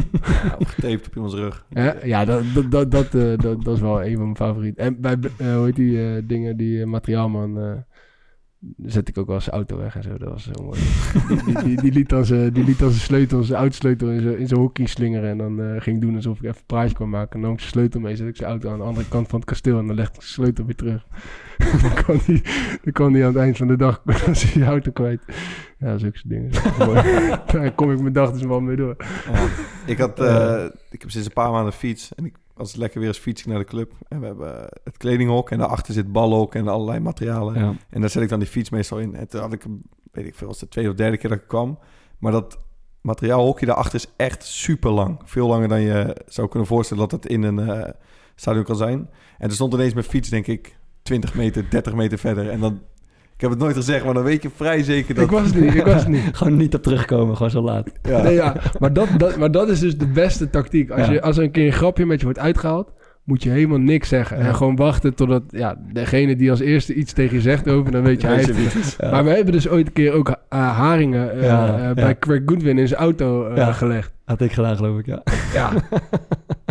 Ja, 0.43 0.55
of 0.59 0.69
getaped 0.75 1.07
op 1.07 1.15
iemands 1.15 1.35
rug. 1.35 1.65
Ja, 1.69 1.95
ja 2.03 2.25
dat, 2.25 2.43
dat, 2.53 2.71
dat, 2.71 2.91
dat, 2.91 3.11
dat, 3.41 3.63
dat 3.63 3.75
is 3.75 3.81
wel 3.81 4.03
een 4.03 4.13
van 4.13 4.23
mijn 4.23 4.35
favorieten. 4.35 4.83
En 4.83 5.01
bij, 5.01 5.17
hoe 5.37 5.65
heet 5.65 5.75
die 5.75 6.15
eh, 6.15 6.21
dingen, 6.23 6.57
die 6.57 6.85
materiaalman, 6.85 7.59
eh, 7.59 7.71
zet 8.85 9.07
ik 9.07 9.17
ook 9.17 9.27
wel 9.27 9.41
zijn 9.41 9.55
auto 9.55 9.77
weg 9.77 9.95
en 9.95 10.03
zo. 10.03 10.17
Dat 10.17 10.29
was 10.29 10.43
zo 10.43 10.63
mooi. 10.63 10.79
die, 11.27 11.43
die, 11.43 11.63
die, 11.63 11.81
die 11.81 11.91
liet 11.91 12.09
dan 12.09 12.25
zijn 12.25 12.53
die 12.53 12.63
liet 12.63 12.79
dan 12.79 12.89
zijn 12.89 13.01
sleutel, 13.01 13.43
zijn 13.43 13.59
autosleutel 13.59 14.09
in 14.09 14.21
zijn, 14.21 14.37
in 14.37 14.47
zijn 14.47 14.59
hockey 14.59 14.85
slingeren. 14.85 15.29
En 15.29 15.37
dan 15.37 15.61
eh, 15.61 15.81
ging 15.81 16.01
doen 16.01 16.15
alsof 16.15 16.37
ik 16.37 16.43
even 16.43 16.55
een 16.57 16.65
praatje 16.65 16.95
kon 16.95 17.09
maken. 17.09 17.33
En 17.33 17.39
dan 17.39 17.41
nam 17.41 17.53
ik 17.53 17.59
zijn 17.59 17.71
sleutel 17.71 17.99
mee, 17.99 18.15
zet 18.15 18.27
ik 18.27 18.35
zijn 18.35 18.49
auto 18.49 18.71
aan 18.71 18.77
de 18.77 18.83
andere 18.83 19.07
kant 19.07 19.27
van 19.27 19.39
het 19.39 19.49
kasteel. 19.49 19.79
En 19.79 19.87
dan 19.87 19.95
legde 19.95 20.15
ik 20.15 20.21
zijn 20.21 20.33
sleutel 20.33 20.65
weer 20.65 20.75
terug. 20.75 21.05
dan, 21.81 21.93
kwam 21.93 22.19
die, 22.25 22.41
dan 22.83 22.93
kwam 22.93 23.13
die 23.13 23.21
aan 23.23 23.33
het 23.33 23.41
eind 23.41 23.57
van 23.57 23.67
de 23.67 23.77
dag, 23.77 24.01
dan 24.25 24.35
zie 24.35 24.49
je 24.53 24.59
je 24.59 24.65
auto 24.65 24.91
kwijt. 24.91 25.21
Ja, 25.77 25.97
zulke 25.97 26.17
soort 26.17 26.29
dingen. 26.29 26.51
Daar 27.51 27.71
kom 27.71 27.91
ik 27.91 28.01
mijn 28.01 28.13
dag 28.13 28.31
dus 28.31 28.43
wel 28.43 28.59
mee 28.59 28.75
door. 28.75 28.95
Ja. 29.31 29.47
Ik, 29.85 29.97
had, 29.97 30.19
eh, 30.19 30.65
ik 30.89 31.01
heb 31.01 31.11
sinds 31.11 31.27
een 31.27 31.33
paar 31.33 31.51
maanden 31.51 31.73
fiets. 31.73 32.15
En 32.15 32.25
ik 32.25 32.35
was 32.53 32.75
lekker 32.75 32.99
weer 32.99 33.07
eens 33.07 33.17
fietsen 33.17 33.49
naar 33.49 33.59
de 33.59 33.65
club. 33.65 33.93
En 34.07 34.19
we 34.19 34.25
hebben 34.25 34.69
het 34.83 34.97
kledinghok. 34.97 35.51
En 35.51 35.57
daarachter 35.57 35.93
zit 35.93 36.11
balhok 36.11 36.55
en 36.55 36.67
allerlei 36.67 36.99
materialen. 36.99 37.59
Ja. 37.59 37.75
En 37.89 38.01
daar 38.01 38.09
zet 38.09 38.23
ik 38.23 38.29
dan 38.29 38.39
die 38.39 38.47
fiets 38.47 38.69
meestal 38.69 38.99
in. 38.99 39.15
En 39.15 39.27
toen 39.27 39.41
had 39.41 39.53
ik, 39.53 39.65
weet 40.11 40.25
ik 40.25 40.35
veel, 40.35 40.47
was 40.47 40.59
de 40.59 40.67
tweede 40.67 40.89
of 40.89 40.95
derde 40.95 41.17
keer 41.17 41.29
dat 41.29 41.39
ik 41.39 41.47
kwam. 41.47 41.79
Maar 42.19 42.31
dat 42.31 42.59
materiaalhokje 43.01 43.65
daarachter 43.65 43.95
is 43.95 44.07
echt 44.15 44.43
super 44.43 44.91
lang. 44.91 45.19
Veel 45.23 45.47
langer 45.47 45.67
dan 45.67 45.81
je 45.81 46.17
zou 46.27 46.47
kunnen 46.47 46.67
voorstellen 46.67 47.09
dat 47.09 47.21
het 47.21 47.31
in 47.31 47.43
een 47.43 47.93
stadion 48.35 48.63
kan 48.63 48.75
zijn. 48.75 49.09
En 49.37 49.47
er 49.47 49.55
stond 49.55 49.73
ineens 49.73 49.93
mijn 49.93 50.05
fiets, 50.05 50.29
denk 50.29 50.47
ik, 50.47 50.77
20 51.03 51.33
meter, 51.35 51.69
30 51.69 51.93
meter 51.93 52.17
verder. 52.17 52.49
En 52.49 52.59
dan, 52.59 52.81
heb 53.43 53.51
het 53.51 53.59
nooit 53.59 53.75
gezegd, 53.75 54.05
maar 54.05 54.13
dan 54.13 54.23
weet 54.23 54.43
je 54.43 54.49
vrij 54.55 54.83
zeker 54.83 55.15
dat... 55.15 55.23
Ik 55.23 55.31
was 55.31 55.45
het 55.47 55.59
niet, 55.59 55.75
ik 55.75 55.85
was 55.85 55.93
het 55.99 56.07
niet. 56.07 56.21
Gewoon 56.37 56.55
niet 56.57 56.75
op 56.75 56.83
terugkomen, 56.83 57.35
gewoon 57.35 57.51
zo 57.51 57.61
laat. 57.61 57.89
ja. 58.01 58.21
Nee, 58.21 58.33
ja, 58.33 58.55
maar, 58.79 58.93
dat, 58.93 59.07
dat, 59.17 59.37
maar 59.37 59.51
dat 59.51 59.69
is 59.69 59.79
dus 59.79 59.97
de 59.97 60.07
beste 60.07 60.49
tactiek. 60.49 60.89
Als, 60.91 61.05
Ja. 61.05 61.11
je, 61.11 61.21
als 61.21 61.37
er 61.37 61.43
een 61.43 61.51
keer 61.51 61.65
een 61.65 61.73
grapje 61.73 62.05
met 62.05 62.19
je 62.19 62.25
wordt 62.25 62.39
uitgehaald, 62.39 62.91
moet 63.23 63.43
je 63.43 63.49
helemaal 63.49 63.77
niks 63.77 64.09
zeggen. 64.09 64.37
Ja. 64.37 64.43
En 64.45 64.55
gewoon 64.55 64.75
wachten 64.75 65.13
totdat 65.15 65.43
ja, 65.47 65.75
degene 65.93 66.35
die 66.35 66.49
als 66.49 66.59
eerste 66.59 66.93
iets 66.93 67.13
tegen 67.13 67.35
je 67.35 67.41
zegt 67.41 67.69
over, 67.69 67.91
dan 67.91 68.03
weet 68.03 68.21
je, 68.21 68.27
hij 68.27 68.41
het. 68.43 68.97
Maar 69.11 69.23
we 69.23 69.29
hebben 69.29 69.53
dus 69.53 69.67
ooit 69.69 69.87
een 69.87 69.93
keer 69.93 70.11
ook 70.11 70.29
eh, 70.29 70.77
haringen 70.77 71.31
eh, 71.31 71.43
Ja, 71.43 71.77
eh, 71.89 71.93
bij 71.95 72.07
ja. 72.07 72.15
Craig 72.19 72.41
Goodwin 72.45 72.77
in 72.77 72.87
zijn 72.87 72.99
auto 72.99 73.45
eh, 73.47 73.57
Ja. 73.57 73.71
gelegd. 73.71 74.11
Had 74.25 74.41
ik 74.41 74.51
gedaan, 74.51 74.75
geloof 74.75 74.99
ik, 74.99 75.05
ja. 75.05 75.23
Ja. 75.53 75.69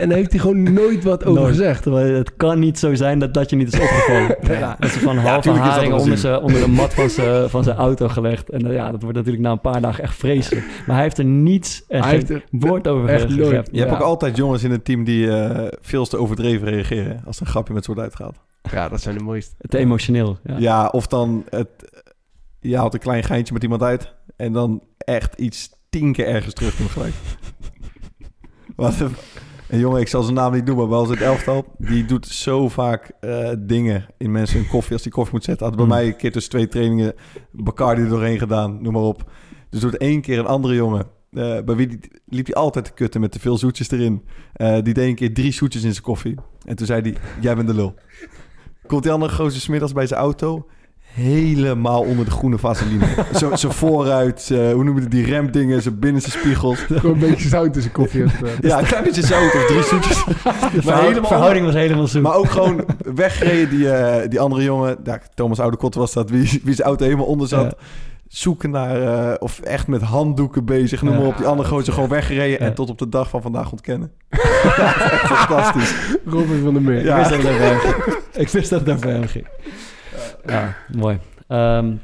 en 0.03 0.09
daar 0.09 0.19
heeft 0.19 0.31
hij 0.31 0.41
gewoon 0.41 0.73
nooit 0.73 1.05
wat 1.05 1.25
over 1.25 1.41
Nooit. 1.43 1.55
gezegd. 1.57 1.85
Het 1.85 2.37
kan 2.37 2.59
niet 2.59 2.79
zo 2.79 2.95
zijn 2.95 3.19
dat 3.19 3.35
dat 3.35 3.51
je 3.51 3.57
niet 3.57 3.73
is 3.73 3.81
opgevallen. 3.81 4.37
Ja. 4.59 4.77
Dat 4.79 4.91
ze 4.91 4.99
van 4.99 5.17
halve 5.17 5.49
dat 5.49 5.59
haring 5.59 5.93
onder, 5.93 6.41
onder 6.43 6.61
de 6.61 6.69
mat 6.69 6.95
van 6.95 7.11
zijn, 7.11 7.51
van 7.51 7.65
zijn 7.65 7.77
auto 7.77 8.09
gelegd. 8.09 8.51
En 8.51 8.67
eh, 8.67 8.75
ja, 8.75 8.91
dat 8.91 9.03
wordt 9.03 9.17
natuurlijk 9.17 9.45
na 9.45 9.51
een 9.51 9.61
paar 9.61 9.81
dagen 9.81 10.03
echt 10.05 10.15
vreselijk. 10.15 10.67
Maar 10.87 10.95
hij 10.95 11.05
heeft 11.05 11.19
er 11.19 11.25
niets 11.25 11.85
en 11.89 12.01
Hij 12.03 12.11
geen 12.11 12.19
heeft 12.19 12.31
er 12.31 12.45
woord 12.51 12.89
over 12.89 13.09
echt 13.09 13.29
nooit. 13.29 13.39
Je 13.49 13.55
hebt 13.55 13.69
Ja. 13.73 13.91
ook 13.93 14.01
altijd 14.01 14.37
jongens 14.37 14.63
in 14.63 14.71
het 14.71 14.85
team 14.85 15.05
die 15.05 15.31
eh, 15.37 15.67
veel 15.81 16.07
te 16.07 16.17
overdreven 16.17 16.69
reageren 16.69 17.23
als 17.27 17.37
er 17.37 17.43
een 17.43 17.49
grapje 17.53 17.75
met 17.75 17.87
wordt 17.87 18.01
uitgehaald. 18.01 18.37
Ja, 18.71 18.89
dat 18.89 19.01
zijn 19.01 19.19
de 19.19 19.25
mooiste. 19.25 19.55
Te 19.69 19.79
emotioneel. 19.79 20.39
Ja. 20.45 20.57
Ja, 20.59 20.87
of 20.87 21.07
dan 21.07 21.45
het, 21.51 21.69
je 22.61 22.77
haalt 22.77 22.95
een 22.95 23.01
klein 23.01 23.23
geintje 23.23 23.53
met 23.55 23.63
iemand 23.63 23.83
uit 23.83 24.15
en 24.37 24.53
dan 24.53 24.83
echt 24.99 25.35
iets 25.39 25.71
tien 25.91 26.13
keer 26.13 26.27
ergens 26.27 26.55
terug 26.55 26.77
doen 26.77 26.89
gelijk. 26.89 27.15
Wat 28.77 29.01
een, 29.01 29.15
een 29.73 29.79
jongen, 29.79 30.01
ik 30.01 30.09
zal 30.09 30.23
zijn 30.23 30.35
naam 30.35 30.53
niet 30.53 30.65
noemen, 30.65 30.89
maar 30.89 30.97
wel 30.97 31.07
zijn 31.07 31.19
elftal, 31.19 31.65
die 31.79 32.05
doet 32.05 32.27
zo 32.27 32.69
vaak 32.69 33.11
eh, 33.21 33.51
dingen 33.59 34.07
in 34.19 34.31
mensen 34.33 34.59
hun 34.59 34.69
koffie 34.69 34.93
als 34.93 35.03
die 35.03 35.13
koffie 35.13 35.35
moet 35.35 35.45
zetten. 35.45 35.67
Had 35.67 35.77
bij 35.77 35.85
Mm. 35.85 35.91
mij 35.91 36.07
een 36.07 36.17
keer 36.17 36.33
tussen 36.33 36.51
twee 36.53 36.69
trainingen 36.69 37.15
Bacardi 37.53 38.03
er 38.03 38.09
doorheen 38.09 38.39
gedaan, 38.39 38.83
noem 38.83 38.93
maar 38.93 39.03
op. 39.03 39.31
Dus 39.71 39.81
doet 39.81 39.97
één 39.97 40.21
keer 40.21 40.39
een 40.39 40.47
andere 40.47 40.75
jongen. 40.75 41.07
eh, 41.33 41.61
bij 41.65 41.77
wie 41.77 41.87
die, 41.87 41.99
liep 42.29 42.47
hij 42.47 42.55
altijd 42.55 42.85
te 42.85 42.93
kutten 42.93 43.21
met 43.21 43.33
te 43.33 43.41
veel 43.41 43.57
zoetjes 43.59 43.91
erin. 43.91 44.23
Eh, 44.53 44.73
die 44.83 44.95
deed 44.95 45.09
een 45.09 45.15
keer 45.15 45.35
drie 45.35 45.53
zoetjes 45.53 45.83
in 45.83 45.91
zijn 45.93 46.03
koffie. 46.05 46.35
En 46.65 46.77
toen 46.77 46.87
zei 46.87 47.01
hij, 47.03 47.15
jij 47.41 47.55
bent 47.57 47.69
de 47.69 47.75
lul. 47.75 47.95
Komt 48.87 49.03
die 49.03 49.13
andere 49.13 49.33
gozer 49.33 49.61
smiddags 49.61 49.93
bij 49.93 50.07
zijn 50.07 50.21
auto... 50.21 50.67
helemaal 51.13 52.01
onder 52.03 52.25
de 52.25 52.31
groene 52.31 52.59
vaseline. 52.59 53.05
zo, 53.39 53.57
zo 53.57 53.71
vooruit, 53.71 54.41
zijn- 54.41 54.73
hoe 54.75 54.85
noem 54.85 54.95
je 54.97 55.01
het, 55.01 55.11
die 55.11 55.25
remdingen, 55.25 55.83
zijn 55.83 55.99
binnenste 55.99 56.31
spiegels. 56.31 56.79
Gewoon 56.89 57.13
een 57.13 57.19
beetje 57.31 57.49
zout 57.49 57.75
in 57.77 57.81
zijn 57.83 57.93
koffie. 57.93 58.23
eh. 58.25 58.31
Ja, 58.61 58.79
een 58.79 58.85
klein 58.85 59.05
beetje 59.05 59.27
zout 59.27 59.55
of 59.55 59.67
drie 59.67 59.83
zoetjes. 59.83 60.25
De 60.25 60.33
verhouding, 60.43 61.09
helemaal 61.09 61.31
verhouding 61.31 61.65
was 61.65 61.75
helemaal 61.75 62.07
zo. 62.07 62.21
Maar 62.21 62.35
ook 62.35 62.51
gewoon 62.51 62.85
weggereden, 63.15 63.71
die, 63.71 63.91
eh, 63.91 64.29
die 64.29 64.41
andere 64.41 64.63
jongen. 64.63 64.97
Ja, 65.05 65.21
Thomas 65.35 65.61
Oudekot 65.61 65.95
was 65.95 66.13
dat, 66.13 66.31
wie, 66.31 66.61
wie 66.65 66.75
zijn 66.75 66.87
auto 66.89 67.05
helemaal 67.05 67.27
onder 67.27 67.49
zat. 67.49 67.77
Zoeken 68.29 68.71
naar, 68.71 69.03
eh, 69.03 69.35
of 69.39 69.61
echt 69.61 69.87
met 69.87 70.03
handdoeken 70.03 70.65
bezig, 70.65 71.03
noem 71.03 71.13
maar 71.15 71.23
Ja, 71.23 71.29
op. 71.29 71.37
Die 71.37 71.47
andere 71.47 71.69
gozer 71.69 71.93
gewoon 71.93 72.09
weggereden 72.09 72.59
Ja. 72.61 72.67
en 72.67 72.75
tot 72.75 72.91
op 72.91 72.99
de 72.99 73.09
dag 73.09 73.29
van 73.29 73.43
vandaag 73.43 73.71
ontkennen. 73.71 74.11
Fantastisch. 75.25 75.95
Robin 76.27 76.61
van 76.65 76.73
der 76.73 76.83
Meer. 76.83 77.05
Ja. 77.05 77.19
Ik 77.19 77.29
wist 77.29 77.41
dat 77.41 77.51
het 77.51 77.59
hem 77.59 77.79
ging. 77.79 78.17
Ik 78.33 78.49
wist 78.49 78.71
dat 78.71 78.87
het 78.87 79.03
hem 79.05 79.27
ging. 79.27 79.47
Ja, 80.47 80.75
mooi. 80.89 81.19
Ehm, 81.49 81.97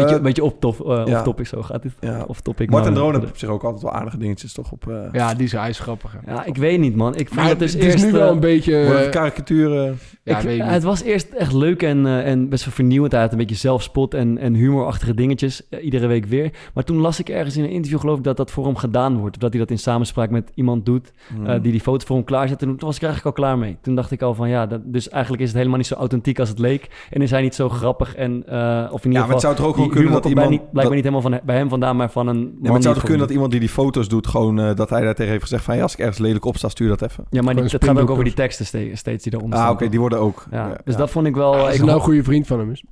Beetje, 0.00 0.14
We- 0.14 0.20
beetje 0.20 0.44
op, 0.44 0.60
tof, 0.60 0.80
eh, 0.80 1.02
Ja. 1.06 1.14
off 1.14 1.22
topic 1.22 1.46
zo 1.46 1.62
gaat 1.62 1.82
dit. 1.82 1.92
Ja. 2.00 2.24
Off 2.26 2.40
topic. 2.40 2.70
Martin 2.70 2.92
maar- 2.92 3.00
Drone 3.00 3.18
heeft 3.18 3.30
op 3.30 3.36
zich 3.38 3.48
ook 3.48 3.62
altijd 3.64 3.82
wel 3.82 3.92
aardige 3.92 4.16
dingetjes 4.18 4.52
toch 4.52 4.72
op... 4.72 4.88
eh 4.88 4.96
Ja, 5.12 5.34
die 5.34 5.44
is, 5.46 5.52
hij 5.52 5.68
is 5.68 5.78
grappig. 5.78 6.16
hè. 6.24 6.32
Ja, 6.32 6.44
ik 6.44 6.56
weet 6.56 6.78
niet, 6.80 6.96
man. 6.96 7.14
Ik 7.16 7.26
vond 7.28 7.40
Maar 7.40 7.48
het 7.48 7.52
het, 7.52 7.58
dus 7.60 7.72
het 7.72 7.82
eerst... 7.82 7.96
is 7.96 8.04
nu 8.04 8.12
wel 8.12 8.26
eh, 8.28 8.34
een 8.34 8.40
beetje... 8.40 8.76
eh, 8.84 9.10
karikaturen... 9.10 9.98
ja, 10.22 10.36
ik- 10.38 10.44
weet 10.44 10.56
ik 10.56 10.62
niet. 10.62 10.72
het 10.72 10.82
was 10.82 11.02
eerst 11.02 11.28
echt 11.32 11.52
leuk 11.52 11.82
en, 11.82 12.06
eh, 12.06 12.26
en 12.30 12.48
best 12.48 12.64
wel 12.64 12.74
vernieuwend. 12.74 13.12
Hij 13.12 13.20
had 13.20 13.32
een 13.32 13.38
beetje 13.38 13.54
zelfspot 13.54 14.14
en, 14.14 14.38
en 14.38 14.54
humorachtige 14.54 15.14
dingetjes. 15.14 15.62
iedere 15.82 16.06
week 16.06 16.24
weer. 16.24 16.50
Maar 16.74 16.84
toen 16.84 16.96
las 16.96 17.20
ik 17.20 17.28
ergens 17.28 17.56
in 17.56 17.64
een 17.64 17.70
interview, 17.70 18.00
geloof 18.00 18.18
ik, 18.18 18.24
dat 18.24 18.36
dat 18.36 18.50
voor 18.50 18.64
hem 18.64 18.76
gedaan 18.76 19.18
wordt. 19.18 19.34
Of 19.36 19.40
dat 19.42 19.50
hij 19.50 19.60
dat 19.60 19.70
in 19.70 19.78
samenspraak 19.78 20.30
met 20.30 20.50
iemand 20.54 20.86
doet. 20.86 21.12
Hmm. 21.34 21.46
eh, 21.46 21.62
die 21.62 21.72
die 21.72 21.80
foto 21.80 22.06
voor 22.06 22.16
hem 22.16 22.24
klaarzet. 22.24 22.62
En 22.62 22.68
toen 22.68 22.76
was 22.86 22.96
ik 22.96 23.02
er 23.02 23.08
eigenlijk 23.08 23.36
al 23.38 23.44
klaar 23.44 23.58
mee. 23.58 23.76
Toen 23.80 23.94
dacht 23.94 24.10
ik 24.10 24.22
al 24.22 24.34
van 24.34 24.48
ja, 24.48 24.66
dat, 24.66 24.80
dus 24.84 25.08
eigenlijk 25.08 25.42
is 25.42 25.48
het 25.48 25.56
helemaal 25.58 25.78
niet 25.78 25.86
zo 25.86 25.94
authentiek 25.94 26.38
als 26.38 26.48
het 26.48 26.58
leek. 26.58 27.06
En 27.10 27.22
is 27.22 27.30
hij 27.30 27.42
niet 27.42 27.54
zo 27.54 27.68
grappig. 27.68 28.14
En, 28.14 28.42
eh, 28.46 28.88
of 28.90 29.04
in 29.04 29.10
ieder 29.10 29.12
Ja, 29.12 29.12
maar 29.12 29.12
geval, 29.12 29.30
het 29.30 29.40
zou 29.40 29.54
toch 29.56 29.66
ook 29.66 29.76
gewoon 29.92 30.04
kunnen 30.04 30.22
dat 30.22 30.30
iemand... 30.30 30.50
niet, 30.50 30.60
blijkbaar 30.60 30.82
dat- 30.84 30.92
niet 30.94 31.04
helemaal 31.04 31.20
van, 31.30 31.40
bij 31.46 31.56
hem 31.56 31.68
vandaan, 31.68 31.96
maar 31.96 32.10
van 32.10 32.26
een 32.26 32.58
maar 32.62 32.72
het 32.72 32.82
zou 32.82 32.94
toch 32.94 33.02
kunnen 33.04 33.20
dat 33.22 33.30
iemand 33.30 33.50
die 33.50 33.60
die 33.60 33.68
foto's 33.68 34.08
doet... 34.08 34.26
gewoon 34.26 34.60
eh, 34.60 34.74
dat 34.74 34.90
hij 34.90 35.00
daar 35.00 35.14
tegen 35.14 35.30
heeft 35.30 35.42
gezegd 35.42 35.64
van... 35.64 35.76
Ja, 35.76 35.82
als 35.82 35.92
ik 35.92 35.98
ergens 35.98 36.18
lelijk 36.18 36.44
op 36.44 36.56
sta, 36.56 36.68
stuur 36.68 36.88
dat 36.88 37.02
even. 37.02 37.24
Ja, 37.30 37.42
maar 37.42 37.54
die, 37.54 37.64
het 37.64 37.84
gaat 37.84 37.98
ook 37.98 38.10
over 38.10 38.24
die 38.24 38.34
teksten 38.34 38.66
ste- 38.66 38.90
steeds 38.94 39.24
die 39.24 39.32
eronder 39.34 39.58
Ah, 39.58 39.64
staan. 39.64 39.74
oké, 39.74 39.88
die 39.88 40.00
worden 40.00 40.18
ook... 40.18 40.46
Ja, 40.50 40.76
dus 40.84 40.96
dat 40.96 41.10
vond 41.10 41.26
ik 41.26 41.34
wel... 41.34 41.54
Als 41.56 41.74
ik 41.74 41.80
nou 41.82 41.94
een 41.94 42.00
goede 42.04 42.22
vriend 42.24 42.46
van 42.46 42.58
hem 42.58 42.70
is. 42.70 42.84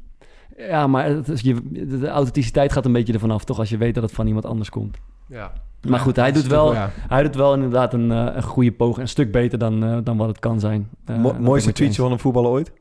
Ja, 0.56 0.86
maar 0.86 1.06
het 1.06 1.28
is, 1.28 1.40
je, 1.40 1.56
de, 1.70 2.08
authenticiteit 2.08 2.72
gaat 2.72 2.84
een 2.84 2.92
beetje 2.92 3.12
ervan 3.12 3.30
af, 3.30 3.44
toch? 3.44 3.58
Als 3.58 3.68
je 3.68 3.76
weet 3.76 3.94
dat 3.94 4.02
het 4.02 4.12
van 4.12 4.26
iemand 4.26 4.46
anders 4.46 4.70
komt. 4.70 4.96
Ja. 5.28 5.52
Maar 5.88 6.00
goed, 6.00 6.16
hij 6.16 6.32
doet 6.32 6.46
wel, 6.46 6.66
toch- 6.66 6.74
ja. 6.74 6.90
hij 7.08 7.22
doet 7.22 7.34
wel 7.34 7.54
inderdaad 7.54 7.92
een, 7.94 8.12
eh, 8.12 8.26
een 8.34 8.42
goede 8.42 8.72
poging. 8.72 8.98
Een 9.02 9.08
stuk 9.08 9.32
beter 9.32 9.58
dan, 9.58 9.84
eh, 9.84 9.96
dan 10.04 10.16
wat 10.16 10.28
het 10.28 10.38
kan 10.38 10.60
zijn. 10.60 10.88
Eh, 11.04 11.16
Mo- 11.16 11.34
mooiste 11.40 11.72
tweetje 11.72 12.02
van 12.02 12.12
een 12.12 12.18
voetballer 12.18 12.50
ooit? 12.50 12.72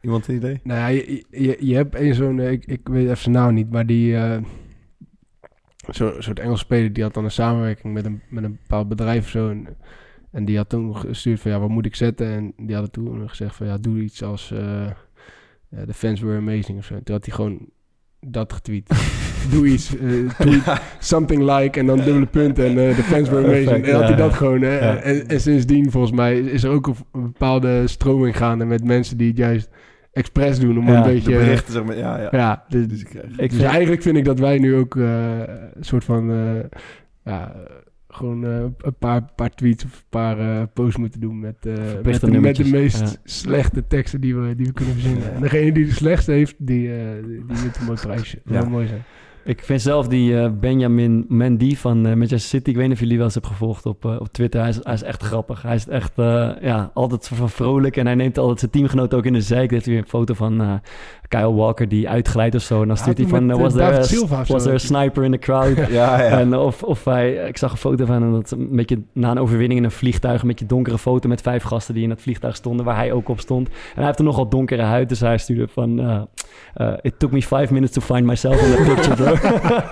Iemand 0.00 0.28
een 0.28 0.34
idee? 0.34 0.60
Nou 0.62 0.78
ja, 0.78 0.86
je, 0.86 1.24
je, 1.30 1.56
je 1.60 1.74
hebt 1.74 1.94
een 1.94 2.14
zo'n, 2.14 2.40
eh, 2.40 2.50
ik, 2.50 2.66
ik 2.66 2.80
weet 2.88 3.04
even 3.04 3.16
zijn 3.16 3.34
naam 3.34 3.54
niet, 3.54 3.70
maar 3.70 3.86
die, 3.86 4.16
eh 4.16 4.38
zo'n 5.88 6.12
soort 6.18 6.38
Engels 6.38 6.60
speler, 6.60 6.92
die 6.92 7.02
had 7.02 7.14
dan 7.14 7.24
een 7.24 7.30
samenwerking 7.30 7.94
met 7.94 8.04
een, 8.04 8.20
met 8.28 8.44
een 8.44 8.58
bepaald 8.62 8.88
bedrijf 8.88 9.24
of 9.24 9.30
zo. 9.30 9.50
En, 9.50 9.66
en 10.30 10.44
die 10.44 10.56
had 10.56 10.68
toen 10.68 10.96
gestuurd 10.96 11.40
van, 11.40 11.50
ja, 11.50 11.60
wat 11.60 11.68
moet 11.68 11.86
ik 11.86 11.96
zetten? 11.96 12.26
En 12.26 12.52
die 12.56 12.74
hadden 12.74 12.92
toen 12.92 13.28
gezegd 13.28 13.56
van, 13.56 13.66
ja, 13.66 13.78
doe 13.78 14.00
iets 14.00 14.22
als, 14.22 14.52
eh 14.52 14.90
the 15.86 15.94
fans 15.94 16.20
were 16.20 16.36
amazing 16.36 16.78
of 16.78 16.84
zo. 16.84 17.00
Toen 17.02 17.14
had 17.14 17.26
hij 17.26 17.34
gewoon 17.34 17.68
dat 18.20 18.52
getweet. 18.52 18.88
doe 19.50 19.66
iets, 19.66 19.86
tweet 20.38 20.80
something 20.98 21.42
like 21.42 21.78
en 21.78 21.86
dan 21.86 21.96
dubbele 21.96 22.26
punten 22.26 22.64
en 22.64 22.94
the 22.94 23.02
fans 23.02 23.28
were 23.28 23.44
amazing. 23.44 23.64
Perfect, 23.66 23.86
en 23.86 23.94
had 23.94 24.02
hij 24.02 24.10
ja, 24.10 24.16
dat 24.16 24.34
gewoon. 24.34 24.62
Hè? 24.62 24.78
Ja. 24.78 24.96
En, 24.96 25.28
en 25.28 25.40
sindsdien 25.40 25.90
volgens 25.90 26.12
mij 26.12 26.38
is 26.38 26.62
er 26.62 26.70
ook 26.70 26.86
een, 26.86 26.96
een 27.12 27.22
bepaalde 27.22 27.86
stroming 27.86 28.36
gaande 28.36 28.64
met 28.64 28.84
mensen 28.84 29.16
die 29.16 29.28
het 29.28 29.36
juist 29.36 29.68
expres 30.12 30.58
doen 30.58 30.78
om 30.78 30.86
Ja, 30.86 30.96
een 30.96 31.02
de 31.02 31.08
beetje... 31.08 31.30
De 31.32 31.38
berichten, 31.38 31.72
zeg 31.72 31.84
maar. 31.84 31.96
Ja, 31.96 32.18
ja. 32.20 32.28
Ja, 32.30 32.64
dus, 32.68 32.86
Die 32.88 32.98
ze 32.98 33.04
krijgen. 33.04 33.30
Ik 33.32 33.50
dus 33.50 33.58
vind- 33.58 33.70
eigenlijk 33.70 34.02
vind 34.02 34.16
ik 34.16 34.24
dat 34.24 34.38
wij 34.38 34.58
nu 34.58 34.74
ook 34.76 34.96
eh, 34.96 35.38
een 35.74 35.84
soort 35.84 36.04
van... 36.04 36.30
eh, 36.30 36.78
ja, 37.24 37.54
gewoon 38.08 38.44
eh, 38.44 38.60
een 38.78 38.96
paar, 38.98 39.22
paar 39.36 39.50
tweets 39.54 39.84
of 39.84 39.92
een 39.92 40.04
paar 40.08 40.38
eh, 40.38 40.62
posts 40.74 40.96
moeten 40.96 41.20
doen 41.20 41.38
met, 41.40 41.66
eh, 41.66 41.72
met, 41.72 41.92
de, 41.92 42.00
met 42.10 42.20
de 42.20 42.30
nummertjes, 42.30 42.70
meest 42.70 42.98
ja. 43.00 43.06
slechte 43.24 43.86
teksten 43.86 44.20
die 44.20 44.36
we, 44.36 44.54
die 44.56 44.66
we 44.66 44.72
kunnen 44.72 44.94
verzinnen. 44.94 45.34
En 45.34 45.40
degene 45.40 45.72
die 45.72 45.84
de 45.84 45.92
slechtste 45.92 46.32
heeft, 46.32 46.54
die, 46.58 46.92
eh, 46.92 46.98
die, 47.26 47.44
die 47.46 47.56
wint 47.62 47.76
een 47.76 47.84
mooi 47.84 47.98
prijsje. 48.00 48.40
Dat 48.44 48.54
Ja. 48.54 48.60
zou 48.60 48.70
mooi 48.72 48.86
zijn. 48.86 49.02
Ik 49.50 49.64
vind 49.64 49.82
zelf 49.82 50.08
die 50.08 50.40
eh, 50.40 50.50
Benjamin 50.60 51.24
Mendy 51.28 51.76
van 51.76 52.06
eh, 52.06 52.14
Manchester 52.14 52.40
City, 52.40 52.70
ik 52.70 52.76
weet 52.76 52.84
niet 52.84 52.94
of 52.94 53.00
jullie 53.00 53.16
wel 53.16 53.24
eens 53.24 53.34
hebben 53.34 53.52
gevolgd 53.52 53.86
op, 53.86 54.04
eh, 54.04 54.20
op 54.20 54.28
Twitter, 54.28 54.60
hij 54.60 54.68
is, 54.68 54.78
hij 54.82 54.94
is 54.94 55.02
echt 55.02 55.22
grappig. 55.22 55.62
Hij 55.62 55.74
is 55.74 55.88
echt 55.88 56.12
ja, 56.60 56.90
altijd 56.94 57.28
van 57.28 57.50
vrolijk 57.50 57.96
en 57.96 58.06
hij 58.06 58.14
neemt 58.14 58.38
altijd 58.38 58.58
zijn 58.58 58.70
teamgenoot 58.70 59.14
ook 59.14 59.24
in 59.24 59.32
de 59.32 59.40
zijk. 59.40 59.66
Er 59.66 59.72
heeft 59.72 59.86
weer 59.86 59.98
een 59.98 60.06
foto 60.06 60.34
van 60.34 60.80
Kyle 61.30 61.54
Walker 61.54 61.88
die 61.88 62.08
uitglijdt 62.08 62.54
of 62.54 62.62
zo. 62.62 62.82
En 62.82 62.88
dan 62.88 62.96
stuurt 62.96 63.18
hij 63.18 63.26
van, 63.26 63.46
met, 63.46 63.56
eh, 63.56 63.62
was, 63.62 63.72
there 63.72 63.86
a, 63.86 64.44
was 64.46 64.62
there 64.62 64.74
a 64.74 64.78
sniper 64.78 65.24
in 65.24 65.30
the 65.30 65.38
crowd? 65.38 65.76
Ja, 65.90 66.22
ja. 66.22 66.38
En 66.38 66.56
of, 66.56 66.82
of 66.82 67.04
hij, 67.04 67.32
ik 67.32 67.56
zag 67.56 67.70
een 67.70 67.76
foto 67.76 68.04
van 68.04 68.22
hem, 68.22 68.32
dat 68.32 68.50
een 68.50 68.68
beetje 68.70 68.98
na 69.12 69.30
een 69.30 69.38
overwinning 69.38 69.78
in 69.80 69.84
een 69.84 69.90
vliegtuig, 69.90 70.42
een 70.42 70.48
beetje 70.48 70.66
donkere 70.66 70.98
foto 70.98 71.28
met 71.28 71.40
vijf 71.40 71.62
gasten 71.62 71.94
die 71.94 72.02
in 72.02 72.10
het 72.10 72.22
vliegtuig 72.22 72.56
stonden, 72.56 72.84
waar 72.84 72.96
hij 72.96 73.12
ook 73.12 73.28
op 73.28 73.40
stond. 73.40 73.68
En 73.68 73.74
hij 73.94 74.04
heeft 74.04 74.18
een 74.18 74.24
nogal 74.24 74.48
donkere 74.48 74.82
huid, 74.82 75.08
dus 75.08 75.20
hij 75.20 75.38
stuurde 75.38 75.68
van, 75.68 76.00
eh, 76.00 76.20
eh, 76.74 76.92
it 77.02 77.18
took 77.18 77.30
me 77.30 77.42
five 77.42 77.72
minutes 77.72 77.90
to 77.90 78.00
find 78.14 78.26
myself 78.26 78.62
in 78.62 78.70
the 78.84 78.92
picture, 78.94 79.14
bro. 79.14 79.34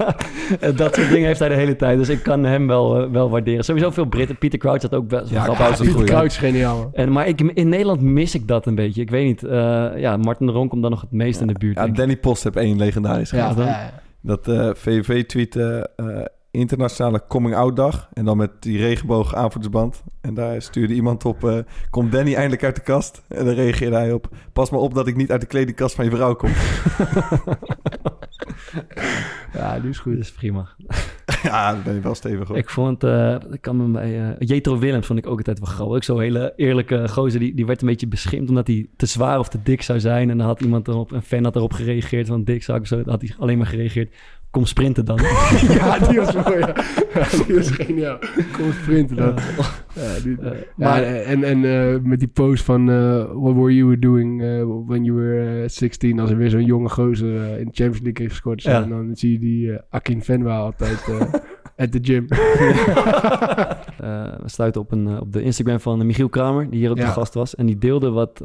Dat 0.84 0.94
soort 0.94 1.10
dingen 1.10 1.26
heeft 1.26 1.38
hij 1.38 1.48
de 1.48 1.54
hele 1.54 1.76
tijd, 1.76 1.98
dus 1.98 2.08
ik 2.08 2.22
kan 2.22 2.44
hem 2.44 2.66
wel, 2.66 3.10
wel 3.10 3.30
waarderen. 3.30 3.64
Sowieso 3.64 3.90
veel 3.90 4.04
Britten, 4.04 4.38
Peter 4.38 4.58
Crouch 4.58 4.82
had 4.82 4.94
ook 4.94 5.08
best 5.08 5.30
wel 5.30 5.38
Ja, 5.38 5.44
grappig. 5.44 5.64
Crouch 5.64 5.80
Pieter 5.80 5.98
hè? 6.00 6.04
Crouch 6.06 6.24
is 6.26 6.36
geniaal. 6.36 6.90
En, 6.92 7.12
maar 7.12 7.28
ik, 7.28 7.40
in 7.40 7.68
Nederland 7.68 8.00
mis 8.00 8.34
ik 8.34 8.48
dat 8.48 8.66
een 8.66 8.74
beetje. 8.74 9.00
Ik 9.00 9.10
weet 9.10 9.24
niet. 9.26 9.42
eh, 9.44 9.86
ja, 9.96 10.16
Martin 10.16 10.46
de 10.46 10.52
Ronk 10.52 10.70
komt 10.70 10.82
dan 10.82 10.90
nog 10.90 11.00
het 11.00 11.10
meest 11.12 11.27
in 11.36 11.46
de 11.46 11.58
buurt. 11.58 11.74
Ja, 11.76 11.80
denk 11.82 11.92
ik. 11.94 12.00
Danny 12.00 12.16
Post 12.16 12.44
heeft 12.44 12.56
één 12.56 12.76
legendarisch 12.76 13.30
Ja, 13.30 13.38
gehad. 13.40 13.56
dan? 13.56 13.66
ja, 13.66 13.90
Dat 14.20 14.48
eh 14.48 14.70
VVV 14.74 15.26
tweette 15.26 15.90
eh, 15.96 16.06
internationale 16.50 17.22
coming 17.28 17.54
out 17.54 17.76
dag. 17.76 18.08
En 18.12 18.24
dan 18.24 18.36
met 18.36 18.50
die 18.60 18.78
regenboog 18.78 19.34
aanvoerdersband. 19.34 20.02
En 20.20 20.34
daar 20.34 20.62
stuurde 20.62 20.94
iemand 20.94 21.24
op, 21.24 21.44
eh, 21.44 21.58
komt 21.90 22.12
Danny 22.12 22.34
eindelijk 22.34 22.64
uit 22.64 22.74
de 22.76 22.82
kast? 22.82 23.22
En 23.28 23.44
dan 23.44 23.54
reageerde 23.54 23.96
hij 23.96 24.12
op, 24.12 24.28
pas 24.52 24.70
maar 24.70 24.80
op 24.80 24.94
dat 24.94 25.06
ik 25.06 25.16
niet 25.16 25.30
uit 25.30 25.40
de 25.40 25.46
kledingkast 25.46 25.94
van 25.94 26.04
je 26.04 26.10
vrouw 26.10 26.34
kom. 26.34 26.50
ja, 29.54 29.80
die 29.80 29.90
is 29.90 29.98
goed. 29.98 30.16
Dus 30.16 30.32
prima. 30.32 30.68
ja, 31.42 31.72
dat 31.74 31.84
ben 31.84 31.94
je 31.94 32.00
wel 32.00 32.14
stevig 32.14 32.48
hoor. 32.48 32.56
Ik 32.56 32.70
vond, 32.70 33.04
eh 33.04 33.36
ik 33.50 33.60
kan 33.60 33.76
me 33.76 33.88
bij, 33.88 34.20
eh 34.20 34.34
Jetro 34.38 34.78
Willems 34.78 35.06
vond 35.06 35.18
ik 35.18 35.26
ook 35.26 35.38
altijd 35.38 35.58
wel 35.58 35.68
grappig. 35.68 35.96
Ook 35.96 36.04
zo'n 36.04 36.20
hele 36.20 36.52
eerlijke 36.56 37.08
gozer, 37.08 37.40
die, 37.40 37.54
die 37.54 37.66
werd 37.66 37.80
een 37.80 37.88
beetje 37.88 38.06
beschimpt 38.06 38.48
omdat 38.48 38.66
hij 38.66 38.86
te 38.96 39.06
zwaar 39.06 39.38
of 39.38 39.48
te 39.48 39.62
dik 39.62 39.82
zou 39.82 40.00
zijn. 40.00 40.30
En 40.30 40.38
dan 40.38 40.46
had 40.46 40.60
iemand 40.60 40.88
erop, 40.88 41.10
een 41.10 41.22
fan 41.22 41.44
had 41.44 41.56
erop 41.56 41.72
gereageerd 41.72 42.26
van 42.26 42.44
dik 42.44 42.62
zou 42.62 42.78
ik 42.78 42.86
zo. 42.86 42.96
Dan 42.96 43.08
had 43.08 43.20
hij 43.20 43.34
alleen 43.38 43.58
maar 43.58 43.66
gereageerd, 43.66 44.14
kom 44.50 44.64
sprinten 44.66 45.04
dan. 45.04 45.18
ja, 45.78 45.98
die 45.98 46.20
was 46.20 46.34
mooi. 46.34 46.58
Ja. 46.58 46.72
Ja, 47.14 47.44
die 47.46 47.54
was 47.56 47.70
geniaal. 47.70 48.18
Kom 48.52 48.72
sprinten 48.82 49.16
dan. 49.16 49.34
Ja, 49.94 50.20
die- 50.22 50.36
Eh, 50.40 50.50
maar 50.76 51.02
en, 51.02 51.44
en 51.44 51.64
eh, 51.64 52.00
met 52.02 52.18
die 52.18 52.28
post 52.28 52.64
van 52.64 52.90
eh, 52.90 53.24
What 53.32 53.54
were 53.54 53.74
you 53.74 53.98
doing 53.98 54.42
eh, 54.42 54.62
when 54.86 55.04
you 55.04 55.16
were 55.18 55.62
eh, 55.62 55.68
16 55.68 56.18
als 56.20 56.30
er 56.30 56.36
weer 56.36 56.50
zo'n 56.50 56.64
jonge 56.64 56.88
gozer 56.88 57.58
in 57.58 57.64
de 57.66 57.72
Champions 57.72 58.00
League 58.00 58.16
heeft 58.22 58.30
gescoord. 58.30 58.62
Ja. 58.62 58.82
En 58.82 58.88
dan 58.88 59.10
zie 59.16 59.32
je 59.32 59.38
die 59.38 59.78
Akin 59.90 60.22
Venwa 60.22 60.58
altijd 60.58 61.04
eh 61.08 61.20
at 61.84 61.92
the 61.92 61.98
gym. 62.02 62.26
Eh, 62.28 62.38
we 64.42 64.48
sluiten 64.48 64.80
op, 64.80 64.92
een, 64.92 65.20
op 65.20 65.32
de 65.32 65.42
Instagram 65.42 65.80
van 65.80 66.06
Michiel 66.06 66.28
Kramer, 66.28 66.70
die 66.70 66.78
hier 66.78 66.90
ook 66.90 66.98
Ja. 66.98 67.04
de 67.06 67.10
gast 67.12 67.34
was. 67.34 67.54
En 67.54 67.66
die 67.66 67.78
deelde 67.78 68.10
wat 68.10 68.40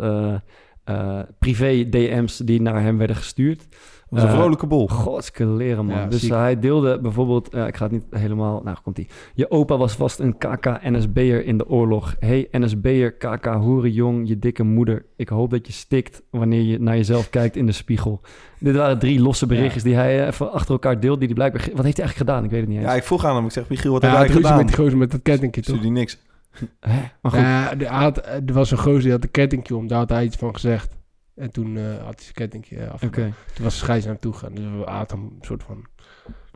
eh, 0.84 1.20
eh, 1.20 1.26
privé 1.40 1.90
DM's 1.90 2.38
die 2.38 2.62
naar 2.62 2.82
hem 2.82 2.98
werden 2.98 3.16
gestuurd. 3.16 3.68
Dat 4.10 4.22
was 4.22 4.32
een 4.32 4.36
Eh, 4.38 4.42
vrolijke 4.44 4.68
bol. 4.68 4.88
Godske 4.88 5.46
leren, 5.48 5.86
man. 5.86 5.98
Ja, 5.98 6.06
dus 6.08 6.20
ziek. 6.22 6.32
hij 6.32 6.60
deelde 6.60 7.00
bijvoorbeeld... 7.00 7.50
eh, 7.50 7.68
ik 7.68 7.76
ga 7.78 7.84
het 7.84 7.92
niet 7.92 8.04
helemaal... 8.10 8.62
Nou, 8.64 8.78
komt 8.84 8.98
ie. 8.98 9.08
Je 9.34 9.52
opa 9.52 9.78
was 9.78 9.94
vast 9.94 10.20
een 10.20 10.38
KK-NSB'er 10.38 11.46
in 11.46 11.58
de 11.58 11.70
oorlog. 11.70 12.16
Hey, 12.20 12.48
NSB'er, 12.52 13.14
KK, 13.14 13.46
hoerenjong, 13.46 14.28
je 14.28 14.40
dikke 14.40 14.64
moeder. 14.64 15.06
Ik 15.16 15.30
hoop 15.30 15.50
dat 15.50 15.68
je 15.68 15.74
stikt 15.74 16.22
wanneer 16.30 16.62
je 16.62 16.80
naar 16.80 16.96
jezelf 16.96 17.30
kijkt 17.30 17.56
in 17.56 17.66
de 17.66 17.72
spiegel. 17.72 18.22
Dit 18.60 18.76
waren 18.76 19.00
drie 19.00 19.20
losse 19.22 19.46
berichtjes 19.46 19.84
die 19.84 19.96
hij 19.96 20.20
eh, 20.22 20.28
even 20.28 20.52
achter 20.52 20.72
elkaar 20.72 21.00
deelde. 21.00 21.18
Die 21.20 21.28
hij 21.28 21.36
blijkbaar... 21.36 21.62
Wat 21.76 21.86
heeft 21.86 21.98
hij 21.98 22.06
eigenlijk 22.06 22.18
gedaan? 22.30 22.44
Ik 22.44 22.50
weet 22.50 22.60
het 22.60 22.70
niet 22.70 22.78
eens. 22.80 22.88
Ja, 22.88 22.94
ik 22.96 23.04
vroeg 23.04 23.26
aan 23.26 23.36
hem, 23.36 23.46
ik 23.46 23.52
zeg, 23.52 23.70
Michiel, 23.70 23.92
wat 23.92 24.02
Ja, 24.02 24.08
heb 24.08 24.18
hij 24.18 24.28
jij 24.28 24.36
gedaan? 24.36 24.58
met 24.58 24.68
die 24.68 24.76
gozer 24.76 24.98
met 24.98 25.12
dat 25.12 25.22
kettingje, 25.22 25.62
toch? 25.62 25.80
Hij 25.82 25.90
niks. 25.90 26.18
Hè? 26.80 27.02
Maar 27.22 27.32
goed. 27.32 27.82
Ja, 27.82 28.00
had, 28.00 28.26
er 28.26 28.54
was 28.54 28.72
een 28.72 28.78
gozer 28.78 29.02
die 29.02 29.12
had 29.12 29.24
een 29.24 29.32
kettingje 29.32 29.76
om. 29.76 29.88
Daar 29.88 29.98
had 29.98 30.10
hij 30.10 30.24
iets 30.24 30.36
van 30.36 30.54
gezegd. 30.54 30.96
En 31.36 31.52
toen 31.52 31.78
eh, 31.78 31.84
had 31.84 32.16
hij 32.16 32.24
zijn 32.24 32.34
kettingje 32.34 32.78
eh, 32.78 32.84
Oké. 32.84 32.94
afgedaan. 32.94 33.34
Toen 33.54 33.64
was 33.64 33.74
de 33.74 33.80
scheids 33.80 34.06
naar 34.06 34.14
hem 34.14 34.22
toe 34.22 34.34
gegaan. 34.34 34.54
Dus 34.56 34.66
we 34.66 34.92
hadden 34.92 35.18
hem 35.18 35.26
een 35.26 35.46
soort 35.46 35.64
van... 35.64 35.86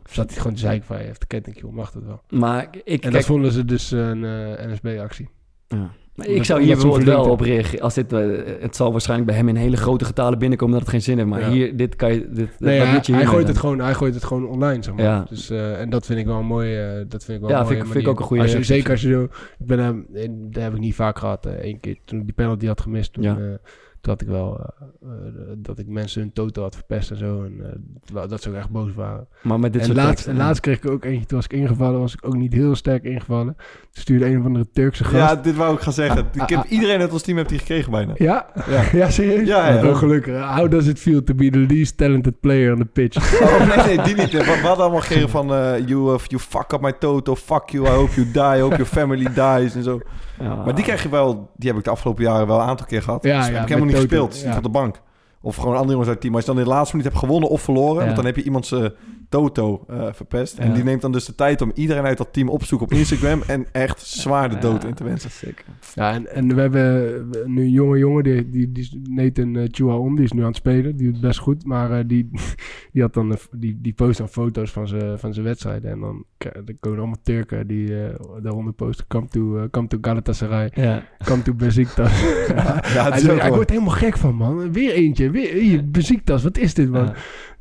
Zat 0.04 0.30
hij 0.30 0.36
gewoon 0.36 0.54
te 0.54 0.60
zeiken 0.60 0.86
van, 0.86 0.96
hij 0.96 1.04
heeft 1.04 1.22
een 1.22 1.28
kettingje 1.28 1.66
om, 1.66 1.74
mag 1.74 1.90
dat 1.92 2.02
wel. 2.02 2.22
Maar 2.28 2.62
ik... 2.62 2.74
En 2.84 2.98
kijk, 2.98 3.12
dat 3.12 3.24
vonden 3.24 3.52
ze 3.52 3.64
dus 3.64 3.90
een 3.90 4.24
eh, 4.24 4.66
NSB-actie. 4.66 5.28
Ja. 5.68 5.90
Maar 6.18 6.26
ik 6.26 6.44
zou 6.44 6.60
hier 6.62 6.72
bijvoorbeeld 6.74 7.04
wel 7.04 7.30
op 7.30 7.40
reageren. 7.40 7.80
Als 7.80 7.94
dit, 7.94 8.12
eh, 8.12 8.26
het 8.60 8.76
zal 8.76 8.90
waarschijnlijk 8.92 9.28
bij 9.30 9.38
hem 9.38 9.48
in 9.48 9.56
hele 9.56 9.76
grote 9.76 10.04
getalen 10.04 10.38
binnenkomen 10.38 10.72
dat 10.74 10.82
het 10.82 10.90
geen 10.90 11.02
zin 11.02 11.16
heeft. 11.16 11.28
Maar 11.28 11.40
Ja. 11.40 11.50
hier, 11.50 11.76
dit 11.76 11.96
kan 11.96 12.12
je... 12.12 12.28
Dit, 12.30 12.48
Nee, 12.58 12.80
hij, 12.80 13.00
je 13.04 13.26
gooit 13.26 13.48
het 13.48 13.58
gewoon, 13.58 13.80
hij 13.80 13.94
gooit 13.94 14.14
het 14.14 14.24
gewoon 14.24 14.46
online, 14.48 14.82
zeg 14.82 14.94
maar. 14.94 15.04
Ja. 15.04 15.26
Dus, 15.28 15.50
eh, 15.50 15.80
en 15.80 15.90
dat 15.90 16.06
vind 16.06 16.18
ik 16.18 16.26
wel 16.26 16.38
een 16.38 16.46
mooie, 16.46 16.80
eh, 16.80 17.04
dat 17.08 17.24
vind 17.24 17.38
ik 17.42 17.48
wel 17.48 17.56
Ja, 17.58 17.66
vind 17.66 17.82
vind 17.88 17.94
ik 18.04 18.08
ook 18.08 18.18
een 18.18 18.24
goede 18.24 18.42
Als 18.42 18.52
je. 18.52 18.62
Zeker 18.62 18.90
als 18.90 19.00
je 19.02 19.08
zo... 19.10 19.22
Ik 19.58 19.66
ben 19.66 19.78
hem, 19.78 20.06
dat 20.50 20.62
heb 20.62 20.74
ik 20.74 20.80
niet 20.80 20.94
vaak 20.94 21.18
gehad. 21.18 21.46
eh, 21.46 21.64
Eén 21.64 21.80
keer 21.80 21.96
toen 22.04 22.18
ik 22.18 22.24
die 22.24 22.34
penalty 22.34 22.66
had 22.66 22.80
gemist, 22.80 23.12
toen, 23.12 23.58
Had 24.00 24.20
ik 24.20 24.28
wel... 24.28 24.58
eh, 24.58 24.66
eh, 25.10 25.10
dat 25.56 25.78
ik 25.78 25.86
mensen 25.86 26.20
hun 26.20 26.32
toto 26.32 26.62
had 26.62 26.74
verpest 26.74 27.10
en 27.10 27.16
zo. 27.16 27.42
En 27.44 27.80
eh, 28.14 28.28
dat 28.28 28.42
ze 28.42 28.48
ook 28.48 28.54
echt 28.54 28.70
boos 28.70 28.92
waren. 28.94 29.28
Maar 29.42 29.60
met 29.60 29.72
dit 29.72 29.80
en 29.80 29.86
soort 29.86 29.98
laatst, 29.98 30.26
en 30.26 30.36
laatst 30.36 30.60
kreeg 30.60 30.76
ik 30.76 30.90
ook 30.90 31.04
eentje, 31.04 31.26
toen 31.26 31.36
was 31.36 31.46
ik 31.46 31.52
ingevallen, 31.52 32.00
was 32.00 32.12
ik 32.12 32.26
ook 32.26 32.36
niet 32.36 32.52
heel 32.52 32.74
sterk 32.74 33.04
ingevallen. 33.04 33.54
Toen 33.56 34.02
stuurde 34.02 34.26
een 34.26 34.38
of 34.38 34.44
andere 34.44 34.66
Turkse 34.72 35.04
gast. 35.04 35.16
Ja, 35.16 35.36
dit 35.36 35.56
wou 35.56 35.74
ik 35.74 35.80
gaan 35.80 35.92
zeggen. 35.92 36.26
Ah, 36.36 36.42
ik 36.42 36.48
heb, 36.48 36.58
ah, 36.58 36.70
iedereen 36.70 37.00
uit 37.00 37.12
ons 37.12 37.22
team 37.22 37.36
heeft 37.36 37.48
die 37.48 37.58
gekregen 37.58 37.90
bijna. 37.90 38.12
Ja? 38.16 38.46
Ja. 38.68 38.82
Ja, 38.98 39.10
serieus? 39.10 39.48
Ja, 39.48 39.68
ja. 39.68 39.88
Oh, 39.88 39.96
gelukkig. 39.96 40.54
How 40.56 40.70
does 40.70 40.86
it 40.86 40.98
feel 40.98 41.24
to 41.24 41.34
be 41.34 41.50
the 41.50 41.58
least 41.58 41.96
talented 41.96 42.40
player 42.40 42.72
on 42.72 42.78
the 42.78 42.84
pitch? 42.84 43.16
Oh, 43.42 43.76
nee, 43.76 43.96
nee, 43.96 44.04
die 44.04 44.14
niet. 44.14 44.32
We, 44.32 44.44
hadden 44.44 44.84
allemaal 44.84 45.00
gekregen 45.00 45.28
van... 45.28 45.54
eh, 45.54 45.86
you, 45.86 46.12
uh, 46.12 46.18
you 46.26 46.40
fuck 46.40 46.72
up 46.72 46.80
my 46.80 46.92
toto, 46.92 47.34
fuck 47.36 47.68
you, 47.70 47.86
I 47.86 47.90
hope 47.90 48.14
you 48.14 48.30
die, 48.32 48.56
I 48.56 48.60
hope 48.60 48.76
your 48.76 48.86
family 48.90 49.24
dies 49.34 49.74
en 49.74 49.82
zo. 49.82 50.00
Ja. 50.40 50.54
Maar 50.54 50.74
die 50.74 50.84
krijg 50.84 51.02
je 51.02 51.08
wel... 51.08 51.50
Die 51.56 51.68
heb 51.68 51.78
ik 51.78 51.84
de 51.84 51.90
afgelopen 51.90 52.24
jaren 52.24 52.46
wel 52.46 52.60
een 52.60 52.66
aantal 52.66 52.86
keer 52.86 53.02
gehad. 53.02 53.22
Ja, 53.22 53.36
Dus 53.38 53.46
heb 53.46 53.62
ik 53.62 53.68
helemaal 53.68 53.88
niet 53.88 53.96
gespeeld. 53.96 54.40
Ja. 54.40 54.56
op 54.56 54.62
de 54.62 54.68
bank. 54.68 55.00
Of 55.40 55.56
gewoon 55.56 55.72
andere 55.72 55.90
jongens 55.90 56.08
uit 56.08 56.14
het 56.14 56.20
team. 56.20 56.34
Als 56.34 56.44
je 56.44 56.50
dan 56.50 56.60
in 56.60 56.64
de 56.66 56.70
laatste 56.74 56.96
minuut 56.96 57.10
hebt 57.10 57.24
gewonnen 57.24 57.48
of 57.48 57.62
verloren... 57.62 58.04
Want 58.04 58.16
dan 58.16 58.24
heb 58.24 58.36
je 58.36 58.42
iemand 58.42 58.66
zijn 58.66 58.92
toto 59.28 59.84
eh, 59.88 60.06
verpest. 60.12 60.58
En 60.58 60.68
Ja. 60.68 60.74
die 60.74 60.84
neemt 60.84 61.00
dan 61.02 61.12
dus 61.12 61.24
de 61.24 61.34
tijd 61.34 61.60
om 61.62 61.70
iedereen 61.74 62.04
uit 62.04 62.18
dat 62.18 62.32
team 62.32 62.48
op 62.48 62.60
te 62.60 62.66
zoeken 62.66 62.86
op 62.86 62.92
Instagram... 62.92 63.42
en 63.46 63.66
echt 63.72 64.00
zwaar 64.06 64.48
de 64.48 64.54
Ja, 64.54 64.60
dood 64.60 64.84
in 64.84 64.94
te 64.94 65.04
wensen. 65.04 65.30
Zeker. 65.30 65.64
Ja, 65.94 66.12
en, 66.12 66.34
en 66.34 66.54
we 66.54 66.60
hebben 66.60 67.28
nu 67.44 67.62
een 67.62 67.70
jonge 67.70 67.98
jongen, 67.98 68.22
die, 68.24 68.50
die, 68.50 68.72
die 68.72 69.02
Nathan 69.10 69.54
uh, 69.54 69.64
Chuaon, 69.70 70.14
die 70.14 70.24
is 70.24 70.32
nu 70.32 70.40
aan 70.40 70.46
het 70.46 70.56
spelen. 70.56 70.96
Die 70.96 71.12
doet 71.12 71.20
best 71.20 71.38
goed, 71.38 71.64
maar 71.64 71.90
eh, 71.98 72.04
die, 72.06 72.30
die, 72.92 73.02
had 73.02 73.14
dan, 73.14 73.36
die, 73.50 73.78
die 73.82 73.92
post 73.92 74.18
dan 74.18 74.28
foto's 74.28 74.70
van 74.70 74.88
zijn 74.88 75.18
van 75.18 75.32
zijn 75.34 75.46
wedstrijden. 75.46 75.90
En 75.90 76.00
dan, 76.00 76.24
dan 76.38 76.76
komen 76.80 76.98
allemaal 76.98 77.16
Turken 77.22 77.66
die 77.66 78.02
eh, 78.04 78.14
daaronder 78.42 78.72
posten, 78.72 79.06
come 79.08 79.26
to, 79.28 79.56
eh, 79.58 79.62
come 79.70 79.86
to 79.86 79.98
Galatasaray, 80.00 80.70
Ja. 80.74 81.04
come 81.24 81.42
to 81.42 81.54
Besiktas. 81.54 82.20
Ja, 82.48 82.80
Hij, 82.82 83.18
is 83.18 83.20
zei, 83.24 83.30
ook 83.32 83.36
ik 83.36 83.42
wel- 83.42 83.54
word 83.54 83.68
er 83.70 83.74
helemaal 83.74 83.94
gek 83.96 84.16
van, 84.16 84.34
man. 84.34 84.72
Weer 84.72 84.92
eentje, 84.92 85.30
weer 85.30 85.52
hier, 85.52 85.90
Besiktas, 85.90 86.42
wat 86.42 86.58
is 86.58 86.74
dit, 86.74 86.90
man? 86.90 87.12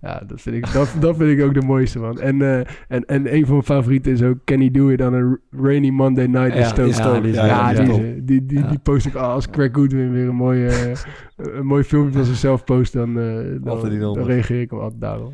Ja. 0.01 0.21
Dat 0.27 0.41
vind 0.41 0.55
ik, 0.55 0.73
dat, 0.73 0.95
dat 0.99 1.15
vind 1.17 1.39
ik 1.39 1.45
ook 1.45 1.53
de 1.53 1.61
mooiste, 1.61 1.99
man. 1.99 2.19
En, 2.19 2.41
eh, 2.41 2.57
en, 2.87 3.05
en 3.05 3.33
een 3.33 3.41
van 3.45 3.51
mijn 3.51 3.63
favorieten 3.63 4.11
is 4.11 4.23
ook 4.23 4.37
Can 4.45 4.59
he 4.59 4.71
do 4.71 4.87
it 4.89 5.01
on 5.01 5.13
a 5.15 5.37
rainy 5.61 5.89
Monday 5.89 6.25
night 6.25 6.53
in 6.53 6.59
ja, 6.59 6.67
Stoke. 6.91 7.21
die 7.21 7.29
is- 7.31 7.35
Ja, 7.35 7.71
ja, 7.71 7.83
die, 8.21 8.45
die 8.45 8.79
post 8.83 9.05
ik 9.05 9.15
al 9.15 9.29
als 9.29 9.49
Craig 9.49 9.69
Goodwin 9.73 10.11
weer 10.11 10.27
een 10.27 10.35
mooi, 10.35 10.65
eh, 10.67 10.91
een 11.35 11.65
mooi 11.65 11.83
filmpje 11.83 12.13
van 12.17 12.25
zichzelf 12.25 12.63
post, 12.63 12.93
dan, 12.93 13.19
eh, 13.19 13.25
dan, 13.61 14.23
reageer 14.23 14.61
ik 14.61 14.69
hem 14.69 14.79
altijd 14.79 15.01
daarop. 15.01 15.33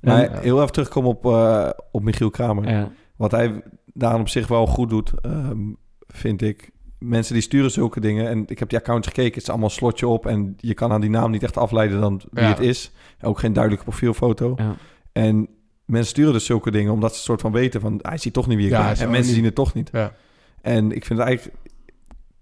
Maar 0.00 0.20
Ja. 0.22 0.38
heel 0.40 0.60
even 0.60 0.72
terugkomen 0.72 1.10
op, 1.10 1.26
eh, 1.26 1.68
op 1.90 2.02
Michiel 2.02 2.30
Kramer. 2.30 2.68
Ja. 2.68 2.90
Wat 3.16 3.30
hij 3.30 3.62
daar 3.94 4.18
op 4.20 4.28
zich 4.28 4.48
wel 4.48 4.66
goed 4.66 4.90
doet, 4.90 5.12
ehm, 5.20 5.58
vind 6.06 6.42
ik. 6.42 6.70
Mensen 7.02 7.34
die 7.34 7.42
sturen 7.42 7.70
zulke 7.70 8.00
dingen. 8.00 8.28
En 8.28 8.44
ik 8.46 8.58
heb 8.58 8.68
die 8.68 8.78
accounts 8.78 9.06
gekeken. 9.08 9.32
Het 9.34 9.42
is 9.42 9.48
allemaal 9.48 9.70
slotje 9.70 10.06
op. 10.06 10.26
En 10.26 10.54
je 10.56 10.74
kan 10.74 10.92
aan 10.92 11.00
die 11.00 11.10
naam 11.10 11.30
niet 11.30 11.42
echt 11.42 11.56
afleiden 11.56 12.00
dan 12.00 12.20
wie 12.30 12.44
Ja. 12.44 12.48
het 12.50 12.58
is. 12.60 12.90
Ook 13.22 13.38
geen 13.38 13.52
duidelijke 13.52 13.84
profielfoto. 13.88 14.52
Ja. 14.56 14.76
En 15.12 15.48
mensen 15.84 16.10
sturen 16.10 16.32
dus 16.32 16.44
zulke 16.44 16.70
dingen 16.70 16.92
omdat 16.92 17.10
ze 17.10 17.16
een 17.16 17.22
soort 17.24 17.40
van 17.40 17.52
weten 17.52 17.80
van... 17.80 17.98
hij 18.02 18.18
ziet 18.18 18.32
toch 18.32 18.46
niet 18.46 18.56
wie 18.56 18.66
ik 18.66 18.72
Ja, 18.72 18.78
ben. 18.92 18.98
En 19.00 19.10
mensen 19.10 19.24
niet- 19.26 19.34
zien 19.34 19.44
het 19.44 19.54
toch 19.54 19.74
niet. 19.74 19.88
Ja. 19.92 20.12
En 20.60 20.84
ik 20.92 21.04
vind 21.04 21.18
het 21.18 21.28
eigenlijk... 21.28 21.56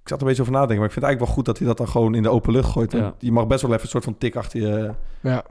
Ik 0.03 0.09
zat 0.09 0.17
er 0.17 0.23
een 0.23 0.27
beetje 0.29 0.43
over 0.43 0.53
nadenken, 0.53 0.77
maar 0.79 0.87
ik 0.87 0.93
vind 0.93 1.05
het 1.05 1.15
eigenlijk 1.15 1.21
wel 1.27 1.35
goed 1.35 1.45
dat 1.45 1.59
hij 1.59 1.67
dat 1.67 1.77
dan 1.77 1.89
gewoon 1.89 2.15
in 2.15 2.23
de 2.23 2.29
open 2.29 2.53
lucht 2.53 2.69
gooit. 2.71 2.97
Je 3.19 3.33
mag 3.33 3.47
best 3.47 3.63
wel 3.63 3.71
even 3.71 3.83
een 3.83 3.91
soort 3.91 4.05
van 4.05 4.19
tik 4.19 4.37
achter 4.37 4.61
je, 4.61 4.93
Ja. 5.21 5.45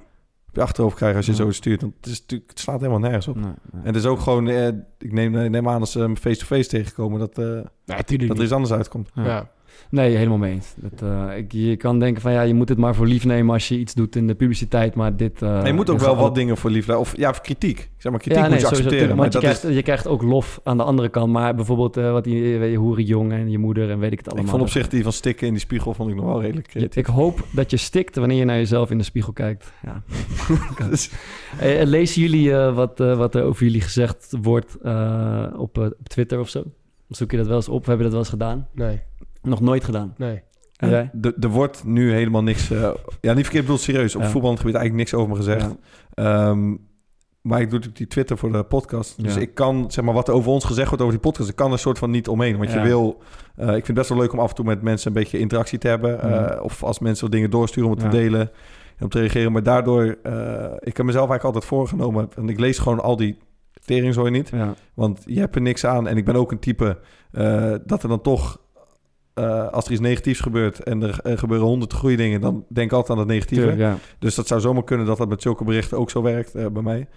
Op 0.50 0.56
je 0.56 0.62
achterhoofd 0.62 0.95
krijgen 0.95 1.18
als 1.18 1.26
je 1.26 1.32
Ja. 1.32 1.38
zo 1.38 1.52
stuurt. 1.52 1.82
Want 1.82 1.93
het, 1.97 2.06
is 2.06 2.20
natuurlijk, 2.20 2.50
het 2.50 2.60
slaat 2.60 2.80
helemaal 2.80 3.00
nergens 3.00 3.28
op. 3.28 3.36
Nee, 3.36 3.43
nee. 3.45 3.82
En 3.82 3.86
het 3.86 3.95
is 3.95 4.06
ook 4.06 4.20
gewoon, 4.20 4.47
eh, 4.47 4.68
ik 4.97 5.12
neem, 5.12 5.32
neem 5.52 5.70
aan 5.70 5.80
als 5.80 5.91
ze 5.91 6.00
hem 6.00 6.18
face-to-face 6.18 6.70
tegenkomen, 6.70 7.20
dat, 7.20 7.38
eh, 7.38 7.45
Ja, 7.86 8.02
tuurlijk 8.02 8.30
dat 8.30 8.38
er 8.38 8.43
iets 8.43 8.54
anders 8.54 8.72
uitkomt. 8.74 9.10
Ja. 9.14 9.50
Nee, 9.90 10.16
helemaal 10.16 10.38
mee 10.38 10.54
eens. 10.54 10.74
Dat, 10.76 11.02
eh, 11.10 11.38
ik, 11.38 11.52
je 11.52 11.76
kan 11.76 12.00
denken 12.00 12.22
van 12.22 12.32
ja, 12.32 12.42
je 12.42 12.54
moet 12.54 12.70
het 12.70 12.78
maar 12.78 12.96
voor 12.96 13.08
lief 13.08 13.26
nemen 13.26 13.54
als 13.54 13.68
je 13.68 13.78
iets 13.80 13.94
doet 13.94 14.16
in 14.16 14.28
de 14.28 14.36
publiciteit, 14.36 14.96
maar 14.96 15.16
dit... 15.16 15.42
eh, 15.42 15.60
En 15.60 15.66
je 15.66 15.74
moet 15.74 15.90
ook 15.90 16.00
wel 16.00 16.16
wat 16.16 16.36
dingen 16.36 16.58
voor 16.58 16.70
lief 16.70 16.90
Of 16.90 17.18
ja, 17.18 17.34
voor 17.34 17.44
kritiek. 17.44 17.80
Ik 17.80 17.90
zeg 17.98 18.12
maar, 18.12 18.22
kritiek 18.22 18.44
ja, 18.44 18.50
moet 18.50 18.52
nee, 18.52 18.60
je 18.60 18.66
sowieso, 18.66 18.84
accepteren. 18.84 19.08
tuurlijk, 19.08 19.16
Maar 19.16 19.30
want 19.32 19.34
dat 19.34 19.42
je, 19.42 19.48
is, 19.50 19.60
krijgt, 19.60 19.78
je 19.78 19.84
krijgt 19.84 20.08
ook 20.08 20.22
lof 20.22 20.60
aan 20.64 20.78
de 20.78 20.84
andere 20.84 21.10
kant. 21.10 21.32
Maar 21.32 21.56
bijvoorbeeld 21.56 21.98
eh, 21.98 22.12
wat 22.12 22.24
die 22.24 22.58
weet 22.58 22.72
je, 22.72 22.78
hoeren 22.78 23.04
jong 23.04 23.32
en 23.32 23.50
je 23.52 23.58
moeder 23.58 23.90
en 23.90 24.00
weet 24.00 24.12
ik 24.12 24.18
het 24.18 24.28
allemaal. 24.28 24.46
ik 24.46 24.50
vond 24.52 24.62
op 24.64 24.70
zich 24.70 24.88
die 24.90 25.04
van 25.04 25.14
stikken 25.14 25.48
in 25.48 25.54
die 25.54 25.62
spiegel 25.62 25.94
vond 25.94 26.10
ik 26.10 26.16
nog 26.16 26.26
wel 26.26 26.42
redelijk 26.42 26.74
ik 26.74 27.06
hoop 27.06 27.46
dat 27.52 27.72
je 27.72 27.78
stikt 27.78 28.16
wanneer 28.16 28.38
je 28.38 28.46
naar 28.46 28.56
jezelf 28.58 28.92
in 28.92 28.98
de 28.98 29.04
spiegel 29.04 29.34
kijkt. 29.34 29.72
Ja. 29.86 30.02
Dus- 30.90 31.10
Eh, 31.60 31.84
lezen 31.86 32.22
jullie 32.22 32.54
eh, 32.54 32.76
wat, 32.76 33.00
eh, 33.00 33.18
wat 33.18 33.36
er 33.36 33.44
over 33.44 33.64
jullie 33.66 33.82
gezegd 33.82 34.34
wordt 34.42 34.78
eh, 34.84 35.46
op, 35.58 35.78
eh, 35.78 35.84
op 35.84 36.08
Twitter 36.10 36.40
of 36.40 36.50
zo? 36.50 36.64
Zoek 37.10 37.32
je 37.32 37.38
dat 37.38 37.48
wel 37.48 37.56
eens 37.56 37.70
op? 37.70 37.82
We 37.86 37.88
hebben 37.88 38.04
dat 38.04 38.12
wel 38.12 38.20
eens 38.22 38.30
gedaan. 38.32 38.68
Nee, 38.74 39.00
Nog 39.50 39.62
nooit 39.62 39.84
gedaan. 39.84 40.14
nee. 40.18 40.41
En 40.78 40.89
jij? 40.89 41.12
Er- 41.39 41.50
wordt 41.50 41.84
nu 41.84 42.12
helemaal 42.14 42.43
niks... 42.43 42.72
eh, 42.72 42.89
ja, 43.22 43.34
niet 43.34 43.43
verkeerd 43.43 43.64
bedoeld, 43.64 43.82
serieus. 43.82 44.16
Op 44.16 44.22
Ja. 44.22 44.28
voetbalgebied 44.30 44.76
eigenlijk 44.76 44.95
niks 44.95 45.14
over 45.14 45.30
me 45.30 45.36
gezegd. 45.36 45.76
Ehm, 46.14 46.70
maar 47.41 47.60
ik 47.62 47.66
doe 47.70 47.74
natuurlijk 47.80 47.97
die 47.97 48.08
Twitter 48.08 48.38
voor 48.38 48.52
de 48.52 48.64
podcast. 48.64 49.24
Dus 49.24 49.34
Ja. 49.34 49.39
ik 49.41 49.54
kan, 49.56 49.91
zeg 49.91 50.06
maar, 50.06 50.14
wat 50.14 50.28
er 50.28 50.34
over 50.34 50.52
ons 50.52 50.66
gezegd 50.66 50.88
wordt 50.88 51.04
over 51.04 51.16
die 51.16 51.24
podcast... 51.24 51.50
ik 51.50 51.56
kan 51.56 51.66
er 51.68 51.74
een 51.74 51.80
soort 51.80 51.97
van 51.97 52.10
niet 52.12 52.28
omheen. 52.28 52.58
Want 52.58 52.72
Ja. 52.72 52.78
je 52.82 52.88
wil... 52.88 53.22
eh, 53.56 53.66
ik 53.68 53.72
vind 53.74 53.88
het 53.88 53.95
best 53.95 54.10
wel 54.10 54.18
leuk 54.18 54.34
om 54.34 54.39
af 54.39 54.50
en 54.50 54.56
toe 54.56 54.66
met 54.66 54.82
mensen 54.82 55.08
een 55.08 55.14
beetje 55.14 55.39
interactie 55.39 55.78
te 55.78 55.88
hebben. 55.88 56.22
eh, 56.22 56.64
of 56.64 56.84
als 56.84 57.00
mensen 57.00 57.24
wat 57.24 57.32
dingen 57.34 57.50
doorsturen 57.50 57.89
om 57.89 57.95
het 57.95 58.04
Ja. 58.06 58.10
te 58.10 58.18
delen. 58.18 58.41
En 58.97 59.04
om 59.04 59.10
te 59.10 59.20
reageren. 59.20 59.52
Maar 59.52 59.64
daardoor... 59.64 60.18
eh, 60.24 60.64
ik 60.80 60.97
heb 60.97 61.06
mezelf 61.06 61.30
eigenlijk 61.30 61.43
altijd 61.43 61.66
voorgenomen... 61.66 62.30
en 62.36 62.50
ik 62.50 62.60
lees 62.60 62.78
gewoon 62.80 63.00
al 63.02 63.16
die 63.16 63.38
teringzooi 63.86 64.32
niet. 64.32 64.50
Ja. 64.50 64.74
Want 64.93 65.22
je 65.26 65.39
hebt 65.39 65.56
er 65.56 65.62
niks 65.62 65.86
aan. 65.86 66.08
En 66.08 66.18
ik 66.18 66.26
ben 66.26 66.36
ook 66.36 66.52
een 66.52 66.60
type 66.60 66.97
eh, 67.32 67.74
dat 67.86 68.04
er 68.04 68.10
dan 68.10 68.22
toch... 68.22 68.62
eh, 69.40 69.68
als 69.68 69.86
er 69.86 69.92
iets 69.92 70.02
negatiefs 70.02 70.40
gebeurt 70.40 70.84
en 70.84 71.02
er 71.24 71.38
gebeuren 71.38 71.68
honderd 71.68 71.94
goede 71.94 72.16
dingen... 72.16 72.42
dan 72.42 72.66
denk 72.70 72.88
ik 72.92 72.94
altijd 72.98 73.12
aan 73.20 73.26
het 73.26 73.34
negatieve. 73.34 73.76
Ja. 73.78 73.98
Dus 74.20 74.36
dat 74.36 74.48
zou 74.48 74.62
zomaar 74.62 74.84
kunnen 74.84 75.06
dat 75.06 75.18
dat 75.18 75.30
met 75.30 75.42
zulke 75.42 75.64
berichten 75.64 75.98
ook 75.98 76.10
zo 76.10 76.22
werkt 76.22 76.56
eh, 76.56 76.66
bij 76.68 76.82
mij. 76.82 77.08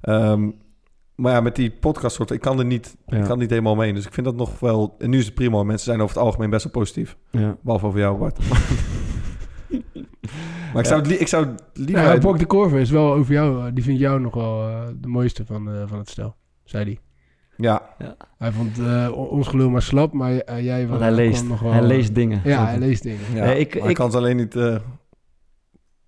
Ehm, 0.00 0.50
maar 1.14 1.32
ja, 1.32 1.40
met 1.40 1.56
die 1.56 1.70
podcast 1.70 2.16
soort, 2.16 2.30
ik 2.30 2.40
kan 2.40 2.58
er 2.58 2.64
niet, 2.64 2.96
Ja. 3.06 3.16
ik 3.16 3.24
kan 3.24 3.38
niet 3.38 3.50
helemaal 3.50 3.72
omheen. 3.72 3.94
Dus 3.94 4.06
ik 4.06 4.12
vind 4.12 4.26
dat 4.26 4.36
nog 4.36 4.60
wel. 4.60 4.94
En 4.98 5.10
nu 5.10 5.18
is 5.18 5.24
het 5.24 5.34
prima. 5.34 5.62
Mensen 5.62 5.84
zijn 5.86 6.00
over 6.00 6.14
het 6.16 6.24
algemeen 6.24 6.50
best 6.50 6.64
wel 6.64 6.72
positief. 6.72 7.16
Ja. 7.30 7.56
Behalve 7.62 7.86
over 7.86 7.98
jou, 7.98 8.18
Bart. 8.18 8.38
maar 10.72 10.82
ik 10.82 10.86
zou, 10.88 11.00
het 11.02 11.20
ik 11.20 11.28
zou 11.28 11.46
het 11.46 11.62
liever. 11.74 12.18
Bok 12.20 12.38
de 12.38 12.46
Korver 12.46 12.78
is 12.80 12.90
wel 12.90 13.12
over 13.12 13.32
jou. 13.32 13.66
eh, 13.66 13.72
Die 13.74 13.84
vindt 13.84 14.00
jou 14.00 14.20
nog 14.20 14.34
wel 14.34 14.68
de 15.00 15.08
mooiste 15.08 15.44
van, 15.46 15.70
van 15.86 15.98
het 15.98 16.08
stel, 16.10 16.36
zei 16.64 16.84
hij. 16.84 16.98
Ja, 17.60 17.82
Hij 18.38 18.52
vond 18.52 18.78
eh, 18.78 19.10
on- 19.14 19.28
ons 19.28 19.48
gelul 19.48 19.70
maar 19.70 19.82
slap, 19.82 20.12
maar 20.12 20.36
eh, 20.36 20.64
jij 20.64 20.86
Want 20.88 21.00
hij 21.00 21.12
leest, 21.12 21.44
nog 21.48 21.60
wel, 21.60 21.72
hij 21.72 21.80
eh, 21.80 21.86
leest 21.86 22.14
dingen. 22.14 22.40
Ja, 22.44 22.66
hij 22.66 22.78
leest 22.78 23.02
dingen. 23.02 23.20
ja. 23.34 23.44
Ik- 23.44 23.74
ik- 23.74 23.94
kan 23.94 24.06
het 24.06 24.14
alleen 24.14 24.36
niet 24.36 24.56
eh, 24.56 24.76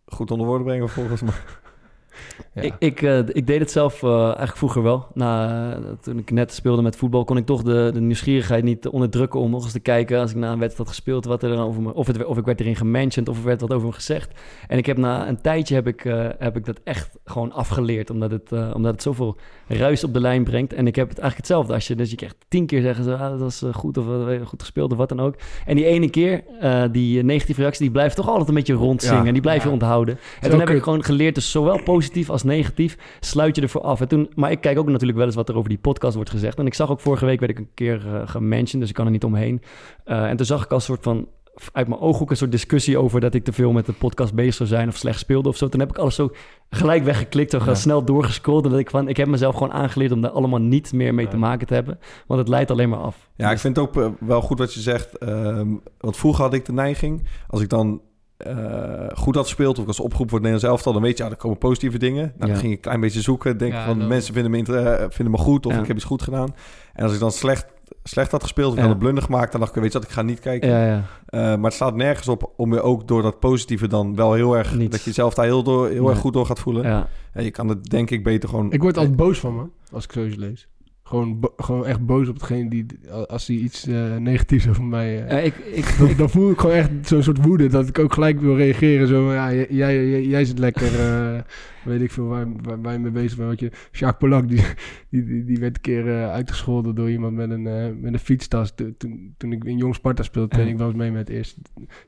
goed 0.07 0.31
onder 0.31 0.47
woorden 0.47 0.67
brengen 0.67 0.89
volgens 0.89 1.23
mij. 1.23 1.35
Ja. 2.55 2.63
Ik, 2.63 2.75
ik, 2.79 3.03
eh, 3.03 3.19
ik 3.19 3.47
deed 3.47 3.61
het 3.61 3.71
zelf 3.71 4.03
eh, 4.03 4.23
eigenlijk 4.25 4.57
vroeger 4.57 4.83
wel. 4.83 5.07
Na, 5.15 5.79
toen 6.01 6.19
ik 6.19 6.31
net 6.31 6.53
speelde 6.53 6.83
met 6.83 6.97
voetbal, 6.97 7.25
kon 7.25 7.37
ik 7.37 7.47
toch 7.47 7.63
de, 7.63 7.91
de 7.95 8.01
nieuwsgierigheid 8.01 8.65
niet 8.65 8.89
onderdrukken 8.89 9.41
om 9.41 9.51
nog 9.51 9.63
eens 9.63 9.73
te 9.73 9.81
kijken 9.81 10.21
als 10.21 10.31
ik 10.31 10.37
na 10.37 10.53
een 10.53 10.59
wedstrijd 10.59 10.77
had 10.89 10.97
gespeeld, 10.97 11.25
wat 11.25 11.43
er 11.43 11.49
dan 11.49 11.59
over 11.67 11.83
me, 11.83 11.95
of, 11.95 12.07
het, 12.07 12.25
of 12.25 12.39
ik 12.39 12.45
werd 12.45 12.61
erin 12.61 12.77
gementioned 12.77 13.29
of 13.29 13.39
er 13.39 13.45
werd 13.45 13.61
wat 13.61 13.73
over 13.73 13.87
me 13.87 13.93
gezegd. 13.93 14.41
En 14.69 14.79
ik 14.79 14.87
heb 14.87 14.97
na 14.97 15.29
een 15.29 15.41
tijdje 15.41 15.75
heb 15.75 15.87
ik, 15.87 16.05
eh, 16.05 16.27
heb 16.39 16.57
ik 16.57 16.65
dat 16.65 16.81
echt 16.85 17.11
gewoon 17.25 17.53
afgeleerd, 17.53 18.11
omdat 18.11 18.31
het, 18.31 18.53
eh, 18.53 18.71
omdat 18.75 18.93
het 18.93 19.03
zoveel 19.03 19.37
ruis 19.69 20.05
op 20.05 20.13
de 20.13 20.21
lijn 20.21 20.45
brengt. 20.45 20.73
En 20.73 20.87
ik 20.87 20.97
heb 20.97 21.09
het 21.09 21.19
eigenlijk 21.19 21.49
hetzelfde. 21.49 21.75
Als 21.75 21.87
je, 21.87 21.95
dus 21.95 22.11
je 22.11 22.17
krijgt 22.17 22.37
tien 22.49 22.67
keer 22.67 22.81
zeggen 22.83 23.05
ze, 23.05 23.17
ah, 23.17 23.31
dat 23.31 23.41
was 23.41 23.65
goed 23.73 23.99
of 23.99 24.05
goed 24.45 24.61
gespeeld 24.61 24.93
of 24.93 24.99
wat 24.99 25.09
dan 25.09 25.21
ook. 25.21 25.35
En 25.67 25.77
die 25.77 25.85
ene 25.85 26.11
keer, 26.11 26.43
eh, 26.61 26.83
die 26.93 27.23
negatieve 27.23 27.61
reactie, 27.61 27.83
die 27.83 27.91
blijft 27.93 28.17
toch 28.17 28.29
altijd 28.29 28.49
een 28.49 28.55
beetje 28.55 28.75
rondzingen. 28.75 29.21
Ja. 29.21 29.27
en 29.27 29.33
die 29.33 29.43
blijf 29.43 29.63
je 29.63 29.69
Ja. 29.69 29.75
onthouden. 29.75 30.15
En 30.15 30.21
Zo 30.43 30.49
toen 30.51 30.59
heb 30.59 30.69
ik 30.69 30.83
gewoon 30.83 31.05
geleerd, 31.05 31.35
dus 31.35 31.51
zowel 31.51 31.83
positief 31.83 32.31
als 32.31 32.41
negatief, 32.45 32.99
sluit 33.20 33.57
je 33.57 33.62
ervoor 33.62 33.80
af. 33.80 34.01
En 34.01 34.09
toen, 34.09 34.30
maar 34.34 34.51
ik 34.51 34.61
kijk 34.61 34.78
ook 34.78 34.88
natuurlijk 34.88 35.18
wel 35.18 35.26
eens 35.26 35.36
wat 35.36 35.49
er 35.49 35.57
over 35.57 35.68
die 35.68 35.78
podcast 35.78 36.14
wordt 36.14 36.30
gezegd. 36.30 36.59
En 36.59 36.66
ik 36.66 36.74
zag 36.74 36.90
ook 36.90 37.01
vorige 37.01 37.24
week, 37.26 37.40
werd 37.40 37.53
ik 37.53 37.59
een 37.59 37.70
keer 37.74 38.07
uh, 38.07 38.22
gementioned, 38.24 38.80
dus 38.80 38.88
ik 38.88 38.95
kan 38.95 39.05
er 39.07 39.12
niet 39.12 39.24
omheen. 39.24 39.62
Uh, 40.07 40.28
en 40.28 40.36
toen 40.36 40.47
zag 40.47 40.64
ik 40.64 40.70
als 40.72 40.84
soort 40.84 41.03
van, 41.03 41.28
uit 41.72 41.88
mijn 41.88 42.01
ooghoek 42.01 42.30
een 42.30 42.36
soort 42.36 42.51
discussie 42.51 42.99
over 42.99 43.20
dat 43.20 43.34
ik 43.34 43.45
te 43.45 43.53
veel 43.53 43.72
met 43.72 43.86
de 43.86 43.93
podcast 43.93 44.34
bezig 44.34 44.55
zou 44.55 44.68
zijn 44.68 44.88
of 44.88 44.97
slecht 44.97 45.18
speelde 45.18 45.49
of 45.49 45.57
zo. 45.57 45.68
Toen 45.68 45.80
heb 45.80 45.90
ik 45.90 45.99
alles 45.99 46.14
zo 46.14 46.30
gelijk 46.70 47.05
weggeklikt, 47.05 47.51
zo 47.51 47.59
Ja. 47.64 47.74
snel 47.74 48.05
doorgescrolld. 48.05 48.64
En 48.64 48.70
dat 48.70 48.78
ik 48.78 48.90
van, 48.90 49.09
ik 49.09 49.16
heb 49.16 49.28
mezelf 49.28 49.55
gewoon 49.55 49.72
aangeleerd 49.72 50.12
om 50.12 50.20
daar 50.20 50.30
allemaal 50.30 50.61
niet 50.61 50.93
meer 50.93 51.14
mee 51.14 51.28
te 51.28 51.36
maken 51.36 51.66
te 51.66 51.74
hebben. 51.74 51.99
Want 52.26 52.40
het 52.40 52.49
leidt 52.49 52.70
alleen 52.70 52.88
maar 52.88 52.99
af. 52.99 53.30
Ja, 53.36 53.51
ik 53.51 53.59
vind 53.59 53.76
het 53.76 53.86
ook 53.86 53.97
eh, 53.97 54.09
wel 54.20 54.40
goed 54.40 54.59
wat 54.59 54.74
je 54.74 54.80
zegt. 54.80 55.18
Ehm, 55.18 55.68
want 55.99 56.16
vroeger 56.16 56.45
had 56.45 56.55
ik 56.55 56.64
de 56.64 56.72
neiging, 56.72 57.26
als 57.49 57.61
ik 57.61 57.68
dan 57.68 58.01
uh, 58.47 59.07
goed 59.14 59.34
had 59.34 59.45
gespeeld 59.45 59.76
of 59.76 59.82
ik 59.82 59.88
als 59.88 60.01
opgroep 60.01 60.28
voor 60.28 60.38
het 60.38 60.47
Nederlands 60.49 60.64
elftal, 60.74 60.93
dan 60.93 61.03
weet 61.03 61.18
je, 61.18 61.24
ja, 61.24 61.30
er 61.30 61.36
komen 61.36 61.59
positieve 61.59 61.99
dingen. 61.99 62.22
Nou, 62.22 62.34
Ja. 62.38 62.47
dan 62.47 62.57
ging 62.57 62.68
ik 62.70 62.76
een 62.76 62.80
klein 62.82 63.01
beetje 63.01 63.20
zoeken, 63.20 63.59
denk 63.59 63.72
Ja, 63.72 63.84
van 63.86 63.99
dan- 63.99 64.09
mensen 64.09 64.32
vinden 64.34 64.51
me, 64.53 64.57
inter- 64.59 64.86
eh, 64.86 65.07
vinden 65.11 65.30
me 65.34 65.38
goed 65.40 65.66
of 65.66 65.72
Ja. 65.72 65.80
ik 65.80 65.86
heb 65.86 65.97
iets 65.97 66.05
goed 66.05 66.22
gedaan. 66.22 66.55
En 66.93 67.05
als 67.05 67.12
ik 67.14 67.20
dan 67.20 67.30
slecht, 67.32 67.66
slecht 68.05 68.30
had 68.30 68.43
gespeeld 68.43 68.70
of 68.72 68.76
ik 68.76 68.82
had 68.82 68.90
een 68.93 68.99
blunder 68.99 69.22
gemaakt, 69.22 69.53
dan 69.53 69.61
dacht 69.61 69.76
ik, 69.76 69.82
weet 69.82 69.93
je 69.93 69.99
wat, 69.99 70.09
ik 70.09 70.14
ga 70.14 70.22
niet 70.22 70.40
kijken. 70.40 70.68
Ja, 70.68 70.86
ja. 70.86 70.97
Uh, 70.97 71.40
maar 71.40 71.64
het 71.64 71.72
staat 71.72 71.95
nergens 71.95 72.28
op 72.28 72.53
om 72.57 72.72
je 72.74 72.80
ook 72.82 73.09
door 73.09 73.22
dat 73.22 73.40
positieve 73.40 73.86
dan 73.86 74.14
wel 74.16 74.32
heel 74.32 74.57
erg, 74.57 74.74
Niet. 74.76 74.90
dat 74.90 75.01
je 75.01 75.07
jezelf 75.07 75.34
daar 75.34 75.45
heel, 75.45 75.62
door, 75.62 75.88
heel 75.88 76.09
erg 76.09 76.18
goed 76.18 76.32
door 76.32 76.47
gaat 76.47 76.59
voelen. 76.61 76.82
ja. 76.82 77.09
En 77.32 77.45
je 77.45 77.51
kan 77.51 77.68
het 77.68 77.84
denk 77.84 78.11
ik 78.11 78.24
beter 78.24 78.49
gewoon... 78.49 78.72
Ik 78.72 78.82
word 78.82 78.97
altijd 78.97 79.16
boos 79.16 79.38
van 79.38 79.55
me, 79.57 79.62
als 79.93 80.05
ik 80.05 80.12
zoiets 80.12 80.36
lees. 80.36 80.68
Gewoon, 81.13 81.51
gewoon 81.57 81.87
echt 81.87 82.07
boos 82.07 82.29
op 82.29 82.35
hetgeen 82.35 82.69
die, 82.69 82.87
als 83.27 83.47
hij 83.47 83.57
iets 83.57 83.87
eh, 83.87 84.17
negatiefs 84.17 84.69
over 84.69 84.85
mij... 84.85 85.13
Ja, 85.13 85.39
ik, 85.39 85.55
ik, 85.57 85.95
dan, 85.99 86.17
dan 86.17 86.31
voel 86.31 86.51
ik 86.51 86.59
gewoon 86.59 86.77
echt 86.77 86.91
zo'n 87.03 87.23
soort 87.23 87.45
woede, 87.45 87.69
dat 87.69 87.89
ik 87.89 87.99
ook 87.99 88.13
gelijk 88.13 88.41
wil 88.41 88.57
reageren. 88.57 89.09
Zo, 89.09 89.33
ja, 89.33 89.53
jij, 89.53 89.67
jij, 89.71 90.23
jij 90.25 90.45
zit 90.45 90.59
lekker, 90.59 91.01
eh, 91.01 91.41
weet 91.93 92.01
ik 92.01 92.11
veel, 92.11 92.27
waar, 92.27 92.47
waar, 92.63 92.83
waar 92.83 92.93
je 92.93 92.99
mee 92.99 93.11
bezig 93.11 93.37
bent. 93.37 93.49
Want 93.49 93.61
je, 93.61 93.71
Jacques 93.91 94.19
Polak, 94.19 94.49
die, 94.49 94.63
die, 95.11 95.25
die, 95.25 95.45
die 95.45 95.59
werd 95.59 95.77
een 95.77 95.83
keer 95.83 96.29
uitgescholden 96.29 96.95
door 96.95 97.11
iemand 97.11 97.35
met 97.35 97.51
een, 97.51 97.63
met 98.01 98.13
een 98.13 98.19
fietstas. 98.19 98.75
Toen, 98.75 99.35
toen, 99.37 99.53
ik 99.53 99.65
in 99.65 99.77
Jong 99.77 99.95
Sparta 99.95 100.23
speelde, 100.23 100.49
trainde 100.49 100.73
ik 100.73 100.79
wel 100.79 100.89
eens 100.89 100.97
mee 100.97 101.11
met 101.11 101.29
het 101.29 101.37
eerste. 101.37 101.61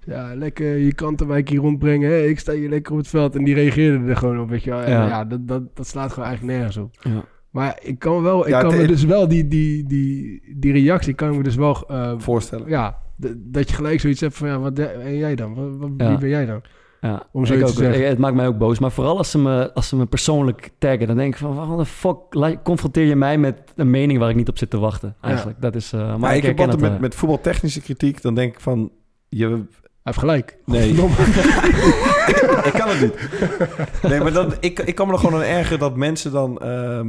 Ja, 0.04 0.34
lekker 0.34 0.76
je 0.76 0.94
kantenwijk 0.94 1.48
hier 1.48 1.60
rondbrengen. 1.60 2.10
Hè? 2.10 2.22
Ik 2.22 2.38
sta 2.38 2.52
hier 2.52 2.68
lekker 2.68 2.92
op 2.92 2.98
het 2.98 3.08
veld. 3.08 3.36
En 3.36 3.44
die 3.44 3.54
reageerde 3.54 4.08
er 4.08 4.16
gewoon 4.16 4.40
op, 4.40 4.48
weet 4.48 4.64
je 4.64 4.70
wel. 4.70 4.82
En, 4.82 4.90
Ja. 4.90 5.06
ja, 5.06 5.24
dat, 5.24 5.48
dat, 5.48 5.76
dat 5.76 5.86
slaat 5.86 6.12
gewoon 6.12 6.28
eigenlijk 6.28 6.58
nergens 6.58 6.76
op. 6.76 6.96
ja. 7.00 7.24
Maar 7.54 7.78
ik 7.82 7.98
kan 7.98 8.22
wel, 8.22 8.40
ik 8.42 8.48
Ja, 8.48 8.60
kan 8.60 8.70
het- 8.72 8.80
me 8.80 8.86
dus 8.86 9.04
wel 9.04 9.28
die, 9.28 9.48
die, 9.48 9.84
die, 9.88 10.42
die 10.56 10.72
reactie, 10.72 11.14
kan 11.14 11.30
ik 11.30 11.36
me 11.36 11.42
dus 11.42 11.54
wel 11.54 11.84
eh, 11.88 12.12
voorstellen. 12.18 12.68
ja, 12.68 12.98
dat 13.36 13.68
je 13.68 13.74
gelijk 13.74 14.00
zoiets 14.00 14.20
hebt 14.20 14.36
van, 14.36 14.48
ja, 14.48 14.58
wat 14.58 14.76
de- 14.76 14.84
en 14.86 15.16
jij 15.16 15.34
dan? 15.34 15.54
Wat, 15.54 15.76
wat- 15.78 15.90
Ja. 15.96 16.08
Wie 16.08 16.18
ben 16.18 16.28
jij 16.28 16.46
dan? 16.46 16.60
Ja, 17.00 17.26
Om 17.32 17.46
zoiets 17.46 17.64
ook. 17.70 17.76
te 17.76 17.82
zeggen. 17.82 18.02
Ik- 18.02 18.08
Het 18.08 18.18
maakt 18.18 18.34
mij 18.34 18.46
ook 18.46 18.58
boos. 18.58 18.78
Maar 18.78 18.90
vooral 18.92 19.16
als 19.18 19.30
ze 19.30 19.38
me, 19.38 19.72
als 19.74 19.88
ze 19.88 19.96
me 19.96 20.06
persoonlijk 20.06 20.70
taggen, 20.78 21.06
dan 21.06 21.16
denk 21.16 21.32
ik 21.32 21.38
van, 21.38 21.54
wat 21.68 21.78
de 21.78 21.84
fuck, 21.86 22.16
confronteer 22.62 23.04
je 23.06 23.16
mij 23.16 23.38
met 23.38 23.62
een 23.76 23.90
mening 23.90 24.18
waar 24.18 24.30
ik 24.30 24.36
niet 24.36 24.48
op 24.48 24.58
zit 24.58 24.70
te 24.70 24.78
wachten. 24.78 25.16
Eigenlijk, 25.20 25.60
dat 25.60 25.74
is, 25.74 25.92
eh, 25.92 26.00
maar, 26.00 26.18
Maar 26.18 26.36
ik 26.36 26.42
heb 26.42 26.60
altijd 26.60 26.80
met, 26.80 26.92
eh. 26.92 26.98
met 26.98 27.14
voetbaltechnische 27.14 27.80
kritiek, 27.80 28.22
dan 28.22 28.34
denk 28.34 28.54
ik 28.54 28.60
van... 28.60 28.90
Je, 29.28 29.46
Hij 29.48 29.56
heeft 30.02 30.18
gelijk. 30.18 30.58
Nee. 30.66 30.90
Ik 32.64 32.72
kan 32.72 32.88
het 32.88 33.00
niet. 33.00 33.28
Nee, 34.02 34.20
maar 34.20 34.32
dan, 34.32 34.52
ik, 34.60 34.78
ik 34.80 34.94
kan 34.94 35.06
me 35.06 35.12
er 35.12 35.18
gewoon 35.18 35.34
aan 35.34 35.46
ergeren 35.46 35.78
dat 35.78 35.96
mensen 35.96 36.32
dan 36.32 36.58
ehm, 36.58 37.08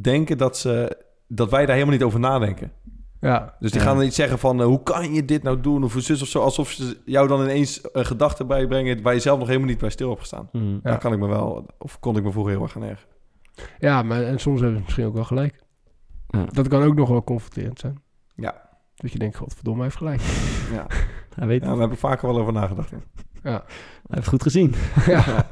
denken 0.00 0.38
dat, 0.38 0.58
ze, 0.58 0.96
dat 1.28 1.50
wij 1.50 1.60
daar 1.66 1.74
helemaal 1.74 1.94
niet 1.96 2.04
over 2.04 2.20
nadenken. 2.20 2.72
ja. 3.20 3.54
Dus 3.60 3.70
die 3.70 3.80
Ja. 3.80 3.86
gaan 3.86 3.96
dan 3.96 4.06
iets 4.06 4.16
zeggen 4.16 4.38
van... 4.38 4.60
eh, 4.60 4.66
hoe 4.66 4.82
kan 4.82 5.12
je 5.14 5.24
dit 5.24 5.42
nou 5.42 5.60
doen? 5.60 5.84
Of 5.84 5.92
hoe 5.92 6.02
zus 6.02 6.22
of 6.22 6.28
zo. 6.28 6.40
Alsof 6.40 6.70
ze 6.70 6.96
jou 7.04 7.28
dan 7.28 7.40
ineens 7.42 7.80
een 7.92 8.06
gedachte 8.06 8.44
bijbrengen... 8.44 9.02
waar 9.02 9.14
je 9.14 9.20
zelf 9.20 9.38
nog 9.38 9.46
helemaal 9.48 9.68
niet 9.68 9.78
bij 9.78 9.90
stil 9.90 10.08
hebt 10.08 10.20
gestaan. 10.20 10.48
Mm. 10.52 10.72
Ja. 10.72 10.80
Daar 10.82 10.98
kan 10.98 11.12
ik 11.12 11.18
me 11.18 11.26
wel... 11.26 11.66
Of 11.78 11.98
kon 12.00 12.16
ik 12.16 12.22
me 12.22 12.30
vroeger 12.32 12.52
heel 12.52 12.62
erg 12.62 12.72
gaan 12.72 12.82
ergeren. 12.82 13.12
ja, 13.78 14.02
maar 14.02 14.22
en 14.22 14.38
soms 14.38 14.60
hebben 14.60 14.76
ze 14.78 14.82
misschien 14.84 15.06
ook 15.06 15.14
wel 15.14 15.24
gelijk. 15.24 15.62
Ja. 16.28 16.44
Dat 16.50 16.68
kan 16.68 16.82
ook 16.82 16.94
nog 16.94 17.08
wel 17.08 17.24
confronterend 17.24 17.78
zijn. 17.78 18.02
Ja. 18.34 18.62
Dat 18.94 19.12
je 19.12 19.18
denkt, 19.18 19.36
godverdomme, 19.36 19.82
hij 19.82 19.88
heeft 19.88 19.96
gelijk. 19.96 20.20
Ja, 20.72 20.86
weet 21.46 21.62
ja 21.62 21.68
het. 21.68 21.74
daar 21.78 21.84
heb 21.88 21.92
ik 21.92 21.98
vaker 21.98 22.28
wel 22.28 22.38
over 22.38 22.52
nagedacht. 22.52 22.92
Ja. 23.44 23.64
Hij 24.06 24.16
heeft 24.16 24.28
goed 24.28 24.42
gezien. 24.42 24.74
ja. 25.06 25.46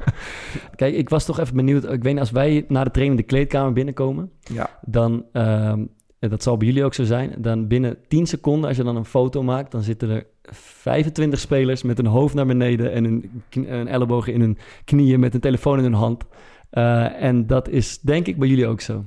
Kijk, 0.75 0.95
ik 0.95 1.09
was 1.09 1.25
toch 1.25 1.39
even 1.39 1.55
benieuwd. 1.55 1.83
Ik 1.83 1.89
weet 2.03 2.11
niet, 2.13 2.19
als 2.19 2.31
wij 2.31 2.65
na 2.67 2.83
de 2.83 2.91
training 2.91 3.19
de 3.19 3.25
kleedkamer 3.25 3.73
binnenkomen, 3.73 4.31
Ja. 4.39 4.69
dan, 4.81 5.25
ehm, 5.31 5.85
dat 6.19 6.43
zal 6.43 6.57
bij 6.57 6.67
jullie 6.67 6.83
ook 6.83 6.93
zo 6.93 7.03
zijn, 7.03 7.33
dan 7.37 7.67
binnen 7.67 7.97
10 8.07 8.25
seconden, 8.27 8.67
als 8.67 8.77
je 8.77 8.83
dan 8.83 8.95
een 8.95 9.05
foto 9.05 9.43
maakt, 9.43 9.71
dan 9.71 9.81
zitten 9.81 10.09
er 10.09 10.25
25 10.51 11.39
spelers 11.39 11.83
met 11.83 11.97
hun 11.97 12.05
hoofd 12.05 12.33
naar 12.35 12.45
beneden 12.45 12.91
en 12.91 13.03
een, 13.03 13.41
kn- 13.49 13.65
een 13.69 13.87
elleboog 13.87 14.27
in 14.27 14.41
hun 14.41 14.57
knieën 14.85 15.19
met 15.19 15.33
een 15.33 15.39
telefoon 15.39 15.77
in 15.77 15.83
hun 15.83 15.93
hand. 15.93 16.23
Eh, 16.69 17.21
en 17.23 17.47
dat 17.47 17.69
is 17.69 17.99
denk 17.99 18.27
ik 18.27 18.37
bij 18.37 18.47
jullie 18.47 18.67
ook 18.67 18.81
zo. 18.81 19.05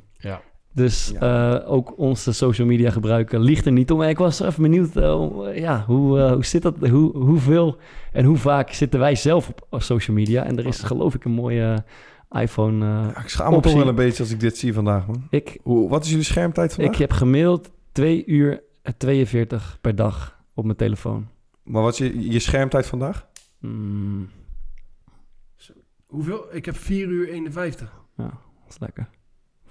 Dus 0.77 1.13
Ja. 1.21 1.61
eh, 1.61 1.73
ook 1.73 1.99
onze 1.99 2.33
social 2.33 2.67
media 2.67 2.91
gebruiken 2.91 3.41
ligt 3.41 3.67
er 3.67 3.73
niet 3.73 3.91
om. 3.91 4.03
Ik 4.03 4.19
was 4.19 4.41
even 4.41 4.63
benieuwd, 4.63 4.97
eh, 4.97 5.13
eh, 5.49 5.59
ja, 5.59 5.85
hoe, 5.87 6.19
eh, 6.21 6.33
hoe 6.33 6.45
zit 6.45 6.63
dat? 6.63 6.89
Hoe, 6.89 7.17
hoeveel 7.17 7.77
en 8.13 8.25
hoe 8.25 8.37
vaak 8.37 8.73
zitten 8.73 9.01
wij 9.01 9.15
zelf 9.15 9.53
op 9.71 9.83
social 9.83 10.17
media? 10.17 10.45
En 10.45 10.59
er 10.59 10.67
is 10.67 10.81
geloof 10.83 11.15
ik 11.15 11.25
een 11.25 11.31
mooie 11.33 11.85
iPhone. 12.31 12.85
eh, 12.87 13.09
Ja, 13.15 13.21
ik 13.23 13.29
schaam 13.29 13.53
me 13.55 13.61
toch 13.61 13.75
wel 13.75 13.89
een 13.89 13.95
beetje 13.95 14.23
als 14.23 14.33
ik 14.33 14.41
dit 14.41 14.57
zie 14.59 14.73
vandaag, 14.75 15.07
man. 15.07 15.27
ik, 15.31 15.59
Hoe, 15.63 15.89
wat 15.89 16.05
is 16.05 16.11
jullie 16.11 16.25
schermtijd 16.25 16.75
vandaag? 16.75 16.93
ik 16.93 16.99
heb 16.99 17.13
gemiddeld 17.13 17.71
2 17.93 18.25
uur 18.27 18.63
en 18.83 18.97
42 18.97 19.79
per 19.81 19.95
dag 19.97 20.41
op 20.55 20.65
mijn 20.65 20.77
telefoon. 20.77 21.29
Maar 21.63 21.83
wat 21.83 21.93
is 21.93 21.99
je, 21.99 22.31
je 22.31 22.39
schermtijd 22.39 22.87
vandaag? 22.87 23.27
Mm, 23.61 24.29
Hoeveel? 26.07 26.45
Ik 26.55 26.65
heb 26.65 26.77
4 26.77 27.07
uur 27.09 27.29
51. 27.29 27.93
ja, 28.17 28.25
dat 28.25 28.69
is 28.69 28.79
lekker. 28.79 29.09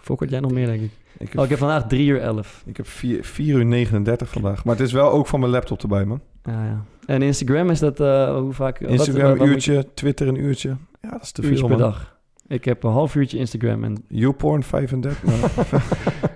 Fokkert 0.06 0.30
jij 0.30 0.40
nog 0.40 0.52
meer, 0.52 0.66
denk 0.66 0.82
ik. 0.82 0.90
Ik 1.18 1.28
heb, 1.28 1.38
Oh, 1.38 1.44
ik 1.44 1.50
heb 1.50 1.60
vandaag 1.60 1.88
3 1.88 2.08
uur 2.08 2.20
11. 2.22 2.64
ik 2.66 2.78
heb 2.78 2.88
4, 2.88 3.24
4 3.24 3.56
uur 3.56 3.66
39 3.66 4.30
vandaag. 4.30 4.64
Maar 4.66 4.76
het 4.76 4.86
is 4.86 4.92
wel 4.94 5.12
ook 5.12 5.28
van 5.28 5.40
mijn 5.40 5.52
laptop 5.52 5.82
erbij, 5.82 6.06
man. 6.06 6.22
Ja, 6.44 6.66
ja. 6.66 6.84
En 7.06 7.22
Instagram 7.22 7.70
is 7.70 7.80
dat, 7.80 8.00
eh, 8.00 8.38
hoe 8.40 8.54
vaak? 8.54 8.80
wat- 8.80 8.90
Instagram 8.90 9.38
wat- 9.38 9.40
een 9.48 9.54
uurtje, 9.54 9.88
Twitter 9.94 10.28
een 10.28 10.40
uurtje. 10.44 10.70
Ja, 11.02 11.10
dat 11.10 11.22
is 11.22 11.32
te 11.32 11.42
veel, 11.42 11.68
per 11.68 11.78
dag. 11.78 12.18
Ik 12.48 12.66
heb 12.66 12.84
een 12.84 12.92
half 12.92 13.16
uurtje 13.16 13.38
Instagram 13.38 13.84
en 13.84 14.04
YouPorn 14.08 14.64
35. 14.64 15.24
Nou, 15.24 15.40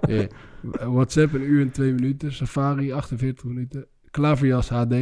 Ja. 0.20 0.28
WhatsApp 0.92 1.34
een 1.34 1.42
uur 1.44 1.62
en 1.62 1.72
2 1.72 1.94
minuten. 1.94 2.34
Safari 2.34 2.94
48 2.94 3.44
minuten. 3.46 3.86
Klaverjas 4.12 4.70
HD 4.70 4.94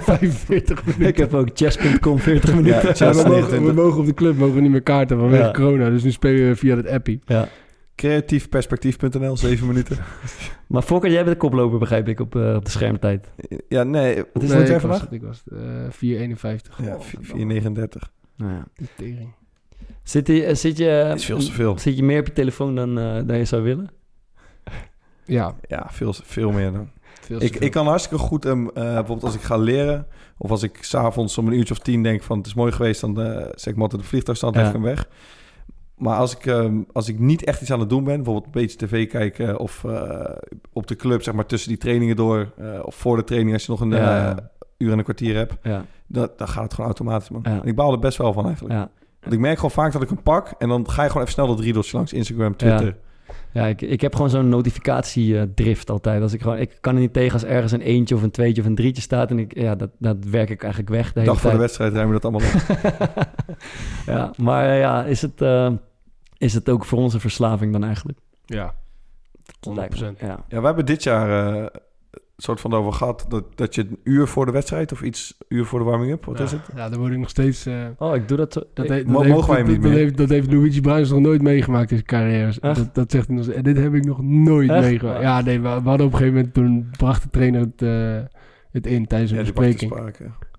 45 0.00 0.84
minuten. 0.86 1.06
ik 1.06 1.16
heb 1.16 1.34
ook 1.34 1.48
chess.com 1.54 2.18
40 2.18 2.54
minuten. 2.54 2.74
Ja, 2.82 2.94
Chess 2.94 3.00
we, 3.00 3.06
mogen, 3.28 3.30
29. 3.30 3.74
we 3.74 3.82
mogen 3.82 4.00
op 4.00 4.06
de 4.06 4.14
club 4.14 4.36
mogen 4.36 4.54
we 4.54 4.60
niet 4.60 4.70
meer 4.70 4.82
kaarten 4.82 5.18
vanwege 5.18 5.42
Ja. 5.44 5.50
corona. 5.50 5.90
Dus 5.90 6.02
nu 6.02 6.10
spelen 6.10 6.48
we 6.48 6.56
via 6.56 6.76
het 6.76 6.88
appie. 6.88 7.20
Ja. 7.26 7.48
Creatiefperspectief.nl, 7.98 9.36
7 9.36 9.66
minuten. 9.66 9.96
Maar 10.66 10.82
Fokker, 10.82 11.10
jij 11.10 11.24
bent 11.24 11.34
de 11.40 11.46
koploper, 11.46 11.78
begrijp 11.78 12.08
ik, 12.08 12.20
op, 12.20 12.36
eh, 12.36 12.54
op 12.54 12.64
de 12.64 12.70
schermtijd. 12.70 13.30
Ja, 13.68 13.82
nee. 13.82 14.24
Wat 14.32 14.42
is 14.42 14.48
Nee, 14.48 14.58
jij 14.58 14.66
ik 14.66 14.72
was, 14.72 14.80
vandaag? 14.80 15.00
het, 15.00 15.12
ik 15.12 15.22
was 15.22 15.42
het, 15.44 15.54
eh, 15.58 15.60
451. 15.90 16.78
Ja, 16.82 16.94
Oh, 16.94 17.00
439. 17.00 18.10
Nou 18.36 18.52
ja. 18.52 18.64
die 18.74 18.88
tering. 18.96 19.34
Zit, 20.02 20.26
je, 20.26 20.44
eh, 20.44 20.54
zit, 20.54 20.76
je, 20.78 21.12
is 21.14 21.24
veel 21.24 21.38
te 21.38 21.52
veel. 21.52 21.78
zit 21.78 21.96
je 21.96 22.02
meer 22.02 22.20
op 22.20 22.26
je 22.26 22.32
telefoon 22.32 22.74
dan, 22.74 22.98
eh, 22.98 23.20
dan 23.26 23.36
je 23.38 23.44
zou 23.44 23.62
willen? 23.62 23.90
Ja, 25.24 25.54
Ja, 25.68 25.86
veel, 25.90 26.12
veel 26.12 26.50
meer 26.50 26.72
dan. 26.72 26.90
veel 27.20 27.42
Ik, 27.42 27.52
veel. 27.52 27.62
ik 27.66 27.70
kan 27.70 27.86
hartstikke 27.86 28.24
goed, 28.24 28.44
ehm, 28.44 28.66
eh, 28.66 28.72
bijvoorbeeld 28.74 29.22
als 29.24 29.34
ik 29.34 29.40
ga 29.42 29.56
leren... 29.56 30.06
of 30.38 30.50
als 30.50 30.62
ik 30.62 30.78
s'avonds 30.80 31.38
om 31.38 31.46
een 31.46 31.52
uurtje 31.58 31.74
of 31.74 31.80
tien 31.80 32.02
denk 32.02 32.22
van... 32.22 32.38
het 32.38 32.46
is 32.46 32.54
mooi 32.54 32.72
geweest, 32.72 33.00
dan 33.00 33.20
eh, 33.22 33.34
zeg 33.36 33.66
ik 33.66 33.74
maar 33.74 33.82
altijd 33.82 34.02
de 34.02 34.08
vliegtuigstand, 34.08 34.54
leg 34.54 34.62
Ja. 34.64 34.68
ik 34.68 34.74
hem 34.74 34.84
weg. 34.84 35.08
Maar 35.98 36.16
als 36.16 36.36
ik, 36.36 36.46
ehm, 36.46 36.76
als 36.92 37.08
ik 37.08 37.18
niet 37.18 37.44
echt 37.44 37.60
iets 37.60 37.72
aan 37.72 37.80
het 37.80 37.88
doen 37.88 38.04
ben... 38.04 38.14
bijvoorbeeld 38.16 38.44
een 38.44 38.60
beetje 38.60 38.86
tv 38.86 39.08
kijken... 39.08 39.58
of 39.58 39.84
eh, 39.84 40.20
op 40.72 40.86
de 40.86 40.96
club, 40.96 41.22
zeg 41.22 41.34
maar 41.34 41.46
tussen 41.46 41.68
die 41.68 41.78
trainingen 41.78 42.16
door... 42.16 42.52
eh, 42.58 42.66
of 42.82 42.94
voor 42.94 43.16
de 43.16 43.24
training 43.24 43.52
als 43.52 43.64
je 43.66 43.70
nog 43.70 43.80
een 43.80 43.90
Ja. 43.90 44.30
eh, 44.30 44.36
uur 44.78 44.92
en 44.92 44.98
een 44.98 45.04
kwartier 45.04 45.36
hebt... 45.36 45.54
Ja, 45.62 45.84
dan, 46.06 46.28
dan 46.36 46.48
gaat 46.48 46.62
het 46.62 46.72
gewoon 46.72 46.86
automatisch, 46.90 47.28
man. 47.28 47.40
Ja. 47.44 47.60
En 47.62 47.68
ik 47.68 47.74
baal 47.74 47.92
er 47.92 47.98
best 47.98 48.18
wel 48.18 48.32
van 48.32 48.44
eigenlijk. 48.44 48.74
ja. 48.74 48.90
Want 49.20 49.32
ik 49.34 49.40
merk 49.40 49.56
gewoon 49.56 49.70
vaak 49.70 49.92
dat 49.92 50.02
ik 50.02 50.08
hem 50.08 50.22
pak... 50.22 50.54
en 50.58 50.68
dan 50.68 50.90
ga 50.90 51.02
je 51.02 51.08
gewoon 51.08 51.22
even 51.22 51.34
snel 51.34 51.46
dat 51.46 51.60
riedeltje 51.60 51.96
langs 51.96 52.12
Instagram, 52.12 52.56
Twitter... 52.56 52.96
ja 53.52 53.66
ik, 53.66 53.82
ik 53.82 54.00
heb 54.00 54.14
gewoon 54.14 54.30
zo'n 54.30 54.48
notificatiedrift 54.48 55.90
altijd. 55.90 56.22
Als 56.22 56.32
ik, 56.32 56.42
gewoon, 56.42 56.58
ik 56.58 56.78
kan 56.80 56.94
er 56.94 57.00
niet 57.00 57.12
tegen 57.12 57.32
als 57.32 57.44
ergens 57.44 57.72
een 57.72 57.80
eentje 57.80 58.14
of 58.14 58.22
een 58.22 58.30
tweetje 58.30 58.60
of 58.60 58.66
een 58.66 58.74
drietje 58.74 59.02
staat. 59.02 59.30
En 59.30 59.38
ik, 59.38 59.58
ja, 59.58 59.74
dat, 59.74 59.90
dat 59.98 60.16
werk 60.24 60.50
ik 60.50 60.62
eigenlijk 60.62 60.92
weg 60.92 61.12
de 61.12 61.20
hele 61.20 61.32
dag 61.32 61.40
voor 61.40 61.50
de 61.50 61.56
wedstrijd 61.56 61.92
ruimen 61.92 62.14
we 62.14 62.20
dat 62.20 62.32
allemaal 62.32 62.50
op. 62.50 63.26
ja, 64.14 64.30
maar 64.36 64.68
eh, 64.68 64.80
ja, 64.80 65.04
is 65.04 65.22
het, 65.22 65.42
eh, 65.42 65.72
is 66.38 66.54
het 66.54 66.68
ook 66.68 66.84
voor 66.84 66.98
ons 66.98 67.14
een 67.14 67.20
verslaving 67.20 67.72
dan 67.72 67.84
eigenlijk? 67.84 68.18
Ja, 68.44 68.74
Dat 69.60 69.74
lijkt 69.74 70.00
me. 70.00 70.12
100%. 70.14 70.18
Ja. 70.20 70.44
Ja, 70.48 70.60
we 70.60 70.66
hebben 70.66 70.86
dit 70.86 71.02
jaar 71.02 71.56
eh, 71.56 71.66
soort 72.42 72.60
van 72.60 72.72
over 72.72 72.92
gehad 72.92 73.24
dat, 73.28 73.44
dat 73.56 73.74
je 73.74 73.80
een 73.80 73.98
uur 74.04 74.26
voor 74.26 74.46
de 74.46 74.52
wedstrijd 74.52 74.92
of 74.92 75.02
iets 75.02 75.38
uur 75.48 75.64
voor 75.64 75.78
de 75.78 75.84
warming-up, 75.84 76.24
wat 76.24 76.38
ja. 76.38 76.44
is 76.44 76.50
het? 76.52 76.60
Ja, 76.76 76.88
daar 76.88 76.98
word 76.98 77.12
ik 77.12 77.18
nog 77.18 77.28
steeds... 77.28 77.66
eh, 77.66 77.86
Oh, 77.98 78.14
ik 78.14 78.28
doe 78.28 78.36
dat 78.36 78.52
zo. 78.52 78.60
dat, 78.74 78.88
dat 78.88 79.04
mo- 79.06 79.20
heeft, 79.20 79.34
mogen 79.34 79.52
wij 79.52 79.62
niet 79.62 79.82
dat 79.82 79.90
meer? 79.90 79.98
heeft, 79.98 80.16
dat 80.16 80.28
heeft 80.28 80.52
Luigi 80.52 80.80
Bruins 80.80 81.10
nog 81.10 81.20
nooit 81.20 81.42
meegemaakt 81.42 81.90
in 81.90 81.96
zijn 81.96 82.06
carrière. 82.08 82.46
Echt? 82.46 82.60
Dat, 82.76 82.94
dat 82.94 83.10
zegt 83.10 83.26
hij 83.26 83.36
nog. 83.36 83.48
En 83.48 83.62
dit 83.62 83.76
heb 83.76 83.94
ik 83.94 84.04
nog 84.04 84.22
nooit 84.22 84.70
Echt? 84.70 84.80
meegemaakt. 84.80 85.20
Ja, 85.22 85.40
nee, 85.40 85.60
we, 85.60 85.68
we 85.82 85.88
hadden 85.88 86.06
op 86.06 86.12
een 86.12 86.18
gegeven 86.18 86.34
moment... 86.34 86.54
Toen 86.54 86.88
bracht 86.96 87.22
de 87.22 87.28
trainer 87.30 87.60
het, 87.60 87.82
eh, 87.82 88.38
het 88.70 88.86
in 88.86 89.06
tijdens 89.06 89.30
een 89.30 89.36
Ja, 89.36 89.42
bespreking. 89.42 89.92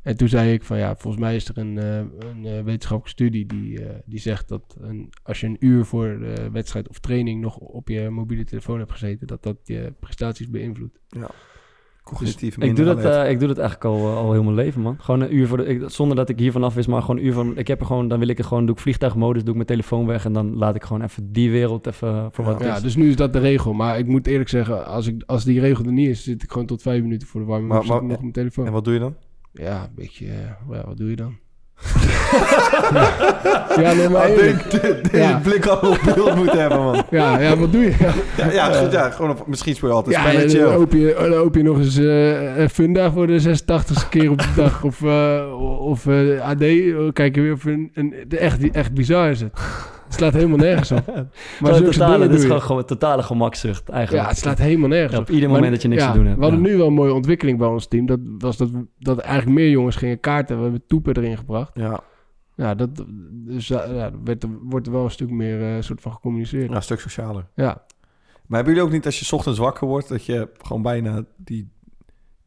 En 0.03 0.17
toen 0.17 0.27
zei 0.27 0.53
ik 0.53 0.63
van 0.63 0.77
ja, 0.77 0.95
volgens 0.95 1.23
mij 1.23 1.35
is 1.35 1.49
er 1.49 1.57
een, 1.57 1.77
eh, 1.77 1.97
een 1.97 2.63
wetenschappelijke 2.63 3.09
studie 3.09 3.45
die, 3.45 3.83
eh, 3.83 3.95
die 4.05 4.19
zegt 4.19 4.47
dat 4.47 4.77
een, 4.81 5.09
als 5.23 5.39
je 5.39 5.47
een 5.47 5.57
uur 5.59 5.85
voor 5.85 6.05
de 6.19 6.49
wedstrijd 6.51 6.89
of 6.89 6.99
training 6.99 7.41
nog 7.41 7.57
op 7.57 7.87
je 7.89 8.09
mobiele 8.09 8.43
telefoon 8.43 8.79
hebt 8.79 8.91
gezeten, 8.91 9.27
dat 9.27 9.43
dat 9.43 9.57
je 9.63 9.93
prestaties 9.99 10.49
beïnvloedt. 10.49 10.99
Cognitief 12.09 12.57
Ik 12.57 12.75
doe, 12.75 12.85
dat, 12.85 13.05
eh, 13.05 13.29
ik 13.31 13.39
doe 13.39 13.47
dat 13.47 13.57
eigenlijk 13.57 13.85
al, 13.89 13.97
eh, 13.97 14.15
al 14.17 14.31
heel 14.31 14.43
mijn 14.43 14.55
leven, 14.55 14.81
man. 14.81 14.95
Gewoon 14.99 15.21
een 15.21 15.35
uur 15.35 15.47
voor 15.47 15.57
de... 15.57 15.65
Ik, 15.65 15.83
zonder 15.85 16.15
dat 16.17 16.29
ik 16.29 16.39
hiervan 16.39 16.63
af 16.63 16.73
wist, 16.73 16.87
maar 16.87 17.01
gewoon 17.01 17.17
een 17.17 17.25
uur 17.25 17.33
van... 17.33 17.57
Ik 17.57 17.67
heb 17.67 17.79
er 17.79 17.85
gewoon... 17.85 18.07
Dan 18.07 18.19
wil 18.19 18.27
ik 18.27 18.37
het 18.37 18.45
gewoon... 18.45 18.65
Doe 18.65 18.75
ik 18.75 18.81
vliegtuigmodus, 18.81 19.41
doe 19.41 19.49
ik 19.49 19.55
mijn 19.55 19.67
telefoon 19.67 20.05
weg... 20.05 20.25
En 20.25 20.33
dan 20.33 20.55
laat 20.55 20.75
ik 20.75 20.83
gewoon 20.83 21.01
even 21.01 21.31
die 21.31 21.51
wereld 21.51 21.87
even 21.87 22.29
voor 22.31 22.45
wat 22.45 22.53
het 22.53 22.63
Ja, 22.67 22.75
is. 22.75 22.81
dus 22.81 22.95
nu 22.95 23.09
is 23.09 23.15
dat 23.15 23.33
de 23.33 23.39
regel. 23.39 23.73
Maar 23.73 23.97
ik 23.99 24.07
moet 24.07 24.27
eerlijk 24.27 24.49
zeggen, 24.49 24.85
als, 24.85 25.07
ik, 25.07 25.23
als 25.25 25.43
die 25.43 25.59
regel 25.59 25.85
er 25.85 25.91
niet 25.91 26.09
is, 26.09 26.23
zit 26.23 26.43
ik 26.43 26.51
gewoon 26.51 26.67
tot 26.67 26.81
vijf 26.81 27.01
minuten 27.01 27.27
voor 27.27 27.41
de 27.41 27.47
warming 27.47 27.69
Maar- 27.69 27.77
up 27.79 27.85
zit 27.85 27.93
ik 27.93 27.99
maar- 27.99 28.07
nog 28.09 28.17
op 28.17 28.21
mijn 28.23 28.33
telefoon. 28.33 28.65
En 28.65 28.71
wat 28.71 28.83
doe 28.83 28.93
je 28.93 28.99
dan? 28.99 29.15
Ja, 29.53 29.83
een 29.83 29.89
beetje, 29.95 30.25
ja, 30.25 30.57
wat 30.85 30.97
doe 30.97 31.09
je 31.09 31.15
dan? 31.15 31.37
Ja, 33.81 33.93
nee, 33.93 34.09
maar 34.09 34.21
Ah, 34.21 34.29
eerlijk. 34.29 34.71
de- 34.71 34.99
de- 35.11 35.17
Ja. 35.17 35.27
Deze 35.27 35.39
blik 35.49 35.65
al 35.65 35.89
op 35.89 35.99
beeld 36.15 36.35
moeten 36.35 36.59
hebben, 36.59 36.83
man. 36.83 37.03
Ja, 37.09 37.39
ja, 37.39 37.57
wat 37.57 37.71
doe 37.71 37.81
je? 37.83 37.93
Ja. 37.99 38.13
Ja, 38.37 38.51
ja, 38.51 38.71
goed, 38.73 38.91
ja 38.91 39.09
gewoon 39.09 39.31
op, 39.31 39.47
misschien 39.47 39.75
speel 39.75 39.89
je 39.89 39.95
altijd 39.95 40.15
Ja, 40.15 40.29
spelletje. 40.29 40.59
dan 40.59 40.73
hoop 40.73 40.91
je, 40.93 41.15
dan 41.19 41.33
hoop 41.33 41.55
je 41.55 41.63
nog 41.63 41.77
eens 41.77 41.95
een 41.95 42.69
funda 42.69 43.11
voor 43.11 43.27
de 43.27 43.39
86ste 43.39 44.09
keer 44.09 44.31
op 44.31 44.37
de 44.41 44.47
dag. 44.55 44.83
Of, 44.83 45.01
eh, 45.03 45.43
of 45.79 46.05
eh, 46.07 46.47
AD, 46.49 46.63
oh, 46.97 47.13
kijk 47.13 47.35
je 47.35 47.41
weer 47.41 47.53
of 47.53 47.65
een, 47.65 47.91
een, 47.93 48.13
echt, 48.29 48.71
echt 48.71 48.93
bizar 48.93 49.29
is 49.29 49.41
het. 49.41 49.51
Het 50.09 50.17
slaat 50.17 50.33
helemaal 50.33 50.57
nergens 50.57 50.91
op. 50.91 51.05
Maar 51.59 51.73
zulke 51.73 51.91
totale, 51.91 52.27
dit 52.27 52.37
is 52.37 52.45
gewoon, 52.45 52.61
gewoon 52.61 52.85
totale 52.85 53.23
gemakzucht, 53.23 53.89
eigenlijk. 53.89 54.23
Ja, 54.23 54.29
het 54.29 54.39
slaat 54.39 54.57
helemaal 54.57 54.87
nergens 54.89 55.11
Ja, 55.13 55.17
op. 55.19 55.23
op 55.27 55.29
ieder 55.33 55.49
Maar- 55.49 55.55
moment 55.57 55.73
dat 55.73 55.81
je 55.81 55.87
niks 55.87 56.01
ja, 56.01 56.11
te 56.11 56.17
doen 56.17 56.25
hebt. 56.25 56.37
We 56.37 56.43
hadden 56.43 56.63
ja. 56.63 56.69
nu 56.69 56.77
wel 56.77 56.87
een 56.87 56.93
mooie 56.93 57.13
ontwikkeling 57.13 57.57
bij 57.57 57.67
ons 57.67 57.87
team. 57.87 58.05
Dat 58.05 58.19
was 58.37 58.57
dat, 58.57 58.69
dat 58.99 59.17
eigenlijk 59.17 59.57
meer 59.59 59.69
jongens 59.69 59.95
gingen 59.95 60.19
kaarten. 60.19 60.55
We 60.57 60.61
hebben 60.61 60.83
toepen 60.87 61.15
erin 61.17 61.37
gebracht. 61.37 61.71
Ja, 61.73 61.99
Ja, 62.55 62.75
dat, 62.75 62.89
dus, 63.31 63.67
ja, 63.67 64.11
werd, 64.23 64.45
wordt 64.61 64.87
er 64.87 64.93
wel 64.93 65.03
een 65.03 65.11
stuk 65.11 65.29
meer 65.29 65.75
eh, 65.75 65.81
soort 65.81 66.01
van 66.01 66.11
gecommuniceerd. 66.11 66.69
ja, 66.69 66.75
een 66.75 66.81
stuk 66.83 66.99
socialer. 66.99 67.45
Ja, 67.55 67.65
Maar 68.45 68.57
hebben 68.57 68.73
jullie 68.73 68.87
ook 68.87 68.93
niet 68.93 69.05
als 69.05 69.19
je 69.19 69.25
's 69.25 69.31
ochtends 69.31 69.59
wakker 69.59 69.87
wordt... 69.87 70.09
dat 70.09 70.25
je 70.25 70.49
gewoon 70.61 70.81
bijna 70.81 71.23
die, 71.37 71.69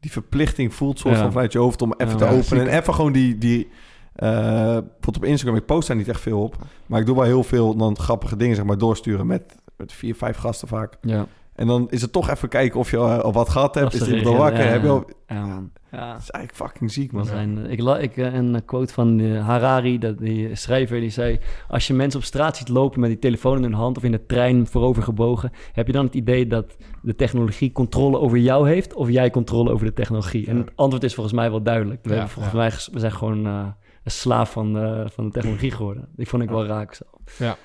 die 0.00 0.10
verplichting 0.10 0.74
voelt... 0.74 0.98
soort 0.98 1.14
Ja. 1.14 1.20
van 1.20 1.32
vanuit 1.32 1.52
je 1.52 1.58
hoofd 1.58 1.82
om 1.82 1.92
even 1.96 2.12
Ja, 2.12 2.18
te 2.18 2.24
ja, 2.24 2.30
openen... 2.30 2.44
zeker. 2.46 2.66
en 2.68 2.78
even 2.80 2.94
gewoon 2.94 3.12
die... 3.12 3.38
die 3.38 3.68
eh, 4.14 4.30
bijvoorbeeld 4.30 5.16
op 5.16 5.24
Instagram, 5.24 5.56
ik 5.56 5.66
post 5.66 5.88
daar 5.88 5.96
niet 5.96 6.08
echt 6.08 6.20
veel 6.20 6.42
op... 6.42 6.56
maar 6.86 7.00
ik 7.00 7.06
doe 7.06 7.16
wel 7.16 7.24
heel 7.24 7.42
veel 7.42 7.76
dan 7.76 7.98
grappige 7.98 8.36
dingen 8.36 8.56
zeg 8.56 8.64
maar, 8.64 8.78
doorsturen... 8.78 9.26
met, 9.26 9.54
met 9.76 9.92
vier, 9.92 10.14
vijf 10.14 10.36
gasten 10.36 10.68
vaak. 10.68 10.96
Ja. 11.00 11.26
En 11.54 11.66
dan 11.66 11.90
is 11.90 12.02
het 12.02 12.12
toch 12.12 12.30
even 12.30 12.48
kijken 12.48 12.80
of 12.80 12.90
je 12.90 12.96
eh, 12.96 13.18
al 13.18 13.32
wat 13.32 13.48
gehad 13.48 13.74
hebt. 13.74 13.94
Is 13.94 14.06
iemand 14.06 14.26
al 14.26 14.36
wakker? 14.36 14.64
ja, 14.64 14.70
Heb 14.70 14.82
je 14.82 14.88
al... 14.88 15.04
Ja, 15.26 15.46
man. 15.46 15.70
Ja. 15.92 16.12
Dat 16.12 16.22
is 16.22 16.30
eigenlijk 16.30 16.70
fucking 16.70 16.92
ziek, 16.92 17.12
man. 17.12 17.24
Zijn, 17.24 17.66
eh, 17.66 17.72
ik 17.72 17.80
la, 17.80 17.98
ik, 17.98 18.16
eh, 18.16 18.34
een 18.34 18.64
quote 18.64 18.92
van 18.92 19.20
eh, 19.20 19.46
Harari, 19.46 19.98
dat, 19.98 20.18
die 20.18 20.54
schrijver, 20.54 21.00
die 21.00 21.10
zei... 21.10 21.38
Als 21.68 21.86
je 21.86 21.94
mensen 21.94 22.20
op 22.20 22.26
straat 22.26 22.56
ziet 22.56 22.68
lopen 22.68 23.00
met 23.00 23.08
die 23.10 23.18
telefoon 23.18 23.56
in 23.56 23.62
hun 23.62 23.72
hand... 23.72 23.96
of 23.96 24.02
in 24.02 24.12
de 24.12 24.26
trein 24.26 24.66
voorover 24.66 25.02
gebogen... 25.02 25.50
heb 25.72 25.86
je 25.86 25.92
dan 25.92 26.04
het 26.04 26.14
idee 26.14 26.46
dat 26.46 26.76
de 27.02 27.14
technologie 27.14 27.72
controle 27.72 28.18
over 28.18 28.38
jou 28.38 28.68
heeft... 28.68 28.94
of 28.94 29.08
jij 29.08 29.30
controle 29.30 29.70
over 29.70 29.86
de 29.86 29.92
technologie? 29.92 30.46
En 30.46 30.56
het 30.56 30.70
antwoord 30.74 31.04
is 31.04 31.14
volgens 31.14 31.36
mij 31.36 31.50
wel 31.50 31.62
duidelijk. 31.62 32.00
We, 32.02 32.08
Ja, 32.08 32.14
hebben 32.14 32.32
volgens 32.32 32.54
ja. 32.54 32.60
mij, 32.60 32.70
we 32.92 32.98
zijn 32.98 33.12
gewoon 33.12 33.46
eh, 33.46 33.66
een 34.04 34.10
slaaf 34.10 34.52
van, 34.52 34.78
eh, 34.78 35.04
van 35.10 35.24
de 35.24 35.30
technologie 35.30 35.70
geworden. 35.70 36.08
Die 36.16 36.28
vond 36.28 36.42
ik 36.42 36.48
wel 36.48 36.66
raak 36.66 36.94
zo. 36.94 37.04
Ja. 37.38 37.56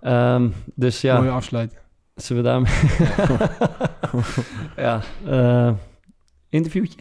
Ehm, 0.00 0.48
dus 0.74 1.00
ja, 1.00 1.16
Mooie 1.18 1.30
afsluit. 1.30 1.76
zullen 2.14 2.42
we 2.42 2.48
daarmee... 2.48 2.72
ja, 4.86 5.00
eh, 5.26 5.72
interviewtje? 6.48 6.98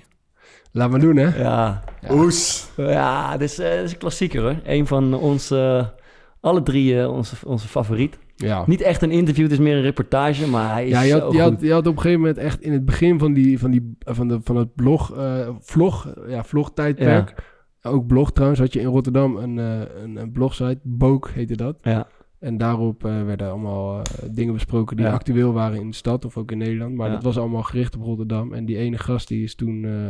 Laat 0.71 0.89
maar 0.89 0.99
doen, 0.99 1.15
hè? 1.15 1.37
Ja, 1.37 1.83
Ja. 2.01 2.13
Oes. 2.13 2.69
ja, 2.77 3.37
dit 3.37 3.49
is, 3.49 3.59
eh, 3.59 3.69
dit 3.71 3.83
is 3.83 3.91
een 3.91 3.97
klassieker 3.97 4.41
hoor. 4.41 4.55
Een 4.63 4.87
van 4.87 5.13
onze, 5.13 5.91
alle 6.39 6.63
drie 6.63 7.09
onze, 7.09 7.35
onze 7.45 7.67
favoriet. 7.67 8.17
Ja. 8.35 8.63
Niet 8.65 8.81
echt 8.81 9.01
een 9.01 9.11
interview, 9.11 9.43
het 9.43 9.51
is 9.51 9.59
meer 9.59 9.75
een 9.75 9.81
reportage, 9.81 10.47
maar 10.47 10.71
hij 10.71 10.85
is 10.85 10.91
Ja, 10.91 11.01
je 11.01 11.09
zo 11.09 11.19
had, 11.19 11.31
je, 11.33 11.41
had, 11.41 11.61
je 11.61 11.71
had 11.71 11.87
op 11.87 11.95
een 11.95 12.01
gegeven 12.01 12.19
moment 12.19 12.37
echt 12.37 12.61
in 12.61 12.71
het 12.71 12.85
begin 12.85 13.19
van, 13.19 13.33
die, 13.33 13.59
van, 13.59 13.71
die, 13.71 13.95
van, 13.99 14.27
de, 14.27 14.39
van 14.43 14.55
het 14.55 14.75
blog, 14.75 15.15
eh, 15.17 15.49
vlog, 15.59 16.13
ja, 16.27 16.43
vlogtijdperk, 16.43 17.52
ook 17.83 18.07
blog 18.07 18.31
trouwens, 18.31 18.59
had 18.59 18.73
je 18.73 18.79
in 18.79 18.85
Rotterdam 18.87 19.35
een, 19.37 19.59
eh, 19.59 20.01
een, 20.03 20.15
een 20.15 20.31
blogsite, 20.31 20.79
Book 20.83 21.29
heette 21.29 21.55
dat. 21.55 21.77
Ja, 21.81 22.07
En 22.39 22.57
daarop 22.57 23.05
eh, 23.05 23.23
werden 23.23 23.49
allemaal 23.49 23.97
eh, 23.97 24.03
dingen 24.31 24.53
besproken 24.53 24.95
die 24.97 25.05
Ja. 25.05 25.11
actueel 25.11 25.53
waren 25.53 25.79
in 25.79 25.89
de 25.89 25.95
stad 25.95 26.25
of 26.25 26.37
ook 26.37 26.51
in 26.51 26.57
Nederland. 26.57 26.95
Maar 26.95 27.07
Ja. 27.07 27.13
dat 27.13 27.23
was 27.23 27.37
allemaal 27.37 27.63
gericht 27.63 27.95
op 27.95 28.01
Rotterdam. 28.01 28.53
En 28.53 28.65
die 28.65 28.77
ene 28.77 28.97
gast 28.97 29.27
die 29.27 29.43
is 29.43 29.55
toen... 29.55 29.85
eh, 29.85 30.07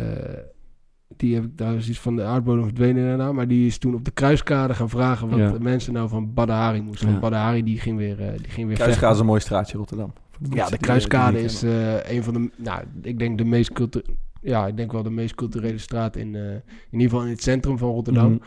eh, 0.00 0.38
die 1.16 1.34
heb 1.34 1.44
ik 1.44 1.58
daar 1.58 1.74
is 1.74 1.88
iets 1.88 2.00
van 2.00 2.16
de 2.16 2.22
aardbodem 2.22 2.64
verdwenen 2.64 3.04
daarna. 3.06 3.32
Maar 3.32 3.48
die 3.48 3.66
is 3.66 3.78
toen 3.78 3.94
op 3.94 4.04
de 4.04 4.10
kruiskade 4.10 4.74
gaan 4.74 4.88
vragen 4.88 5.28
wat 5.28 5.38
Ja. 5.38 5.50
de 5.50 5.60
mensen 5.60 5.92
nou 5.92 6.08
van 6.08 6.34
Badahari 6.34 6.80
moesten. 6.82 7.04
Ja. 7.06 7.10
Want 7.12 7.24
Badahari 7.24 7.62
die 7.62 7.78
ging 7.80 7.96
weer, 7.98 8.20
eh, 8.20 8.28
die 8.36 8.48
ging 8.50 8.66
weer 8.66 8.76
Kruiskade 8.76 8.90
vechten. 8.92 9.10
is 9.10 9.18
een 9.18 9.26
mooi 9.26 9.40
straatje 9.40 9.78
Rotterdam. 9.78 10.12
Ja, 10.50 10.68
de 10.68 10.78
Kruiskade 10.78 11.40
is 11.42 11.62
eh, 11.62 12.10
een 12.10 12.22
van 12.22 12.34
de, 12.34 12.50
nou, 12.56 12.82
ik 13.02 13.18
denk 13.18 13.38
de 13.38 13.44
meest 13.44 13.72
cultu 13.72 14.02
ja, 14.46 14.66
ik 14.66 14.76
denk 14.76 14.92
wel 14.92 15.02
de 15.02 15.10
meest 15.10 15.34
culturele 15.34 15.78
straat 15.78 16.16
in, 16.16 16.34
eh, 16.34 16.42
in 16.50 16.62
ieder 16.90 17.08
geval 17.08 17.24
in 17.24 17.30
het 17.30 17.42
centrum 17.42 17.78
van 17.78 17.90
Rotterdam. 17.90 18.30
Mhm. 18.30 18.38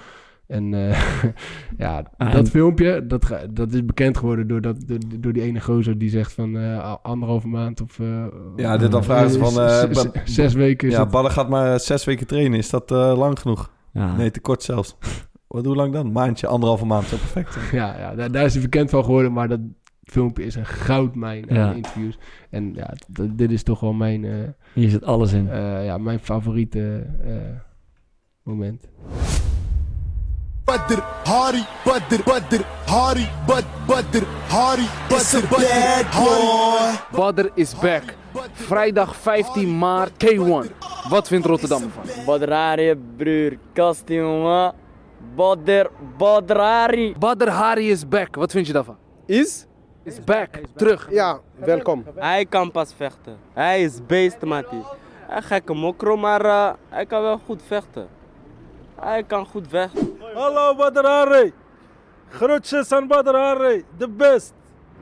En 0.47 0.73
eh, 0.73 1.01
ja, 1.77 2.03
Ah, 2.17 2.31
dat 2.31 2.45
en- 2.45 2.47
filmpje, 2.51 3.05
dat, 3.07 3.33
dat 3.51 3.73
is 3.73 3.85
bekend 3.85 4.17
geworden 4.17 4.47
door, 4.47 4.61
dat, 4.61 4.87
door, 4.87 4.97
door 5.19 5.33
die 5.33 5.41
ene 5.43 5.61
gozer 5.61 5.97
die 5.97 6.09
zegt 6.09 6.33
van 6.33 6.57
eh, 6.57 6.95
anderhalve 7.01 7.47
maand 7.47 7.81
of... 7.81 7.99
eh, 7.99 8.25
Ja, 8.55 8.77
dit 8.77 8.91
dan 8.91 9.03
vragen 9.03 9.29
ze 9.29 9.39
van, 9.39 10.11
zes 10.25 10.53
weken 10.53 10.89
Ja, 10.89 11.05
Badden 11.05 11.31
gaat 11.31 11.49
maar 11.49 11.79
zes 11.79 12.03
weken 12.05 12.27
trainen. 12.27 12.57
Is 12.57 12.69
dat 12.69 12.91
eh, 12.91 13.13
lang 13.17 13.39
genoeg? 13.39 13.71
Ja. 13.93 14.15
Nee, 14.15 14.31
te 14.31 14.39
kort 14.39 14.63
zelfs. 14.63 14.95
Wat, 15.47 15.65
hoe 15.65 15.75
lang 15.75 15.93
dan? 15.93 16.11
Maandje, 16.11 16.47
anderhalve 16.47 16.85
maand. 16.85 17.05
Zo 17.05 17.15
perfect. 17.17 17.57
ja, 17.71 17.97
ja 17.99 18.15
daar, 18.15 18.31
daar 18.31 18.45
is 18.45 18.53
hij 18.53 18.61
bekend 18.61 18.89
van 18.89 19.03
geworden, 19.03 19.33
maar 19.33 19.47
dat 19.47 19.59
filmpje 20.09 20.43
is 20.43 20.55
een 20.55 20.65
goudmijn 20.65 21.49
aan 21.49 21.55
Ja. 21.57 21.71
interviews. 21.71 22.17
En 22.49 22.73
ja, 22.75 22.93
d- 23.13 23.37
dit 23.37 23.51
is 23.51 23.63
toch 23.63 23.79
wel 23.79 23.93
mijn, 23.93 24.25
eh, 24.25 24.31
Hier 24.73 24.89
zit 24.89 25.03
alles 25.05 25.33
in. 25.33 25.49
eh, 25.49 25.85
ja, 25.85 25.97
mijn 25.97 26.19
favoriete 26.19 27.05
eh, 27.23 27.31
moment. 28.43 28.87
Badr, 30.65 30.99
Hari, 31.23 31.63
Badr, 31.85 32.21
Badr, 32.25 32.61
Hari, 32.85 33.27
Bad, 33.47 33.63
Badr, 33.87 34.23
Hari, 34.47 34.85
Badr, 35.09 35.47
Badr, 35.49 36.05
Hari. 36.11 36.97
Badr 37.11 37.49
is 37.55 37.73
back. 37.79 38.03
Vrijdag 38.53 39.15
15 39.15 39.77
maart, 39.77 40.11
K1. 40.25 40.71
Wat 41.09 41.27
vindt 41.27 41.45
Rotterdam 41.45 41.81
ervan? 41.83 42.03
Badrari 42.25 42.95
broer, 43.17 43.57
kast 43.73 44.03
jongen. 44.09 44.73
Badr, 45.35 45.89
Badrari. 46.17 47.15
Badr 47.19 47.47
Hari 47.49 47.89
is 47.89 48.07
back. 48.07 48.35
Wat 48.35 48.51
vind 48.51 48.67
je 48.67 48.73
daarvan? 48.73 48.97
Is? 49.25 49.65
Is 50.03 50.23
back. 50.23 50.49
Terug. 50.75 51.07
Ja, 51.11 51.39
welkom. 51.55 52.03
Hij 52.15 52.45
kan 52.45 52.71
pas 52.71 52.93
vechten. 52.93 53.37
Hij 53.53 53.83
is 53.83 54.05
beest, 54.05 54.41
Mati. 54.41 54.81
Hij 55.27 55.41
gekke 55.41 55.73
mokro, 55.73 56.17
maar 56.17 56.45
eh, 56.45 56.73
hij 56.89 57.05
kan 57.05 57.21
wel 57.21 57.39
goed 57.45 57.61
vechten. 57.67 58.07
Hij 58.95 59.23
kan 59.23 59.45
goed 59.45 59.67
vechten. 59.69 60.17
Hallo 60.33 60.75
Badrari. 60.75 61.53
Groetjes 62.29 62.91
aan 62.91 63.07
Badrari, 63.07 63.83
de 63.97 64.09
best. 64.09 64.53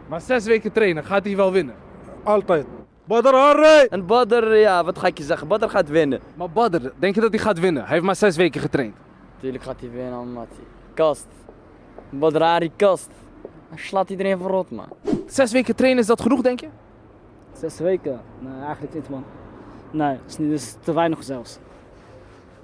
Maar 0.08 0.22
zes 0.22 0.46
weken 0.46 0.72
trainen, 0.72 1.04
gaat 1.04 1.26
hij 1.26 1.36
wel 1.36 1.52
winnen? 1.52 1.76
Altijd. 2.24 2.66
Badrari. 3.04 3.88
En 3.90 4.06
Badr, 4.06 4.56
ja, 4.56 4.84
wat 4.84 5.00
ga 5.00 5.08
ik 5.08 5.18
je 5.18 5.24
zeggen? 5.24 5.48
Badr 5.48 5.66
gaat 5.66 5.90
winnen. 5.90 6.20
Maar 6.36 6.50
Badr, 6.50 6.90
denk 7.00 7.16
je 7.16 7.22
dat 7.22 7.30
hij 7.32 7.40
gaat 7.40 7.60
winnen? 7.60 7.84
Hij 7.84 7.92
heeft 7.92 8.06
maar 8.06 8.16
zes 8.16 8.36
weken 8.36 8.62
getraind. 8.62 8.96
Tuurlijk 9.40 9.64
gaat 9.64 9.80
hij 9.80 9.92
winnen, 9.92 10.34
Mati. 10.34 10.68
Kast. 10.94 11.28
Badrari 12.10 12.72
kast. 12.76 13.10
Hij 13.70 13.78
slaat 13.78 14.10
iedereen 14.10 14.38
voor 14.38 14.50
rot, 14.50 14.72
man. 14.72 14.88
Zes 15.26 15.52
weken 15.52 15.76
trainen, 15.76 16.02
is 16.02 16.08
dat 16.08 16.22
genoeg, 16.22 16.42
denk 16.42 16.60
je? 16.60 16.68
Zes 17.60 17.80
weken? 17.80 18.22
Nee, 18.40 18.64
eigenlijk 18.64 18.94
niet 18.94 19.10
man. 19.10 19.24
Nee, 19.92 20.18
is, 20.28 20.38
niet, 20.38 20.52
is 20.52 20.76
te 20.80 20.94
weinig 20.94 21.24
zelfs. 21.24 21.58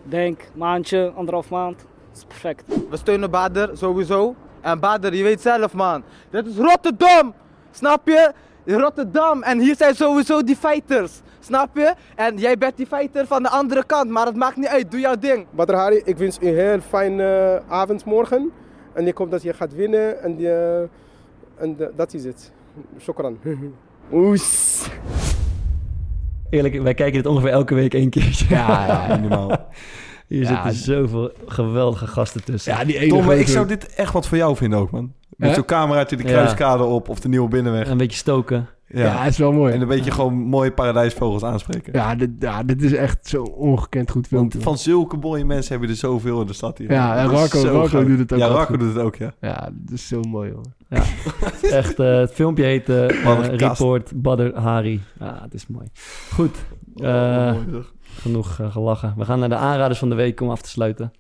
Denk, 0.04 0.41
maandje, 0.54 1.12
anderhalf 1.16 1.49
maand. 1.49 1.78
Dat 1.78 2.18
is 2.18 2.24
perfect. 2.24 2.64
We 2.89 2.97
steunen 2.97 3.32
Bader 3.32 3.78
sowieso. 3.78 4.36
En 4.62 4.80
Bader, 4.80 5.16
je 5.16 5.24
weet 5.24 5.41
zelf 5.41 5.74
man. 5.74 6.04
Dit 6.30 6.47
is 6.47 6.58
Rotterdam! 6.58 7.34
Snap 7.72 8.08
je? 8.08 8.32
Rotterdam. 8.66 9.43
En 9.43 9.60
hier 9.60 9.76
zijn 9.76 9.95
sowieso 9.95 10.43
die 10.43 10.56
fighters. 10.56 11.22
Snap 11.39 11.76
je? 11.76 11.93
En 12.16 12.38
jij 12.38 12.58
bent 12.58 12.78
die 12.78 12.86
fighter 12.86 13.28
van 13.28 13.43
de 13.43 13.49
andere 13.49 13.86
kant. 13.86 14.10
Maar 14.10 14.26
het 14.26 14.36
maakt 14.36 14.56
niet 14.56 14.68
uit. 14.68 14.91
Doe 14.91 14.99
jouw 14.99 15.16
ding. 15.16 15.45
Badr 15.51 15.74
Hari, 15.74 16.01
ik 16.06 16.18
wens 16.18 16.38
u 16.41 16.47
een 16.47 16.56
heel 16.56 16.80
fijne 16.80 17.62
avond 17.68 18.06
morgen. 18.06 18.51
En 18.94 19.08
ik 19.08 19.18
hoop 19.18 19.32
dat 19.32 19.41
je 19.41 19.54
gaat 19.54 19.76
winnen. 19.76 20.22
En, 20.22 20.36
die, 20.36 20.48
en 21.58 21.76
de- 21.78 21.91
dat 21.96 22.14
is 22.14 22.24
het. 22.24 22.52
Shukran. 23.00 23.38
Oes. 24.12 24.88
Eerlijk, 26.50 26.82
wij 26.82 26.94
kijken 26.94 27.24
dit 27.24 27.32
ongeveer 27.32 27.50
elke 27.50 27.76
week 27.76 27.94
één 27.94 28.10
keertje. 28.10 28.46
Ja, 28.50 28.86
ja, 29.08 29.16
normaal. 29.18 29.50
Hier 30.28 30.41
Ja, 30.41 30.48
zitten 30.48 30.74
zoveel 30.84 31.32
geweldige 31.46 32.08
gasten 32.08 32.44
tussen. 32.44 32.74
Ja, 32.74 32.86
die 32.86 32.98
ene 33.00 33.08
Tom, 33.10 33.32
ik 33.32 33.48
zou 33.48 33.68
dit 33.68 33.94
echt 33.96 34.14
wat 34.14 34.28
voor 34.28 34.38
jou 34.38 34.56
vinden 34.56 34.80
ook, 34.80 34.91
man. 34.91 35.14
Met 35.38 35.54
zo'n 35.56 35.66
cameraatje 35.66 36.16
de 36.16 36.24
Ja. 36.24 36.30
kruiskade 36.30 36.84
op 36.84 37.10
of 37.10 37.20
de 37.20 37.28
nieuwe 37.30 37.48
binnenweg. 37.50 37.89
Een 37.89 37.98
beetje 37.98 38.18
stoken. 38.18 38.70
Ja, 38.94 39.04
Ja. 39.04 39.18
het 39.24 39.32
is 39.32 39.38
wel 39.38 39.52
mooi. 39.52 39.74
En 39.74 39.82
een 39.82 39.88
beetje 39.88 40.12
gewoon 40.12 40.34
mooie 40.34 40.72
paradijsvogels 40.72 41.44
aanspreken. 41.44 41.94
Ja, 41.94 42.16
dit, 42.16 42.30
ja, 42.39 42.64
dit 42.64 42.82
is 42.82 42.94
echt 42.94 43.28
zo'n 43.28 43.52
ongekend 43.52 44.12
goed 44.12 44.30
Want 44.30 44.52
filmpje. 44.52 44.62
van 44.70 44.78
zulke 44.78 45.18
mooie 45.18 45.46
mensen 45.46 45.70
hebben 45.72 45.88
we 45.88 45.94
er 45.94 46.00
zoveel 46.00 46.41
in 46.41 46.48
de 46.48 46.54
stad 46.54 46.78
hier. 46.78 46.91
Ja, 46.91 47.18
en 47.18 47.28
Rocco- 47.28 47.60
zo 47.88 48.06
doet 48.06 48.20
het 48.20 48.34
ook 48.34 48.39
Ja, 48.39 48.48
Rocco 48.48 48.78
doet 48.78 48.94
het 48.96 49.04
ook, 49.04 49.16
ja. 49.16 49.34
Ja, 49.41 49.70
dat 49.74 49.91
is 49.94 50.08
zo 50.08 50.22
mooi, 50.22 50.50
jongen. 50.52 50.74
Echt, 51.80 52.00
eh, 52.00 52.16
het 52.18 52.32
filmpje 52.32 52.64
heet 52.64 52.86
kast. 53.58 53.80
Report 53.80 54.12
Badr 54.22 54.56
Hari. 54.60 55.02
Ja, 55.20 55.39
het 55.44 55.54
is 55.54 55.68
mooi. 55.68 55.88
Goed, 56.34 56.58
Oh, 56.96 57.08
eh, 57.08 57.52
mooi, 57.54 57.84
genoeg 58.20 58.60
gelachen. 58.70 59.14
We 59.18 59.26
gaan 59.26 59.39
naar 59.39 59.50
de 59.50 59.56
aanraders 59.56 60.00
van 60.00 60.10
de 60.10 60.16
week 60.16 60.41
om 60.41 60.50
af 60.50 60.62
te 60.62 60.70
sluiten. 60.70 61.12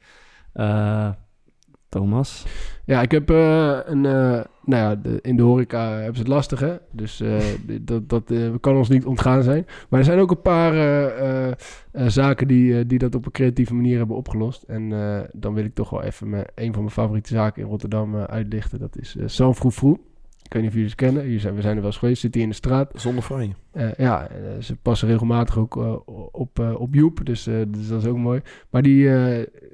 Thomas. 1.93 2.45
Ja, 2.85 3.01
ik 3.01 3.11
heb 3.11 3.29
eh, 3.29 3.77
een... 3.85 4.05
eh, 4.05 4.41
nou 4.65 4.81
ja, 4.81 4.99
in 5.21 5.35
de 5.35 5.41
horeca 5.43 5.89
hebben 5.93 6.15
ze 6.15 6.19
het 6.21 6.27
lastig, 6.27 6.59
hè? 6.59 6.75
Dus 6.91 7.17
dit- 7.67 7.87
dat, 7.87 8.09
dat 8.09 8.31
kan 8.59 8.75
ons 8.77 8.89
niet 8.89 9.05
ontgaan 9.05 9.43
zijn. 9.43 9.65
Maar 9.89 9.99
er 9.99 10.05
zijn 10.05 10.19
ook 10.19 10.31
een 10.31 10.41
paar 10.41 10.73
zaken 12.07 12.47
die, 12.47 12.85
die 12.85 12.99
dat 12.99 13.15
op 13.15 13.25
een 13.25 13.31
creatieve 13.31 13.73
manier 13.73 13.97
hebben 13.97 14.15
opgelost. 14.15 14.63
En 14.63 14.89
dan 15.33 15.53
wil 15.53 15.63
ik 15.65 15.73
toch 15.73 15.89
wel 15.89 16.03
even 16.03 16.29
mijn, 16.29 16.45
een 16.55 16.71
van 16.73 16.81
mijn 16.81 16.93
favoriete 16.93 17.33
zaken 17.33 17.61
in 17.61 17.67
Rotterdam 17.69 18.15
uitlichten. 18.15 18.79
Dat 18.79 18.97
is 18.97 19.15
eh 19.17 19.23
San 19.27 19.55
Froe. 19.55 19.99
Ik 20.43 20.53
weet 20.53 20.61
niet 20.61 20.71
of 20.71 20.73
jullie 20.73 20.89
ze 20.89 20.95
kennen. 20.95 21.23
Hier 21.23 21.39
zijn, 21.39 21.55
we 21.55 21.61
zijn 21.61 21.73
er 21.75 21.81
wel 21.81 21.89
eens 21.89 21.99
geweest. 21.99 22.21
Zit 22.21 22.33
hier 22.33 22.43
in 22.43 22.49
de 22.49 22.55
straat. 22.55 22.91
Zonder 22.95 23.23
franje. 23.23 23.53
Eh, 23.71 23.93
ja, 23.93 24.27
eh, 24.27 24.35
ze 24.59 24.75
passen 24.75 25.07
regelmatig 25.07 25.57
ook 25.57 25.77
eh, 25.77 25.95
op, 26.31 26.59
op 26.77 26.93
Joep, 26.93 27.25
dus, 27.25 27.43
dus 27.43 27.87
dat 27.87 28.01
is 28.01 28.07
ook 28.07 28.17
mooi. 28.17 28.41
Maar 28.69 28.81
die, 28.81 29.09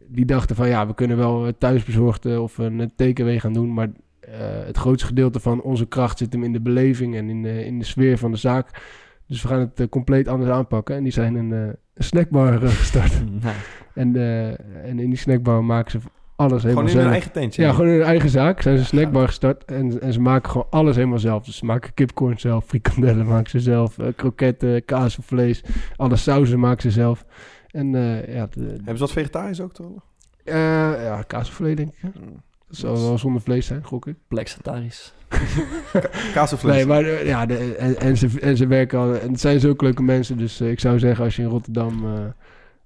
die 0.07 0.25
dachten 0.25 0.55
van 0.55 0.67
ja, 0.67 0.87
we 0.87 0.93
kunnen 0.93 1.17
wel 1.17 1.51
thuisbezorgd 1.57 2.25
of 2.37 2.57
een 2.57 2.91
takeaway 2.95 3.39
gaan 3.39 3.53
doen, 3.53 3.73
maar 3.73 3.89
het 4.65 4.77
grootste 4.77 5.07
gedeelte 5.07 5.39
van 5.39 5.61
onze 5.61 5.87
kracht 5.87 6.17
zit 6.17 6.33
hem 6.33 6.43
in 6.43 6.53
de 6.53 6.61
beleving 6.61 7.15
en 7.15 7.29
in, 7.29 7.41
de 7.41 7.65
in 7.65 7.79
de 7.79 7.85
sfeer 7.85 8.17
van 8.17 8.31
de 8.31 8.37
zaak. 8.37 8.81
Dus 9.27 9.41
we 9.41 9.47
gaan 9.47 9.71
het 9.75 9.89
compleet 9.89 10.27
anders 10.27 10.51
aanpakken. 10.51 10.95
En 10.95 11.03
die 11.03 11.11
zijn 11.11 11.35
een, 11.35 11.75
snackbar 11.95 12.59
gestart. 12.59 13.13
En, 13.93 14.15
en 14.83 14.99
in 14.99 15.09
die 15.09 15.17
snackbar 15.17 15.63
maken 15.63 15.91
ze 15.91 15.99
alles 16.39 16.63
helemaal 16.63 16.87
Gewoon 16.87 16.89
in 16.89 16.93
hun 16.95 17.01
zelf. 17.01 17.11
eigen 17.11 17.31
tentje. 17.31 17.61
Ja, 17.61 17.71
gewoon 17.71 17.87
in 17.87 17.93
hun 17.93 18.03
eigen 18.03 18.29
zaak. 18.29 18.61
Zijn 18.61 18.75
ze 18.75 18.81
een 18.81 18.87
snackbar 18.87 19.27
gestart. 19.27 19.65
En, 19.65 20.01
en 20.01 20.13
ze 20.13 20.21
maken 20.21 20.49
gewoon 20.49 20.67
alles 20.69 20.95
helemaal 20.95 21.19
zelf. 21.19 21.43
Dus 21.45 21.57
ze 21.57 21.65
maken 21.65 21.93
kipcorn 21.93 22.39
zelf, 22.39 22.65
frikandellen 22.65 23.25
maken 23.25 23.49
ze 23.49 23.59
zelf, 23.59 23.97
eh, 23.97 24.07
kroketten, 24.15 24.85
kaas 24.85 25.17
of 25.17 25.25
vlees. 25.25 25.63
Alle 25.95 26.15
sauzen 26.15 26.59
maken 26.59 26.81
ze 26.81 26.91
zelf. 26.91 27.25
En 27.71 27.95
eh, 27.95 28.35
ja, 28.35 28.47
de, 28.51 28.59
Hebben 28.61 28.93
ze 28.97 28.99
wat 28.99 29.11
vegetarisch 29.11 29.61
ook 29.61 29.73
toch? 29.73 29.91
eh, 30.43 30.55
ja, 31.03 31.23
kaas 31.27 31.49
of 31.49 31.55
vlees 31.55 31.75
denk 31.75 31.89
ik. 31.89 31.95
hè? 32.01 32.09
Dat 32.67 32.77
zal 32.77 33.01
wel 33.01 33.17
zonder 33.17 33.41
vlees 33.41 33.65
zijn, 33.65 33.83
gok 33.83 34.07
ik. 34.07 34.15
Plexataris. 34.27 35.13
Kaas 36.33 36.53
of 36.53 36.59
vlees? 36.59 36.75
Nee, 36.75 36.85
maar 36.85 37.25
ja, 37.25 37.45
de, 37.45 37.75
en, 37.75 37.97
en, 37.99 38.17
ze, 38.17 38.29
en 38.41 38.57
ze 38.57 38.67
werken 38.67 38.99
al. 38.99 39.15
En 39.15 39.31
het 39.31 39.39
zijn 39.39 39.59
zulke 39.59 39.83
leuke 39.83 40.03
mensen. 40.03 40.37
Dus 40.37 40.61
ik 40.61 40.79
zou 40.79 40.99
zeggen, 40.99 41.25
als 41.25 41.35
je 41.35 41.41
in 41.41 41.47
Rotterdam 41.47 42.05
eh, 42.05 42.11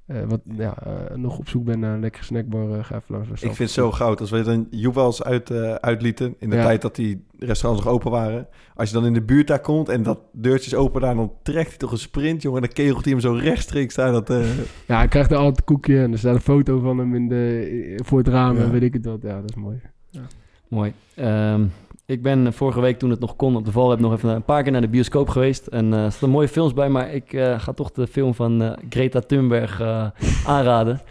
eh, 0.06 0.18
wat, 0.28 0.40
ja, 0.58 0.76
eh, 0.86 1.16
nog 1.16 1.38
op 1.38 1.50
zoek 1.50 1.64
bent 1.64 1.80
naar 1.80 1.94
een 1.94 2.00
lekkere 2.00 2.24
snackbar, 2.24 2.72
eh, 2.78 2.84
ga 2.84 2.96
even 2.96 3.16
langs. 3.16 3.30
Ik 3.32 3.38
vind 3.38 3.58
het 3.58 3.70
zo 3.70 3.92
goud. 3.92 4.20
Als 4.20 4.30
we 4.30 4.42
dan 4.42 4.68
Joep 4.70 4.94
wel 4.94 5.06
eens 5.06 5.24
uit, 5.24 5.50
eh, 5.50 5.74
uitlieten, 5.74 6.36
in 6.40 6.50
de 6.50 6.56
Ja. 6.56 6.64
tijd 6.64 6.82
dat 6.82 6.96
die 6.96 7.26
restaurants 7.40 7.86
nog 7.86 7.94
open 7.94 8.12
waren. 8.12 8.48
Als 8.76 8.90
je 8.90 8.96
dan 8.96 9.06
in 9.06 9.14
de 9.14 9.22
buurt 9.22 9.48
daar 9.48 9.60
komt 9.60 9.90
en 9.90 10.04
dat 10.04 10.20
deurtje 10.32 10.66
is 10.72 10.76
open 10.76 11.02
daar, 11.02 11.16
dan 11.16 11.32
trekt 11.44 11.70
hij 11.70 11.78
toch 11.78 11.92
een 11.92 11.98
sprint, 11.98 12.42
jongen. 12.42 12.62
En 12.62 12.68
dan 12.68 12.76
kegelt 12.86 13.04
hij 13.04 13.12
hem 13.14 13.22
zo 13.22 13.34
rechtstreeks 13.34 13.96
daar. 13.96 14.12
Dat, 14.12 14.30
eh, 14.30 14.38
Ja, 14.88 14.98
hij 14.98 15.08
krijgt 15.08 15.32
er 15.32 15.38
altijd 15.38 15.58
een 15.58 15.64
koekje 15.66 16.02
en 16.02 16.12
er 16.12 16.18
staat 16.18 16.36
een 16.36 16.42
foto 16.42 16.80
van 16.80 16.98
hem 16.98 17.16
in 17.16 17.28
de, 17.28 18.00
voor 18.04 18.18
het 18.18 18.28
raam 18.28 18.58
Ja. 18.58 18.64
en 18.64 18.72
weet 18.72 18.84
ik 18.84 18.94
het 18.94 19.06
wat. 19.06 19.22
Ja, 19.22 19.42
dat 19.42 19.50
is 19.50 19.56
mooi. 19.56 19.82
Ja. 20.10 20.22
Mooi. 20.68 20.94
Ehm, 21.16 21.66
ik 22.06 22.22
ben 22.22 22.54
vorige 22.54 22.82
week, 22.82 23.00
toen 23.00 23.10
het 23.10 23.20
nog 23.20 23.36
kon 23.36 23.56
op 23.56 23.66
de 23.66 23.72
Valrep, 23.72 24.00
nog 24.00 24.14
even 24.14 24.30
een 24.30 24.44
paar 24.44 24.64
keer 24.64 24.72
naar 24.72 24.82
de 24.82 24.88
bioscoop 24.88 25.30
geweest. 25.30 25.68
En 25.68 25.94
eh, 25.94 26.04
er 26.06 26.12
staan 26.12 26.30
mooie 26.30 26.48
films 26.48 26.74
bij, 26.74 26.90
maar 26.90 27.14
ik 27.14 27.34
eh, 27.34 27.60
ga 27.60 27.74
toch 27.74 27.92
de 27.92 28.08
film 28.08 28.34
van 28.34 28.62
eh, 28.62 28.72
Greta 28.90 29.20
Thunberg 29.20 29.80
eh, 29.80 30.08
aanraden. 30.48 31.02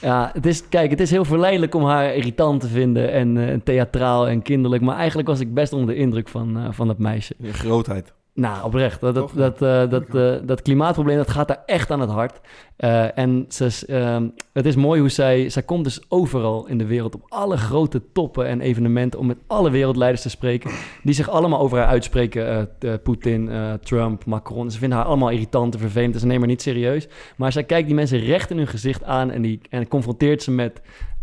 Ja, 0.00 0.30
het 0.32 0.46
is, 0.46 0.68
kijk, 0.68 0.90
het 0.90 1.00
is 1.00 1.10
heel 1.10 1.24
verleidelijk 1.24 1.74
om 1.74 1.84
haar 1.84 2.14
irritant 2.14 2.60
te 2.60 2.68
vinden 2.68 3.12
en 3.12 3.48
eh, 3.48 3.58
theatraal 3.64 4.28
en 4.28 4.42
kinderlijk. 4.42 4.82
Maar 4.82 4.96
eigenlijk 4.96 5.28
was 5.28 5.40
ik 5.40 5.54
best 5.54 5.72
onder 5.72 5.94
de 5.94 6.00
indruk 6.00 6.28
van, 6.28 6.56
eh, 6.58 6.66
van 6.70 6.86
dat 6.86 6.98
meisje. 6.98 7.34
je 7.38 7.52
grootheid. 7.52 8.12
Nou, 8.34 8.64
oprecht. 8.64 9.00
Dat, 9.00 9.14
dat, 9.14 9.32
dat, 9.34 9.62
eh, 9.62 9.90
dat, 9.90 10.14
eh, 10.14 10.46
dat 10.46 10.62
klimaatprobleem, 10.62 11.16
dat 11.16 11.30
gaat 11.30 11.48
daar 11.48 11.62
echt 11.66 11.90
aan 11.90 12.00
het 12.00 12.10
hart. 12.10 12.40
Eh, 12.76 13.18
en 13.18 13.44
ze, 13.48 13.86
ehm, 13.86 14.28
het 14.52 14.66
is 14.66 14.76
mooi 14.76 15.00
hoe 15.00 15.08
zij... 15.08 15.48
Zij 15.48 15.62
komt 15.62 15.84
dus 15.84 16.00
overal 16.08 16.66
in 16.66 16.78
de 16.78 16.86
wereld 16.86 17.14
op 17.14 17.24
alle 17.28 17.56
grote 17.56 18.02
toppen 18.12 18.46
en 18.46 18.60
evenementen... 18.60 19.20
om 19.20 19.26
met 19.26 19.38
alle 19.46 19.70
wereldleiders 19.70 20.22
te 20.22 20.30
spreken... 20.30 20.70
die 21.02 21.14
zich 21.14 21.28
allemaal 21.28 21.60
over 21.60 21.78
haar 21.78 21.86
uitspreken. 21.86 22.68
Poetin, 23.02 23.50
Trump, 23.82 24.24
Macron. 24.24 24.70
Ze 24.70 24.78
vinden 24.78 24.98
haar 24.98 25.06
allemaal 25.06 25.30
irritant 25.30 25.74
en 25.74 25.80
vervelend. 25.80 26.14
en 26.14 26.20
Ze 26.20 26.26
nemen 26.26 26.42
haar 26.42 26.50
niet 26.50 26.62
serieus. 26.62 27.08
Maar 27.36 27.52
zij 27.52 27.64
kijkt 27.64 27.86
die 27.86 27.96
mensen 27.96 28.18
recht 28.18 28.50
in 28.50 28.56
hun 28.56 28.66
gezicht 28.66 29.04
aan... 29.04 29.30
en, 29.30 29.42
die, 29.42 29.60
en 29.70 29.88
confronteert 29.88 30.42
ze 30.42 30.50
met... 30.50 30.80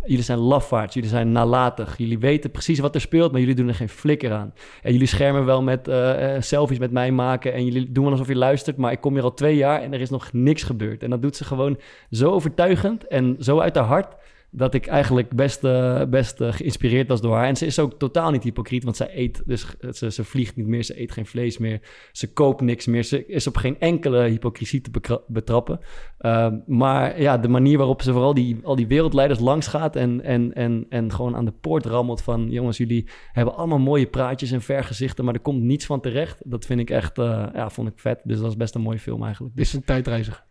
Jullie 0.08 0.24
zijn 0.24 0.38
lafaards, 0.38 0.94
jullie 0.94 1.08
zijn 1.08 1.32
nalatig. 1.32 1.98
Jullie 1.98 2.18
weten 2.18 2.50
precies 2.50 2.78
wat 2.78 2.94
er 2.94 3.00
speelt, 3.00 3.30
maar 3.30 3.40
jullie 3.40 3.54
doen 3.54 3.68
er 3.68 3.74
geen 3.74 3.88
flikker 3.88 4.32
aan. 4.32 4.54
En 4.82 4.92
jullie 4.92 5.06
schermen 5.06 5.44
wel 5.44 5.62
met 5.62 5.88
eh, 5.88 6.34
selfies 6.38 6.78
met 6.78 6.90
mij 6.90 7.10
maken. 7.10 7.52
En 7.52 7.64
jullie 7.64 7.92
doen 7.92 8.10
alsof 8.10 8.28
je 8.28 8.36
luistert, 8.36 8.76
maar 8.76 8.92
ik 8.92 9.00
kom 9.00 9.14
hier 9.14 9.22
al 9.22 9.34
twee 9.34 9.56
jaar 9.56 9.82
en 9.82 9.92
er 9.92 10.00
is 10.00 10.10
nog 10.10 10.32
niks 10.32 10.62
gebeurd. 10.62 11.02
En 11.02 11.10
dat 11.10 11.22
doet 11.22 11.36
ze 11.36 11.44
gewoon 11.44 11.78
zo 12.10 12.30
overtuigend 12.30 13.06
en 13.06 13.36
zo 13.38 13.58
uit 13.58 13.74
haar 13.74 13.84
hart. 13.84 14.14
Dat 14.50 14.74
ik 14.74 14.86
eigenlijk 14.86 15.30
best, 15.36 15.64
eh, 15.64 16.02
best 16.04 16.40
eh, 16.40 16.52
geïnspireerd 16.52 17.08
was 17.08 17.20
door 17.20 17.34
haar. 17.34 17.46
En 17.46 17.56
ze 17.56 17.66
is 17.66 17.78
ook 17.78 17.98
totaal 17.98 18.30
niet 18.30 18.42
hypocriet, 18.42 18.84
want 18.84 18.96
zij 18.96 19.10
eet, 19.12 19.42
dus 19.46 19.66
ze, 19.90 20.10
ze 20.10 20.24
vliegt 20.24 20.56
niet 20.56 20.66
meer, 20.66 20.82
ze 20.82 21.00
eet 21.00 21.12
geen 21.12 21.26
vlees 21.26 21.58
meer, 21.58 21.80
ze 22.12 22.32
koopt 22.32 22.60
niks 22.60 22.86
meer. 22.86 23.02
Ze 23.02 23.26
is 23.26 23.46
op 23.46 23.56
geen 23.56 23.80
enkele 23.80 24.22
hypocrisie 24.22 24.80
te 24.80 25.22
betrappen. 25.26 25.80
Ehm, 26.18 26.58
maar 26.66 27.20
ja, 27.20 27.38
de 27.38 27.48
manier 27.48 27.78
waarop 27.78 28.02
ze 28.02 28.12
vooral 28.12 28.34
die, 28.34 28.58
al 28.62 28.76
die 28.76 28.86
wereldleiders 28.86 29.40
langs 29.40 29.66
gaat 29.66 29.96
en, 29.96 30.24
en, 30.24 30.54
en, 30.54 30.86
en 30.88 31.12
gewoon 31.12 31.36
aan 31.36 31.44
de 31.44 31.54
poort 31.60 31.86
rammelt 31.86 32.22
van... 32.22 32.50
jongens, 32.50 32.76
jullie 32.76 33.08
hebben 33.32 33.54
allemaal 33.54 33.78
mooie 33.78 34.06
praatjes 34.06 34.50
en 34.50 34.62
vergezichten, 34.62 35.24
maar 35.24 35.34
er 35.34 35.40
komt 35.40 35.62
niets 35.62 35.86
van 35.86 36.00
terecht. 36.00 36.40
Dat 36.44 36.66
vind 36.66 36.80
ik 36.80 36.90
echt, 36.90 37.18
eh, 37.18 37.46
ja, 37.54 37.70
vond 37.70 37.88
ik 37.88 37.98
vet. 37.98 38.20
Dus 38.24 38.38
dat 38.38 38.50
is 38.50 38.56
best 38.56 38.74
een 38.74 38.80
mooie 38.80 38.98
film 38.98 39.24
eigenlijk. 39.24 39.56
Dit 39.56 39.66
is 39.66 39.72
een 39.72 39.84
tijdreiziger. 39.84 40.47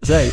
Zij. 0.00 0.30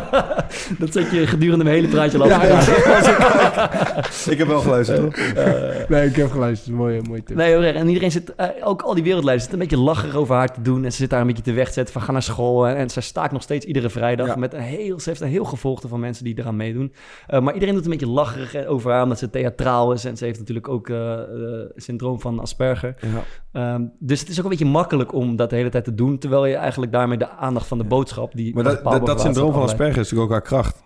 dat 0.78 0.92
zet 0.92 1.10
je 1.10 1.26
gedurende 1.26 1.64
mijn 1.64 1.76
hele 1.76 1.88
praatje 1.88 2.18
al 2.18 2.28
Ja, 2.28 2.44
ja. 2.44 2.60
Ik 4.32 4.38
heb 4.38 4.46
wel 4.48 4.60
geluisterd, 4.60 4.98
hoor. 4.98 5.12
Eh, 5.12 5.88
nee, 5.88 6.08
ik 6.08 6.16
heb 6.16 6.30
geluisterd. 6.30 6.76
Mooie, 6.76 7.02
mooie 7.02 7.22
tip. 7.22 7.36
Nee, 7.36 7.54
oprecht. 7.54 7.76
En 7.76 7.86
iedereen 7.86 8.10
zit, 8.10 8.34
eh, 8.34 8.48
ook 8.62 8.82
al 8.82 8.94
die 8.94 9.02
wereldleiders, 9.02 9.48
zitten 9.48 9.62
een 9.62 9.68
beetje 9.68 9.84
lacherig 9.84 10.14
over 10.14 10.34
haar 10.34 10.52
te 10.52 10.62
doen. 10.62 10.84
En 10.84 10.92
ze 10.92 10.96
zit 10.96 11.10
daar 11.10 11.20
een 11.20 11.26
beetje 11.26 11.42
te 11.42 11.52
wegzetten 11.52 11.92
van 11.92 12.02
ga 12.02 12.12
naar 12.12 12.22
school. 12.22 12.68
En, 12.68 12.76
en 12.76 12.90
zij 12.90 13.02
staakt 13.02 13.32
nog 13.32 13.42
steeds 13.42 13.66
iedere 13.66 13.90
vrijdag. 13.90 14.36
Met 14.36 14.54
een 14.54 14.60
heel, 14.60 15.00
ze 15.00 15.08
heeft 15.08 15.20
een 15.20 15.28
heel 15.28 15.44
gevolgte 15.44 15.88
van 15.88 16.00
mensen 16.00 16.24
die 16.24 16.38
eraan 16.38 16.56
meedoen. 16.56 16.92
Eh, 17.26 17.40
maar 17.40 17.54
iedereen 17.54 17.74
doet 17.74 17.84
een 17.84 17.90
beetje 17.90 18.08
lacherig 18.08 18.54
eh, 18.54 18.70
over 18.70 18.92
haar, 18.92 19.02
omdat 19.02 19.18
ze 19.18 19.30
theatraal 19.30 19.92
is. 19.92 20.04
En 20.04 20.16
ze 20.16 20.24
heeft 20.24 20.38
natuurlijk 20.38 20.68
ook 20.68 20.88
eh 20.88 21.14
eh, 21.16 21.70
syndroom 21.76 22.20
van 22.20 22.40
Asperger. 22.40 22.94
Ja. 23.00 23.22
Ehm, 23.52 23.82
dus 23.98 24.20
het 24.20 24.28
is 24.28 24.38
ook 24.38 24.44
een 24.44 24.50
beetje 24.50 24.64
makkelijk 24.64 25.12
om 25.12 25.36
dat 25.36 25.50
de 25.50 25.56
hele 25.56 25.68
tijd 25.68 25.84
te 25.84 25.94
doen. 25.94 26.18
Terwijl 26.18 26.46
je 26.46 26.54
eigenlijk 26.54 26.92
daarmee 26.92 27.18
de 27.18 27.28
aandacht 27.28 27.66
van 27.66 27.78
de 27.78 27.84
boodschap... 27.84 28.34
Die 28.34 28.54
dat, 28.66 29.06
dat, 29.06 29.20
syndroom 29.20 29.52
van. 29.52 29.62
Asperger 29.62 30.00
is 30.00 30.10
natuurlijk 30.10 30.22
ook 30.22 30.30
haar 30.30 30.42
kracht. 30.42 30.82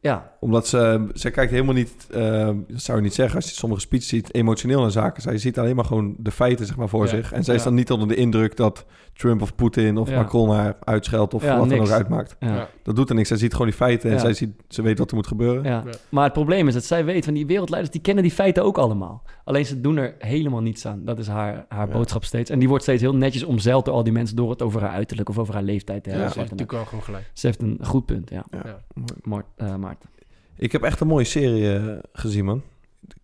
Ja. 0.00 0.31
Omdat 0.42 0.66
ze, 0.66 1.06
ze 1.14 1.30
kijkt 1.30 1.50
helemaal 1.52 1.74
niet, 1.74 2.06
eh, 2.10 2.50
dat 2.68 2.80
zou 2.80 2.98
je 2.98 3.04
niet 3.04 3.14
zeggen 3.14 3.36
als 3.36 3.48
je 3.48 3.54
sommige 3.54 3.80
speeches 3.80 4.08
ziet, 4.08 4.34
emotioneel 4.34 4.80
naar 4.80 4.90
zaken. 4.90 5.22
Zij 5.22 5.38
ziet 5.38 5.58
alleen 5.58 5.76
maar 5.76 5.84
gewoon 5.84 6.14
de 6.18 6.30
feiten 6.30 6.66
zeg 6.66 6.76
maar, 6.76 6.88
voor 6.88 7.04
Ja. 7.04 7.10
zich. 7.10 7.32
En 7.32 7.44
zij 7.44 7.54
is 7.54 7.60
Ja. 7.60 7.66
dan 7.66 7.76
niet 7.76 7.90
onder 7.90 8.08
de 8.08 8.14
indruk 8.14 8.56
dat 8.56 8.86
Trump 9.12 9.42
of 9.42 9.54
Poetin 9.54 9.96
of 9.96 10.08
Ja. 10.10 10.16
Macron 10.16 10.50
haar 10.50 10.76
uitscheldt 10.84 11.34
of 11.34 11.42
Ja, 11.42 11.58
wat 11.58 11.68
dan 11.68 11.80
ook 11.80 11.88
uitmaakt. 11.90 12.36
Ja. 12.40 12.68
Dat 12.82 12.96
doet 12.96 13.08
er 13.08 13.14
niks. 13.14 13.28
Zij 13.28 13.36
ziet 13.36 13.52
gewoon 13.52 13.66
die 13.66 13.76
feiten 13.76 14.08
en 14.10 14.14
Ja. 14.16 14.20
zij 14.22 14.32
ziet, 14.34 14.50
ze 14.68 14.82
weet 14.82 14.98
wat 14.98 15.10
er 15.10 15.16
moet 15.16 15.26
gebeuren. 15.26 15.64
Ja. 15.64 15.82
Maar 16.08 16.24
het 16.24 16.32
probleem 16.32 16.68
is 16.68 16.74
dat 16.74 16.84
zij 16.84 17.04
weet 17.04 17.24
van 17.24 17.34
die 17.34 17.46
wereldleiders, 17.46 17.92
die 17.92 18.02
kennen 18.02 18.22
die 18.22 18.32
feiten 18.32 18.64
ook 18.64 18.78
allemaal. 18.78 19.22
Alleen 19.44 19.66
ze 19.66 19.80
doen 19.80 19.96
er 19.96 20.14
helemaal 20.18 20.60
niets 20.62 20.86
aan. 20.86 21.04
Dat 21.04 21.18
is 21.18 21.26
haar, 21.28 21.64
haar 21.68 21.86
Ja. 21.88 21.92
boodschap 21.92 22.24
steeds. 22.24 22.50
En 22.50 22.58
die 22.58 22.68
wordt 22.68 22.82
steeds 22.82 23.02
heel 23.02 23.14
netjes 23.16 23.44
omzeild 23.44 23.84
door 23.84 23.94
al 23.94 24.02
die 24.04 24.12
mensen 24.12 24.36
door 24.36 24.50
het 24.50 24.62
over 24.62 24.80
haar 24.80 24.90
uiterlijk 24.90 25.28
of 25.28 25.38
over 25.38 25.54
haar 25.54 25.62
leeftijd 25.62 26.02
te 26.02 26.10
Ja, 26.10 26.16
hebben. 26.16 26.32
ze 26.32 26.38
of 26.40 26.46
heeft 26.48 26.58
natuurlijk 26.58 26.72
ook. 26.72 26.90
wel 26.90 27.00
gewoon 27.00 27.04
gelijk. 27.20 27.30
Ze 27.32 27.46
heeft 27.46 27.62
een 27.62 27.78
goed 27.82 28.06
punt, 28.06 28.30
ja. 28.30 28.44
Ja. 28.50 28.78
Mart, 29.22 29.46
eh, 29.56 29.74
Maarten. 29.76 30.10
Ik 30.56 30.72
heb 30.72 30.82
echt 30.82 31.00
een 31.00 31.06
mooie 31.06 31.24
serie 31.24 31.74
eh, 31.74 31.84
gezien, 32.12 32.44
man. 32.44 32.62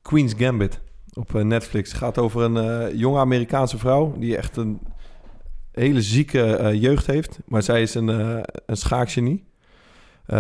Queen's 0.03 0.35
Gambit 0.37 0.81
op 1.13 1.35
eh, 1.35 1.43
Netflix. 1.43 1.91
Het 1.91 1.99
gaat 1.99 2.19
over 2.19 2.43
een 2.43 2.57
eh, 2.57 2.99
jonge 2.99 3.19
Amerikaanse 3.19 3.79
vrouw 3.79 4.15
die 4.19 4.37
echt 4.37 4.57
een 4.57 4.81
hele 5.73 6.03
zieke 6.03 6.73
jeugd 6.75 7.07
heeft. 7.07 7.39
Maar 7.45 7.63
zij 7.63 7.83
is 7.83 7.95
een, 7.95 8.09
eh 8.09 8.43
een 8.67 8.77
schaakgenie. 8.77 9.47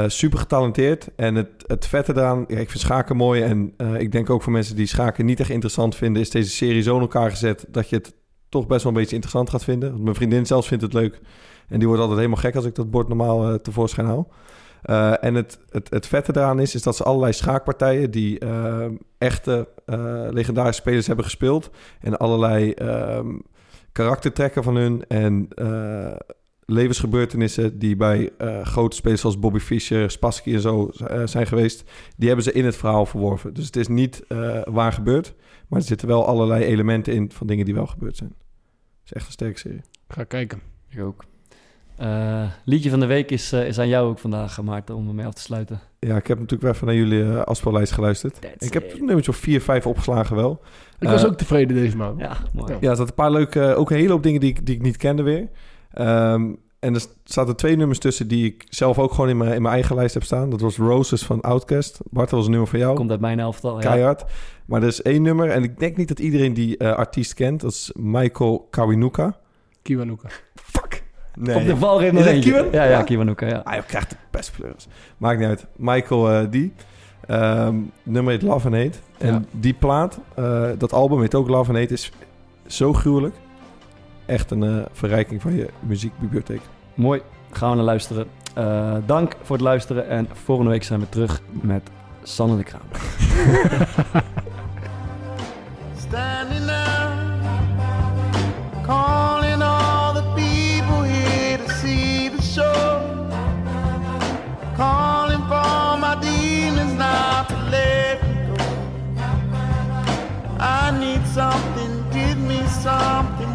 Super 0.06 0.38
getalenteerd. 0.38 1.08
En 1.16 1.34
het, 1.34 1.50
het 1.66 1.86
vette 1.86 2.12
eraan, 2.12 2.44
ja, 2.48 2.58
ik 2.58 2.70
vind 2.70 2.82
schaken 2.82 3.16
mooi. 3.16 3.42
En 3.42 3.74
ik 3.98 4.12
denk 4.12 4.30
ook 4.30 4.42
voor 4.42 4.52
mensen 4.52 4.76
die 4.76 4.86
schaken 4.86 5.24
niet 5.24 5.40
echt 5.40 5.50
interessant 5.50 5.94
vinden, 5.94 6.22
is 6.22 6.30
deze 6.30 6.50
serie 6.50 6.82
zo 6.82 6.94
in 6.94 7.00
elkaar 7.00 7.30
gezet 7.30 7.66
dat 7.68 7.88
je 7.88 7.96
het 7.96 8.14
toch 8.48 8.66
best 8.66 8.82
wel 8.82 8.92
een 8.92 8.98
beetje 8.98 9.14
interessant 9.14 9.50
gaat 9.50 9.64
vinden. 9.64 10.02
Mijn 10.02 10.14
vriendin 10.14 10.46
zelfs 10.46 10.68
vindt 10.68 10.82
het 10.82 10.92
leuk. 10.92 11.20
En 11.68 11.78
die 11.78 11.86
wordt 11.86 12.02
altijd 12.02 12.20
helemaal 12.20 12.42
gek 12.42 12.56
als 12.56 12.64
ik 12.64 12.74
dat 12.74 12.90
bord 12.90 13.08
normaal 13.08 13.60
tevoorschijn 13.60 14.06
haal. 14.06 14.28
Eh, 14.82 15.24
en 15.24 15.34
het, 15.34 15.58
het, 15.70 15.90
het 15.90 16.06
vette 16.06 16.32
daaraan 16.32 16.60
is, 16.60 16.74
is 16.74 16.82
dat 16.82 16.96
ze 16.96 17.04
allerlei 17.04 17.32
schaakpartijen 17.32 18.10
die 18.10 18.38
eh, 18.38 18.86
echte 19.18 19.68
eh, 19.86 20.26
legendarische 20.30 20.80
spelers 20.80 21.06
hebben 21.06 21.24
gespeeld. 21.24 21.70
En 22.00 22.18
allerlei 22.18 22.72
ehm, 22.72 23.38
karaktertrekken 23.92 24.62
van 24.62 24.76
hun 24.76 25.04
en 25.08 25.48
eh, 25.54 26.16
levensgebeurtenissen 26.64 27.78
die 27.78 27.96
bij 27.96 28.30
eh, 28.38 28.64
grote 28.64 28.96
spelers 28.96 29.20
zoals 29.20 29.38
Bobby 29.38 29.58
Fischer, 29.58 30.10
Spassky 30.10 30.54
en 30.54 30.60
zo 30.60 30.90
zijn 31.24 31.46
geweest. 31.46 31.90
Die 32.16 32.26
hebben 32.26 32.44
ze 32.44 32.52
in 32.52 32.64
het 32.64 32.76
verhaal 32.76 33.06
verworven. 33.06 33.54
Dus 33.54 33.66
het 33.66 33.76
is 33.76 33.88
niet 33.88 34.24
eh, 34.26 34.60
waar 34.64 34.92
gebeurd, 34.92 35.34
maar 35.68 35.78
er 35.78 35.86
zitten 35.86 36.08
wel 36.08 36.26
allerlei 36.26 36.64
elementen 36.64 37.12
in 37.12 37.32
van 37.32 37.46
dingen 37.46 37.64
die 37.64 37.74
wel 37.74 37.86
gebeurd 37.86 38.16
zijn. 38.16 38.34
Het 38.38 39.04
is 39.04 39.12
echt 39.12 39.26
een 39.26 39.32
sterke 39.32 39.58
serie. 39.58 39.80
Ga 40.08 40.24
kijken. 40.24 40.60
Ik 40.88 41.02
ook. 41.02 41.24
Eh, 41.98 42.42
liedje 42.64 42.90
van 42.90 43.00
de 43.00 43.06
week 43.06 43.30
is, 43.30 43.52
eh, 43.52 43.66
is 43.66 43.78
aan 43.78 43.88
jou 43.88 44.08
ook 44.08 44.18
vandaag, 44.18 44.62
Maarten, 44.62 44.94
om 44.94 45.08
ermee 45.08 45.26
af 45.26 45.34
te 45.34 45.40
sluiten. 45.40 45.80
Ja, 45.98 46.16
ik 46.16 46.26
heb 46.26 46.38
natuurlijk 46.38 46.62
wel 46.62 46.72
even 46.72 46.86
naar 46.86 46.94
jullie 46.94 47.22
uh, 47.22 47.42
afspeellijst 47.42 47.92
geluisterd. 47.92 48.38
ik 48.58 48.72
heb 48.72 48.92
een 48.92 49.04
nummertje 49.04 49.30
of 49.30 49.36
vier, 49.36 49.60
vijf 49.60 49.86
opgeslagen 49.86 50.36
wel. 50.36 50.60
Ik 50.98 51.08
was 51.08 51.22
Uh, 51.22 51.28
ook 51.28 51.36
tevreden 51.36 51.76
deze 51.76 51.96
maand. 51.96 52.20
Ja, 52.20 52.36
mooi. 52.52 52.72
Ja, 52.72 52.90
er 52.90 52.96
zaten 52.96 53.06
een 53.06 53.14
paar 53.14 53.30
leuke, 53.30 53.74
ook 53.74 53.90
een 53.90 53.96
hele 53.96 54.12
hoop 54.12 54.22
dingen 54.22 54.40
die 54.40 54.50
ik, 54.50 54.66
die 54.66 54.74
ik 54.74 54.82
niet 54.82 54.96
kende 54.96 55.22
weer. 55.22 55.48
Ehm, 55.90 56.52
en 56.78 56.94
er 56.94 57.04
zaten 57.24 57.56
twee 57.56 57.76
nummers 57.76 57.98
tussen 57.98 58.28
die 58.28 58.46
ik 58.46 58.64
zelf 58.68 58.98
ook 58.98 59.10
gewoon 59.12 59.30
in 59.30 59.36
mijn, 59.36 59.54
in 59.54 59.62
mijn 59.62 59.74
eigen 59.74 59.96
lijst 59.96 60.14
heb 60.14 60.22
staan. 60.22 60.50
Dat 60.50 60.60
was 60.60 60.76
Roses 60.76 61.22
van 61.22 61.40
Outkast. 61.40 62.00
Bart, 62.10 62.30
dat 62.30 62.38
was 62.38 62.44
een 62.44 62.50
nummer 62.50 62.68
van 62.68 62.78
jou. 62.78 62.94
Komt 62.94 63.10
uit 63.10 63.20
mijn 63.20 63.40
elftal, 63.40 63.74
ja. 63.74 63.90
Keihard. 63.90 64.24
Maar 64.66 64.82
er 64.82 64.88
is 64.88 65.02
één 65.02 65.22
nummer 65.22 65.50
en 65.50 65.62
ik 65.62 65.78
denk 65.78 65.96
niet 65.96 66.08
dat 66.08 66.18
iedereen 66.18 66.54
die 66.54 66.76
eh, 66.76 66.92
artiest 66.92 67.34
kent. 67.34 67.60
Dat 67.60 67.72
is 67.72 67.92
Michael 67.94 68.66
Kawinuka. 68.70 69.36
Kiwanuka. 69.82 70.28
Nee. 71.40 71.56
Op 71.56 71.66
de 71.66 71.76
valreep 71.76 72.12
nog 72.12 72.24
eentje. 72.26 72.68
Ja, 72.72 72.84
ja, 72.84 73.02
Kiwanuka, 73.02 73.46
ja. 73.46 73.60
Ah, 73.64 73.74
je 73.74 73.82
krijgt 73.82 74.10
de 74.10 74.16
best 74.30 74.52
pleurs. 74.56 74.86
Maakt 75.16 75.38
niet 75.38 75.48
uit. 75.48 75.66
Michael 75.76 76.30
eh, 76.30 76.46
die. 76.50 76.72
Ehm, 77.26 77.74
nummer 78.02 78.32
heet 78.32 78.42
Love 78.42 78.66
and 78.66 78.76
Hate. 78.76 78.98
En 79.18 79.32
Ja. 79.32 79.40
die 79.50 79.74
plaat, 79.74 80.18
eh, 80.34 80.64
dat 80.78 80.92
album 80.92 81.20
heet 81.20 81.34
ook 81.34 81.48
Love 81.48 81.70
and 81.70 81.78
Hate, 81.78 81.92
is 81.92 82.12
zo 82.66 82.92
gruwelijk. 82.92 83.34
Echt 84.26 84.50
een 84.50 84.62
eh, 84.62 84.76
verrijking 84.92 85.42
van 85.42 85.54
je 85.56 85.68
muziekbibliotheek. 85.80 86.60
Mooi, 86.94 87.20
gaan 87.50 87.70
we 87.70 87.76
naar 87.76 87.84
luisteren. 87.84 88.26
Eh, 88.54 88.94
dank 89.06 89.36
voor 89.42 89.56
het 89.56 89.64
luisteren 89.64 90.08
en 90.08 90.28
volgende 90.32 90.70
week 90.70 90.82
zijn 90.82 91.00
we 91.00 91.08
terug 91.08 91.40
met 91.50 91.90
Sanne 92.22 92.56
de 92.56 92.62
Kraam. 92.62 92.82
Standing 96.08 96.64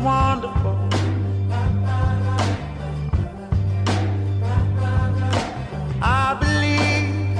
wonderful. 0.04 0.78
I 6.02 6.36
believe 6.44 7.40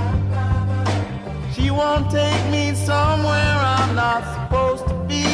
she 1.54 1.70
won't 1.72 2.10
take 2.10 2.46
me 2.50 2.74
somewhere 2.74 3.58
I'm 3.76 3.96
not 3.96 4.24
supposed 4.36 4.88
to 4.88 4.94
be. 5.12 5.28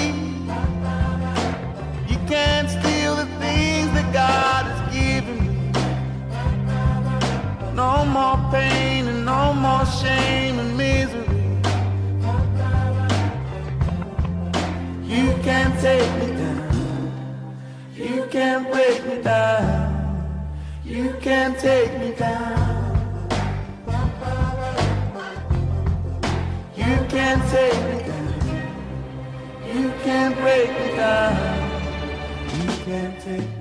You 2.11 2.17
can't 2.27 2.67
steal 2.67 3.15
the 3.15 3.27
things 3.39 3.91
that 3.93 4.11
God 4.11 4.65
has 4.71 4.81
given 4.91 5.37
me. 5.47 5.71
No 7.75 8.05
more 8.05 8.37
pain 8.51 9.07
and 9.07 9.23
no 9.23 9.53
more 9.53 9.85
shame 9.85 10.57
and 10.57 10.75
misery. 10.75 11.25
You 15.05 15.25
can't 15.43 15.79
take 15.79 16.11
me 16.19 16.27
down. 16.37 16.48
You 18.09 18.25
can't 18.25 18.71
break 18.71 19.05
me 19.05 19.21
down. 19.21 20.57
You 20.83 21.15
can't 21.21 21.59
take 21.59 21.93
me 21.99 22.11
down. 22.13 22.89
You 26.75 26.95
can't 27.07 27.43
take 27.51 27.79
me 27.89 27.99
down. 28.09 28.33
You 29.75 29.93
can't 30.03 30.35
break 30.37 30.69
me 30.71 30.87
down. 30.95 31.37
You 32.57 32.67
can't 32.83 33.21
take 33.21 33.37
me 33.41 33.45
down. 33.45 33.58